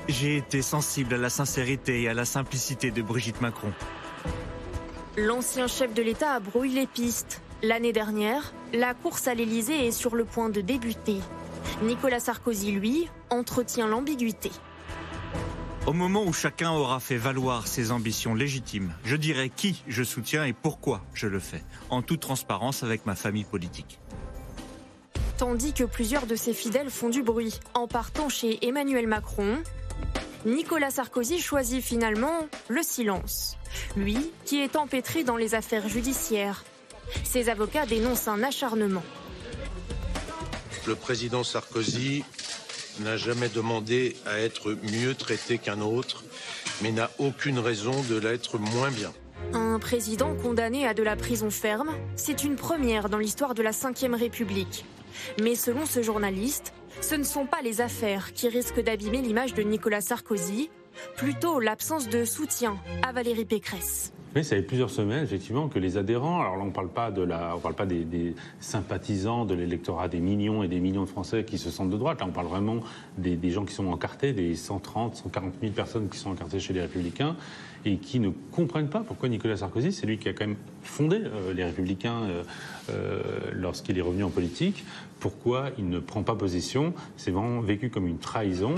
J'ai 0.08 0.36
été 0.36 0.60
sensible 0.60 1.14
à 1.14 1.16
la 1.16 1.30
sincérité 1.30 2.02
et 2.02 2.08
à 2.08 2.14
la 2.14 2.26
simplicité 2.26 2.90
de 2.90 3.00
Brigitte 3.00 3.40
Macron. 3.40 3.72
L'ancien 5.16 5.66
chef 5.66 5.94
de 5.94 6.02
l'État 6.02 6.38
brouille 6.40 6.72
les 6.72 6.86
pistes. 6.86 7.40
L'année 7.62 7.92
dernière, 7.92 8.52
la 8.74 8.92
course 8.92 9.26
à 9.26 9.34
l'Élysée 9.34 9.86
est 9.86 9.90
sur 9.90 10.14
le 10.14 10.24
point 10.24 10.50
de 10.50 10.60
débuter. 10.60 11.18
Nicolas 11.82 12.20
Sarkozy, 12.20 12.72
lui, 12.72 13.08
entretient 13.30 13.88
l'ambiguïté. 13.88 14.50
Au 15.86 15.94
moment 15.94 16.24
où 16.24 16.34
chacun 16.34 16.70
aura 16.72 17.00
fait 17.00 17.16
valoir 17.16 17.66
ses 17.66 17.90
ambitions 17.90 18.34
légitimes, 18.34 18.92
je 19.04 19.16
dirai 19.16 19.48
qui 19.48 19.82
je 19.88 20.02
soutiens 20.02 20.44
et 20.44 20.52
pourquoi 20.52 21.02
je 21.14 21.26
le 21.26 21.40
fais, 21.40 21.64
en 21.88 22.02
toute 22.02 22.20
transparence 22.20 22.82
avec 22.82 23.06
ma 23.06 23.14
famille 23.14 23.44
politique. 23.44 23.98
Tandis 25.38 25.72
que 25.72 25.84
plusieurs 25.84 26.26
de 26.26 26.34
ses 26.34 26.52
fidèles 26.52 26.90
font 26.90 27.10
du 27.10 27.22
bruit 27.22 27.60
en 27.74 27.86
partant 27.86 28.28
chez 28.28 28.58
Emmanuel 28.66 29.06
Macron, 29.06 29.62
Nicolas 30.44 30.90
Sarkozy 30.90 31.38
choisit 31.38 31.80
finalement 31.80 32.48
le 32.68 32.82
silence. 32.82 33.56
Lui, 33.96 34.32
qui 34.44 34.60
est 34.60 34.74
empêtré 34.74 35.22
dans 35.22 35.36
les 35.36 35.54
affaires 35.54 35.88
judiciaires. 35.88 36.64
Ses 37.22 37.50
avocats 37.50 37.86
dénoncent 37.86 38.26
un 38.26 38.42
acharnement. 38.42 39.04
Le 40.88 40.96
président 40.96 41.44
Sarkozy 41.44 42.24
n'a 42.98 43.16
jamais 43.16 43.48
demandé 43.48 44.16
à 44.26 44.40
être 44.40 44.76
mieux 44.90 45.14
traité 45.14 45.58
qu'un 45.58 45.80
autre, 45.80 46.24
mais 46.82 46.90
n'a 46.90 47.12
aucune 47.18 47.60
raison 47.60 48.02
de 48.10 48.16
l'être 48.16 48.58
moins 48.58 48.90
bien. 48.90 49.12
Un 49.52 49.78
président 49.78 50.34
condamné 50.34 50.84
à 50.84 50.94
de 50.94 51.04
la 51.04 51.14
prison 51.14 51.50
ferme, 51.50 51.94
c'est 52.16 52.42
une 52.42 52.56
première 52.56 53.08
dans 53.08 53.18
l'histoire 53.18 53.54
de 53.54 53.62
la 53.62 53.70
Ve 53.70 54.14
République. 54.14 54.84
Mais 55.42 55.54
selon 55.54 55.86
ce 55.86 56.02
journaliste, 56.02 56.72
ce 57.00 57.14
ne 57.14 57.24
sont 57.24 57.46
pas 57.46 57.62
les 57.62 57.80
affaires 57.80 58.32
qui 58.32 58.48
risquent 58.48 58.82
d'abîmer 58.82 59.22
l'image 59.22 59.54
de 59.54 59.62
Nicolas 59.62 60.00
Sarkozy, 60.00 60.70
plutôt 61.16 61.60
l'absence 61.60 62.08
de 62.08 62.24
soutien 62.24 62.76
à 63.06 63.12
Valérie 63.12 63.44
Pécresse. 63.44 64.12
Oui, 64.38 64.44
ça 64.44 64.54
fait 64.54 64.62
plusieurs 64.62 64.90
semaines, 64.90 65.24
effectivement, 65.24 65.66
que 65.66 65.80
les 65.80 65.96
adhérents, 65.96 66.40
alors 66.40 66.54
là, 66.54 66.62
on 66.62 66.66
ne 66.66 66.70
parle 66.70 66.90
pas, 66.90 67.10
de 67.10 67.22
la, 67.22 67.56
on 67.56 67.58
parle 67.58 67.74
pas 67.74 67.86
des, 67.86 68.36
sympathisants 68.60 69.44
de 69.44 69.52
l'électorat, 69.52 70.06
des 70.06 70.20
millions 70.20 70.62
et 70.62 70.68
des 70.68 70.78
millions 70.78 71.02
de 71.02 71.08
Français 71.08 71.42
qui 71.42 71.58
se 71.58 71.70
sentent 71.70 71.90
de 71.90 71.96
droite. 71.96 72.20
Là, 72.20 72.26
on 72.28 72.30
parle 72.30 72.46
vraiment 72.46 72.78
des, 73.16 73.34
des 73.34 73.50
gens 73.50 73.64
qui 73.64 73.74
sont 73.74 73.88
encartés, 73.88 74.32
des 74.32 74.54
130, 74.54 75.16
140 75.16 75.54
000 75.60 75.72
personnes 75.72 76.08
qui 76.08 76.18
sont 76.18 76.30
encartées 76.30 76.60
chez 76.60 76.72
les 76.72 76.82
Républicains 76.82 77.34
et 77.84 77.96
qui 77.96 78.20
ne 78.20 78.30
comprennent 78.52 78.90
pas 78.90 79.00
pourquoi 79.00 79.28
Nicolas 79.28 79.56
Sarkozy, 79.56 79.90
c'est 79.90 80.06
lui 80.06 80.18
qui 80.18 80.28
a 80.28 80.32
quand 80.32 80.46
même 80.46 80.56
fondé 80.82 81.20
euh, 81.24 81.52
les 81.52 81.64
Républicains 81.64 82.22
euh, 82.22 82.42
euh, 82.90 83.22
lorsqu'il 83.54 83.98
est 83.98 84.02
revenu 84.02 84.22
en 84.22 84.30
politique, 84.30 84.84
pourquoi 85.18 85.70
il 85.78 85.88
ne 85.88 85.98
prend 85.98 86.22
pas 86.22 86.36
position? 86.36 86.94
C'est 87.16 87.32
vraiment 87.32 87.60
vécu 87.60 87.90
comme 87.90 88.06
une 88.06 88.18
trahison. 88.18 88.76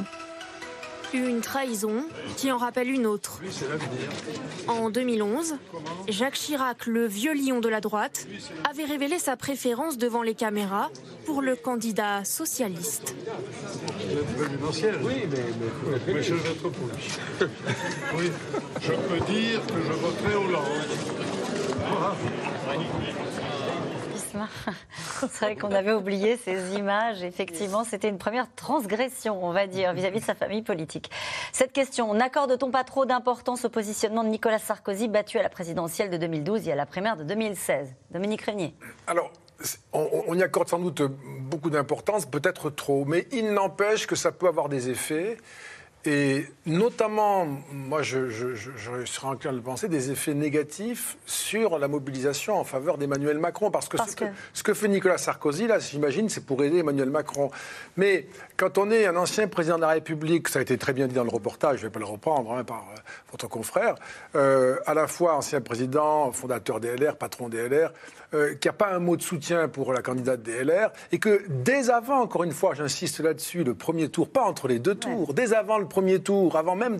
Une 1.13 1.41
trahison 1.41 2.05
qui 2.37 2.53
en 2.53 2.59
rappelle 2.59 2.91
une 2.91 3.07
autre. 3.07 3.41
En 4.69 4.91
2011, 4.91 5.57
Jacques 6.09 6.35
Chirac, 6.35 6.87
le 6.87 7.07
vieux 7.07 7.35
lion 7.35 7.61
de 7.61 7.69
la 7.69 7.81
droite, 7.81 8.27
avait 8.69 8.85
révélé 8.85 9.19
sa 9.19 9.37
préférence 9.37 9.99
devant 9.99 10.23
les 10.23 10.35
caméras 10.35 10.91
pour 11.27 11.43
le 11.43 11.57
candidat 11.57 12.25
socialiste. 12.25 13.15
Oui, 15.03 15.15
mais, 15.31 16.13
mais 16.13 16.23
je 16.23 16.35
vote 16.35 16.73
pour 16.73 16.87
lui. 16.87 17.49
Oui, 18.17 18.31
je 18.81 18.93
peux 18.93 19.33
dire 19.33 19.61
que 19.67 19.83
je 19.87 19.93
voterai 19.93 20.35
Hollande. 20.35 20.65
C'est 25.21 25.45
vrai 25.45 25.57
qu'on 25.57 25.73
avait 25.73 25.93
oublié 25.93 26.37
ces 26.37 26.75
images. 26.75 27.23
Effectivement, 27.23 27.85
c'était 27.85 28.09
une 28.09 28.19
première 28.19 28.53
transgression, 28.55 29.45
on 29.45 29.53
va 29.53 29.67
dire, 29.67 29.93
vis-à-vis 29.93 30.21
de 30.21 30.25
sa 30.25 30.35
famille 30.35 30.63
politique. 30.63 31.11
Cette 31.53 31.73
question, 31.73 32.13
n'accorde-t-on 32.15 32.71
pas 32.71 32.85
trop 32.85 33.07
d'importance 33.07 33.65
au 33.65 33.69
positionnement 33.69 34.25
de 34.25 34.29
Nicolas 34.29 34.59
Sarkozy, 34.59 35.09
battu 35.09 35.39
à 35.39 35.43
la 35.43 35.49
présidentielle 35.49 36.11
de 36.11 36.17
2012 36.17 36.69
et 36.69 36.73
à 36.73 36.77
la 36.77 36.87
primaire 36.87 37.17
de 37.17 37.25
2016 37.25 37.95
Dominique 38.11 38.43
Régnier. 38.43 38.75
Alors, 39.07 39.31
on, 39.93 40.09
on 40.29 40.35
y 40.35 40.43
accorde 40.43 40.69
sans 40.69 40.79
doute 40.79 41.03
beaucoup 41.03 41.71
d'importance, 41.71 42.27
peut-être 42.27 42.71
trop, 42.71 43.05
mais 43.05 43.27
il 43.33 43.53
n'empêche 43.53 44.07
que 44.07 44.17
ça 44.17 44.33
peut 44.33 44.49
avoir 44.49 44.69
des 44.69 44.89
effets. 44.91 45.37
Et 46.07 46.47
notamment, 46.65 47.47
moi, 47.73 48.01
je, 48.03 48.31
je, 48.31 48.55
je, 48.55 48.71
je 48.75 49.05
serais 49.05 49.27
enclin 49.27 49.53
de 49.53 49.61
penser, 49.61 49.87
des 49.89 50.11
effets 50.11 50.33
négatifs 50.33 51.19
sur 51.27 51.79
la 51.79 51.89
mobilisation 51.89 52.59
en 52.59 52.65
faveur 52.65 52.97
d'Emmanuel 52.97 53.39
Macron. 53.39 53.71
Parce 53.71 53.89
que, 53.89 53.99
Parce 53.99 54.13
ce, 54.13 54.17
que- 54.17 54.25
que 54.25 54.31
ce 54.55 54.63
que 54.63 54.73
fait 54.73 54.89
Nicolas 54.89 55.19
Sarkozy, 55.19 55.67
là, 55.67 55.79
j'imagine, 55.79 56.31
c'est 56.31 56.47
pour 56.47 56.65
aider 56.65 56.79
Emmanuel 56.79 57.11
Macron. 57.11 57.51
Mais 57.99 58.27
quand 58.57 58.79
on 58.79 58.91
est 58.91 59.07
un 59.07 59.17
ancien 59.17 59.47
président 59.47 59.77
de 59.77 59.83
la 59.83 59.89
République, 59.89 60.49
ça 60.49 60.61
a 60.61 60.63
été 60.63 60.79
très 60.79 60.95
bien 60.95 61.07
dit 61.07 61.15
dans 61.15 61.25
le 61.25 61.29
reportage, 61.31 61.81
je 61.81 61.83
ne 61.85 61.89
vais 61.89 61.93
pas 61.93 62.01
le 62.01 62.07
reprendre 62.07 62.53
hein, 62.55 62.65
par 62.65 62.87
euh, 62.97 63.01
votre 63.31 63.47
confrère, 63.49 63.95
euh, 64.37 64.77
à 64.87 64.95
la 64.95 65.07
fois 65.07 65.35
ancien 65.37 65.61
président, 65.61 66.33
fondateur 66.33 66.81
des 66.81 66.97
LR, 66.97 67.17
patron 67.17 67.51
des 67.51 67.69
LR, 67.69 67.93
euh, 68.33 68.55
qui 68.55 68.69
n'a 68.69 68.73
pas 68.73 68.95
un 68.95 69.01
mot 69.01 69.17
de 69.17 69.23
soutien 69.23 69.69
pour 69.69 69.93
la 69.93 70.01
candidate 70.01 70.41
des 70.43 70.65
LR, 70.65 70.93
et 71.13 71.19
que 71.19 71.43
dès 71.49 71.91
avant, 71.91 72.21
encore 72.21 72.45
une 72.45 72.53
fois, 72.53 72.73
j'insiste 72.75 73.21
là-dessus, 73.21 73.65
le 73.65 73.75
premier 73.75 74.09
tour, 74.09 74.31
pas 74.31 74.45
entre 74.45 74.67
les 74.67 74.79
deux 74.79 74.95
tours, 74.95 75.35
dès 75.35 75.53
avant 75.53 75.77
le 75.79 75.89
premier 75.91 76.21
tour, 76.21 76.57
avant 76.57 76.75
même 76.75 76.97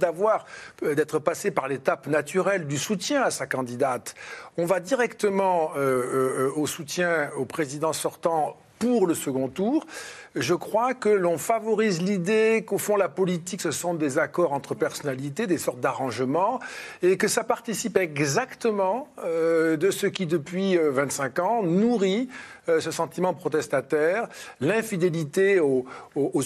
euh, 0.83 0.95
d'être 0.95 1.19
passé 1.19 1.51
par 1.51 1.67
l'étape 1.69 2.07
naturelle 2.07 2.67
du 2.67 2.77
soutien 2.77 3.23
à 3.23 3.31
sa 3.31 3.47
candidate, 3.47 4.15
on 4.59 4.67
va 4.67 4.81
directement 4.81 5.71
euh, 5.77 6.49
euh, 6.49 6.53
au 6.57 6.67
soutien 6.67 7.31
au 7.39 7.47
président 7.47 7.95
sortant 7.95 8.59
pour 8.79 9.07
le 9.07 9.15
second 9.15 9.49
tour. 9.49 9.87
Je 10.37 10.55
crois 10.55 10.95
que 10.95 11.09
l'on 11.09 11.39
favorise 11.39 12.01
l'idée 12.01 12.65
qu'au 12.67 12.79
fond, 12.79 12.97
la 12.97 13.09
politique, 13.09 13.61
ce 13.61 13.73
sont 13.73 13.95
des 13.95 14.19
accords 14.19 14.53
entre 14.53 14.75
personnalités, 14.75 15.47
des 15.47 15.59
sortes 15.59 15.81
d'arrangements, 15.81 16.61
et 17.03 17.17
que 17.17 17.27
ça 17.27 17.43
participe 17.43 17.97
exactement 17.97 19.09
euh, 19.25 19.77
de 19.77 19.91
ce 19.91 20.07
qui, 20.07 20.27
depuis 20.27 20.79
euh, 20.79 20.91
25 20.93 21.39
ans, 21.41 21.63
nourrit 21.63 22.29
euh, 22.71 22.81
ce 22.81 22.91
sentiment 22.91 23.35
protestataire, 23.35 24.29
l'infidélité 24.61 25.61
aux, 25.61 25.85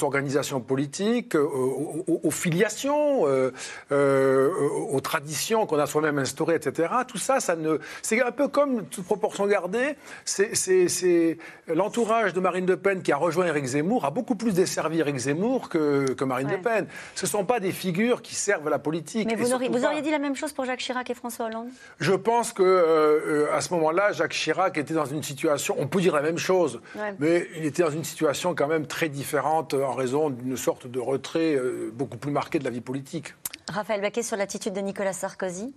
organisations 0.03 0.61
politiques, 0.61 1.35
aux, 1.35 2.31
filiations, 2.31 3.27
euh, 3.27 3.51
euh, 3.93 4.51
aux 4.91 5.01
traditions 5.01 5.67
qu'on 5.67 5.79
a 5.79 5.87
soi-même 5.87 6.19
instaurées, 6.19 6.57
etc. 6.57 6.93
Tout 7.07 7.19
ça, 7.19 7.39
c'est 7.41 8.23
un 8.23 8.31
peu 8.33 8.49
comme 8.49 8.87
toute 8.87 9.05
proportion 9.05 9.47
gardée. 9.47 9.97
C'est 10.25 11.39
l'entourage 11.69 12.33
de 12.33 12.41
Marine 12.41 12.67
Le 12.67 12.77
Pen 12.77 13.03
qui 13.03 13.13
a 13.13 13.17
rejoint 13.17 13.47
Éric 13.47 13.74
Zemmour 13.75 14.05
a 14.05 14.11
beaucoup 14.11 14.35
plus 14.35 14.53
desservi 14.55 14.99
Éric 15.01 15.17
Zemmour 15.17 15.69
que, 15.69 16.13
que 16.13 16.25
Marine 16.25 16.49
Ouais. 16.49 16.57
Le 16.57 16.63
Pen. 16.63 16.87
Ce 17.15 17.27
ne 17.27 17.29
sont 17.31 17.45
pas 17.45 17.61
des 17.61 17.73
figures 17.73 18.23
qui 18.23 18.35
servent 18.35 18.67
à 18.67 18.71
la 18.71 18.79
politique. 18.79 19.27
Mais 19.29 19.35
vous, 19.37 19.53
auriez, 19.53 19.69
vous 19.69 19.81
pas- 19.81 19.87
auriez 19.89 20.03
dit 20.03 20.11
la 20.11 20.19
même 20.19 20.35
chose 20.37 20.53
pour 20.53 20.65
Jacques 20.65 20.81
Chirac 20.81 21.09
et 21.11 21.15
François 21.15 21.47
Hollande? 21.47 21.69
Je 21.99 22.13
pense 22.13 22.53
que 22.53 22.63
euh, 22.63 23.47
euh, 23.47 23.55
à 23.55 23.61
ce 23.61 23.73
moment-là, 23.75 24.13
Jacques 24.13 24.33
Chirac 24.33 24.77
était 24.79 24.95
dans 24.95 25.05
une 25.07 25.23
situation. 25.23 25.75
On 25.79 25.87
peut 25.87 26.01
dire 26.01 26.15
la 26.15 26.23
même 26.23 26.39
chose, 26.39 26.81
Ouais. 26.97 27.15
mais 27.19 27.47
il 27.57 27.65
était 27.65 27.83
dans 27.83 27.91
une 27.91 28.05
situation 28.05 28.55
quand 28.55 28.69
même 28.69 28.87
très 28.87 29.09
différente 29.09 29.75
euh, 29.75 29.85
en 29.85 29.93
raison 29.95 30.31
d'une 30.31 30.57
sorte 30.57 30.87
de 30.87 30.99
retrait 31.01 31.55
euh, 31.55 31.91
beaucoup 31.93 32.17
plus 32.17 32.31
marqué 32.33 32.59
de 32.59 32.65
la 32.65 32.71
vie 32.71 32.81
politique. 32.81 33.35
Raphaël 33.69 34.01
Baquet 34.01 34.23
sur 34.23 34.37
l'attitude 34.37 34.73
de 34.75 34.81
Nicolas 34.81 35.13
Sarkozy? 35.13 35.75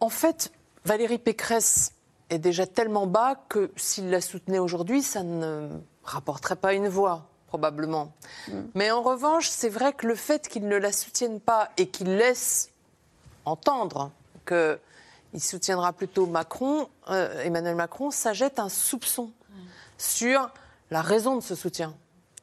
En 0.00 0.08
fait, 0.08 0.52
Valérie 0.84 1.18
Pécresse 1.18 1.92
est 2.30 2.38
déjà 2.38 2.66
tellement 2.66 3.06
bas 3.06 3.34
que 3.48 3.70
s'il 3.76 4.08
la 4.10 4.20
soutenait 4.20 4.58
aujourd'hui, 4.58 5.02
ça 5.02 5.22
ne 5.22 5.68
rapporterait 6.04 6.56
pas 6.56 6.72
une 6.74 6.88
voix, 6.88 7.26
probablement. 7.54 8.12
Mais 8.74 8.90
en 8.90 9.00
revanche, 9.00 9.48
c'est 9.48 9.68
vrai 9.68 9.92
que 9.92 10.08
le 10.08 10.16
fait 10.16 10.48
qu'il 10.48 10.66
ne 10.66 10.76
la 10.76 10.90
soutienne 10.90 11.38
pas 11.38 11.70
et 11.76 11.86
qu'il 11.86 12.16
laisse 12.16 12.70
entendre 13.44 14.10
qu'il 14.44 15.40
soutiendra 15.40 15.92
plutôt 15.92 16.26
Macron, 16.26 16.88
euh, 17.10 17.44
Emmanuel 17.44 17.76
Macron, 17.76 18.10
ça 18.10 18.32
jette 18.32 18.58
un 18.58 18.68
soupçon 18.68 19.30
sur 19.98 20.50
la 20.90 21.00
raison 21.00 21.36
de 21.36 21.42
ce 21.42 21.54
soutien. 21.54 21.94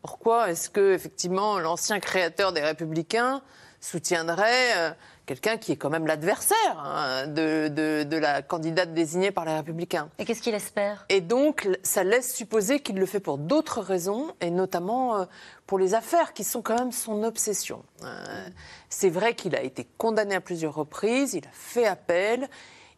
Pourquoi 0.01 0.49
est-ce 0.49 0.70
que 0.70 0.93
effectivement 0.93 1.59
l'ancien 1.59 1.99
créateur 1.99 2.53
des 2.53 2.62
Républicains 2.62 3.41
soutiendrait 3.82 4.78
euh, 4.78 4.91
quelqu'un 5.32 5.58
qui 5.58 5.72
est 5.72 5.78
quand 5.78 5.90
même 5.90 6.08
l'adversaire 6.08 6.78
hein, 6.78 7.26
de, 7.28 7.70
de- 7.70 8.04
de 8.04 8.18
la 8.18 8.42
candidate 8.42 8.94
désignée 8.94 9.32
par 9.32 9.46
les 9.46 9.54
Républicains 9.54 10.10
Et 10.20 10.26
qu'est-ce 10.26 10.42
qu'il 10.42 10.54
espère? 10.56 11.06
Et 11.08 11.22
donc 11.22 11.70
ça 11.84 12.04
laisse 12.04 12.36
supposer 12.36 12.82
qu'il 12.82 12.98
le 12.98 13.06
fait 13.06 13.22
pour 13.22 13.38
d'autres 13.38 13.80
raisons, 13.80 14.34
et 14.42 14.52
notamment 14.52 15.16
euh, 15.22 15.26
pour 15.68 15.80
les 15.80 15.94
affaires 15.94 16.34
qui 16.34 16.44
sont 16.44 16.62
quand 16.62 16.78
même 16.78 16.92
son 16.92 17.24
obsession. 17.24 17.84
Euh, 18.04 18.48
C'est 18.90 19.10
vrai 19.10 19.34
qu'il 19.34 19.56
a 19.56 19.62
été 19.62 19.88
condamné 19.98 20.36
à 20.36 20.42
plusieurs 20.42 20.76
reprises, 20.76 21.34
il 21.34 21.46
a 21.46 21.52
fait 21.54 21.86
appel, 21.86 22.50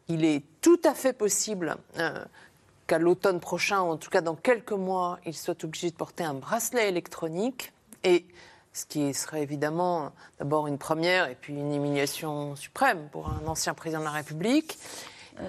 il 0.08 0.26
est 0.26 0.42
tout 0.62 0.82
à 0.86 0.96
fait 0.96 1.14
possible 1.14 1.78
euh, 2.00 2.26
qu'à 2.88 2.98
l'automne 2.98 3.40
prochain, 3.40 3.82
ou 3.82 3.92
en 3.92 3.98
tout 3.98 4.10
cas 4.10 4.22
dans 4.22 4.36
quelques 4.36 4.72
mois, 4.72 5.20
il 5.26 5.36
soit 5.36 5.64
obligé 5.64 5.92
de 5.92 5.96
porter 5.96 6.24
un 6.24 6.34
bracelet 6.34 6.90
électronique. 6.90 7.72
Et 8.04 8.26
ce 8.74 8.86
qui 8.86 9.13
serait 9.13 9.43
évidemment 9.43 10.11
d'abord 10.39 10.67
une 10.67 10.78
première 10.78 11.28
et 11.30 11.36
puis 11.36 11.53
une 11.53 11.74
humiliation 11.74 12.55
suprême 12.55 13.07
pour 13.11 13.30
un 13.30 13.45
ancien 13.47 13.74
président 13.74 13.99
de 13.99 14.05
la 14.05 14.11
République. 14.11 14.78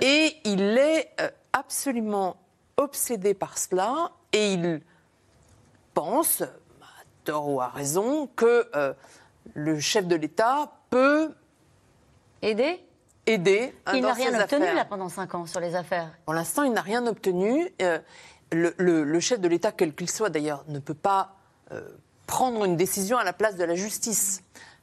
Et 0.00 0.36
il 0.44 0.60
est 0.78 1.10
euh, 1.20 1.30
absolument 1.52 2.36
obsédé 2.76 3.34
par 3.34 3.56
cela 3.58 4.10
et 4.32 4.52
il 4.54 4.80
pense, 5.94 6.42
à 6.42 6.46
tort 7.24 7.48
ou 7.48 7.60
à 7.60 7.68
raison, 7.68 8.26
que 8.36 8.68
euh, 8.74 8.92
le 9.54 9.78
chef 9.80 10.06
de 10.06 10.16
l'État 10.16 10.72
peut 10.90 11.32
aider? 12.42 12.80
aider 13.26 13.74
Il 13.94 14.02
n'a 14.02 14.12
rien 14.12 14.38
obtenu 14.38 14.62
affaires. 14.64 14.74
là 14.74 14.84
pendant 14.84 15.08
5 15.08 15.34
ans 15.34 15.46
sur 15.46 15.60
les 15.60 15.74
affaires. 15.74 16.10
Pour 16.26 16.34
l'instant, 16.34 16.62
il 16.64 16.72
n'a 16.72 16.82
rien 16.82 17.06
obtenu. 17.06 17.70
Euh, 17.80 17.98
le, 18.52 18.74
le- 18.76 19.02
le 19.04 19.20
chef 19.20 19.40
de 19.40 19.48
l'État, 19.48 19.72
quel 19.72 19.94
qu'il 19.94 20.10
soit 20.10 20.28
d'ailleurs, 20.28 20.64
ne 20.68 20.78
peut 20.78 20.92
pas 20.94 21.36
euh, 21.72 21.88
prendre 22.26 22.64
une 22.64 22.76
décision 22.76 23.18
à 23.18 23.24
la 23.24 23.32
place 23.32 23.56
de 23.56 23.64
la 23.64 23.74
justice. 23.74 24.42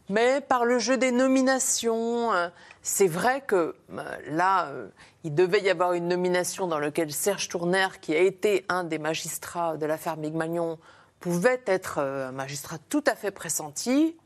Mais 0.10 0.42
par 0.42 0.66
le 0.66 0.78
jeu 0.78 0.98
des 0.98 1.12
nominations, 1.12 2.34
euh, 2.34 2.50
c'est 2.82 3.08
vrai 3.08 3.42
que 3.48 3.76
euh, 3.94 4.04
là, 4.30 4.66
euh, 4.66 4.90
il 5.24 5.34
devait 5.34 5.62
y 5.62 5.70
avoir 5.70 5.94
une 5.94 6.08
nomination 6.08 6.68
dans 6.68 6.80
laquelle 6.80 7.14
Serge 7.14 7.48
Tourner, 7.48 7.88
qui 8.02 8.14
a 8.14 8.20
été 8.20 8.66
un 8.68 8.84
des 8.84 9.00
magistrats 9.00 9.78
de 9.78 9.86
l'affaire 9.86 10.18
Migmagnon, 10.18 10.80
pouvait 11.22 11.62
être 11.66 12.00
un 12.00 12.32
magistrat 12.32 12.78
tout 12.90 13.04
à 13.08 13.16
fait 13.16 13.32
pressenti. 13.32 14.18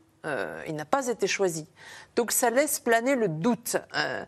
Il 0.66 0.74
n'a 0.74 0.84
pas 0.84 1.06
été 1.06 1.28
choisi. 1.28 1.68
Donc 2.16 2.32
ça 2.32 2.50
laisse 2.50 2.80
planer 2.80 3.14
le 3.14 3.28
doute. 3.28 3.76
Euh, 3.94 4.24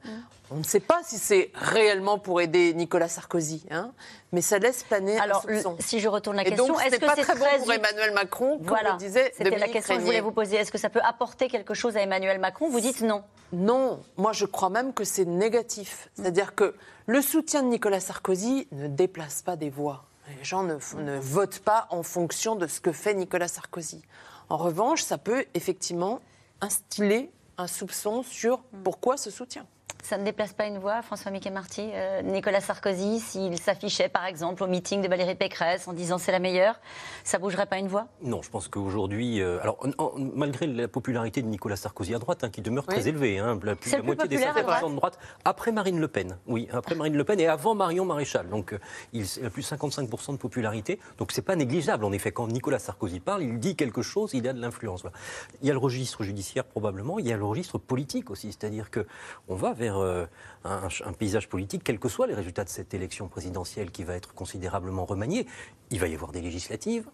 On 0.50 0.56
ne 0.56 0.62
sait 0.62 0.80
pas 0.80 1.00
si 1.04 1.18
c'est 1.18 1.50
réellement 1.54 2.18
pour 2.18 2.40
aider 2.40 2.72
Nicolas 2.72 3.08
Sarkozy, 3.08 3.66
hein, 3.70 3.92
mais 4.32 4.40
ça 4.40 4.58
laisse 4.58 4.82
planer 4.82 5.18
Alors, 5.18 5.44
un 5.48 5.54
soupçon. 5.56 5.76
si 5.78 6.00
je 6.00 6.08
retourne 6.08 6.36
la 6.36 6.42
Et 6.42 6.50
question, 6.50 6.78
est-ce 6.80 6.96
que 6.96 7.04
pas 7.04 7.14
c'est 7.16 7.22
très 7.22 7.34
bon 7.34 7.44
très 7.44 7.58
pour 7.58 7.72
Emmanuel 7.72 8.12
Macron, 8.14 8.56
comme 8.58 8.66
Voilà, 8.66 8.96
c'était 8.98 9.50
la 9.50 9.68
question 9.68 9.94
que 9.94 10.00
je 10.00 10.06
voulais 10.06 10.20
vous 10.20 10.32
poser. 10.32 10.56
Est-ce 10.56 10.72
que 10.72 10.78
ça 10.78 10.88
peut 10.88 11.02
apporter 11.02 11.48
quelque 11.48 11.74
chose 11.74 11.96
à 11.96 12.00
Emmanuel 12.00 12.38
Macron? 12.38 12.70
Vous 12.70 12.80
dites 12.80 13.02
non. 13.02 13.22
Non, 13.52 14.00
moi 14.16 14.32
je 14.32 14.46
crois 14.46 14.70
même 14.70 14.94
que 14.94 15.04
c'est 15.04 15.24
négatif. 15.24 16.08
C'est-à-dire 16.14 16.54
que 16.54 16.74
le 17.06 17.22
soutien 17.22 17.62
de 17.62 17.68
Nicolas 17.68 18.00
Sarkozy 18.00 18.68
ne 18.72 18.88
déplace 18.88 19.42
pas 19.42 19.56
des 19.56 19.70
voix. 19.70 20.04
Les 20.36 20.44
gens 20.44 20.62
ne, 20.62 20.74
ne 21.00 21.18
votent 21.18 21.60
pas 21.60 21.86
en 21.90 22.02
fonction 22.02 22.54
de 22.56 22.66
ce 22.66 22.80
que 22.80 22.92
fait 22.92 23.14
Nicolas 23.14 23.48
Sarkozy. 23.48 24.02
En 24.50 24.56
revanche, 24.56 25.02
ça 25.02 25.18
peut 25.18 25.46
effectivement 25.54 26.20
instiller 26.60 27.30
un 27.56 27.66
soupçon 27.66 28.22
sur 28.22 28.60
pourquoi 28.84 29.16
ce 29.16 29.30
soutien. 29.30 29.66
Ça 30.02 30.16
ne 30.16 30.24
déplace 30.24 30.52
pas 30.52 30.66
une 30.66 30.78
voix, 30.78 31.02
François 31.02 31.30
Mickey 31.30 31.50
Marty 31.50 31.90
Euh, 31.92 32.22
Nicolas 32.22 32.60
Sarkozy, 32.60 33.20
s'il 33.20 33.58
s'affichait 33.58 34.08
par 34.08 34.24
exemple 34.24 34.62
au 34.62 34.66
meeting 34.66 35.02
de 35.02 35.08
Valérie 35.08 35.34
Pécresse 35.34 35.86
en 35.88 35.92
disant 35.92 36.16
c'est 36.18 36.32
la 36.32 36.38
meilleure, 36.38 36.80
ça 37.24 37.38
bougerait 37.38 37.66
pas 37.66 37.78
une 37.78 37.88
voix? 37.88 38.06
Non, 38.22 38.40
je 38.42 38.48
pense 38.48 38.68
qu'aujourd'hui, 38.68 39.40
euh, 39.42 39.60
alors 39.60 39.76
en- 39.98 40.02
en- 40.04 40.12
malgré 40.16 40.66
la 40.66 40.88
popularité 40.88 41.42
de 41.42 41.48
Nicolas 41.48 41.76
Sarkozy 41.76 42.14
à 42.14 42.18
droite, 42.18 42.42
hein, 42.44 42.48
qui 42.50 42.62
demeure 42.62 42.84
Oui. 42.88 42.94
très 42.94 43.08
élevée, 43.08 43.38
hein, 43.38 43.58
la, 43.62 43.74
plus, 43.76 43.90
la 43.90 43.98
plus 43.98 44.06
moitié 44.06 44.28
des 44.28 44.36
populaire 44.36 44.56
à 44.56 44.60
sympathisants 44.60 44.90
de 44.90 44.96
droite, 44.96 45.18
après 45.44 45.72
Marine 45.72 46.00
Le 46.00 46.08
Pen, 46.08 46.38
oui, 46.46 46.68
après 46.72 46.94
Marine 46.94 47.16
Le 47.16 47.24
Pen 47.24 47.38
et 47.40 47.46
avant 47.48 47.74
Marion 47.74 48.04
Maréchal, 48.04 48.48
donc 48.48 48.72
euh, 48.72 48.78
il 49.12 49.24
a 49.44 49.50
plus 49.50 49.62
de 49.62 49.66
55% 49.76 50.32
de 50.32 50.36
popularité, 50.38 51.00
donc 51.18 51.32
c'est 51.32 51.42
pas 51.42 51.56
négligeable 51.56 52.04
en 52.04 52.12
effet. 52.12 52.32
Quand 52.32 52.46
Nicolas 52.46 52.78
Sarkozy 52.78 53.20
parle, 53.20 53.42
il 53.42 53.58
dit 53.58 53.76
quelque 53.76 54.02
chose, 54.02 54.30
il 54.32 54.48
a 54.48 54.52
de 54.52 54.60
l'influence. 54.60 55.02
voilà. 55.02 55.16
Il 55.60 55.66
y 55.66 55.70
a 55.70 55.74
le 55.74 55.78
registre 55.80 56.22
judiciaire 56.22 56.64
probablement, 56.64 57.18
il 57.18 57.26
y 57.26 57.32
a 57.32 57.36
le 57.36 57.44
registre 57.44 57.78
politique 57.78 58.30
aussi, 58.30 58.52
c'est-à-dire 58.52 58.90
que 58.90 59.06
on 59.48 59.54
va 59.54 59.72
vers 59.72 59.97
euh, 60.00 60.26
un, 60.64 60.88
un 61.04 61.12
paysage 61.12 61.48
politique, 61.48 61.82
quels 61.84 61.98
que 61.98 62.08
soient 62.08 62.26
les 62.26 62.34
résultats 62.34 62.64
de 62.64 62.68
cette 62.68 62.92
élection 62.94 63.28
présidentielle 63.28 63.90
qui 63.90 64.04
va 64.04 64.14
être 64.14 64.34
considérablement 64.34 65.04
remaniée. 65.04 65.46
Il 65.90 66.00
va 66.00 66.08
y 66.08 66.14
avoir 66.14 66.32
des 66.32 66.40
législatives. 66.40 67.06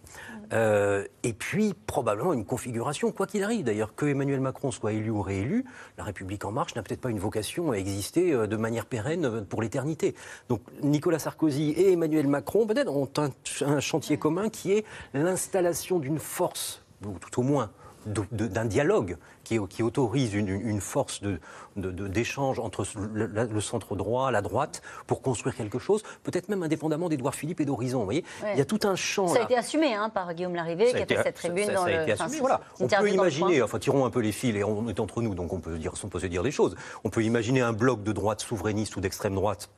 Euh, 0.51 1.05
et 1.23 1.33
puis, 1.33 1.73
probablement 1.87 2.33
une 2.33 2.45
configuration, 2.45 3.11
quoi 3.11 3.27
qu'il 3.27 3.43
arrive. 3.43 3.63
D'ailleurs, 3.63 3.95
que 3.95 4.05
Emmanuel 4.05 4.41
Macron 4.41 4.71
soit 4.71 4.93
élu 4.93 5.09
ou 5.09 5.21
réélu, 5.21 5.65
La 5.97 6.03
République 6.03 6.43
En 6.43 6.51
Marche 6.51 6.75
n'a 6.75 6.83
peut-être 6.83 7.01
pas 7.01 7.11
une 7.11 7.19
vocation 7.19 7.71
à 7.71 7.75
exister 7.75 8.33
euh, 8.33 8.47
de 8.47 8.57
manière 8.57 8.85
pérenne 8.85 9.45
pour 9.45 9.61
l'éternité. 9.61 10.15
Donc, 10.49 10.61
Nicolas 10.81 11.19
Sarkozy 11.19 11.71
et 11.71 11.93
Emmanuel 11.93 12.27
Macron, 12.27 12.67
peut-être, 12.67 12.91
ont 12.91 13.09
un, 13.17 13.29
un 13.65 13.79
chantier 13.79 14.17
commun 14.17 14.49
qui 14.49 14.73
est 14.73 14.85
l'installation 15.13 15.99
d'une 15.99 16.19
force, 16.19 16.83
ou 17.05 17.17
tout 17.19 17.39
au 17.39 17.43
moins 17.43 17.71
d'un 18.05 18.65
dialogue 18.65 19.17
qui, 19.43 19.59
qui 19.69 19.83
autorise 19.83 20.33
une, 20.33 20.47
une 20.47 20.81
force 20.81 21.21
de- 21.21 21.39
de- 21.75 21.91
de- 21.91 22.07
d'échange 22.07 22.59
entre 22.59 22.85
le, 23.13 23.61
centre 23.61 23.95
droit, 23.95 24.31
la 24.31 24.41
droite, 24.41 24.81
pour 25.07 25.21
construire 25.21 25.55
quelque 25.55 25.79
chose, 25.79 26.03
peut-être 26.23 26.49
même 26.49 26.63
indépendamment 26.63 27.09
d'Édouard 27.09 27.35
Philippe 27.35 27.59
et 27.61 27.65
d'Horizon. 27.65 27.99
Vous 27.99 28.05
voyez, 28.05 28.23
Ouais. 28.43 28.51
il 28.53 28.57
y 28.59 28.61
a 28.61 28.65
tout 28.65 28.79
un 28.83 28.95
champ 28.95 29.27
Ça 29.27 29.35
a 29.35 29.39
là. 29.39 29.43
été 29.45 29.57
assumé 29.57 29.93
hein, 29.93 30.09
par 30.09 30.33
Guillaume 30.33 30.55
Larrivé 30.55 30.85
qui 30.91 30.95
a 30.97 30.99
été- 31.01 31.15
fait 31.15 31.23
cette 31.23 31.35
tribune 31.35 31.65
ça- 31.65 31.73
dans 31.73 31.81
ça 31.81 31.87
a 31.87 31.91
le. 31.97 32.01
été 32.03 32.11
assumé, 32.11 32.39
voilà. 32.39 32.61
On 32.79 32.87
peut 32.87 33.09
imaginer, 33.09 33.61
enfin 33.61 33.79
tirons 33.79 34.05
un 34.05 34.09
peu 34.09 34.19
les 34.21 34.31
fils 34.31 34.55
et 34.55 34.63
on 34.63 34.87
est 34.87 34.99
entre 34.99 35.21
nous, 35.21 35.33
donc 35.35 35.51
on 35.53 35.59
peut, 35.59 35.77
dire, 35.77 35.93
on 36.03 36.07
peut 36.07 36.19
se 36.19 36.27
dire 36.27 36.43
des 36.43 36.51
choses. 36.51 36.75
On 37.03 37.09
peut 37.09 37.23
imaginer 37.23 37.61
un 37.61 37.73
bloc 37.73 38.03
de 38.03 38.11
droite 38.11 38.41
souverainiste 38.41 38.95
ou 38.95 39.01
d'extrême 39.01 39.35
droite 39.35 39.69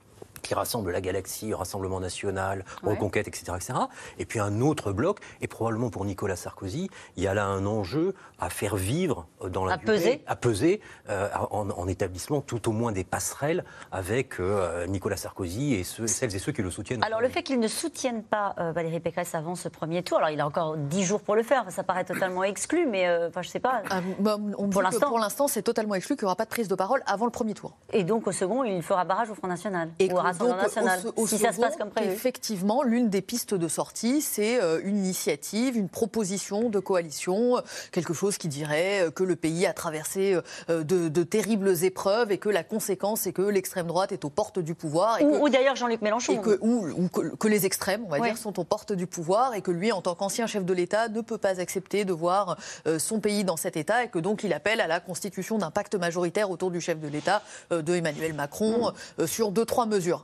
qui 0.47 0.53
rassemble 0.55 0.91
la 0.91 1.01
galaxie, 1.01 1.53
Rassemblement 1.53 1.99
national, 1.99 2.63
Ouais. 2.83 2.91
Reconquête, 2.93 3.27
etc., 3.27 3.53
etc. 3.55 3.73
Et 4.19 4.25
puis 4.25 4.39
un 4.39 4.61
autre 4.61 4.91
bloc, 4.93 5.19
et 5.41 5.47
probablement 5.47 5.89
pour 5.89 6.05
Nicolas 6.05 6.35
Sarkozy, 6.35 6.89
il 7.17 7.23
y 7.23 7.27
a 7.27 7.33
là 7.33 7.45
un 7.45 7.65
enjeu 7.65 8.13
à 8.39 8.49
faire 8.49 8.75
vivre 8.75 9.27
euh, 9.43 9.49
dans 9.49 9.65
la 9.65 9.73
À 9.73 9.77
durée, 9.77 9.93
peser. 9.93 10.23
à 10.27 10.35
peser 10.35 10.81
euh, 11.09 11.27
en, 11.51 11.69
en 11.69 11.87
établissement 11.87 12.41
tout 12.41 12.69
au 12.69 12.71
moins 12.71 12.91
des 12.91 13.03
passerelles 13.03 13.65
avec 13.91 14.39
euh, 14.39 14.85
Nicolas 14.87 15.17
Sarkozy 15.17 15.73
et 15.75 15.83
ceux- 15.83 16.07
celles 16.07 16.35
et 16.35 16.39
ceux 16.39 16.51
qui 16.51 16.61
le 16.61 16.71
soutiennent. 16.71 17.03
Alors 17.03 17.19
le 17.21 17.29
fait 17.29 17.43
qu'il 17.43 17.59
ne 17.59 17.67
soutienne 17.67 18.23
pas 18.23 18.55
euh, 18.59 18.71
Valérie 18.71 18.99
Pécresse 18.99 19.35
avant 19.35 19.55
ce 19.55 19.67
premier 19.69 20.03
tour, 20.03 20.17
alors 20.19 20.29
il 20.29 20.39
a 20.39 20.45
encore 20.47 20.77
10 20.77 21.03
jours 21.03 21.21
pour 21.21 21.35
le 21.35 21.43
faire, 21.43 21.69
ça 21.71 21.83
paraît 21.83 22.05
totalement 22.05 22.43
exclu, 22.53 22.85
mais 22.87 23.07
euh, 23.07 23.27
enfin 23.29 23.41
je 23.41 23.49
sais 23.49 23.59
pas. 23.59 23.81
Ah, 23.89 24.01
bah, 24.19 24.37
on 24.39 24.67
Pour 24.67 24.67
dit 24.69 24.77
que 24.77 24.83
l'instant. 24.83 25.07
Pour 25.09 25.19
l'instant, 25.19 25.47
c'est 25.47 25.61
totalement 25.63 25.95
exclu 25.95 26.15
qu'il 26.15 26.23
n'y 26.23 26.27
aura 26.27 26.35
pas 26.35 26.45
de 26.45 26.49
prise 26.49 26.67
de 26.67 26.75
parole 26.75 27.01
avant 27.05 27.25
le 27.25 27.31
premier 27.31 27.53
tour. 27.53 27.75
Et 27.91 28.03
donc 28.03 28.27
au 28.27 28.31
second, 28.31 28.63
il 28.63 28.81
fera 28.83 29.03
barrage 29.05 29.29
au 29.29 29.35
Front 29.35 29.47
National 29.47 29.89
Et 29.99 30.11
ou 30.11 30.17
au 30.41 30.45
qu'au 30.45 30.51
Rassemblement 30.51 30.93
national, 30.93 31.27
si 31.27 31.38
ça 31.38 31.51
se 31.51 31.59
passe 31.59 31.75
comme 31.75 31.89
prévu. 31.89 32.11
Effectivement, 32.11 32.83
l'une 32.83 33.09
des 33.09 33.21
pistes 33.21 33.53
de 33.53 33.67
sortie, 33.67 34.21
c'est 34.21 34.61
euh, 34.61 34.79
une 34.83 34.97
initiative, 34.97 35.77
une 35.77 35.89
proposition 35.89 36.69
de 36.69 36.79
coalition, 36.79 37.57
euh, 37.57 37.61
quelque 37.91 38.13
chose 38.13 38.38
qui 38.38 38.47
dirait 38.47 39.07
euh, 39.07 39.11
que 39.11 39.23
le 39.23 39.35
pays 39.35 39.65
a 39.65 39.73
traversé 39.73 40.38
de, 40.69 41.23
terribles 41.23 41.83
épreuves 41.83 42.31
et 42.31 42.38
que 42.38 42.49
la 42.49 42.63
conséquence, 42.63 43.21
c'est 43.21 43.33
que 43.33 43.41
l'extrême 43.41 43.88
droite 43.88 44.11
est 44.11 44.25
aux 44.25 44.29
portes 44.29 44.59
du 44.59 44.75
pouvoir. 44.75 45.19
ou, 45.21 45.49
d'ailleurs 45.49 45.75
Jean-Luc 45.75 46.01
Mélenchon. 46.01 46.33
Et 46.33 46.41
que, 46.41 46.57
ou, 46.61 47.07
que, 47.09 47.47
les 47.47 47.65
extrêmes, 47.65 48.03
on 48.05 48.09
va 48.09 48.19
dire, 48.19 48.38
sont 48.38 48.59
aux 48.59 48.63
portes 48.63 48.93
du 48.93 49.07
pouvoir 49.07 49.53
et 49.53 49.61
que 49.61 49.71
lui, 49.71 49.91
en 49.91 50.01
tant 50.01 50.15
qu'ancien 50.15 50.47
chef 50.47 50.65
de 50.65 50.73
l'État, 50.73 51.09
ne 51.09 51.21
peut 51.21 51.38
pas 51.38 51.59
accepter 51.59 52.05
de 52.05 52.13
voir 52.13 52.57
son 52.97 53.19
pays 53.19 53.43
dans 53.43 53.57
cet 53.57 53.77
état 53.77 54.03
et 54.03 54.09
que 54.09 54.19
donc 54.19 54.43
il 54.43 54.53
appelle 54.53 54.81
à 54.81 54.88
la 54.88 54.99
constitution 54.99 55.57
d'un 55.57 55.71
pacte 55.71 55.95
majoritaire 55.95 56.49
autour 56.51 56.71
du 56.71 56.81
chef 56.81 56.99
de 56.99 57.07
l'État, 57.07 57.41
de 57.71 57.95
Emmanuel 57.95 58.33
Macron, 58.33 58.91
sur 59.25 59.51
deux, 59.51 59.65
trois 59.65 59.85
mesures. 59.85 60.23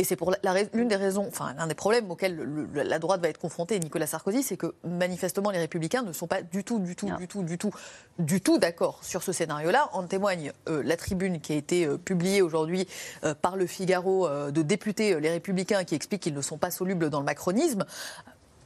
Et 0.00 0.04
c'est 0.04 0.14
pour 0.14 0.32
l'une 0.74 0.88
des 0.88 0.96
raisons, 0.96 1.26
enfin 1.26 1.54
l'un 1.54 1.66
des 1.66 1.74
problèmes 1.74 2.08
auxquels 2.10 2.38
la 2.72 2.98
droite 3.00 3.20
va 3.20 3.28
être 3.28 3.38
confrontée, 3.38 3.80
Nicolas 3.80 4.06
Sarkozy, 4.06 4.44
c'est 4.44 4.56
que 4.56 4.74
manifestement 4.84 5.50
les 5.50 5.58
Républicains 5.58 6.02
ne 6.02 6.12
sont 6.12 6.28
pas 6.28 6.42
du 6.42 6.62
tout, 6.62 6.78
du 6.78 6.94
tout, 6.94 7.10
du 7.16 7.26
tout, 7.26 7.42
du 7.42 7.58
tout, 7.58 7.72
du 8.20 8.40
tout 8.40 8.58
d'accord 8.58 9.00
sur 9.02 9.24
ce 9.24 9.32
scénario-là. 9.32 9.90
En 9.92 10.04
témoigne 10.04 10.52
euh, 10.68 10.82
la 10.84 10.96
tribune 10.96 11.40
qui 11.40 11.52
a 11.52 11.56
été 11.56 11.84
euh, 11.84 11.98
publiée 11.98 12.42
aujourd'hui 12.42 12.86
euh, 13.24 13.34
par 13.34 13.56
le 13.56 13.66
Figaro 13.66 14.28
de 14.28 14.62
députés 14.62 15.18
Les 15.20 15.30
Républicains 15.30 15.82
qui 15.84 15.94
expliquent 15.94 16.22
qu'ils 16.22 16.34
ne 16.34 16.42
sont 16.42 16.58
pas 16.58 16.70
solubles 16.70 17.10
dans 17.10 17.18
le 17.18 17.26
macronisme 17.26 17.84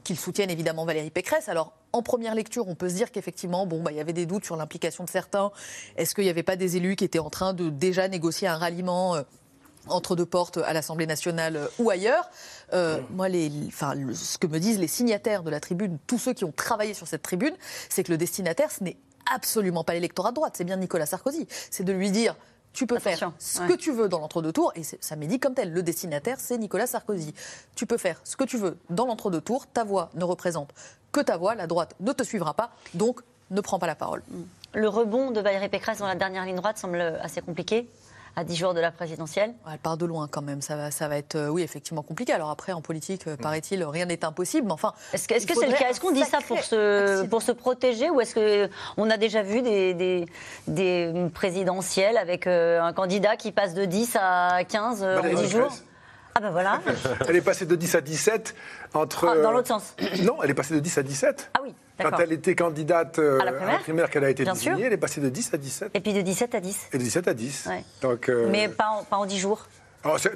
qu'ils 0.05 0.19
soutiennent 0.19 0.51
évidemment 0.51 0.85
Valérie 0.85 1.11
Pécresse. 1.11 1.49
Alors, 1.49 1.73
en 1.93 2.03
première 2.03 2.35
lecture, 2.35 2.67
on 2.67 2.75
peut 2.75 2.89
se 2.89 2.95
dire 2.95 3.13
qu'effectivement, 3.13 3.67
bon, 3.67 3.81
bah, 3.83 3.93
il 3.93 3.97
y 3.97 4.01
avait 4.01 4.13
des 4.13 4.27
doutes 4.27 4.45
sur 4.45 4.57
l'implication 4.57 5.05
de 5.05 5.09
certains. 5.09 5.53
Est-ce 5.97 6.15
qu'il 6.15 6.25
n'y 6.25 6.31
avait 6.31 6.43
pas 6.43 6.57
des 6.57 6.77
élus 6.77 6.97
qui 6.97 7.05
étaient 7.05 7.21
en 7.21 7.31
train 7.31 7.55
de 7.55 7.71
déjà 7.71 8.09
négocier 8.09 8.49
un 8.49 8.57
ralliement 8.57 9.17
entre 9.89 10.17
deux 10.17 10.27
portes 10.27 10.59
à 10.59 10.73
l'Assemblée 10.73 11.07
nationale 11.07 11.57
euh, 11.57 11.67
ou 11.79 11.91
ailleurs. 11.91 12.31
Euh, 12.73 13.01
moi, 13.11 13.29
les, 13.29 13.51
enfin, 13.67 13.95
ce 14.15 14.39
que 14.39 14.47
me 14.47 14.59
disent 14.59 14.79
les 14.79 14.89
signataires 14.89 15.43
de 15.43 15.51
la 15.51 15.61
tribune, 15.61 15.99
tous 16.07 16.19
ceux 16.19 16.33
qui 16.33 16.45
ont 16.45 16.53
travaillé 16.53 16.95
sur 16.95 17.07
cette 17.07 17.23
tribune, 17.23 17.55
c'est 17.89 18.05
que 18.05 18.13
le 18.13 18.19
destinataire, 18.19 18.71
ce 18.71 18.85
n'est 18.85 18.97
absolument 19.33 19.85
pas 19.85 19.95
l'électorat 19.95 20.31
de 20.31 20.37
droite, 20.37 20.55
c'est 20.57 20.65
bien 20.65 20.77
Nicolas 20.77 21.07
Sarkozy. 21.07 21.47
C'est 21.71 21.85
de 21.85 21.93
lui 21.93 22.11
dire 22.11 22.37
tu 22.73 22.87
peux 22.87 22.99
faire 22.99 23.33
ce 23.39 23.61
que 23.61 23.75
tu 23.75 23.93
veux 23.93 24.09
dans 24.09 24.19
l'entre-deux 24.19 24.53
tours, 24.53 24.73
et 24.75 24.83
ça 24.83 25.17
m'est 25.17 25.27
dit 25.27 25.39
comme 25.39 25.55
tel. 25.55 25.73
Le 25.73 25.83
destinataire, 25.83 26.39
c'est 26.41 26.57
Nicolas 26.57 26.87
Sarkozy. 26.87 27.35
Tu 27.75 27.87
peux 27.87 27.99
faire 27.99 28.19
ce 28.25 28.37
que 28.37 28.45
tu 28.45 28.57
veux 28.57 28.79
dans 28.89 29.05
l'entre-deux 29.05 29.43
tours, 29.43 29.67
ta 29.67 29.85
voix 29.85 30.11
ne 30.15 30.25
représente 30.25 30.71
que 31.13 31.21
ta 31.21 31.37
voix, 31.37 31.55
la 31.55 31.67
droite 31.67 31.95
ne 32.01 32.13
te 32.13 32.23
suivra 32.23 32.55
pas, 32.55 32.71
donc 32.95 33.21
ne 33.51 33.61
prends 33.61 33.79
pas 33.79 33.87
la 33.87 33.95
parole. 33.95 34.23
Le 34.73 34.89
rebond 34.89 35.31
de 35.31 35.41
Valérie 35.41 35.69
Pécresse 35.69 35.99
dans 35.99 36.07
la 36.07 36.15
dernière 36.15 36.47
ligne 36.47 36.57
droite 36.57 36.79
semble 36.79 37.01
assez 37.21 37.43
compliqué 37.43 37.87
à 38.37 38.45
10 38.45 38.57
jours 38.57 38.75
de 38.75 38.81
la 38.81 38.91
présidentielle 38.91 39.55
Elle 39.71 39.79
part 39.79 39.97
de 39.97 40.07
loin 40.07 40.29
quand 40.29 40.43
même. 40.43 40.63
Ça 40.63 40.77
va, 40.77 40.91
ça 40.91 41.09
va 41.09 41.19
être, 41.19 41.35
euh, 41.35 41.49
oui, 41.49 41.63
effectivement 41.63 42.03
compliqué. 42.03 42.33
Alors 42.33 42.51
après, 42.51 42.73
en 42.73 42.81
politique, 42.81 43.27
euh, 43.27 43.37
paraît-il, 43.37 43.85
rien 43.85 44.07
n'est 44.07 44.25
impossible. 44.25 44.67
Mais 44.67 44.73
enfin, 44.73 44.93
est-ce 45.13 45.29
que 45.29 45.35
c'est 45.39 45.67
le 45.67 45.77
cas? 45.77 45.91
Est-ce 45.91 46.01
qu'on 46.01 46.13
dit 46.13 46.25
ça 46.25 46.39
pour 46.47 46.61
se, 46.61 47.25
pour 47.27 47.43
se 47.43 47.53
protéger 47.53 48.11
ou 48.11 48.21
est-ce 48.21 48.69
qu'on 48.97 49.11
a 49.11 49.17
déjà 49.17 49.43
vu 49.43 49.63
des, 49.63 50.27
des, 50.67 51.13
présidentielles 51.35 52.17
avec 52.17 52.47
euh, 52.47 52.81
un 52.81 52.93
candidat 52.93 53.37
qui 53.37 53.53
passe 53.53 53.75
de 53.75 53.85
10 53.85 54.17
à 54.21 54.65
15 54.65 55.03
en 55.03 55.35
10 55.35 55.49
jours? 55.49 55.73
Ah 56.35 56.41
ben 56.41 56.51
voilà. 56.51 56.81
Elle 57.29 57.37
est 57.37 57.43
passée 57.43 57.67
de 57.67 57.75
10 57.77 57.95
à 57.95 58.01
17 58.01 58.55
entre. 58.95 59.29
Ah, 59.29 59.43
dans 59.43 59.53
l'autre 59.53 59.69
sens. 59.69 59.95
Non, 60.23 60.43
elle 60.43 60.51
est 60.51 60.55
passée 60.55 60.75
de 60.75 60.81
10 60.81 60.99
à 60.99 61.03
17. 61.03 61.51
Ah 61.55 61.61
oui. 61.63 61.75
Quand 62.01 62.19
elle 62.19 62.33
était 62.33 62.55
candidate 62.55 63.19
euh, 63.19 63.39
à 63.41 63.45
la 63.45 63.79
primaire, 63.79 64.11
qu'elle 64.11 64.25
a 64.25 64.31
été 64.31 64.45
désignée, 64.45 64.85
elle 64.85 64.93
est 64.93 64.97
passée 64.97 65.21
de 65.21 65.29
10 65.29 65.55
à 65.55 65.57
17. 65.57 65.91
Et 65.95 66.01
puis 66.01 66.13
de 66.13 66.21
17 66.21 66.55
à 66.55 66.61
10. 66.61 66.89
Et 66.93 66.99
de 66.99 67.03
17 67.03 67.29
à 67.29 67.35
10. 67.35 67.69
Donc, 68.01 68.29
euh, 68.29 68.49
Mais 68.51 68.69
pas 68.69 68.89
en, 68.89 69.05
pas 69.05 69.17
en 69.17 69.27
10 69.27 69.39
jours 69.39 69.67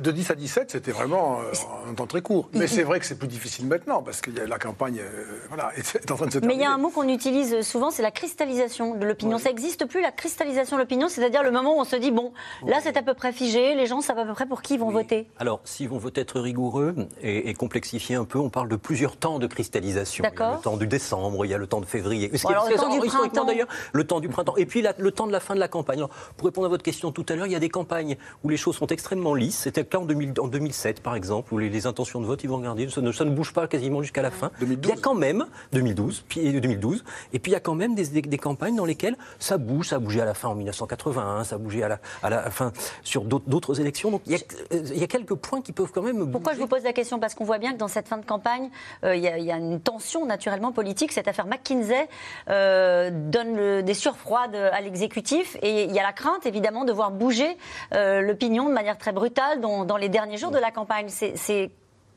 de 0.01 0.11
10 0.11 0.31
à 0.31 0.35
17, 0.35 0.71
c'était 0.71 0.93
vraiment 0.93 1.41
euh, 1.41 1.91
un 1.91 1.95
temps 1.95 2.07
très 2.07 2.23
court. 2.23 2.49
Mais 2.53 2.67
c'est 2.67 2.83
vrai 2.83 3.01
que 3.01 3.07
c'est 3.07 3.19
plus 3.19 3.29
difficile 3.29 3.67
maintenant, 3.67 4.03
parce 4.03 4.21
que 4.21 4.31
la 4.31 4.59
campagne 4.59 5.01
euh, 5.01 5.25
voilà, 5.49 5.71
est 5.77 6.11
en 6.11 6.17
train 6.17 6.27
de 6.27 6.33
se 6.33 6.39
terminer. 6.39 6.55
Mais 6.55 6.61
il 6.61 6.65
y 6.65 6.67
a 6.67 6.73
un 6.73 6.79
mot 6.79 6.91
qu'on 6.91 7.09
utilise 7.09 7.63
souvent, 7.63 7.91
c'est 7.91 8.03
la 8.03 8.11
cristallisation 8.11 8.95
de 8.95 9.05
l'opinion. 9.05 9.39
Ça 9.39 9.49
n'existe 9.49 9.87
plus, 9.87 10.01
la 10.01 10.13
cristallisation 10.13 10.77
de 10.77 10.83
l'opinion, 10.83 11.09
c'est-à-dire 11.09 11.43
le 11.43 11.51
moment 11.51 11.77
où 11.77 11.81
on 11.81 11.85
se 11.85 11.97
dit, 11.97 12.11
bon, 12.11 12.33
là 12.67 12.79
c'est 12.83 12.97
à 12.97 13.03
peu 13.03 13.15
près 13.15 13.33
figé, 13.33 13.75
les 13.75 13.87
gens 13.87 14.01
savent 14.01 14.19
à 14.19 14.25
peu 14.25 14.35
près 14.35 14.47
pour 14.47 14.63
qui 14.63 14.75
ils 14.75 14.81
vont 14.81 14.91
voter. 14.91 15.29
Alors, 15.39 15.61
s'ils 15.65 15.89
vont 15.89 15.99
voter 15.99 16.21
être 16.21 16.41
rigoureux 16.41 16.95
et, 17.23 17.55
complexifier 17.55 18.17
un 18.17 18.25
peu, 18.25 18.39
on 18.39 18.51
parle 18.51 18.69
de 18.69 18.77
plusieurs 18.77 19.17
temps 19.17 19.39
de 19.39 19.47
cristallisation. 19.47 20.25
Il 20.25 20.39
y 20.39 20.43
a 20.43 20.55
le 20.55 20.61
temps 20.61 20.77
du 20.77 20.87
décembre, 20.87 21.45
il 21.45 21.51
y 21.51 21.55
a 21.55 21.59
le 21.59 21.67
temps 21.67 21.81
de 21.81 21.87
février. 21.87 22.31
alors, 22.49 22.69
le 22.69 22.77
temps 22.77 22.91
du 22.91 23.01
printemps. 23.01 23.45
d'ailleurs, 23.45 23.69
le 23.93 24.07
temps 24.07 24.21
du 24.21 24.29
printemps? 24.29 24.57
Et 24.57 24.67
puis 24.67 24.85
le 24.99 25.11
temps 25.11 25.27
de 25.27 25.33
la 25.33 25.41
fin 25.41 25.55
de 25.55 25.61
la 25.61 25.69
campagne. 25.69 26.05
pour 26.37 26.47
répondre 26.47 26.67
à 26.67 26.69
votre 26.71 26.83
question 26.83 27.11
tout 27.11 27.25
à 27.29 27.35
l'heure, 27.35 27.47
il 27.47 27.53
y 27.53 27.57
a 27.57 27.61
des 27.61 27.69
campagnes 27.69 28.17
où 28.45 28.49
les 28.49 28.57
choses 28.57 28.77
sont 28.77 28.87
extrêmement 28.89 29.35
lisses. 29.35 29.56
C'était 29.57 29.81
le 29.81 29.87
cas 29.87 29.99
en 29.99 30.05
2000 30.05 30.35
en 30.39 30.49
2007, 30.49 31.03
par 31.03 31.15
exemple, 31.15 31.53
où 31.55 31.59
les, 31.59 31.87
intentions 31.87 32.21
de 32.21 32.27
vote, 32.27 32.43
ils 32.45 32.49
vont 32.49 32.59
regarder, 32.59 32.89
ça 32.89 33.01
ne, 33.01 33.13
ça 33.13 33.25
ne 33.25 33.31
bouge 33.31 33.53
pas 33.53 33.67
quasiment 33.67 34.03
jusqu'à 34.03 34.23
la 34.23 34.31
fin. 34.31 34.51
Il 34.61 34.87
y 34.87 34.93
a 34.93 34.97
quand 34.97 35.15
même, 35.15 35.47
2012, 35.73 36.25
puis, 36.29 36.53
2012, 36.53 37.05
et 37.33 37.39
puis 37.39 37.53
il 37.53 37.55
y 37.55 37.57
a 37.57 37.61
quand 37.61 37.75
même 37.75 37.95
des, 37.95 38.21
des, 38.21 38.39
campagnes 38.39 38.77
dans 38.77 38.85
lesquelles 38.85 39.17
ça 39.39 39.57
bouge, 39.57 39.89
ça 39.89 39.97
a 39.97 39.99
bougé 39.99 40.21
à 40.21 40.25
la 40.25 40.35
fin 40.35 40.49
en 40.49 40.55
1981, 40.55 41.45
ça 41.45 41.57
a 41.57 41.59
bougé 41.59 41.83
à 41.83 41.89
la, 41.89 42.01
à 42.23 42.31
la 42.31 42.51
fin 42.51 42.73
sur 43.03 43.25
d'autres 43.25 43.81
élections. 43.81 44.11
Donc 44.11 44.23
il 44.27 44.33
y, 44.33 44.35
a, 44.35 44.39
il 44.73 44.99
y, 44.99 45.05
a, 45.05 45.07
quelques 45.07 45.35
points 45.35 45.63
qui 45.63 45.73
peuvent 45.73 45.93
quand 45.93 46.03
même 46.03 46.19
bouger. 46.19 46.33
Pourquoi 46.33 46.55
je 46.55 46.59
vous 46.59 46.67
pose 46.67 46.85
la 46.85 46.93
question? 46.93 47.19
Parce 47.19 47.35
qu'on 47.35 47.45
voit 47.45 47.59
bien 47.59 47.73
que 47.73 47.79
dans 47.79 47.89
cette 47.89 48.09
fin 48.09 48.19
de 48.19 48.27
campagne, 48.27 48.71
euh, 49.05 49.17
il, 49.17 49.23
y 49.23 49.29
a, 49.29 49.39
il, 49.39 49.45
y 49.45 49.53
a, 49.53 49.57
une 49.57 49.81
tension 49.81 50.27
naturellement 50.27 50.73
politique. 50.73 51.13
Cette 51.13 51.29
affaire 51.29 51.47
McKinsey 51.47 52.09
euh, 52.51 53.11
donne 53.11 53.83
des 53.83 53.95
surfroides 53.95 54.55
à 54.55 54.81
l'exécutif, 54.81 55.57
et 55.63 55.85
il 55.85 55.93
y 55.93 55.99
a 55.99 56.03
la 56.03 56.13
crainte 56.13 56.47
évidemment 56.47 56.85
de 56.85 56.93
voir 56.93 57.11
bouger 57.11 57.57
euh, 57.95 58.21
l'opinion 58.21 58.69
de 58.69 58.75
manière 58.75 58.99
très 58.99 59.13
brutale 59.13 59.46
dans, 59.55 59.85
dans 59.85 59.97
les 59.97 60.09
derniers 60.09 60.27
derniers 60.27 60.39
jours 60.39 60.51
de 60.51 60.59
la 60.59 60.73
campagne. 60.73 61.07
C'est 61.09 61.71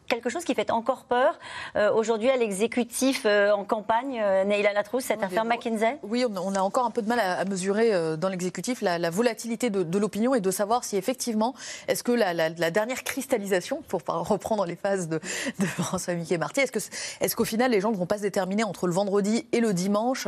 quelque 0.09 0.29
chose 0.29 0.43
qui 0.43 0.55
fait 0.55 0.71
encore 0.71 1.05
peur 1.05 1.39
euh, 1.75 1.93
aujourd'hui 1.93 2.29
à 2.29 2.35
l'exécutif 2.35 3.23
euh, 3.25 3.51
en 3.51 3.63
campagne, 3.63 4.19
euh, 4.21 4.43
Neila 4.43 4.73
Latrousse, 4.73 5.05
cette 5.05 5.23
affaire 5.23 5.45
McKinsey? 5.45 5.99
Oui, 6.03 6.25
on 6.25 6.55
a 6.55 6.59
encore 6.59 6.85
un 6.85 6.91
peu 6.91 7.01
de 7.01 7.07
mal 7.07 7.19
à, 7.19 7.45
mesurer 7.45 8.17
dans 8.17 8.27
l'exécutif 8.27 8.81
la, 8.81 9.09
volatilité 9.09 9.69
de, 9.69 9.97
l'opinion 9.99 10.35
et 10.35 10.41
de 10.41 10.51
savoir 10.51 10.83
si 10.83 10.97
effectivement, 10.97 11.53
est-ce 11.87 12.03
que 12.03 12.11
la, 12.11 12.71
dernière 12.71 13.03
cristallisation, 13.03 13.81
pour 13.87 14.01
reprendre 14.07 14.65
les 14.65 14.75
phases 14.75 15.07
de, 15.07 15.19
François 15.77 16.15
Mickey 16.15 16.37
Marty, 16.37 16.61
est-ce 16.61 16.71
qu'au 16.71 16.79
est 17.21 17.35
qu'au 17.35 17.45
final 17.45 17.71
les 17.71 17.79
gens 17.79 17.91
ne 17.91 17.95
vont 17.95 18.07
pas 18.07 18.17
se 18.17 18.23
déterminer 18.23 18.63
entre 18.63 18.87
le 18.87 18.93
vendredi 18.93 19.47
et 19.51 19.59
le 19.59 19.73
dimanche 19.73 20.27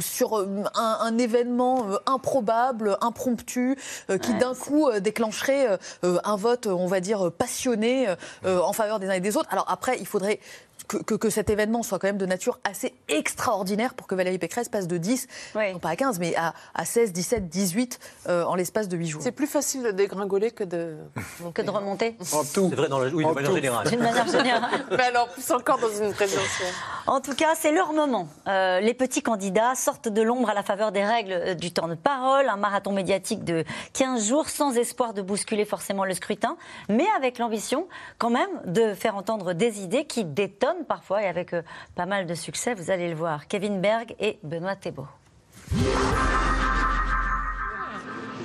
sur 0.00 0.46
un, 0.74 1.18
événement 1.18 1.86
improbable, 2.06 2.98
impromptu, 3.00 3.78
qui 4.20 4.34
d'un 4.34 4.54
coup 4.54 4.90
déclencherait 5.00 5.78
un 6.02 6.36
vote, 6.36 6.66
on 6.66 6.86
va 6.86 7.00
dire, 7.00 7.30
passionné 7.30 8.08
euh, 8.55 8.55
en 8.62 8.72
faveur 8.72 8.98
des 8.98 9.08
uns 9.08 9.12
et 9.12 9.20
des 9.20 9.36
autres. 9.36 9.48
Alors 9.50 9.66
après, 9.68 9.98
il 9.98 10.06
faudrait 10.06 10.40
que, 10.86 11.30
cet 11.30 11.50
événement 11.50 11.82
soit 11.82 11.98
quand 11.98 12.06
même 12.06 12.18
de 12.18 12.26
nature 12.26 12.60
assez 12.64 12.94
extraordinaire 13.08 13.94
pour 13.94 14.06
que 14.06 14.14
Valérie 14.14 14.38
Pécresse 14.38 14.68
passe 14.68 14.86
de 14.86 14.96
10, 14.96 15.26
non 15.54 15.78
pas 15.78 15.90
à 15.90 15.96
15, 15.96 16.18
mais 16.18 16.34
à, 16.36 16.84
16, 16.84 17.12
17, 17.12 17.48
18 17.48 17.98
en 18.28 18.54
l'espace 18.54 18.88
de 18.88 18.96
8 18.96 19.06
jours. 19.06 19.22
C'est 19.22 19.32
plus 19.32 19.46
facile 19.46 19.82
de 19.82 19.90
dégringoler 19.90 20.50
que 20.50 20.64
de, 20.64 20.96
que 21.54 21.62
de 21.62 21.70
remonter. 21.70 22.16
En 22.32 22.44
tout. 22.44 22.68
C'est 22.70 22.76
vrai 22.76 22.88
dans 22.88 22.98
la, 22.98 23.08
oui, 23.08 23.24
de 23.24 23.30
manière 23.30 23.52
générale. 23.52 23.88
D'une 23.88 24.02
manière 24.02 24.26
générale. 24.26 24.84
mais 24.90 25.02
alors, 25.02 25.28
plus 25.28 25.50
encore 25.50 25.78
dans 25.78 25.88
une 25.88 26.12
présidentielle. 26.12 26.72
En 27.06 27.20
tout 27.20 27.34
cas, 27.34 27.54
c'est 27.54 27.72
leur 27.72 27.92
moment. 27.92 28.28
Euh, 28.46 28.80
les 28.80 28.94
petits 28.94 29.22
candidats 29.22 29.74
sortent 29.74 30.08
de 30.08 30.22
l'ombre 30.22 30.50
à 30.50 30.54
la 30.54 30.62
faveur 30.62 30.92
des 30.92 31.04
règles 31.04 31.32
euh, 31.32 31.54
du 31.54 31.72
temps 31.72 31.88
de 31.88 31.94
parole, 31.94 32.48
un 32.48 32.56
marathon 32.56 32.92
médiatique 32.92 33.44
de 33.44 33.64
15 33.94 34.28
jours 34.28 34.48
sans 34.48 34.76
espoir 34.76 35.14
de 35.14 35.22
bousculer 35.22 35.64
forcément 35.64 36.04
le 36.04 36.14
scrutin, 36.14 36.56
mais 36.88 37.06
avec 37.16 37.38
l'ambition 37.38 37.86
quand 38.18 38.30
même 38.30 38.50
de 38.66 38.94
faire 38.94 39.16
entendre 39.16 39.52
des 39.52 39.80
idées 39.80 40.04
qui 40.04 40.24
détonnent 40.24 40.65
parfois 40.86 41.22
et 41.22 41.26
avec 41.26 41.52
euh, 41.52 41.62
pas 41.94 42.06
mal 42.06 42.26
de 42.26 42.34
succès, 42.34 42.74
vous 42.74 42.90
allez 42.90 43.08
le 43.08 43.14
voir. 43.14 43.46
Kevin 43.46 43.80
Berg 43.80 44.14
et 44.18 44.38
Benoît 44.42 44.76
Thébault. 44.76 45.08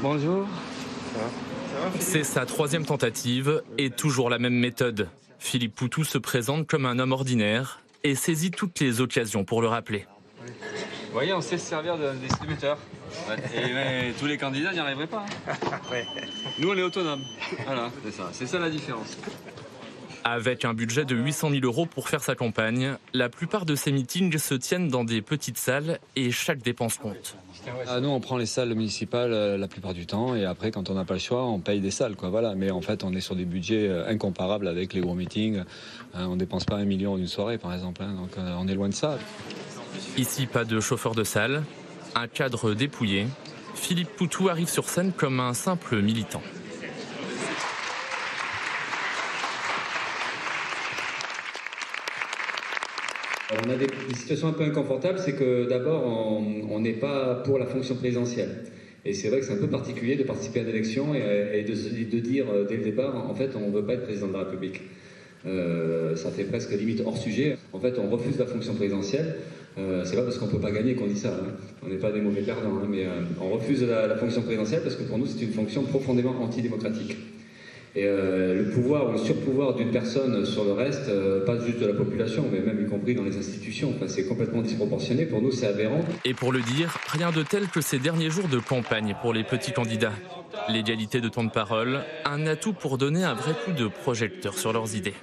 Bonjour. 0.01 0.47
C'est 1.99 2.24
sa 2.24 2.45
troisième 2.45 2.86
tentative 2.86 3.61
et 3.78 3.89
toujours 3.89 4.30
la 4.30 4.39
même 4.39 4.55
méthode. 4.55 5.09
Philippe 5.39 5.76
Poutou 5.76 6.03
se 6.03 6.17
présente 6.17 6.67
comme 6.67 6.86
un 6.86 6.99
homme 6.99 7.11
ordinaire 7.11 7.82
et 8.03 8.15
saisit 8.15 8.51
toutes 8.51 8.80
les 8.80 9.01
occasions 9.01 9.43
pour 9.43 9.61
le 9.61 9.67
rappeler. 9.67 10.05
Vous 11.11 11.13
voyez, 11.13 11.34
on 11.34 11.41
sait 11.41 11.57
se 11.57 11.65
servir 11.65 11.97
d'un 11.97 12.13
distributeur. 12.15 12.78
Et 13.53 14.13
tous 14.19 14.26
les 14.26 14.38
candidats 14.38 14.72
n'y 14.72 14.80
arriveraient 14.80 15.07
pas. 15.07 15.26
Hein. 15.47 15.53
Nous, 16.59 16.69
on 16.69 16.78
est 16.78 16.84
autonome. 16.84 17.22
Voilà, 17.65 17.89
c'est 18.03 18.11
ça. 18.11 18.30
C'est 18.32 18.47
ça 18.47 18.59
la 18.59 18.69
différence. 18.69 19.17
Avec 20.24 20.65
un 20.65 20.76
budget 20.76 21.03
de 21.03 21.15
800 21.15 21.49
000 21.49 21.61
euros 21.63 21.88
pour 21.88 22.07
faire 22.07 22.24
sa 22.24 22.36
campagne, 22.36 22.95
la 23.13 23.28
plupart 23.28 23.65
de 23.65 23.76
ses 23.76 23.91
meetings 23.91 24.38
se 24.38 24.53
tiennent 24.53 24.88
dans 24.88 25.03
des 25.03 25.22
petites 25.22 25.57
salles 25.57 25.99
et 26.15 26.30
chaque 26.30 26.61
dépense 26.61 26.97
compte. 26.97 27.36
Ah, 27.88 27.99
nous, 27.99 28.09
on 28.09 28.19
prend 28.19 28.38
les 28.38 28.45
salles 28.45 28.74
municipales 28.76 29.34
euh, 29.34 29.57
la 29.57 29.67
plupart 29.67 29.93
du 29.93 30.05
temps 30.05 30.36
et 30.36 30.45
après, 30.45 30.72
quand 30.72 30.89
on 30.89 30.93
n'a 30.93 31.05
pas 31.05 31.15
le 31.15 31.19
choix, 31.19 31.45
on 31.45 31.59
paye 31.59 31.80
des 31.80 31.91
salles. 31.91 32.15
Quoi, 32.15 32.30
voilà. 32.30 32.53
Mais 32.53 32.69
en 32.69 32.82
fait, 32.82 33.03
on 33.03 33.13
est 33.13 33.22
sur 33.22 33.36
des 33.36 33.45
budgets 33.45 33.88
euh, 33.88 34.07
incomparables 34.07 34.67
avec 34.67 34.93
les 34.93 35.01
gros 35.01 35.15
meetings. 35.15 35.63
Euh, 36.15 36.26
on 36.26 36.36
ne 36.36 36.39
dépense 36.39 36.65
pas 36.65 36.76
un 36.76 36.86
million 36.86 37.13
en 37.13 37.17
une 37.17 37.28
soirée, 37.28 37.57
par 37.57 37.74
exemple. 37.74 38.03
Hein. 38.03 38.13
donc, 38.13 38.32
on 38.38 38.67
est 38.67 38.76
loin 38.76 38.89
de 38.89 38.93
ça. 38.93 39.17
Ici, 40.17 40.45
pas 40.45 40.65
de 40.65 40.80
chauffeur 40.80 41.15
de 41.15 41.24
salle, 41.24 41.63
un 42.15 42.28
cadre 42.28 42.74
dépouillé. 42.74 43.28
Philippe 43.76 44.09
Poutou 44.15 44.49
arrive 44.49 44.69
sur 44.69 44.88
scène 44.88 45.11
comme 45.11 45.39
un 45.39 45.53
simple 45.53 46.01
militant. 46.01 46.41
On 53.66 53.70
a 53.70 53.76
des, 53.76 53.88
situations 54.16 54.47
un 54.47 54.54
peu 54.54 54.64
inconfortables, 54.64 55.20
c'est 55.20 55.34
que 55.34 55.68
d'abord, 55.68 56.06
on 56.08 56.80
n'est 56.80 56.93
pas 56.93 57.36
pour 57.45 57.58
la 57.60 57.66
fonction 57.66 57.95
présidentielle. 57.95 58.64
Et 59.04 59.14
c'est 59.14 59.30
vrai 59.30 59.39
que 59.39 59.45
c'est 59.45 59.54
un 59.54 59.58
peu 59.58 59.68
particulier 59.68 60.16
de 60.16 60.24
participer 60.24 60.60
à 60.60 60.64
l'élection 60.64 61.16
et, 61.16 61.64
de, 61.64 62.20
dire 62.20 62.45
euh, 62.52 62.66
dès 62.68 62.78
le 62.78 62.84
départ, 62.84 63.30
en 63.30 63.34
fait, 63.34 63.56
on 63.56 63.70
ne 63.70 63.74
veut 63.74 63.84
pas 63.84 63.93
être 63.93 64.04
président 64.04 64.28
de 64.28 64.34
la 64.34 64.39
République. 64.39 64.82
Euh, 65.45 66.16
ça 66.16 66.30
fait 66.30 66.43
presque 66.43 66.72
limite 66.72 67.02
hors 67.04 67.18
sujet. 67.18 67.58
En 67.74 67.80
fait, 67.80 67.97
on 67.97 68.10
refuse 68.10 68.38
la 68.38 68.45
fonction 68.45 68.76
présidentielle. 68.76 69.38
Euh, 69.78 70.04
c'est 70.04 70.16
pas 70.16 70.24
parce 70.24 70.38
qu'on 70.38 70.47
peut 70.47 70.60
pas 70.60 70.72
gagner 70.72 70.95
qu'on 70.95 71.08
dit 71.08 71.18
ça. 71.18 71.30
Hein. 71.30 71.52
On 71.84 71.89
n'est 71.89 71.97
pas 71.97 72.12
des 72.12 72.22
mauvais 72.22 72.41
perdants, 72.41 72.78
hein, 72.84 72.88
mais 72.89 73.06
euh, 73.06 73.22
on 73.41 73.52
refuse 73.52 73.84
la, 73.84 74.16
fonction 74.18 74.41
présidentielle 74.41 74.82
parce 74.84 74.95
que 74.95 75.04
pour 75.04 75.18
nous, 75.18 75.26
c'est 75.26 75.41
une 75.43 75.54
fonction 75.54 75.84
profondément 75.84 76.36
antidémocratique. 76.41 77.18
Et 77.93 78.05
euh, 78.05 78.63
le 78.63 78.69
pouvoir 78.69 79.09
ou 79.09 79.11
le 79.11 79.17
surpouvoir 79.17 79.75
d'une 79.75 79.91
personne 79.91 80.45
sur 80.45 80.63
le 80.63 80.71
reste, 80.71 81.09
euh, 81.09 81.45
pas 81.45 81.59
juste 81.59 81.79
de 81.79 81.87
la 81.87 81.93
population, 81.93 82.45
mais 82.49 82.61
même 82.61 82.81
y 82.81 82.89
compris 82.89 83.15
dans 83.15 83.23
les 83.23 83.37
institutions, 83.37 83.93
enfin, 83.93 84.07
c'est 84.07 84.25
complètement 84.25 84.61
disproportionné. 84.61 85.25
Pour 85.25 85.41
nous, 85.41 85.51
c'est 85.51 85.67
aberrant. 85.67 85.99
Et 86.23 86.33
pour 86.33 86.53
le 86.53 86.61
dire, 86.61 86.97
rien 87.07 87.31
de 87.31 87.43
tel 87.43 87.67
que 87.67 87.81
ces 87.81 87.99
derniers 87.99 88.29
jours 88.29 88.47
de 88.47 88.59
campagne 88.59 89.15
pour 89.21 89.33
les 89.33 89.43
petits 89.43 89.73
candidats. 89.73 90.13
L'égalité 90.69 91.19
de 91.19 91.27
temps 91.27 91.43
de 91.43 91.51
parole, 91.51 91.99
un 92.23 92.47
atout 92.47 92.73
pour 92.73 92.97
donner 92.97 93.25
un 93.25 93.33
vrai 93.33 93.53
coup 93.65 93.73
de 93.73 93.87
projecteur 93.87 94.53
sur 94.57 94.71
leurs 94.71 94.95
idées. 94.95 95.15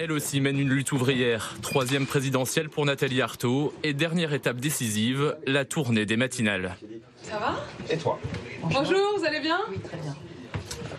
Elle 0.00 0.12
aussi 0.12 0.40
mène 0.40 0.60
une 0.60 0.68
lutte 0.68 0.92
ouvrière. 0.92 1.56
Troisième 1.60 2.06
présidentielle 2.06 2.68
pour 2.68 2.86
Nathalie 2.86 3.20
Arthaud. 3.20 3.74
Et 3.82 3.94
dernière 3.94 4.32
étape 4.32 4.58
décisive, 4.58 5.36
la 5.44 5.64
tournée 5.64 6.06
des 6.06 6.16
matinales. 6.16 6.76
Ça 7.24 7.36
va? 7.40 7.56
Et 7.90 7.98
toi? 7.98 8.20
Bonjour, 8.62 9.18
vous 9.18 9.24
allez 9.24 9.40
bien? 9.40 9.58
Oui, 9.68 9.80
très 9.80 9.96
bien. 9.96 10.14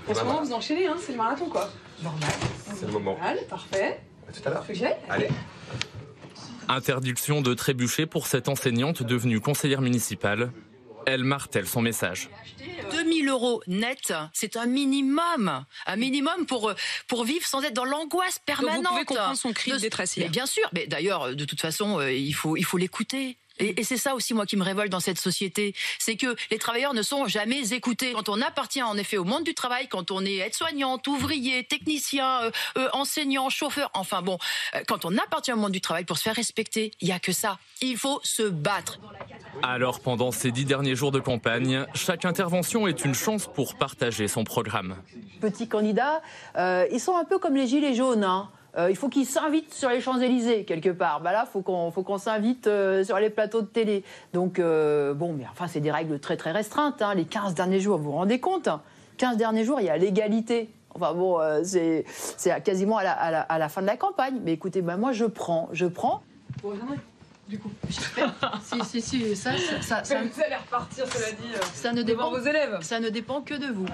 En 0.06 0.14
ce 0.14 0.24
moment, 0.26 0.44
vous 0.44 0.52
enchaînez, 0.52 0.86
hein, 0.86 0.98
c'est 1.00 1.14
le 1.14 1.18
marathon 1.18 1.46
quoi. 1.46 1.72
Normal. 2.04 2.30
C'est 2.76 2.88
le 2.88 2.92
moment. 2.92 3.14
Normal, 3.14 3.40
parfait. 3.50 4.02
À 4.28 4.34
tout 4.34 4.42
à 4.46 4.50
l'heure. 4.50 4.66
Allez. 5.10 5.30
Interdiction 6.68 7.42
de 7.42 7.54
trébucher 7.54 8.06
pour 8.06 8.28
cette 8.28 8.50
enseignante 8.50 9.02
devenue 9.02 9.40
conseillère 9.40 9.80
municipale. 9.80 10.52
Elle 11.10 11.24
martèle 11.24 11.68
son 11.68 11.82
message. 11.82 12.30
2000 12.92 13.28
euros 13.30 13.62
net, 13.68 14.14
c'est 14.34 14.58
un 14.58 14.66
minimum, 14.66 15.66
un 15.86 15.96
minimum 15.96 16.46
pour 16.46 16.74
pour 17.08 17.24
vivre 17.24 17.46
sans 17.46 17.64
être 17.64 17.74
dans 17.74 17.86
l'angoisse 17.86 18.40
permanente. 18.40 18.84
Donc 18.84 18.86
vous 18.86 18.90
pouvez 18.94 19.06
comprendre 19.06 19.38
son 19.38 19.54
cri 19.54 19.72
de 19.72 19.78
détresse. 19.78 20.18
Mais 20.18 20.30
bien 20.30 20.46
sûr, 20.46 20.68
mais 20.74 20.88
d'ailleurs, 20.88 21.36
de 21.36 21.46
toute 21.46 21.62
façon, 21.62 22.00
euh, 22.00 22.12
il 22.12 22.34
faut 22.34 22.58
il 22.58 22.66
faut 22.66 22.78
l'écouter. 22.78 23.38
Et, 23.60 23.80
et 23.80 23.84
c'est 23.84 23.98
ça 23.98 24.16
aussi, 24.16 24.34
moi, 24.34 24.46
qui 24.46 24.58
me 24.58 24.64
révolte 24.64 24.92
dans 24.92 25.00
cette 25.00 25.20
société. 25.20 25.74
C'est 26.00 26.16
que 26.16 26.36
les 26.52 26.58
travailleurs 26.58 26.94
ne 26.94 27.02
sont 27.02 27.28
jamais 27.28 27.74
écoutés. 27.74 28.14
Quand 28.14 28.30
on 28.30 28.42
appartient, 28.42 28.82
en 28.82 28.98
effet, 28.98 29.18
au 29.18 29.24
monde 29.24 29.44
du 29.44 29.54
travail, 29.54 29.88
quand 29.88 30.12
on 30.12 30.26
est 30.26 30.38
aide-soignante, 30.38 31.08
ouvrier, 31.08 31.64
technicien, 31.64 32.44
euh, 32.44 32.52
euh, 32.78 32.90
enseignant, 32.94 33.50
chauffeur, 33.50 33.90
enfin 33.94 34.22
bon, 34.22 34.38
euh, 34.76 34.80
quand 34.88 35.06
on 35.06 35.18
appartient 35.18 35.54
au 35.54 35.58
monde 35.58 35.72
du 35.72 35.82
travail, 35.82 36.06
pour 36.06 36.18
se 36.18 36.24
faire 36.24 36.36
respecter, 36.36 36.92
il 37.02 37.08
n'y 37.08 37.14
a 37.14 37.20
que 37.20 37.32
ça. 37.32 37.60
Il 37.82 37.98
faut 37.98 38.20
se 38.24 38.44
battre. 38.44 39.00
Alors, 39.64 40.00
pendant 40.00 40.32
ces 40.32 40.52
dix 40.52 40.66
derniers 40.66 40.96
jours 40.96 41.12
de 41.12 41.20
campagne, 41.20 41.86
chaque 41.94 42.26
intervention 42.26 42.88
est 42.88 43.04
une 43.04 43.14
chance 43.14 43.48
pour 43.48 43.76
partager 43.76 44.28
son 44.28 44.44
programme. 44.44 44.96
Petits 45.42 45.68
candidats, 45.68 46.22
euh, 46.58 46.88
ils 46.92 47.00
sont 47.00 47.18
un 47.18 47.26
peu 47.26 47.40
comme 47.40 47.56
les 47.56 47.68
gilets 47.68 47.96
jaunes. 47.96 48.24
Hein. 48.24 48.50
Euh, 48.78 48.90
il 48.90 48.96
faut 48.96 49.10
qu'ils 49.10 49.26
s'invitent 49.26 49.74
sur 49.74 49.90
les 49.90 50.00
Champs-Élysées, 50.02 50.64
quelque 50.64 50.90
part. 50.90 51.22
Bah 51.22 51.32
là, 51.32 51.46
il 51.48 51.52
faut 51.52 51.62
qu'on 51.62 52.18
s'invite 52.18 52.68
euh, 52.68 53.04
sur 53.04 53.18
les 53.20 53.30
plateaux 53.30 53.62
de 53.62 53.68
télé. 53.68 54.04
Donc, 54.34 54.60
euh, 54.60 55.14
bon, 55.14 55.34
mais 55.34 55.46
enfin, 55.52 55.68
c'est 55.68 55.80
des 55.80 55.92
règles 55.92 56.20
très, 56.20 56.38
très 56.38 56.52
restreintes. 56.52 57.02
Hein. 57.02 57.16
Les 57.16 57.26
15 57.26 57.56
derniers 57.56 57.80
jours, 57.80 57.98
vous 57.98 58.06
vous 58.06 58.12
rendez 58.18 58.40
compte 58.40 58.70
15 59.18 59.38
derniers 59.38 59.66
jours, 59.66 59.80
il 59.82 59.88
y 59.88 59.90
a 59.90 59.98
l'égalité. 59.98 60.70
Enfin 60.96 61.14
bon, 61.14 61.40
euh, 61.40 61.62
c'est 61.64 62.06
quasiment 62.64 62.98
à 62.98 63.04
la, 63.04 63.12
à, 63.14 63.32
la, 63.32 63.42
à 63.42 63.58
la 63.58 63.70
fin 63.70 63.82
de 63.82 63.88
la 63.88 63.98
campagne. 63.98 64.40
Mais 64.44 64.54
écoutez, 64.54 64.82
bah, 64.82 64.98
moi, 64.98 65.12
je 65.12 65.26
prends. 65.26 65.70
Je 65.72 65.86
prends. 65.88 66.22
Vous 66.64 66.70
reviendrez, 66.70 66.98
du 67.48 67.60
coup. 67.60 67.70
Si, 68.64 68.80
si, 68.86 69.02
si, 69.02 69.36
ça, 69.36 69.52
ça, 69.58 69.82
ça, 69.82 70.04
ça- 70.04 70.22
Vous 70.22 70.42
allez 70.42 70.56
repartir, 70.56 71.06
cela 71.08 71.32
dit, 71.32 71.54
ça 71.74 71.92
ne 71.92 72.02
dépend, 72.04 72.30
vos 72.30 72.40
élèves. 72.40 72.78
ça 72.82 73.00
ne 73.00 73.10
dépend 73.10 73.42
que 73.42 73.56
de 73.56 73.68
vous. 73.74 73.86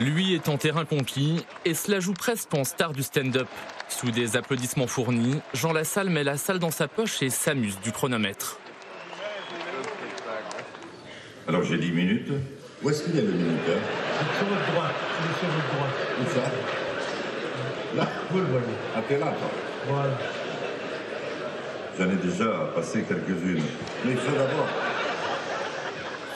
Lui 0.00 0.32
est 0.34 0.48
en 0.48 0.56
terrain 0.58 0.84
conquis 0.84 1.44
et 1.64 1.74
cela 1.74 1.98
joue 1.98 2.14
presque 2.14 2.54
en 2.54 2.62
star 2.62 2.92
du 2.92 3.02
stand-up. 3.02 3.48
Sous 3.88 4.12
des 4.12 4.36
applaudissements 4.36 4.86
fournis, 4.86 5.40
Jean 5.54 5.72
Lassalle 5.72 6.08
met 6.08 6.22
la 6.22 6.36
salle 6.36 6.60
dans 6.60 6.70
sa 6.70 6.86
poche 6.86 7.20
et 7.22 7.30
s'amuse 7.30 7.80
du 7.80 7.90
chronomètre. 7.90 8.60
Alors 11.48 11.64
j'ai 11.64 11.78
10 11.78 11.90
minutes. 11.90 12.28
Où 12.82 12.90
est-ce 12.90 13.02
qu'il 13.02 13.16
y 13.16 13.18
a 13.18 13.22
le 13.22 13.32
minuteur? 13.32 13.78
Sur 14.38 14.46
votre 14.46 14.72
droite, 14.72 14.94
il 15.18 15.30
est 15.30 15.38
sur 15.40 15.48
votre 15.48 15.74
droite. 15.74 15.96
Où 16.20 16.24
ça? 16.34 17.96
Là? 17.96 18.08
Vous 18.30 18.38
le 18.38 18.44
voyez. 18.44 18.66
Ah, 18.94 19.02
t'es 19.08 19.18
là, 19.18 19.26
toi 19.26 19.50
Voilà. 19.88 20.18
J'en 21.98 22.10
ai 22.10 22.16
déjà 22.16 22.70
passé 22.72 23.02
quelques-unes. 23.02 23.64
Mais 24.04 24.12
il 24.12 24.18
faut 24.18 24.36
d'abord 24.36 24.68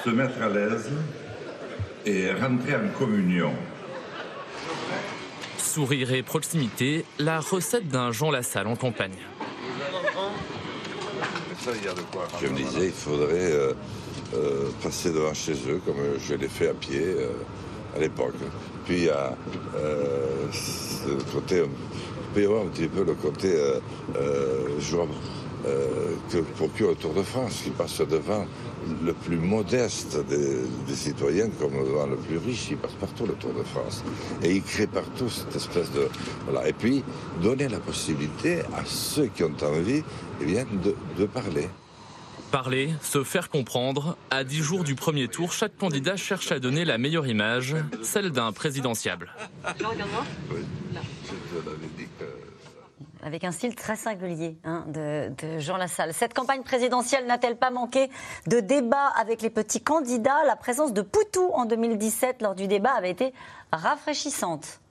se 0.05 0.11
mettre 0.11 0.43
à 0.43 0.49
l'aise 0.49 0.91
et 2.05 2.33
rentrer 2.33 2.75
en 2.75 2.89
communion. 2.99 3.53
Sourire 5.59 6.13
et 6.13 6.23
proximité, 6.23 7.05
la 7.19 7.41
recette 7.41 7.89
d'un 7.89 8.13
Jean 8.13 8.31
Lassalle 8.31 8.67
en 8.67 8.77
campagne. 8.77 9.17
Je 12.41 12.49
me 12.49 12.57
disais, 12.57 12.87
il 12.87 12.93
faudrait 12.93 13.53
euh, 13.53 13.73
euh, 14.35 14.69
passer 14.83 15.13
devant 15.13 15.33
chez 15.33 15.53
eux, 15.69 15.81
comme 15.87 15.97
je 16.19 16.35
l'ai 16.35 16.49
fait 16.49 16.69
à 16.69 16.75
pied 16.75 17.01
euh, 17.01 17.29
à 17.97 18.01
l'époque. 18.01 18.35
Puis 18.85 18.97
il 18.97 19.05
y 19.05 19.11
a 19.11 19.37
euh, 19.77 20.51
ce 20.53 21.09
côté, 21.33 21.63
il 21.63 22.35
peut 22.35 22.43
y 22.43 22.45
avoir 22.45 22.63
un 22.63 22.69
petit 22.69 22.89
peu 22.89 23.05
le 23.05 23.15
côté 23.15 23.53
euh, 23.55 23.79
euh, 24.17 24.81
joie 24.81 25.07
euh, 25.67 26.15
que 26.31 26.39
procure 26.39 26.91
le 26.91 26.97
Tour 26.97 27.15
de 27.15 27.23
France, 27.23 27.63
qui 27.65 27.71
passe 27.71 28.01
devant 28.01 28.47
le 29.05 29.13
plus 29.13 29.37
modeste 29.37 30.19
des, 30.29 30.57
des 30.87 30.95
citoyens 30.95 31.49
comme 31.59 31.73
devant 31.73 32.07
le 32.07 32.17
plus 32.17 32.39
riche. 32.39 32.69
Il 32.71 32.79
passe 32.79 32.93
partout 32.93 33.27
le 33.27 33.35
Tour 33.35 33.53
de 33.55 33.63
France. 33.63 34.03
Et 34.43 34.53
il 34.57 34.63
crée 34.63 34.87
partout 34.87 35.29
cette 35.29 35.55
espèce 35.55 35.91
de... 35.93 36.09
Voilà. 36.47 36.69
Et 36.69 36.73
puis, 36.73 37.05
donner 37.43 37.69
la 37.69 37.79
possibilité 37.79 38.61
à 38.77 38.85
ceux 38.85 39.27
qui 39.27 39.45
ont 39.45 39.55
envie 39.63 40.03
eh 40.41 40.45
bien, 40.45 40.65
de, 40.83 40.95
de 41.19 41.27
parler. 41.27 41.69
Parler, 42.51 42.91
se 43.01 43.25
faire 43.25 43.49
comprendre. 43.49 44.19
À 44.31 44.45
dix 44.45 44.63
jours 44.63 44.85
du 44.85 44.95
premier 44.95 45.29
tour, 45.29 45.53
chaque 45.53 45.77
candidat 45.79 46.17
cherche 46.17 46.53
à 46.53 46.59
donner 46.59 46.85
la 46.85 46.99
meilleure 46.99 47.27
image, 47.27 47.75
celle 48.03 48.31
d'un 48.31 48.53
présidentiable. 48.53 49.31
Regarde-moi. 49.65 50.25
Avec 53.23 53.45
un 53.45 53.53
style 53.53 53.75
très 53.75 53.97
singulier 53.97 54.59
hein, 54.65 54.85
de, 54.89 55.33
de 55.39 55.59
Jean 55.59 55.77
Lassalle. 55.77 56.13
Cette 56.13 56.35
campagne 56.35 56.63
présidentielle 56.63 57.27
n'a-t-elle 57.27 57.57
pas 57.57 57.71
manqué 57.71 58.11
de 58.47 58.61
débats 58.61 59.13
avec 59.17 59.43
les 59.43 59.51
petits 59.51 59.81
candidats? 59.81 60.45
La 60.47 60.57
présence 60.57 60.93
de 60.93 61.03
Poutou 61.03 61.51
en 61.55 61.65
2017 61.65 62.43
lors 62.43 62.55
du 62.55 62.67
débat 62.67 62.93
avait 62.93 63.11
été 63.11 63.33
rafraîchissante. 63.73 64.82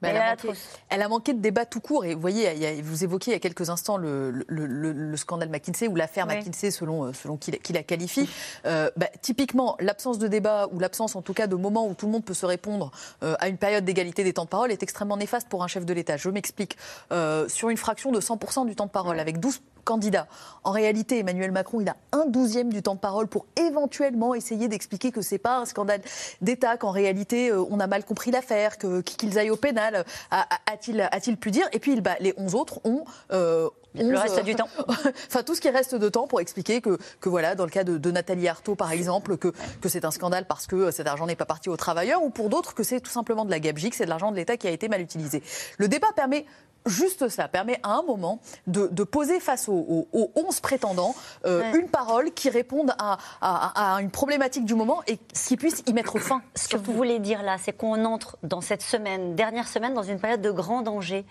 Mais 0.00 0.10
elle, 0.10 0.16
a 0.18 0.30
manqué, 0.30 0.48
trousse. 0.48 0.68
elle 0.90 1.02
a 1.02 1.08
manqué 1.08 1.32
de 1.34 1.40
débat 1.40 1.66
tout 1.66 1.80
court. 1.80 2.04
Et 2.04 2.14
vous 2.14 2.20
voyez, 2.20 2.52
il 2.54 2.58
y 2.62 2.66
a- 2.66 2.80
vous 2.82 3.02
évoquiez 3.04 3.32
il 3.32 3.34
y 3.34 3.36
a 3.36 3.40
quelques 3.40 3.68
instants 3.68 3.96
le, 3.96 4.30
le- 4.30 4.66
le- 4.66 4.92
le 4.92 5.16
scandale 5.16 5.48
McKinsey 5.48 5.88
ou 5.88 5.96
l'affaire 5.96 6.26
Oui. 6.28 6.36
McKinsey 6.36 6.70
selon, 6.70 7.04
euh, 7.06 7.12
selon 7.12 7.36
qui, 7.36 7.50
la- 7.50 7.58
qui 7.58 7.72
la 7.72 7.82
qualifie. 7.82 8.28
Euh, 8.66 8.90
bah, 8.96 9.08
typiquement, 9.22 9.76
l'absence 9.80 10.18
de 10.18 10.28
débat 10.28 10.68
ou 10.72 10.78
l'absence 10.78 11.16
en 11.16 11.22
tout 11.22 11.34
cas 11.34 11.46
de 11.48 11.56
moments 11.56 11.86
où 11.88 11.94
tout 11.94 12.06
le 12.06 12.12
monde 12.12 12.24
peut 12.24 12.34
se 12.34 12.46
répondre 12.46 12.90
euh, 13.22 13.34
à 13.40 13.48
une 13.48 13.56
période 13.58 13.84
d'égalité 13.84 14.22
des 14.22 14.32
temps 14.32 14.44
de 14.44 14.48
parole 14.50 14.70
est 14.70 14.82
extrêmement 14.82 15.16
néfaste 15.16 15.48
pour 15.48 15.64
un 15.64 15.68
chef 15.68 15.84
de 15.84 15.92
l'État. 15.92 16.16
Je 16.16 16.30
m'explique. 16.30 16.76
Euh, 17.12 17.48
sur 17.48 17.68
une 17.70 17.76
fraction 17.76 18.12
de 18.12 18.20
100% 18.20 18.66
du 18.66 18.76
temps 18.76 18.86
de 18.86 18.90
parole, 18.90 19.18
avec 19.18 19.40
12 19.40 19.60
candidats. 19.84 20.26
En 20.64 20.70
réalité, 20.70 21.18
Emmanuel 21.20 21.52
Macron, 21.52 21.80
il 21.80 21.88
a 21.88 21.96
un 22.12 22.26
douzième 22.26 22.72
du 22.72 22.82
temps 22.82 22.94
de 22.94 23.00
parole 23.00 23.26
pour 23.26 23.46
éventuellement 23.56 24.34
essayer 24.34 24.68
d'expliquer 24.68 25.12
que 25.12 25.22
c'est 25.22 25.38
pas 25.38 25.56
un 25.58 25.64
scandale 25.64 26.00
d'État, 26.40 26.76
qu'en 26.76 26.90
réalité, 26.90 27.50
euh, 27.50 27.62
on 27.70 27.80
a 27.80 27.86
mal 27.86 28.04
compris 28.04 28.30
l'affaire, 28.30 28.78
que- 28.78 29.00
qu'ils 29.00 29.38
aillent 29.38 29.50
au 29.50 29.56
pénal, 29.56 30.04
a- 30.30 30.40
a- 30.42 30.72
a-t-il 30.72 31.00
a-t-il 31.00 31.36
pu 31.36 31.50
dire 31.50 31.66
Et 31.72 31.78
puis, 31.78 32.00
bah, 32.00 32.16
les 32.20 32.34
11 32.36 32.54
autres 32.54 32.80
ont... 32.84 33.04
euh, 33.32 33.68
Le 33.94 34.04
11, 34.16 34.18
reste 34.18 34.44
du 34.44 34.54
temps. 34.54 34.68
enfin, 35.28 35.42
tout 35.42 35.54
ce 35.54 35.60
qui 35.60 35.70
reste 35.70 35.94
de 35.94 36.08
temps 36.10 36.26
pour 36.26 36.40
expliquer 36.40 36.80
que, 36.82 36.98
que 37.20 37.28
voilà, 37.28 37.54
dans 37.54 37.64
le 37.64 37.70
cas 37.70 37.84
de, 37.84 37.96
de 37.96 38.10
Nathalie 38.10 38.46
Arthaud, 38.46 38.74
par 38.74 38.92
exemple, 38.92 39.38
que, 39.38 39.52
que 39.80 39.88
c'est 39.88 40.04
un 40.04 40.10
scandale 40.10 40.46
parce 40.46 40.66
que 40.66 40.90
cet 40.90 41.06
argent 41.06 41.26
n'est 41.26 41.36
pas 41.36 41.46
parti 41.46 41.68
aux 41.70 41.76
travailleurs, 41.76 42.22
ou 42.22 42.28
pour 42.30 42.48
d'autres 42.50 42.74
que 42.74 42.82
c'est 42.82 43.00
tout 43.00 43.10
simplement 43.10 43.44
de 43.46 43.50
la 43.50 43.58
gabegie, 43.60 43.88
que 43.90 43.96
c'est 43.96 44.04
de 44.04 44.10
l'argent 44.10 44.30
de 44.30 44.36
l'État 44.36 44.56
qui 44.58 44.66
a 44.66 44.70
été 44.70 44.88
mal 44.88 45.00
utilisé. 45.00 45.42
Le 45.78 45.88
débat 45.88 46.08
permet 46.14 46.44
juste 46.88 47.28
cela, 47.28 47.48
permet 47.48 47.78
à 47.82 47.90
un 47.94 48.02
moment 48.02 48.40
de, 48.66 48.88
de 48.88 49.04
poser 49.04 49.40
face 49.40 49.68
aux, 49.68 49.72
aux- 49.74 50.08
aux 50.12 50.30
11 50.34 50.60
prétendants 50.60 51.14
euh, 51.46 51.60
Ouais. 51.72 51.78
une 51.80 51.88
parole 51.88 52.32
qui 52.32 52.50
réponde 52.50 52.92
à, 52.98 53.18
à- 53.40 53.94
à 53.96 54.00
une 54.02 54.10
problématique 54.10 54.64
du 54.64 54.74
moment 54.74 55.02
et 55.06 55.16
qui 55.16 55.56
puisse 55.56 55.82
y 55.86 55.92
mettre 55.92 56.18
fin. 56.18 56.42
Ce 56.54 56.68
que 56.68 56.76
vous 56.76 56.92
voulez 56.92 57.18
dire 57.18 57.42
là, 57.42 57.56
c'est 57.62 57.72
qu'on 57.72 58.04
entre 58.04 58.36
dans 58.42 58.60
cette 58.60 58.82
semaine, 58.82 59.34
dernière 59.34 59.68
semaine, 59.68 59.94
dans 59.94 60.02
une 60.02 60.18
période 60.20 60.40
de 60.40 60.50
grand 60.50 60.82
danger 60.82 61.24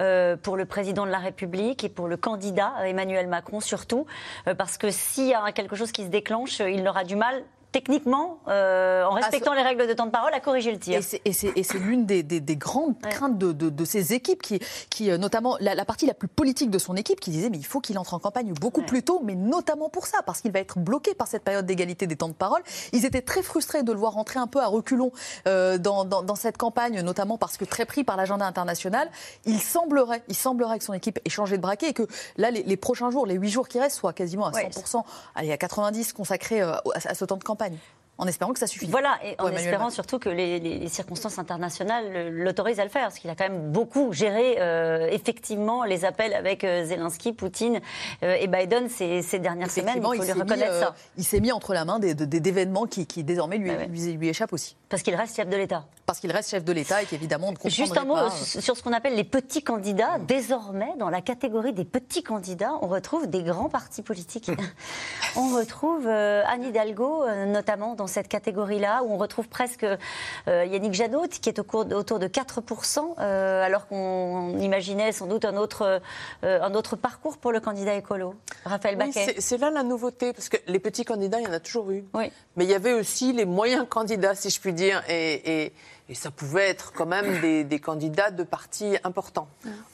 euh, 0.00 0.36
pour 0.36 0.56
le 0.56 0.64
président 0.64 1.06
de 1.06 1.10
la 1.10 1.18
République 1.18 1.84
et 1.84 1.88
pour 1.88 2.08
le 2.08 2.16
candidat 2.16 2.72
euh, 2.80 2.84
Emmanuel 2.84 3.28
Macron 3.28 3.60
surtout, 3.60 4.06
euh, 4.48 4.54
parce 4.54 4.78
que 4.78 4.90
s'il 4.90 5.26
y 5.28 5.34
a 5.34 5.52
quelque 5.52 5.76
chose 5.76 5.92
qui 5.92 6.02
se 6.02 6.08
déclenche, 6.08 6.60
il 6.60 6.86
aura 6.88 7.04
du 7.04 7.16
mal 7.16 7.42
techniquement, 7.74 8.38
euh, 8.46 9.04
en 9.04 9.16
Ah, 9.16 9.16
respectant 9.16 9.52
les 9.52 9.62
règles 9.62 9.88
de 9.88 9.92
temps 9.94 10.06
de 10.06 10.12
parole, 10.12 10.32
à 10.32 10.38
corriger 10.38 10.70
le 10.70 10.78
tir. 10.78 10.98
Et 11.24 11.32
c'est- 11.64 11.74
l'une 11.74 12.06
des, 12.06 12.22
des- 12.22 12.40
des 12.40 12.54
grandes 12.56 12.94
craintes 13.10 13.36
de, 13.36 13.50
de- 13.50 13.68
de 13.68 13.84
ces 13.84 14.12
équipes, 14.14 14.40
qui, 14.40 14.60
qui 14.90 15.10
euh, 15.10 15.18
notamment 15.18 15.56
la, 15.58 15.74
la 15.74 15.84
partie 15.84 16.06
la 16.06 16.14
plus 16.14 16.28
politique 16.28 16.70
de 16.70 16.78
son 16.78 16.94
équipe, 16.94 17.18
qui 17.18 17.30
disait 17.30 17.50
mais 17.50 17.58
il 17.58 17.66
faut 17.66 17.80
qu'il 17.80 17.98
entre 17.98 18.14
en 18.14 18.20
campagne 18.20 18.52
beaucoup 18.54 18.82
plus 18.82 19.02
tôt, 19.02 19.20
mais 19.24 19.34
notamment 19.34 19.88
pour 19.88 20.06
ça, 20.06 20.18
parce 20.24 20.40
qu'il 20.40 20.52
va 20.52 20.60
être 20.60 20.78
bloqué 20.78 21.14
par 21.14 21.26
cette 21.26 21.42
période 21.42 21.66
d'égalité 21.66 22.06
des 22.06 22.14
temps 22.14 22.28
de 22.28 22.32
parole. 22.34 22.62
Ils 22.92 23.04
étaient 23.04 23.22
très 23.22 23.42
frustrés 23.42 23.82
de 23.82 23.90
le 23.92 23.98
voir 23.98 24.12
rentrer 24.12 24.38
un 24.38 24.46
peu 24.46 24.60
à 24.60 24.66
reculons 24.68 25.10
euh, 25.48 25.76
dans, 25.76 26.04
dans- 26.04 26.22
dans 26.22 26.36
cette 26.36 26.56
campagne, 26.56 27.00
notamment 27.00 27.38
parce 27.38 27.56
que 27.56 27.64
très 27.64 27.86
pris 27.86 28.04
par 28.04 28.16
l'agenda 28.16 28.46
international. 28.46 29.10
Il 29.46 29.60
semblerait, 29.60 30.22
il 30.28 30.36
semblerait 30.36 30.78
que 30.78 30.84
son 30.84 30.92
équipe 30.92 31.18
ait 31.24 31.30
changé 31.30 31.56
de 31.56 31.62
braquet 31.62 31.88
et 31.88 31.92
que 31.92 32.06
là, 32.36 32.52
les, 32.52 32.62
les 32.62 32.76
prochains 32.76 33.10
jours, 33.10 33.26
les 33.26 33.34
huit 33.34 33.50
jours 33.50 33.66
qui 33.66 33.80
restent, 33.80 33.96
soient 33.98 34.12
quasiment 34.12 34.46
à 34.46 34.52
100%, 34.70 35.02
allez, 35.34 35.50
à 35.52 35.56
90 35.56 36.12
consacrés 36.12 36.62
euh, 36.62 36.72
à, 36.94 37.08
à 37.10 37.14
ce 37.14 37.24
temps 37.24 37.36
de 37.36 37.42
campagne 37.44 37.63
campagne. 37.64 37.93
En 38.16 38.26
espérant 38.28 38.52
que 38.52 38.60
ça 38.60 38.68
suffise. 38.68 38.90
Voilà, 38.90 39.18
et 39.24 39.34
en 39.40 39.44
Emmanuel 39.48 39.60
espérant 39.60 39.78
Macron. 39.86 39.90
surtout 39.90 40.18
que 40.20 40.28
les, 40.28 40.88
circonstances 40.88 41.40
internationales 41.40 42.12
le- 42.12 42.30
l'autorisent 42.44 42.78
à 42.78 42.84
le 42.84 42.90
faire, 42.90 43.02
parce 43.08 43.18
qu'il 43.18 43.28
a 43.28 43.34
quand 43.34 43.48
même 43.48 43.72
beaucoup 43.72 44.12
géré 44.12 44.56
euh, 44.60 45.08
effectivement 45.10 45.82
les 45.82 46.04
appels 46.04 46.32
avec 46.32 46.62
euh, 46.62 46.84
Zelensky, 46.84 47.32
Poutine 47.32 47.80
euh, 48.22 48.36
et 48.38 48.46
Biden 48.46 48.88
ces, 48.88 49.22
ces 49.22 49.40
dernières 49.40 49.70
semaines. 49.70 49.94
Il 49.96 50.02
faut 50.02 50.12
lui 50.12 50.20
s'est 50.22 50.34
mis, 50.34 50.40
reconnaître 50.42 50.78
ça. 50.78 50.94
il 51.18 51.24
s'est 51.24 51.40
mis 51.40 51.50
entre 51.50 51.74
la 51.74 51.84
main 51.84 51.98
d'événements 51.98 52.86
qui, 52.86 53.06
qui 53.06 53.24
désormais 53.24 53.58
lui, 53.58 53.70
Ouais, 53.70 53.76
ouais. 53.78 53.86
lui, 53.88 54.12
lui 54.12 54.28
échappent 54.28 54.52
aussi. 54.52 54.76
Parce 54.88 55.02
qu'il 55.02 55.16
reste 55.16 55.34
chef 55.34 55.48
de 55.48 55.56
l'État. 55.56 55.84
Parce 56.06 56.20
qu'il 56.20 56.30
reste 56.30 56.50
chef 56.50 56.64
de 56.64 56.72
l'État 56.72 57.02
et 57.02 57.06
qu'évidemment, 57.06 57.48
on 57.48 57.52
ne 57.52 57.56
comprendrait 57.56 57.76
Juste 57.76 57.96
un 57.96 58.04
mot 58.04 58.14
pas. 58.14 58.30
sur 58.30 58.76
ce 58.76 58.82
qu'on 58.82 58.92
appelle 58.92 59.16
les 59.16 59.24
petits 59.24 59.64
candidats. 59.64 60.18
Désormais, 60.20 60.92
dans 60.98 61.08
la 61.10 61.20
catégorie 61.22 61.72
des 61.72 61.84
petits 61.86 62.22
candidats, 62.22 62.74
on 62.82 62.86
retrouve 62.86 63.26
des 63.26 63.42
grands 63.42 63.70
partis 63.70 64.02
politiques. 64.02 64.50
on 65.36 65.56
retrouve 65.56 66.06
Anne 66.06 66.62
Hidalgo, 66.62 67.24
notamment 67.46 67.94
dans 67.94 68.03
cette 68.06 68.28
catégorie-là, 68.28 69.02
où 69.04 69.12
on 69.12 69.16
retrouve 69.18 69.48
presque 69.48 69.84
euh, 69.84 70.64
Yannick 70.66 70.94
Jadot, 70.94 71.26
qui 71.28 71.48
est 71.48 71.58
au 71.58 71.64
cours- 71.64 71.86
autour 71.92 72.18
de 72.18 72.26
4%, 72.26 73.14
euh, 73.18 73.62
alors 73.64 73.86
qu'on 73.88 74.56
imaginait 74.58 75.12
sans 75.12 75.26
doute 75.26 75.44
un 75.44 75.56
autre, 75.56 76.00
euh, 76.44 76.60
un 76.62 76.74
autre 76.74 76.96
parcours 76.96 77.38
pour 77.38 77.52
le 77.52 77.60
candidat 77.60 77.94
écolo. 77.94 78.34
Raphaël 78.64 78.96
Oui, 78.98 79.06
Baquet. 79.06 79.24
c'est- 79.34 79.40
c'est 79.40 79.58
là 79.58 79.70
la 79.70 79.82
nouveauté, 79.82 80.32
parce 80.32 80.48
que 80.48 80.56
les 80.66 80.78
petits 80.78 81.04
candidats, 81.04 81.40
il 81.40 81.44
y 81.44 81.48
en 81.48 81.52
a 81.52 81.60
toujours 81.60 81.90
eu. 81.90 82.04
Oui. 82.14 82.30
Mais 82.56 82.64
il 82.64 82.70
y 82.70 82.74
avait 82.74 82.92
aussi 82.92 83.32
les 83.32 83.44
moyens 83.44 83.86
candidats, 83.88 84.34
si 84.34 84.50
je 84.50 84.60
puis 84.60 84.72
dire, 84.72 85.02
et, 85.08 85.64
et- 85.66 85.72
et 86.08 86.14
ça 86.14 86.30
pouvait 86.30 86.68
être 86.68 86.92
quand 86.92 87.06
même 87.06 87.40
des, 87.42 87.64
des 87.64 87.78
candidats 87.78 88.30
de 88.30 88.42
partis 88.42 88.96
importants. 89.04 89.48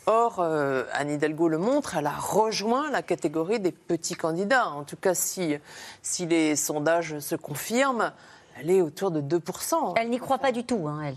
Or, 0.07 0.41
euh, 0.41 0.85
Anne 0.93 1.11
Hidalgo 1.11 1.49
le 1.49 1.59
montre, 1.59 1.97
elle 1.97 2.07
a 2.07 2.11
rejoint 2.17 2.91
la 2.91 3.03
catégorie 3.03 3.61
des 3.61 3.73
petits 3.73 4.15
candidats. 4.17 4.69
En 4.71 4.85
tout 4.85 4.97
cas, 4.97 5.15
si, 5.15 5.57
si 6.03 6.27
les 6.27 6.57
sondages 6.57 7.19
se 7.21 7.35
confirment, 7.37 8.13
elle 8.59 8.71
est 8.71 8.83
autour 8.83 9.11
de 9.11 9.21
2%. 9.21 9.95
Elle 9.97 10.11
n'y 10.11 10.19
croit 10.19 10.39
pas 10.39 10.53
du 10.53 10.65
tout, 10.65 10.87
hein, 10.89 11.01
elle. 11.07 11.17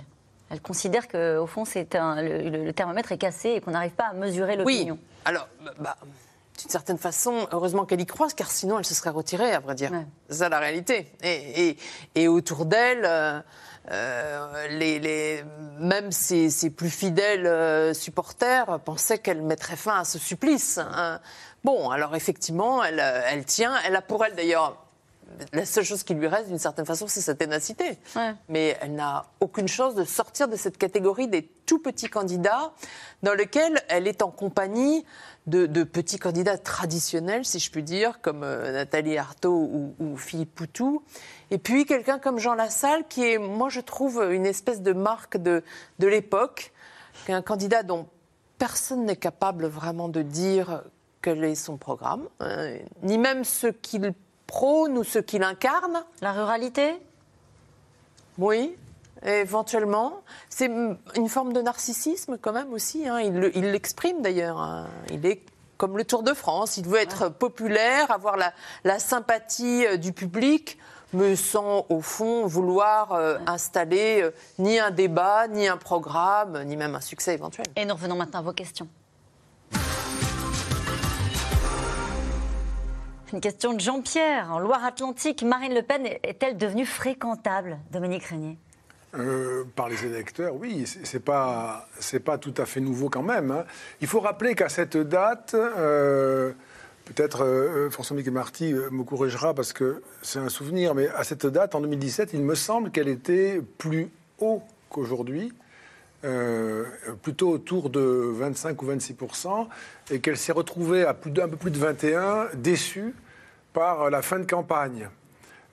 Elle 0.49 0.61
considère 0.61 1.07
qu'au 1.07 1.47
fond, 1.47 1.65
c'est 1.65 1.95
un- 1.95 2.21
le, 2.21 2.49
le- 2.49 2.65
le 2.65 2.73
thermomètre 2.73 3.11
est 3.11 3.17
cassé 3.17 3.49
et 3.49 3.61
qu'on 3.61 3.71
n'arrive 3.71 3.93
pas 3.93 4.05
à 4.05 4.13
mesurer 4.13 4.55
l'opinion. 4.55 4.95
Oui, 4.95 4.99
alors, 5.25 5.47
bah, 5.65 5.71
bah, 5.79 5.97
d'une 6.59 6.69
certaine 6.69 6.97
façon, 6.97 7.47
heureusement 7.51 7.85
qu'elle 7.85 8.01
y 8.01 8.05
croit, 8.05 8.27
car 8.29 8.51
sinon 8.51 8.79
elle 8.79 8.85
se 8.85 8.93
serait 8.93 9.09
retirée, 9.09 9.51
à 9.53 9.59
vrai 9.59 9.75
dire. 9.75 9.91
C'est 10.29 10.35
ça 10.37 10.49
la 10.49 10.59
réalité. 10.59 11.11
Et, 11.23 11.69
et- 11.69 11.77
et 12.15 12.27
autour 12.27 12.65
d'elle, 12.65 13.03
euh, 13.05 13.39
euh, 13.91 14.67
les, 14.69 14.99
les- 14.99 15.43
même 15.79 16.11
ses, 16.11 16.49
ses 16.49 16.69
plus 16.69 16.89
fidèles 16.89 17.45
euh, 17.47 17.93
supporters 17.93 18.79
pensaient 18.85 19.17
qu'elle 19.17 19.41
mettrait 19.41 19.75
fin 19.75 19.99
à 19.99 20.03
ce 20.03 20.17
supplice. 20.19 20.77
hein. 20.77 21.19
Bon, 21.63 21.89
alors 21.89 22.15
effectivement, 22.15 22.83
elle, 22.83 22.99
elle 22.99 23.45
tient. 23.45 23.73
Elle 23.85 23.95
a 23.95 24.01
pour 24.01 24.23
elle 24.25 24.35
d'ailleurs. 24.35 24.77
La 25.51 25.65
seule 25.65 25.83
chose 25.83 26.03
qui 26.03 26.13
lui 26.13 26.27
reste, 26.27 26.49
d'une 26.49 26.59
certaine 26.59 26.85
façon, 26.85 27.07
c'est 27.07 27.21
sa 27.21 27.33
ténacité. 27.33 27.97
Mais 28.49 28.77
elle 28.81 28.93
n'a 28.93 29.25
aucune 29.39 29.67
chance 29.67 29.95
de 29.95 30.03
sortir 30.03 30.47
de 30.47 30.55
cette 30.55 30.77
catégorie 30.77 31.27
des 31.27 31.43
tout 31.65 31.79
petits 31.79 32.09
candidats, 32.09 32.73
dans 33.23 33.33
lequel 33.33 33.81
elle 33.87 34.07
est 34.07 34.21
en 34.21 34.29
compagnie 34.29 35.05
de, 35.47 35.65
de 35.65 35.83
petits 35.83 36.19
candidats 36.19 36.57
traditionnels, 36.57 37.45
si 37.45 37.59
je 37.59 37.69
puis 37.69 37.83
dire, 37.83 38.21
comme 38.21 38.43
euh, 38.43 38.71
Nathalie 38.71 39.17
Arthaud 39.17 39.53
ou, 39.53 39.95
ou 39.99 40.17
Philippe 40.17 40.55
Poutou. 40.55 41.03
Et 41.51 41.57
puis 41.57 41.85
quelqu'un 41.85 42.19
comme 42.19 42.39
Jean 42.39 42.53
Lassalle, 42.53 43.05
qui 43.07 43.23
est, 43.23 43.37
moi, 43.37 43.69
je 43.69 43.81
trouve, 43.81 44.23
une 44.31 44.45
espèce 44.45 44.81
de 44.81 44.93
marque 44.93 45.37
de, 45.37 45.63
de 45.99 46.07
l'époque, 46.07 46.71
un 47.27 47.41
candidat 47.41 47.83
dont 47.83 48.07
personne 48.57 49.05
n'est 49.05 49.17
capable 49.17 49.65
vraiment 49.65 50.07
de 50.09 50.21
dire 50.21 50.83
quel 51.21 51.43
est 51.43 51.55
son 51.55 51.77
programme, 51.77 52.27
hein, 52.39 52.75
ni 53.01 53.17
même 53.17 53.43
ce 53.43 53.67
qu'il 53.67 54.13
prône 54.47 54.97
ou 54.97 55.03
ce 55.03 55.19
qu'il 55.19 55.43
incarne. 55.43 56.03
La 56.21 56.31
ruralité? 56.31 56.95
Oui, 58.37 58.75
éventuellement. 59.25 60.21
C'est 60.49 60.65
une 61.15 61.29
forme 61.29 61.53
de 61.53 61.61
narcissisme 61.61 62.37
quand 62.41 62.53
même 62.53 62.71
aussi. 62.73 63.07
hein. 63.07 63.19
Il 63.19 63.33
le- 63.39 63.57
il 63.57 63.71
l'exprime 63.71 64.21
d'ailleurs. 64.21 64.59
hein. 64.59 64.87
Il 65.11 65.25
est 65.25 65.41
comme 65.77 65.97
le 65.97 66.05
Tour 66.05 66.23
de 66.23 66.33
France. 66.33 66.77
Il 66.77 66.87
veut 66.87 66.99
être 66.99 67.29
populaire, 67.29 68.11
avoir 68.11 68.37
la, 68.37 68.53
la 68.83 68.99
sympathie 68.99 69.85
euh, 69.85 69.97
du 69.97 70.13
public, 70.13 70.77
mais 71.13 71.35
sans 71.35 71.85
au 71.89 72.01
fond 72.01 72.45
vouloir 72.47 73.11
euh, 73.13 73.37
installer 73.47 74.21
euh, 74.21 74.31
ni 74.59 74.79
un 74.79 74.91
débat, 74.91 75.47
ni 75.47 75.67
un 75.67 75.77
programme, 75.77 76.63
ni 76.63 76.75
même 76.77 76.95
un 76.95 77.01
succès 77.01 77.33
éventuel. 77.33 77.65
Et 77.75 77.85
nous 77.85 77.93
revenons 77.95 78.15
maintenant 78.15 78.39
à 78.39 78.43
vos 78.43 78.53
questions. 78.53 78.87
Une 83.31 83.41
question 83.41 83.73
de 83.73 83.79
Jean-Pierre. 83.79 84.51
En 84.53 84.59
Loire-Atlantique, 84.59 85.41
Marine 85.41 85.73
Le 85.73 85.81
Pen 85.81 86.05
est-elle 86.05 86.55
devenue 86.55 86.85
fréquentable, 86.85 87.79
Dominique 87.91 88.25
Régnier 88.25 88.57
Euh, 89.15 89.63
par 89.75 89.89
les 89.89 90.05
électeurs, 90.05 90.55
oui, 90.55 90.85
c'est 90.87 91.23
pas 91.23 91.87
pas 92.25 92.37
tout 92.39 92.53
à 92.57 92.65
fait 92.65 92.79
nouveau 92.79 93.09
quand 93.09 93.21
même. 93.21 93.51
hein. 93.51 93.65
Il 94.01 94.07
faut 94.07 94.19
rappeler 94.19 94.55
qu'à 94.55 94.69
cette 94.69 94.97
date, 94.97 95.53
euh, 95.53 96.51
peut-être 97.05 97.43
euh, 97.43 97.91
François-Michel 97.91 98.33
Marty 98.33 98.73
euh, 98.73 98.89
me 98.89 99.03
corrigera 99.03 99.53
parce 99.53 99.71
que 99.71 100.01
c'est 100.23 100.39
un 100.39 100.49
souvenir, 100.49 100.95
mais 100.95 101.09
à 101.09 101.23
cette 101.23 101.45
date, 101.45 101.75
en 101.75 101.81
2017, 101.81 102.31
il 102.33 102.41
me 102.41 102.55
semble 102.55 102.89
qu'elle 102.89 103.07
était 103.07 103.61
plus 103.77 104.09
haut 104.39 104.63
qu'aujourd'hui. 104.89 105.53
plutôt 107.21 107.51
autour 107.51 107.89
de 107.91 107.99
25 108.01 108.81
ou 108.81 108.87
26% 108.87 109.67
et 110.09 110.21
qu'elle 110.21 110.37
s'est 110.37 110.53
retrouvée 110.53 111.03
à 111.05 111.13
plus 111.13 111.31
peu 111.31 111.47
plus 111.49 111.71
de 111.71 111.77
21, 111.77 112.47
déçue 112.55 113.13
par 113.73 114.09
la 114.09 114.21
fin 114.23 114.39
de 114.39 114.49
campagne. 114.49 115.09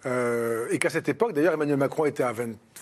Euh, 0.06 0.66
et 0.70 0.78
qu'à 0.78 0.88
cette 0.90 1.08
époque, 1.08 1.32
d'ailleurs, 1.32 1.54
Emmanuel 1.54 1.76
Macron 1.76 2.04
était 2.06 2.22
à 2.22 2.32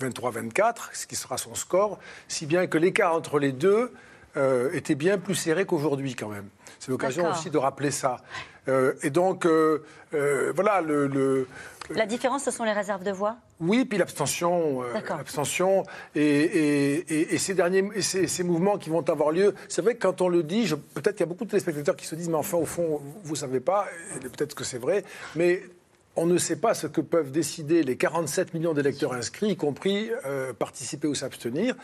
23-24, 0.01 0.75
ce 0.93 1.07
qui 1.07 1.17
sera 1.17 1.37
son 1.39 1.55
score, 1.55 1.99
si 2.29 2.47
bien 2.47 2.67
que 2.67 2.79
l'écart 2.79 3.15
entre 3.15 3.39
les 3.39 3.53
deux 3.53 3.93
euh, 4.37 4.71
était 4.73 4.95
bien 4.95 5.19
plus 5.19 5.35
serré 5.35 5.65
qu'aujourd'hui 5.65 6.15
quand 6.15 6.29
même. 6.29 6.49
C'est 6.79 6.91
l'occasion 6.91 7.29
aussi 7.31 7.51
de 7.51 7.59
rappeler 7.59 7.91
ça. 7.91 8.19
Euh, 8.69 8.93
et 9.03 9.11
donc, 9.11 9.47
euh, 9.47 9.83
voilà, 10.55 10.81
le, 10.81 11.07
le- 11.09 11.49
La 11.95 12.05
différence, 12.07 12.45
ce 12.45 12.51
sont 12.51 12.65
les 12.65 12.73
réserves 12.73 13.03
de 13.03 13.11
voix? 13.11 13.37
Oui, 13.61 13.85
puis 13.87 13.99
l'abstention, 13.99 14.83
l'abstention 15.17 15.85
et, 16.15 16.21
et- 16.23 16.95
et- 17.15 17.35
et 17.35 17.39
ces 17.39 17.55
derniers, 17.55 17.89
et 17.95 18.03
ces, 18.03 18.27
ces 18.29 18.45
mouvements 18.45 18.77
qui 18.79 18.91
vont 18.91 19.01
avoir 19.09 19.31
lieu. 19.33 19.55
C'est 19.69 19.83
vrai 19.83 19.95
que 19.95 20.01
quand 20.03 20.21
on 20.21 20.29
le 20.29 20.43
dit, 20.43 20.71
peut-être 20.95 21.17
qu'il 21.17 21.21
y 21.21 21.29
a 21.29 21.33
beaucoup 21.33 21.47
de 21.47 21.51
téléspectateurs 21.51 21.97
qui 21.97 22.07
se 22.07 22.15
disent, 22.15 22.29
mais 22.29 22.37
enfin, 22.37 22.59
au 22.59 22.67
fond, 22.67 23.01
vous 23.25 23.33
ne 23.33 23.39
savez 23.39 23.61
pas, 23.61 23.87
peut-être 24.21 24.55
que 24.55 24.65
c'est 24.65 24.79
vrai, 24.79 25.03
mais 25.35 25.63
on 26.21 26.27
ne 26.27 26.37
sait 26.37 26.57
pas 26.57 26.75
ce 26.75 26.87
que 26.87 27.01
peuvent 27.01 27.31
décider 27.31 27.83
les 27.85 27.97
47 27.97 28.53
millions 28.55 28.75
d'électeurs 28.75 29.13
inscrits, 29.13 29.51
y 29.51 29.57
compris 29.57 30.11
euh, 30.27 30.53
participer 30.53 31.07
ou 31.07 31.15
s'abstenir. 31.15 31.75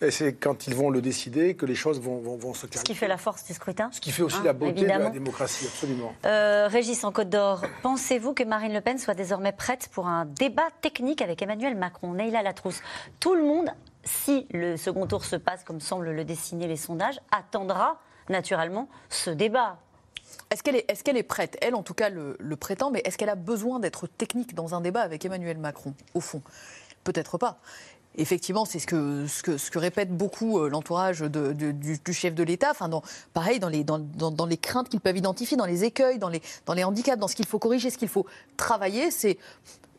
Et 0.00 0.10
c'est 0.10 0.32
quand 0.34 0.66
ils 0.66 0.74
vont 0.74 0.88
le 0.90 1.02
décider 1.02 1.54
que 1.56 1.66
les 1.66 1.74
choses 1.74 2.00
vont, 2.00 2.18
vont- 2.18 2.36
vont 2.36 2.54
se 2.54 2.62
Ce 2.62 2.66
qui 2.66 2.72
clarifier. 2.72 2.94
fait 2.94 3.08
la 3.08 3.18
force 3.18 3.44
du 3.44 3.52
scrutin 3.52 3.90
Ce 3.92 4.00
qui 4.00 4.10
fait 4.10 4.22
aussi 4.22 4.38
Hein, 4.38 4.44
la 4.44 4.52
beauté 4.54 4.82
de 4.82 4.86
la 4.86 5.10
démocratie, 5.10 5.66
absolument. 5.66 6.14
Euh, 6.24 6.68
Régis 6.70 7.04
en 7.04 7.12
Côte 7.12 7.28
d'Or, 7.28 7.62
pensez-vous 7.82 8.32
que 8.34 8.42
Marine 8.44 8.72
Le 8.72 8.80
Pen 8.80 8.98
soit 8.98 9.14
désormais 9.14 9.52
prête 9.52 9.88
pour 9.92 10.06
un 10.06 10.24
débat 10.24 10.68
technique 10.80 11.20
avec 11.20 11.42
Emmanuel 11.42 11.76
Macron? 11.76 12.14
Neila 12.14 12.42
Latrousse, 12.42 12.80
tout 13.20 13.34
le 13.34 13.42
monde, 13.42 13.68
si 14.04 14.46
le 14.52 14.76
second 14.78 15.06
tour 15.06 15.24
se 15.24 15.36
passe 15.36 15.64
comme 15.64 15.80
semblent 15.80 16.10
le 16.10 16.24
dessiner 16.24 16.66
les 16.66 16.76
sondages, 16.76 17.20
attendra 17.30 18.00
naturellement 18.28 18.88
ce 19.10 19.30
débat. 19.30 19.78
Est-ce 20.50 20.62
qu'elle 20.62 21.16
est, 21.16 21.22
prête? 21.22 21.56
Elle, 21.60 21.74
en 21.74 21.82
tout 21.82 21.94
cas, 21.94 22.10
le, 22.10 22.56
prétend, 22.56 22.90
mais 22.90 23.02
est-ce 23.04 23.16
qu'elle 23.18 23.28
a 23.28 23.34
besoin 23.34 23.80
d'être 23.80 24.06
technique 24.06 24.54
dans 24.54 24.74
un 24.74 24.80
débat 24.80 25.02
avec 25.02 25.24
Emmanuel 25.24 25.58
Macron, 25.58 25.94
au 26.14 26.20
fond? 26.20 26.42
Peut-être 27.04 27.38
pas. 27.38 27.58
Effectivement, 28.16 28.66
c'est 28.66 28.78
ce 28.78 28.86
que, 28.86 29.78
répète 29.78 30.14
beaucoup 30.14 30.58
euh, 30.58 30.68
l'entourage 30.68 31.22
du, 31.22 32.12
chef 32.12 32.34
de 32.34 32.42
l'État. 32.42 32.70
Enfin, 32.70 32.90
pareil, 33.32 33.58
dans 33.58 33.68
les 33.68 34.56
craintes 34.58 34.90
qu'ils 34.90 35.00
peuvent 35.00 35.16
identifier, 35.16 35.56
dans 35.56 35.64
les 35.64 35.84
écueils, 35.84 36.18
dans 36.18 36.28
les, 36.28 36.42
dans 36.66 36.74
les 36.74 36.84
handicaps, 36.84 37.18
dans 37.18 37.28
ce 37.28 37.34
qu'il 37.34 37.46
faut 37.46 37.58
corriger, 37.58 37.88
ce 37.88 37.96
qu'il 37.96 38.08
faut 38.08 38.26
travailler, 38.58 39.10
c'est 39.10 39.38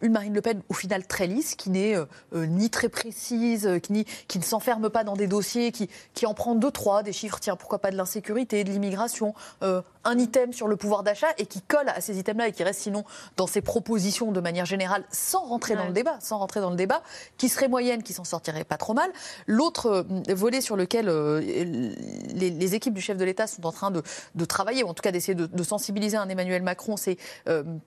une 0.04 0.12
Marine 0.12 0.34
Le 0.34 0.41
Pen 0.41 0.62
au 0.70 0.74
final 0.74 1.08
très 1.08 1.26
lisse, 1.26 1.56
qui 1.56 1.70
n'est 1.72 1.95
euh, 1.95 2.06
euh, 2.36 2.45
ni 2.45 2.70
très 2.70 2.89
précise, 2.89 3.66
euh, 3.66 3.80
qui, 3.80 3.93
ni- 3.93 4.06
qui 4.28 4.38
ne 4.38 4.43
s'enferme 4.43 4.89
pas 4.89 5.04
dans 5.04 5.16
des 5.16 5.28
dossiers, 5.28 5.72
qui, 5.72 5.89
qui 6.14 6.26
en 6.26 6.34
prend 6.34 6.54
deux, 6.56 6.70
trois, 6.72 7.01
des 7.01 7.14
chiffres, 7.14 7.39
tiens, 7.39 7.56
pourquoi 7.56 7.80
pas 7.80 7.89
de 7.89 7.95
l'insécurité, 7.97 8.64
de 8.64 8.70
l'immigration, 8.70 9.34
euh, 9.64 9.82
un 10.04 10.20
item 10.20 10.51
sur 10.51 10.68
le 10.68 10.76
pouvoir 10.76 11.04
d'achat 11.04 11.30
et 11.38 11.45
qui 11.45 11.62
colle 11.62 11.88
à 11.88 12.01
ces 12.01 12.20
items-là 12.20 12.49
et 12.49 12.51
qui 12.51 12.64
reste 12.64 12.82
sinon 12.82 13.06
dans 13.38 13.47
ses 13.47 13.62
propositions 13.62 14.34
de 14.34 14.41
manière 14.41 14.66
générale 14.66 15.06
sans 15.12 15.45
rentrer 15.45 15.76
dans 15.76 15.88
le 15.88 15.93
débat, 15.93 16.18
sans 16.20 16.38
rentrer 16.38 16.60
dans 16.60 16.70
le 16.70 16.76
débat, 16.76 17.01
qui 17.38 17.47
serait 17.47 17.70
moyenne, 17.70 18.04
qui 18.04 18.12
s'en 18.12 18.26
sortirait 18.26 18.66
pas 18.66 18.78
trop 18.78 18.93
mal. 18.93 19.10
L'autre 19.47 20.06
volet 20.30 20.60
sur 20.60 20.76
lequel 20.76 21.08
les, 21.08 22.49
les 22.49 22.76
équipes 22.76 22.93
du 22.93 23.01
chef 23.01 23.16
de 23.16 23.24
l'État 23.24 23.47
sont 23.47 23.66
en 23.66 23.72
train 23.72 23.91
de, 23.91 24.04
de 24.36 24.45
travailler, 24.45 24.84
ou 24.84 24.88
en 24.89 24.93
tout 24.93 25.01
cas 25.01 25.12
d'essayer 25.12 25.36
de, 25.36 25.45
de 25.45 25.64
sensibiliser 25.64 26.18
un 26.18 26.28
Emmanuel 26.28 26.64
Macron, 26.64 26.97
c'est 26.97 27.18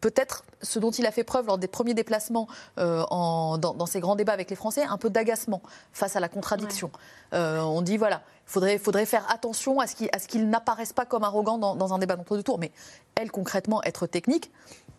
peut-être 0.01 0.45
ce 0.63 0.79
dont 0.79 0.91
il 0.91 1.05
a 1.05 1.11
fait 1.11 1.25
preuve 1.25 1.47
lors 1.47 1.59
des 1.59 1.69
premiers 1.69 1.93
déplacements 2.07 2.47
euh, 2.79 3.05
en- 3.11 3.59
dans, 3.59 3.75
dans 3.75 3.87
ces 3.87 3.99
grands 4.01 4.15
débats 4.15 4.33
avec 4.33 4.49
les 4.49 4.57
Français, 4.57 4.85
un 4.85 4.97
peu 4.97 5.11
d'agacement 5.11 5.61
face 5.93 6.15
à 6.15 6.21
la 6.21 6.29
contradiction. 6.29 6.91
Euh, 7.35 7.61
on 7.61 7.83
dit 7.83 7.97
voilà, 7.97 8.23
il 8.47 8.51
faudrait, 8.53 8.79
faudrait 8.79 9.07
faire 9.07 9.27
attention 9.29 9.81
à 9.81 9.89
ce 9.89 9.97
qu'il 9.97 10.09
à 10.13 10.21
ce 10.21 10.29
qu'il 10.29 10.49
n'apparaisse 10.49 10.93
pas 10.93 11.05
comme 11.05 11.25
arrogant 11.25 11.59
dans, 11.59 11.75
dans 11.75 11.93
un 11.93 11.99
débat 11.99 12.15
d'entre-deux 12.17 12.45
tours. 12.45 12.61
Mais 12.61 12.71
elle, 13.17 13.33
concrètement, 13.33 13.83
être 13.83 14.07
technique, 14.07 14.53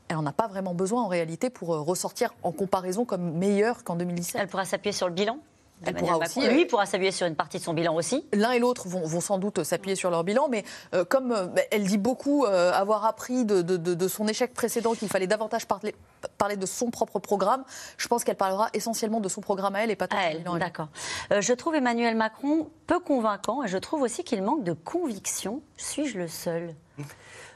elle 0.09 0.17
n'en 0.17 0.25
a 0.25 0.33
pas 0.33 0.47
vraiment 0.47 0.73
besoin 0.73 1.01
en 1.03 1.07
réalité 1.07 1.49
pour 1.49 1.73
euh, 1.73 1.79
ressortir 1.81 2.33
en 2.43 2.51
comparaison 2.51 3.05
comme 3.05 3.31
meilleure 3.31 3.83
qu'en 3.85 3.95
2017. 3.95 4.41
Elle 4.41 4.47
pourra 4.49 4.65
s'appuyer 4.65 4.91
sur 4.93 5.07
le 5.07 5.13
bilan? 5.13 5.37
Elle 5.85 5.93
pourra 5.93 6.17
aussi, 6.17 6.41
Lui 6.47 6.63
euh, 6.63 6.67
pourra 6.67 6.85
s'appuyer 6.87 7.11
sur 7.11 7.27
une 7.27 7.35
partie 7.35 7.59
de 7.59 7.63
son 7.63 7.73
bilan 7.73 7.93
aussi. 7.95 8.25
L'un 8.33 8.51
et 8.51 8.59
l'autre 8.59 8.87
vont, 8.87 9.05
vont 9.05 9.21
sans 9.21 9.37
doute 9.37 9.63
s'appuyer 9.63 9.95
sur 9.95 10.09
leur 10.09 10.23
bilan, 10.23 10.47
mais 10.49 10.63
euh, 10.95 11.05
comme 11.05 11.31
euh, 11.31 11.45
bah, 11.45 11.61
elle 11.71 11.83
dit 11.85 11.99
beaucoup 11.99 12.45
euh, 12.45 12.71
avoir 12.73 13.05
appris 13.05 13.45
de, 13.45 13.61
de- 13.61 13.77
de- 13.77 13.93
de 13.93 14.07
son 14.07 14.27
échec 14.27 14.53
précédent 14.53 14.93
qu'il 14.95 15.07
fallait 15.07 15.27
davantage 15.27 15.67
parler, 15.67 15.93
parler 16.39 16.55
de 16.57 16.65
son 16.65 16.89
propre 16.89 17.19
programme, 17.19 17.63
je 17.97 18.07
pense 18.07 18.23
qu'elle 18.23 18.35
parlera 18.37 18.69
essentiellement 18.73 19.19
de 19.19 19.29
son 19.29 19.41
programme 19.41 19.75
à 19.75 19.83
elle 19.83 19.91
et 19.91 19.95
pas 19.95 20.07
tant 20.07 20.17
à 20.17 20.33
lui. 20.33 20.43
D'accord. 20.59 20.87
Euh, 21.31 21.41
je 21.41 21.53
trouve 21.53 21.75
Emmanuel 21.75 22.15
Macron 22.15 22.69
peu 22.87 22.99
convaincant 22.99 23.63
et 23.63 23.67
je 23.67 23.77
trouve 23.77 24.01
aussi 24.01 24.23
qu'il 24.23 24.41
manque 24.41 24.63
de 24.63 24.73
conviction. 24.73 25.61
Suis-je 25.77 26.17
le 26.17 26.27
seul? 26.27 26.73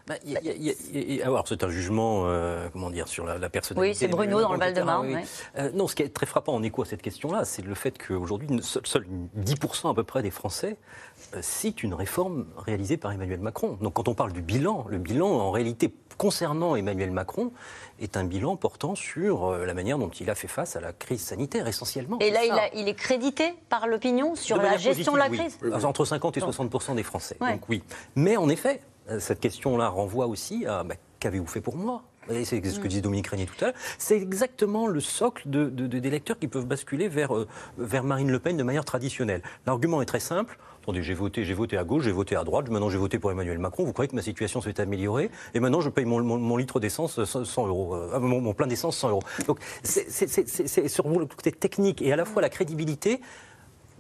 Bah, 0.08 0.16
il 0.26 0.32
y 0.32 0.38
a- 0.38 0.40
il 0.42 0.48
y 0.48 0.50
a- 0.50 0.54
il 0.54 0.64
y 0.66 0.70
a- 0.70 0.74
il 0.94 1.14
y 1.16 1.22
a- 1.22 1.26
alors, 1.26 1.48
c'est 1.48 1.64
un 1.64 1.70
jugement, 1.70 2.24
euh, 2.26 2.68
comment 2.74 2.90
dire, 2.90 3.08
sur 3.08 3.26
la, 3.26 3.38
la 3.38 3.50
personnalité. 3.50 3.90
Oui, 3.92 3.96
c'est 3.96 4.08
Bruno 4.08 4.42
dans 4.42 4.54
le 4.54 4.60
Val-de-Marne. 4.60 5.22
Euh, 5.58 5.72
non, 5.74 5.88
ce 5.88 5.96
qui 5.96 6.04
est 6.04 6.10
très 6.14 6.26
frappant 6.26 6.54
en 6.54 6.64
écho 6.64 6.82
à 6.82 6.86
cette 6.86 7.02
question-là, 7.02 7.46
c'est 7.46 7.62
le 7.64 7.76
fait 7.76 7.98
qu'aujourd'hui, 7.98 8.48
ne- 8.50 8.62
seul, 8.62 8.86
seul 8.86 9.06
10% 9.36 9.90
à 9.90 9.94
peu 9.94 10.04
près 10.04 10.22
des 10.24 10.32
Français 10.32 10.78
euh, 11.36 11.40
citent 11.42 11.84
une 11.84 11.94
réforme 11.94 12.46
réalisée 12.58 12.98
par 12.98 13.12
Emmanuel 13.12 13.40
Macron. 13.40 13.78
Donc, 13.82 13.94
quand 13.94 14.08
on 14.08 14.14
parle 14.16 14.34
du 14.34 14.42
bilan, 14.42 14.86
le 14.90 14.98
bilan, 14.98 15.28
en 15.28 15.52
réalité, 15.52 15.94
concernant 16.18 16.76
Emmanuel 16.76 17.12
Macron, 17.12 17.52
est 18.00 18.18
un 18.18 18.24
bilan 18.24 18.56
portant 18.56 18.96
sur 18.96 19.52
la 19.52 19.74
manière 19.74 19.98
dont 19.98 20.10
il 20.10 20.30
a 20.30 20.36
fait 20.36 20.48
face 20.48 20.76
à 20.76 20.82
la 20.82 20.94
crise 20.94 21.22
sanitaire, 21.22 21.68
essentiellement. 21.68 22.18
Et 22.20 22.32
là, 22.32 22.44
il, 22.44 22.50
ça. 22.50 22.56
a- 22.56 22.70
il 22.76 22.88
est 22.88 22.94
crédité 22.96 23.54
par 23.70 23.88
l'opinion 23.88 24.36
sur 24.36 24.58
De 24.58 24.64
la 24.64 24.78
gestion 24.78 25.14
de 25.14 25.18
la 25.20 25.30
crise? 25.30 25.58
Entre 25.84 26.06
50 26.06 26.38
et 26.38 26.40
Donc. 26.42 26.50
60% 26.54 26.96
des 26.96 27.04
Français. 27.04 27.38
Ouais. 27.42 27.54
Donc 27.54 27.70
oui. 27.70 27.84
Mais 28.16 28.38
en 28.38 28.50
effet, 28.50 28.82
cette 29.20 29.40
question-là 29.40 29.90
renvoie 29.90 30.28
aussi 30.28 30.66
à 30.66 30.84
bah, 30.84 30.96
qu'avez-vous 31.20 31.48
fait 31.48 31.62
pour 31.62 31.76
moi? 31.78 32.04
C'est 32.30 32.46
ce 32.64 32.80
que 32.80 32.86
Mm. 32.86 32.88
disait 32.88 33.02
Dominique 33.02 33.28
Régnier 33.28 33.48
tout 33.48 33.56
à 33.66 33.68
l'heure. 33.70 33.76
C'est 33.98 34.16
exactement 34.16 34.86
le 34.88 35.00
socle 35.00 35.50
de, 35.50 35.66
de- 35.70 35.88
de- 35.88 36.00
des 36.00 36.10
lecteurs 36.12 36.38
qui 36.38 36.48
peuvent 36.48 36.68
basculer 36.68 37.08
vers, 37.08 37.36
euh, 37.36 37.48
vers 37.80 38.04
Marine 38.04 38.32
Le 38.32 38.38
Pen 38.40 38.56
de 38.56 38.64
manière 38.64 38.86
traditionnelle. 38.86 39.42
L'argument 39.66 40.02
est 40.04 40.06
très 40.06 40.20
simple. 40.20 40.58
Attendez, 40.84 41.02
j'ai 41.04 41.16
voté, 41.16 41.44
j'ai 41.44 41.54
voté 41.56 41.78
à 41.78 41.84
gauche, 41.84 42.04
j'ai 42.04 42.12
voté 42.12 42.36
à 42.36 42.44
droite, 42.44 42.70
maintenant 42.70 42.90
j'ai 42.90 42.98
voté 43.00 43.18
pour 43.20 43.32
Emmanuel 43.32 43.58
Macron. 43.60 43.84
Vous 43.86 43.92
croyez 43.94 44.08
que 44.08 44.16
ma 44.16 44.22
situation 44.22 44.62
s'est 44.62 44.80
améliorée? 44.80 45.30
Et 45.56 45.60
maintenant 45.60 45.82
je 45.82 45.90
paye 45.90 46.06
mon, 46.06 46.24
mon- 46.24 46.38
mon 46.38 46.58
litre 46.58 46.80
d'essence 46.80 47.24
100 47.24 47.44
100 47.44 47.68
euros, 47.68 47.96
euh, 47.96 48.20
mon, 48.20 48.40
mon 48.40 48.54
plein 48.54 48.68
d'essence 48.68 48.98
100 48.98 49.10
euros. 49.10 49.24
Donc 49.48 49.58
c'est 49.84 50.88
sur 50.88 51.10
le 51.10 51.26
côté 51.26 51.52
technique 51.52 52.02
et 52.04 52.14
à 52.14 52.16
la 52.16 52.26
fois 52.26 52.42
la 52.42 52.50
crédibilité. 52.50 53.20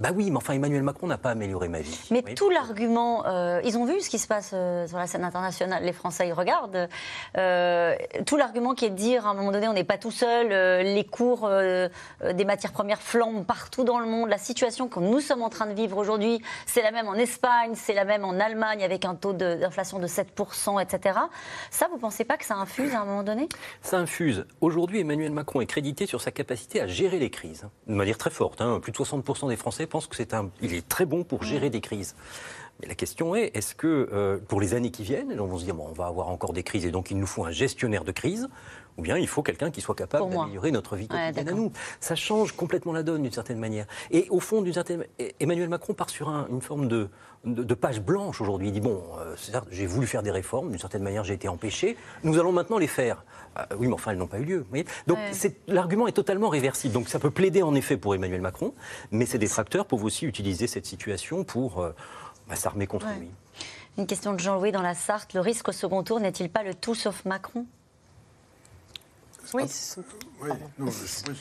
Bah 0.01 0.09
oui, 0.15 0.31
mais 0.31 0.37
enfin 0.37 0.53
Emmanuel 0.53 0.81
Macron 0.81 1.05
n'a 1.05 1.19
pas 1.19 1.29
amélioré 1.29 1.67
ma 1.67 1.79
vie. 1.79 1.95
Mais 2.09 2.23
Oui. 2.25 2.33
tout 2.33 2.49
l'argument, 2.49 3.23
euh, 3.27 3.61
ils 3.63 3.77
ont 3.77 3.85
vu 3.85 4.01
ce 4.01 4.09
qui 4.09 4.17
se 4.17 4.27
passe 4.27 4.49
euh, 4.55 4.87
sur 4.87 4.97
la 4.97 5.05
scène 5.05 5.23
internationale, 5.23 5.83
les 5.83 5.93
Français 5.93 6.27
ils 6.27 6.33
regardent. 6.33 6.89
Euh, 7.37 7.95
tout 8.25 8.35
l'argument 8.35 8.73
qui 8.73 8.85
est 8.85 8.89
de 8.89 8.95
dire 8.95 9.27
à 9.27 9.29
un 9.29 9.33
moment 9.35 9.51
donné 9.51 9.67
on 9.67 9.73
n'est 9.73 9.83
pas 9.83 9.99
tout 9.99 10.09
seul, 10.09 10.47
les 10.83 11.03
cours 11.05 11.47
des 11.49 12.45
matières 12.45 12.71
premières 12.71 12.99
flambent 13.01 13.45
partout 13.45 13.83
dans 13.83 13.99
le 13.99 14.07
monde, 14.07 14.27
la 14.29 14.39
situation 14.39 14.87
que 14.87 14.99
nous 14.99 15.19
sommes 15.19 15.43
en 15.43 15.49
train 15.49 15.67
de 15.67 15.73
vivre 15.73 15.97
aujourd'hui, 15.97 16.41
c'est 16.65 16.81
la 16.81 16.89
même 16.91 17.07
en 17.07 17.13
Espagne, 17.13 17.73
c'est 17.75 17.93
la 17.93 18.03
même 18.05 18.25
en 18.25 18.39
Allemagne 18.39 18.83
avec 18.83 19.05
un 19.05 19.13
taux 19.13 19.33
de- 19.33 19.53
d'inflation 19.55 19.99
de 19.99 20.07
7%, 20.07 20.79
etc. 20.79 21.19
Ça, 21.69 21.87
vous 21.91 21.99
pensez 21.99 22.25
pas 22.25 22.37
que 22.37 22.45
ça 22.45 22.55
infuse 22.55 22.95
à 22.95 23.01
un 23.01 23.05
moment 23.05 23.21
donné? 23.23 23.47
Ça 23.83 23.97
infuse. 23.99 24.45
Aujourd'hui, 24.61 25.01
Emmanuel 25.01 25.31
Macron 25.31 25.61
est 25.61 25.67
crédité 25.67 26.07
sur 26.07 26.21
sa 26.21 26.31
capacité 26.31 26.81
à 26.81 26.87
gérer 26.87 27.19
les 27.19 27.29
crises, 27.29 27.65
hein, 27.65 27.71
de 27.87 27.93
manière 27.93 28.17
très 28.17 28.31
forte. 28.31 28.61
hein. 28.61 28.79
Plus 28.81 28.91
de 28.91 28.97
60% 28.97 29.47
des 29.49 29.55
Français 29.57 29.85
pensent 29.91 30.07
que 30.07 30.15
c'est 30.15 30.33
il 30.61 30.73
est 30.73 30.87
très 30.87 31.05
bon 31.05 31.23
pour 31.23 31.43
gérer 31.43 31.69
des 31.69 31.81
crises. 31.81 32.15
Mais 32.79 32.87
la 32.87 32.95
question 32.95 33.35
est, 33.35 33.51
est-ce 33.53 33.75
que 33.75 34.09
euh, 34.11 34.37
pour 34.47 34.59
les 34.59 34.73
années 34.73 34.89
qui 34.89 35.03
viennent, 35.03 35.39
on 35.39 35.45
va 35.45 35.59
se 35.59 35.65
dire 35.65 35.75
bon, 35.75 35.87
on 35.89 35.93
va 35.93 36.07
avoir 36.07 36.29
encore 36.29 36.53
des 36.53 36.63
crises 36.63 36.85
et 36.85 36.91
donc 36.91 37.11
il 37.11 37.17
nous 37.17 37.27
faut 37.27 37.45
un 37.45 37.51
gestionnaire 37.51 38.03
de 38.03 38.11
crise, 38.11 38.49
ou 38.97 39.01
bien 39.01 39.17
il 39.17 39.27
faut 39.27 39.41
quelqu'un 39.43 39.71
qui 39.71 39.81
soit 39.81 39.95
capable 39.95 40.29
d'améliorer 40.29 40.71
notre 40.71 40.95
vie 40.95 41.07
Ouais, 41.11 41.27
quotidienne 41.33 41.49
à 41.49 41.51
nous. 41.53 41.71
Ça 41.99 42.15
change 42.15 42.51
complètement 42.53 42.93
la 42.93 43.03
donne 43.03 43.23
d'une 43.23 43.31
certaine 43.31 43.59
manière. 43.59 43.85
Et 44.11 44.27
au 44.29 44.39
fond, 44.39 44.61
d'une 44.61 44.73
certaine, 44.73 45.05
Emmanuel 45.39 45.69
Macron 45.69 45.93
part 45.93 46.09
sur 46.09 46.29
un- 46.29 46.47
une 46.49 46.61
forme 46.61 46.87
de, 46.87 47.09
de, 47.45 47.63
de 47.63 47.73
page 47.73 48.01
blanche 48.01 48.41
aujourd'hui. 48.41 48.67
Il 48.67 48.73
dit 48.73 48.81
bon, 48.81 49.01
euh, 49.19 49.35
j'ai 49.71 49.85
voulu 49.87 50.07
faire 50.07 50.23
des 50.23 50.31
réformes, 50.31 50.69
d'une 50.69 50.79
certaine 50.79 51.03
manière, 51.03 51.23
j'ai 51.23 51.33
été 51.33 51.47
empêché. 51.47 51.97
Nous 52.23 52.37
allons 52.39 52.51
maintenant 52.51 52.77
les 52.77 52.87
faire. 52.87 53.23
Ah, 53.55 53.67
oui, 53.77 53.87
mais 53.87 53.93
enfin, 53.93 54.11
elles 54.11 54.17
n'ont 54.17 54.27
pas 54.27 54.39
eu 54.39 54.45
lieu. 54.45 54.59
vous 54.59 54.65
voyez 54.69 54.85
Donc, 55.07 55.17
Ouais. 55.17 55.51
l'argument 55.67 56.07
est 56.07 56.11
totalement 56.13 56.49
réversible. 56.49 56.93
Donc, 56.93 57.09
ça 57.09 57.19
peut 57.19 57.31
plaider 57.31 57.63
en 57.63 57.75
effet 57.75 57.97
pour 57.97 58.15
Emmanuel 58.15 58.39
Macron, 58.41 58.73
mais 59.11 59.25
ses 59.25 59.37
détracteurs 59.39 59.85
peuvent 59.85 60.03
aussi 60.03 60.25
utiliser 60.25 60.67
cette 60.67 60.85
situation 60.85 61.43
pour 61.43 61.79
euh, 61.81 61.91
bah, 62.47 62.55
s'armer 62.55 62.87
contre 62.87 63.07
Ouais. 63.07 63.19
lui. 63.19 63.29
Une 63.97 64.07
question 64.07 64.31
de 64.31 64.39
Jean-Louis 64.39 64.71
dans 64.71 64.81
la 64.81 64.93
Sarthe. 64.93 65.33
Le 65.33 65.41
risque 65.41 65.67
au 65.67 65.73
second 65.73 66.01
tour 66.03 66.21
n'est-il 66.21 66.49
pas 66.49 66.63
le 66.63 66.73
tout 66.73 66.95
sauf 66.95 67.25
Macron? 67.25 67.65
Oui, 69.53 69.63
Oui, 70.41 70.49
non, 70.77 70.91
je- 70.91 71.31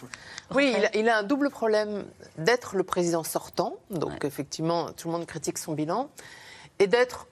oui, 0.55 0.75
il 0.77 0.85
a, 0.85 0.97
il 0.97 1.09
a 1.09 1.19
un 1.19 1.23
double 1.23 1.51
problème 1.51 2.05
d'être 2.39 2.77
le 2.77 2.83
président 2.83 3.23
sortant, 3.23 3.77
donc 3.91 4.25
effectivement, 4.25 4.91
tout 4.93 5.09
le 5.09 5.13
monde 5.13 5.27
critique 5.27 5.59
son 5.59 5.73
bilan, 5.75 6.09
et 6.79 6.87
d'être 6.87 7.27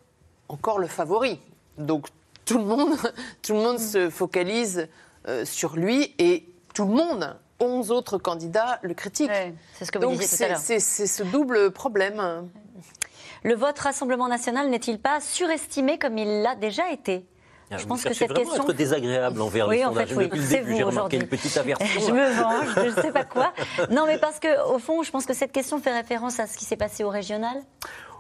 encore 0.49 0.79
le 0.79 0.87
favori. 0.87 1.41
Donc 1.79 2.07
tout 2.45 2.59
le 2.59 2.65
monde, 2.65 2.97
tout 3.43 3.55
le 3.55 3.61
monde 3.61 3.79
se 3.79 4.09
focalise 4.11 4.89
euh, 5.27 5.45
sur 5.45 5.77
lui 5.77 6.15
et 6.19 6.47
tout 6.75 6.85
le 6.87 6.93
monde, 6.93 7.37
11 7.61 7.91
autres 7.91 8.19
candidats, 8.19 8.79
le 8.83 8.95
critiquent. 8.95 9.31
c'est 9.75 9.85
ce 9.85 9.91
que 9.91 9.99
vous 9.99 10.05
donc 10.05 10.19
disiez 10.19 10.29
tout 10.29 10.35
à 10.35 10.37
c'est- 10.37 10.49
l'heure. 10.49 10.59
c'est 10.59 10.81
c'est 10.81 11.07
ce 11.09 11.23
double 11.25 11.71
problème. 11.73 12.49
Le 13.45 13.55
vote 13.55 13.79
Rassemblement 13.79 14.29
national 14.29 14.69
n'est-il 14.71 15.01
pas 15.01 15.21
surestimé 15.21 15.99
comme 15.99 16.19
il 16.19 16.43
l'a 16.43 16.55
déjà 16.57 16.91
été? 16.91 17.25
Ah, 17.25 17.38
Je 17.71 17.77
vous 17.83 17.87
pense 17.89 18.03
que 18.05 18.15
cette 18.15 18.33
question. 18.33 18.63
être 18.65 18.73
désagréable 18.73 19.41
envers 19.43 19.69
Oui, 19.69 19.77
les 19.77 19.85
en 19.85 19.89
sondages. 19.89 20.09
fait, 20.09 20.15
oui. 20.17 20.25
Depuis 20.25 20.39
le 20.39 20.45
C'est 20.47 20.57
début, 20.59 20.71
vous 20.71 20.77
j'ai 20.79 20.83
remarqué 20.85 21.17
aujourd'hui. 21.17 21.19
une 21.19 21.27
petite 21.27 21.57
aversion. 21.57 21.87
Je 22.07 22.13
me 22.13 22.31
venge, 22.41 22.67
je 22.77 22.97
ne 22.97 23.03
sais 23.03 23.13
pas 23.13 23.25
quoi. 23.25 23.53
Non, 23.91 24.05
mais 24.07 24.19
parce 24.19 24.39
que 24.39 24.73
au 24.73 24.79
fond, 24.79 25.03
je 25.03 25.11
pense 25.11 25.27
que 25.27 25.35
cette 25.35 25.53
question 25.53 25.79
fait 25.81 25.93
référence 25.93 26.41
à 26.41 26.47
ce 26.47 26.57
qui 26.57 26.65
s'est 26.65 26.77
passé 26.77 27.05
au 27.05 27.11
régional. 27.11 27.57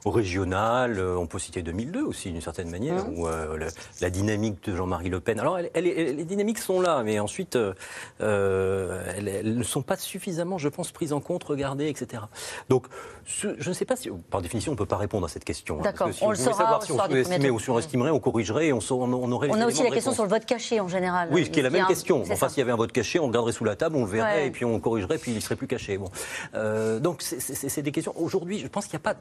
Au 0.04 0.10
régional, 0.10 0.98
euh, 0.98 1.16
on 1.16 1.26
peut 1.26 1.38
citer 1.38 1.62
2002 1.62 2.02
aussi, 2.04 2.30
d'une 2.30 2.40
certaine 2.40 2.70
manière, 2.70 3.04
Mmh. 3.08 3.18
où 3.18 3.26
euh, 3.26 3.56
le- 3.56 3.66
la 4.00 4.10
dynamique 4.10 4.62
de 4.64 4.76
Jean-Marie 4.76 5.08
Le 5.08 5.20
Pen. 5.20 5.40
Alors, 5.40 5.58
elle- 5.58 5.70
elle 5.74 5.86
est- 5.86 6.12
les 6.12 6.24
dynamiques 6.24 6.58
sont 6.58 6.80
là, 6.80 7.02
mais 7.02 7.18
ensuite, 7.18 7.56
euh, 7.56 9.02
elles, 9.16 9.56
ne 9.56 9.62
sont 9.62 9.82
pas 9.82 9.96
suffisamment, 9.96 10.58
je 10.58 10.68
pense, 10.68 10.92
prises 10.92 11.12
en 11.12 11.20
compte, 11.20 11.44
regardées, 11.44 11.88
etc. 11.88 12.22
Donc, 12.68 12.86
ce- 13.26 13.54
je 13.58 13.68
ne 13.68 13.74
sais 13.74 13.84
pas 13.84 13.96
si, 13.96 14.08
par 14.30 14.40
définition, 14.42 14.72
on 14.72 14.74
ne 14.74 14.78
peut 14.78 14.86
pas 14.86 14.96
répondre 14.96 15.26
à 15.26 15.28
cette 15.28 15.44
question. 15.44 15.78
hein, 15.78 15.82
D'accord, 15.82 16.12
si 16.12 16.22
on 16.22 16.30
le 16.30 16.36
saura 16.36 16.56
savoir 16.56 16.82
si 16.82 16.92
on 16.92 16.98
sous-estimait 16.98 17.50
ou 17.50 17.58
surestimerait, 17.58 18.10
on 18.10 18.20
corrigerait 18.20 18.68
et 18.68 18.72
on, 18.72 18.80
sa- 18.80 18.94
on, 18.94 19.12
on 19.12 19.32
aurait 19.32 19.48
On 19.50 19.60
a 19.60 19.66
aussi 19.66 19.82
la 19.82 19.90
question 19.90 20.12
sur 20.12 20.22
le 20.24 20.30
vote 20.30 20.44
caché 20.46 20.80
en 20.80 20.88
général. 20.88 21.28
Oui, 21.32 21.44
ce 21.46 21.50
qui 21.50 21.60
est 21.60 21.62
la 21.62 21.70
même 21.70 21.84
un- 21.84 21.88
question. 21.88 22.22
Enfin, 22.30 22.48
s'il 22.48 22.58
y 22.58 22.62
avait 22.62 22.72
un 22.72 22.76
vote 22.76 22.92
caché, 22.92 23.18
on 23.18 23.26
le 23.26 23.32
garderait 23.32 23.52
sous 23.52 23.64
la 23.64 23.76
table, 23.76 23.96
on 23.96 24.04
le 24.04 24.10
verrait, 24.10 24.42
Ouais. 24.42 24.46
et 24.46 24.50
puis 24.50 24.64
on 24.64 24.78
corrigerait, 24.80 25.18
puis 25.18 25.32
il 25.32 25.34
ne 25.34 25.40
serait 25.40 25.56
plus 25.56 25.66
caché. 25.66 25.98
Bon. 25.98 26.08
Euh, 26.54 27.00
donc, 27.00 27.22
c'est 27.22 27.82
des 27.82 27.92
questions. 27.92 28.12
Aujourd'hui, 28.16 28.58
je 28.58 28.68
pense 28.68 28.86
qu'il 28.86 28.94
n'y 28.98 29.02
a 29.02 29.12
pas, 29.14 29.18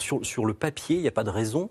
sur, 0.00 0.44
le 0.44 0.54
papier, 0.54 0.96
il 0.96 1.02
n'y 1.02 1.08
a 1.08 1.12
pas 1.12 1.24
de 1.24 1.30
raison 1.30 1.70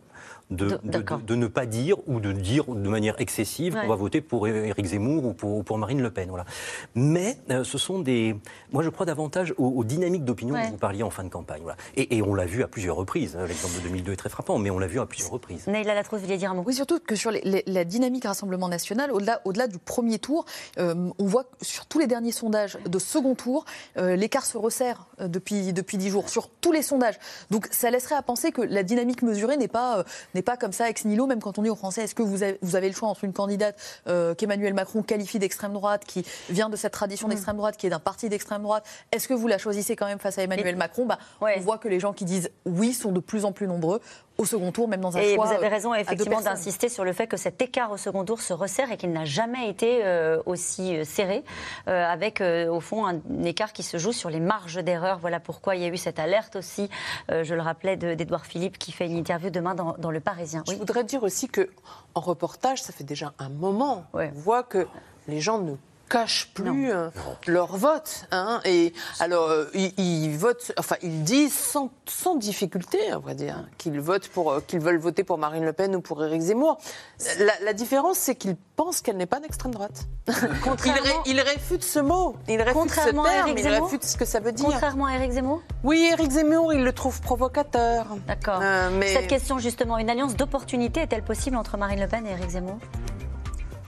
de, 0.51 0.79
De- 0.83 1.19
de- 1.25 1.35
ne 1.35 1.47
pas 1.47 1.65
dire 1.65 1.97
ou 2.07 2.19
de 2.19 2.31
dire 2.31 2.65
de 2.65 2.89
manière 2.89 3.19
excessive 3.19 3.73
Ouais. 3.75 3.81
qu'on 3.81 3.87
va 3.87 3.95
voter 3.95 4.21
pour 4.21 4.47
Éric 4.47 4.85
Zemmour 4.85 5.25
ou 5.25 5.33
pour, 5.33 5.63
pour 5.63 5.77
Marine 5.77 6.01
Le 6.01 6.11
Pen. 6.11 6.29
Voilà. 6.29 6.45
Mais 6.93 7.37
euh, 7.49 7.63
ce 7.63 7.77
sont 7.77 7.99
des. 7.99 8.35
Moi, 8.71 8.83
je 8.83 8.89
crois 8.89 9.05
davantage 9.05 9.53
aux, 9.57 9.67
aux 9.69 9.83
dynamiques 9.83 10.23
d'opinion 10.23 10.55
Ouais. 10.55 10.65
dont 10.65 10.71
vous 10.71 10.77
parliez 10.77 11.03
en 11.03 11.09
fin 11.09 11.23
de 11.23 11.29
campagne. 11.29 11.61
Voilà. 11.63 11.77
Et, 11.95 12.17
et 12.17 12.21
on 12.21 12.33
l'a 12.35 12.45
vu 12.45 12.63
à 12.63 12.67
plusieurs 12.67 12.95
reprises. 12.95 13.35
hein. 13.35 13.45
L'exemple 13.47 13.75
de 13.75 13.79
2002 13.81 14.11
est 14.13 14.15
très 14.15 14.29
frappant, 14.29 14.57
mais 14.59 14.69
on 14.69 14.79
l'a 14.79 14.87
vu 14.87 14.99
à 14.99 15.05
plusieurs 15.05 15.31
reprises. 15.31 15.67
Neila 15.67 15.93
Latrosse, 15.95 16.19
vous 16.19 16.25
vouliez 16.27 16.37
dire 16.37 16.51
un 16.51 16.55
mot? 16.55 16.63
Oui, 16.65 16.73
surtout 16.73 16.99
que 16.99 17.15
sur 17.15 17.31
les- 17.31 17.41
les- 17.41 17.63
la 17.65 17.83
dynamique 17.83 18.25
Rassemblement 18.25 18.67
national, 18.69 19.11
au-delà 19.11 19.41
au 19.45 19.51
du 19.51 19.77
premier 19.79 20.19
tour, 20.19 20.45
euh, 20.77 21.09
on 21.17 21.25
voit 21.25 21.43
que 21.45 21.49
sur 21.65 21.85
tous 21.87 21.97
les 21.99 22.07
derniers 22.07 22.31
sondages 22.31 22.77
de 22.85 22.99
second 22.99 23.33
tour, 23.35 23.65
euh, 23.97 24.15
l'écart 24.15 24.45
se 24.45 24.57
resserre 24.57 25.07
euh, 25.21 25.27
depuis, 25.27 25.73
depuis 25.73 25.97
10 25.97 26.09
jours, 26.09 26.29
sur 26.29 26.49
tous 26.49 26.71
les 26.71 26.81
sondages. 26.81 27.17
Donc 27.51 27.67
ça 27.71 27.89
laisse 27.89 27.95
laisserait 27.95 28.15
à 28.15 28.21
penser 28.21 28.51
que 28.51 28.61
la 28.61 28.83
dynamique 28.83 29.21
mesurée 29.23 29.55
n'est 29.57 29.69
pas, 29.69 29.99
euh, 29.99 30.03
n'est 30.35 30.41
pas 30.41 30.57
comme 30.57 30.71
ça 30.71 30.89
ex 30.89 31.05
nihilo, 31.05 31.25
même 31.25 31.41
quand 31.41 31.57
on 31.57 31.63
dit 31.63 31.69
aux 31.69 31.75
Français 31.75 32.03
est-ce 32.03 32.13
que 32.13 32.21
vous 32.21 32.43
avez, 32.43 32.59
vous 32.61 32.75
avez 32.75 32.87
le 32.87 32.93
choix 32.93 33.09
entre 33.09 33.23
une 33.23 33.33
candidate 33.33 33.75
euh, 34.07 34.35
qu'Emmanuel 34.35 34.73
Macron 34.73 35.01
qualifie 35.01 35.39
d'extrême 35.39 35.73
droite, 35.73 36.03
qui 36.05 36.23
vient 36.49 36.69
de 36.69 36.75
cette 36.75 36.91
tradition 36.91 37.27
d'extrême 37.27 37.57
droite, 37.57 37.77
qui 37.77 37.87
est 37.87 37.89
d'un 37.89 37.99
parti 37.99 38.29
d'extrême 38.29 38.61
droite, 38.61 38.85
est-ce 39.11 39.27
que 39.27 39.33
vous 39.33 39.47
la 39.47 39.57
choisissez 39.57 39.95
quand 39.95 40.05
même 40.05 40.19
face 40.19 40.37
à 40.37 40.43
Emmanuel 40.43 40.75
Macron? 40.75 41.05
Bah, 41.05 41.17
On 41.41 41.61
voit 41.61 41.77
que 41.77 41.87
les 41.87 41.99
gens 41.99 42.13
qui 42.13 42.25
disent 42.25 42.51
oui 42.65 42.93
sont 42.93 43.11
de 43.11 43.19
plus 43.19 43.45
en 43.45 43.51
plus 43.51 43.67
nombreux 43.67 44.01
au 44.37 44.45
second 44.45 44.71
tour, 44.71 44.87
même 44.87 45.01
dans 45.01 45.15
un 45.17 45.21
et 45.21 45.35
choix. 45.35 45.45
vous 45.45 45.53
avez 45.53 45.67
raison 45.67 45.93
effectivement 45.93 46.41
d'insister 46.41 46.89
sur 46.89 47.05
le 47.05 47.13
fait 47.13 47.27
que 47.27 47.37
cet 47.37 47.61
écart 47.61 47.91
au 47.91 47.97
second 47.97 48.25
tour 48.25 48.41
se 48.41 48.53
resserre 48.53 48.91
et 48.91 48.97
qu'il 48.97 49.11
n'a 49.11 49.25
jamais 49.25 49.69
été 49.69 50.03
euh, 50.03 50.41
aussi 50.45 50.97
euh, 50.97 51.03
serré, 51.05 51.43
euh, 51.87 52.05
avec 52.05 52.41
euh, 52.41 52.67
au 52.67 52.79
fond 52.79 53.05
un, 53.07 53.21
écart 53.45 53.71
qui 53.73 53.83
se 53.83 53.97
joue 53.97 54.11
sur 54.11 54.29
les 54.29 54.39
marges 54.39 54.83
d'erreur. 54.83 55.19
Voilà 55.19 55.39
pourquoi 55.39 55.75
il 55.75 55.81
y 55.83 55.85
a 55.85 55.87
eu 55.87 55.97
cette 55.97 56.19
alerte 56.19 56.57
aussi, 56.57 56.89
euh, 57.31 57.43
je 57.43 57.55
le 57.55 57.61
rappelais, 57.61 57.95
de- 57.95 58.13
d'Edouard 58.13 58.45
Philippe 58.45 58.77
qui 58.77 58.91
fait 58.91 59.05
une 59.05 59.17
interview 59.17 59.49
demain 59.49 59.75
dans, 59.75 59.95
dans 59.97 60.11
Le 60.11 60.19
Parisien. 60.19 60.63
Je 60.69 60.75
voudrais 60.75 61.03
dire 61.03 61.23
aussi 61.23 61.47
que 61.47 61.69
en 62.13 62.19
reportage, 62.21 62.81
ça 62.81 62.91
fait 62.93 63.03
déjà 63.03 63.33
un 63.39 63.49
moment, 63.49 64.05
on 64.13 64.27
voit 64.33 64.63
que 64.63 64.87
les 65.27 65.39
gens 65.39 65.59
ne 65.59 65.75
cachent 66.09 66.51
plus 66.53 66.91
euh, 66.91 67.09
leur 67.47 67.75
vote. 67.77 68.25
hein. 68.31 68.61
et 68.65 68.93
alors, 69.19 69.49
euh, 69.49 69.65
ils, 69.73 69.93
ils 69.97 70.37
votent, 70.37 70.71
enfin, 70.77 70.95
ils 71.01 71.23
disent 71.23 71.53
sans, 71.53 71.89
sans 72.05 72.35
difficulté, 72.35 72.99
on 73.13 73.19
va 73.19 73.33
dire, 73.33 73.65
qu'ils 73.77 73.99
votent 73.99 74.27
pour, 74.29 74.51
euh, 74.51 74.59
qu'ils 74.65 74.79
veulent 74.79 74.99
voter 74.99 75.23
pour 75.23 75.37
Marine 75.37 75.65
Le 75.65 75.73
Pen 75.73 75.95
ou 75.95 76.01
pour 76.01 76.23
Éric 76.23 76.41
Zemmour. 76.41 76.77
La, 77.39 77.53
la 77.63 77.73
différence, 77.73 78.17
c'est 78.17 78.35
qu'ils 78.35 78.55
pensent 78.75 79.01
qu'elle 79.01 79.17
n'est 79.17 79.25
pas 79.25 79.39
d'extrême 79.39 79.73
droite. 79.73 80.05
Ils, 80.85 80.91
ré- 80.91 81.13
ils 81.27 81.39
réfutent 81.39 81.83
ce 81.83 81.99
mot, 81.99 82.35
ils 82.47 82.57
réfutent 82.61 82.67
ce 82.69 82.73
Contrairement 82.73 83.23
à 83.23 83.47
ils 83.47 83.57
Zemmour 83.63 83.85
réfutent 83.85 84.03
ce 84.03 84.17
que 84.17 84.25
ça 84.25 84.39
veut 84.39 84.51
dire. 84.51 84.65
Contrairement 84.65 85.05
à 85.05 85.13
Éric 85.15 85.31
Zemmour 85.31 85.61
Oui, 85.83 86.09
Éric 86.11 86.31
Zemmour, 86.31 86.73
il 86.73 86.83
le 86.83 86.91
trouve 86.93 87.21
provocateur. 87.21 88.05
D'accord. 88.27 88.59
Euh, 88.61 88.89
mais 88.99 89.13
Cette 89.13 89.27
question 89.27 89.59
justement, 89.59 89.97
une 89.97 90.09
alliance 90.09 90.35
d'opportunité 90.35 91.01
est-elle 91.01 91.23
possible 91.23 91.55
entre 91.55 91.77
Marine 91.77 91.99
Le 92.01 92.07
Pen 92.07 92.25
et 92.27 92.31
Éric 92.31 92.49
Zemmour? 92.49 92.77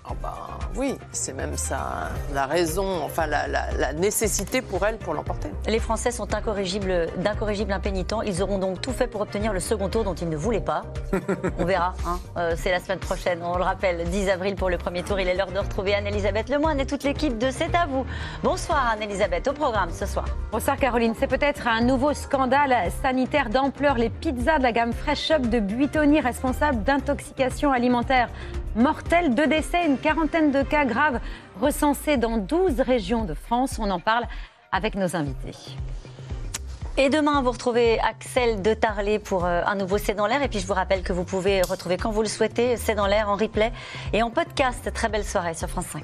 Ah 0.09 0.13
bah, 0.21 0.33
oui, 0.75 0.97
c'est 1.11 1.33
même 1.33 1.57
ça, 1.57 2.09
la 2.33 2.45
raison, 2.45 3.01
enfin 3.03 3.27
la, 3.27 3.45
la- 3.47 3.71
la 3.77 3.91
nécessité 3.93 4.61
pour 4.61 4.85
elle 4.85 4.97
pour 4.97 5.13
l'emporter. 5.13 5.49
Les 5.67 5.79
Français 5.79 6.11
sont 6.11 6.33
incorrigibles, 6.33 7.07
d'incorrigibles 7.17 7.73
impénitents. 7.73 8.21
Ils 8.21 8.41
auront 8.41 8.57
donc 8.57 8.79
tout 8.79 8.93
fait 8.93 9.07
pour 9.07 9.19
obtenir 9.19 9.51
le 9.51 9.59
second 9.59 9.89
tour 9.89 10.05
dont 10.05 10.13
ils 10.13 10.29
ne 10.29 10.37
voulaient 10.37 10.61
pas. 10.61 10.83
On 11.59 11.65
verra. 11.65 11.93
hein. 12.05 12.19
Euh, 12.37 12.53
c'est 12.57 12.71
la 12.71 12.79
semaine 12.79 12.99
prochaine. 12.99 13.39
On 13.43 13.57
le 13.57 13.63
rappelle, 13.63 14.05
10 14.09 14.29
avril 14.29 14.55
pour 14.55 14.69
le 14.69 14.77
premier 14.77 15.03
tour. 15.03 15.19
Il 15.19 15.27
est 15.27 15.35
l'heure 15.35 15.51
de 15.51 15.59
retrouver 15.59 15.93
Anne-Elisabeth 15.95 16.47
Lemoine 16.49 16.79
et 16.79 16.85
toute 16.85 17.03
l'équipe 17.03 17.37
de 17.37 17.51
C'est 17.51 17.75
à 17.75 17.85
vous. 17.85 18.05
Bonsoir 18.43 18.91
Anne-Elisabeth, 18.93 19.47
au 19.49 19.53
programme 19.53 19.89
ce 19.91 20.05
soir. 20.05 20.25
Bonsoir 20.53 20.77
Caroline, 20.77 21.15
c'est 21.19 21.27
peut-être 21.27 21.67
un 21.67 21.81
nouveau 21.81 22.13
scandale 22.13 22.73
sanitaire 23.01 23.49
d'ampleur. 23.49 23.95
Les 23.95 24.09
pizzas 24.09 24.59
de 24.59 24.63
la 24.63 24.71
gamme 24.71 24.93
Fresh 24.93 25.31
Up 25.31 25.41
de 25.41 25.59
Buitoni 25.59 26.21
responsables 26.21 26.81
d'intoxication 26.83 27.73
alimentaire 27.73 28.29
mortelle. 28.77 29.35
Deux 29.35 29.47
décès, 29.47 29.85
une 29.85 29.97
quarantaine 29.97 30.51
de 30.51 30.63
cas 30.63 30.85
graves 30.85 31.19
recensés 31.59 32.17
dans 32.17 32.37
12 32.37 32.79
régions 32.81 33.25
de 33.25 33.33
France. 33.33 33.77
On 33.79 33.89
en 33.89 33.99
parle 33.99 34.25
avec 34.71 34.95
nos 34.95 35.15
invités. 35.15 35.55
Et 36.99 37.09
demain, 37.09 37.41
vous 37.41 37.51
retrouvez 37.51 37.99
Axel 37.99 38.61
de 38.61 38.73
Tarlet 38.73 39.19
pour 39.19 39.45
euh, 39.45 39.61
un 39.65 39.75
nouveau 39.75 39.97
C'est 39.97 40.15
dans 40.15 40.25
l'air. 40.25 40.41
Et 40.41 40.47
puis, 40.47 40.59
je 40.59 40.65
vous 40.65 40.73
rappelle 40.73 41.03
que 41.03 41.13
vous 41.13 41.25
pouvez 41.25 41.61
retrouver 41.61 41.97
quand 41.97 42.09
vous 42.09 42.23
le 42.23 42.27
souhaitez 42.27 42.77
C'est 42.77 42.95
dans 42.95 43.07
l'air 43.07 43.29
en 43.29 43.35
replay 43.35 43.71
et 44.13 44.23
en 44.23 44.31
podcast. 44.31 44.91
Très 44.93 45.09
belle 45.09 45.25
soirée 45.25 45.53
sur 45.53 45.69
France 45.69 45.87
5. 45.87 46.03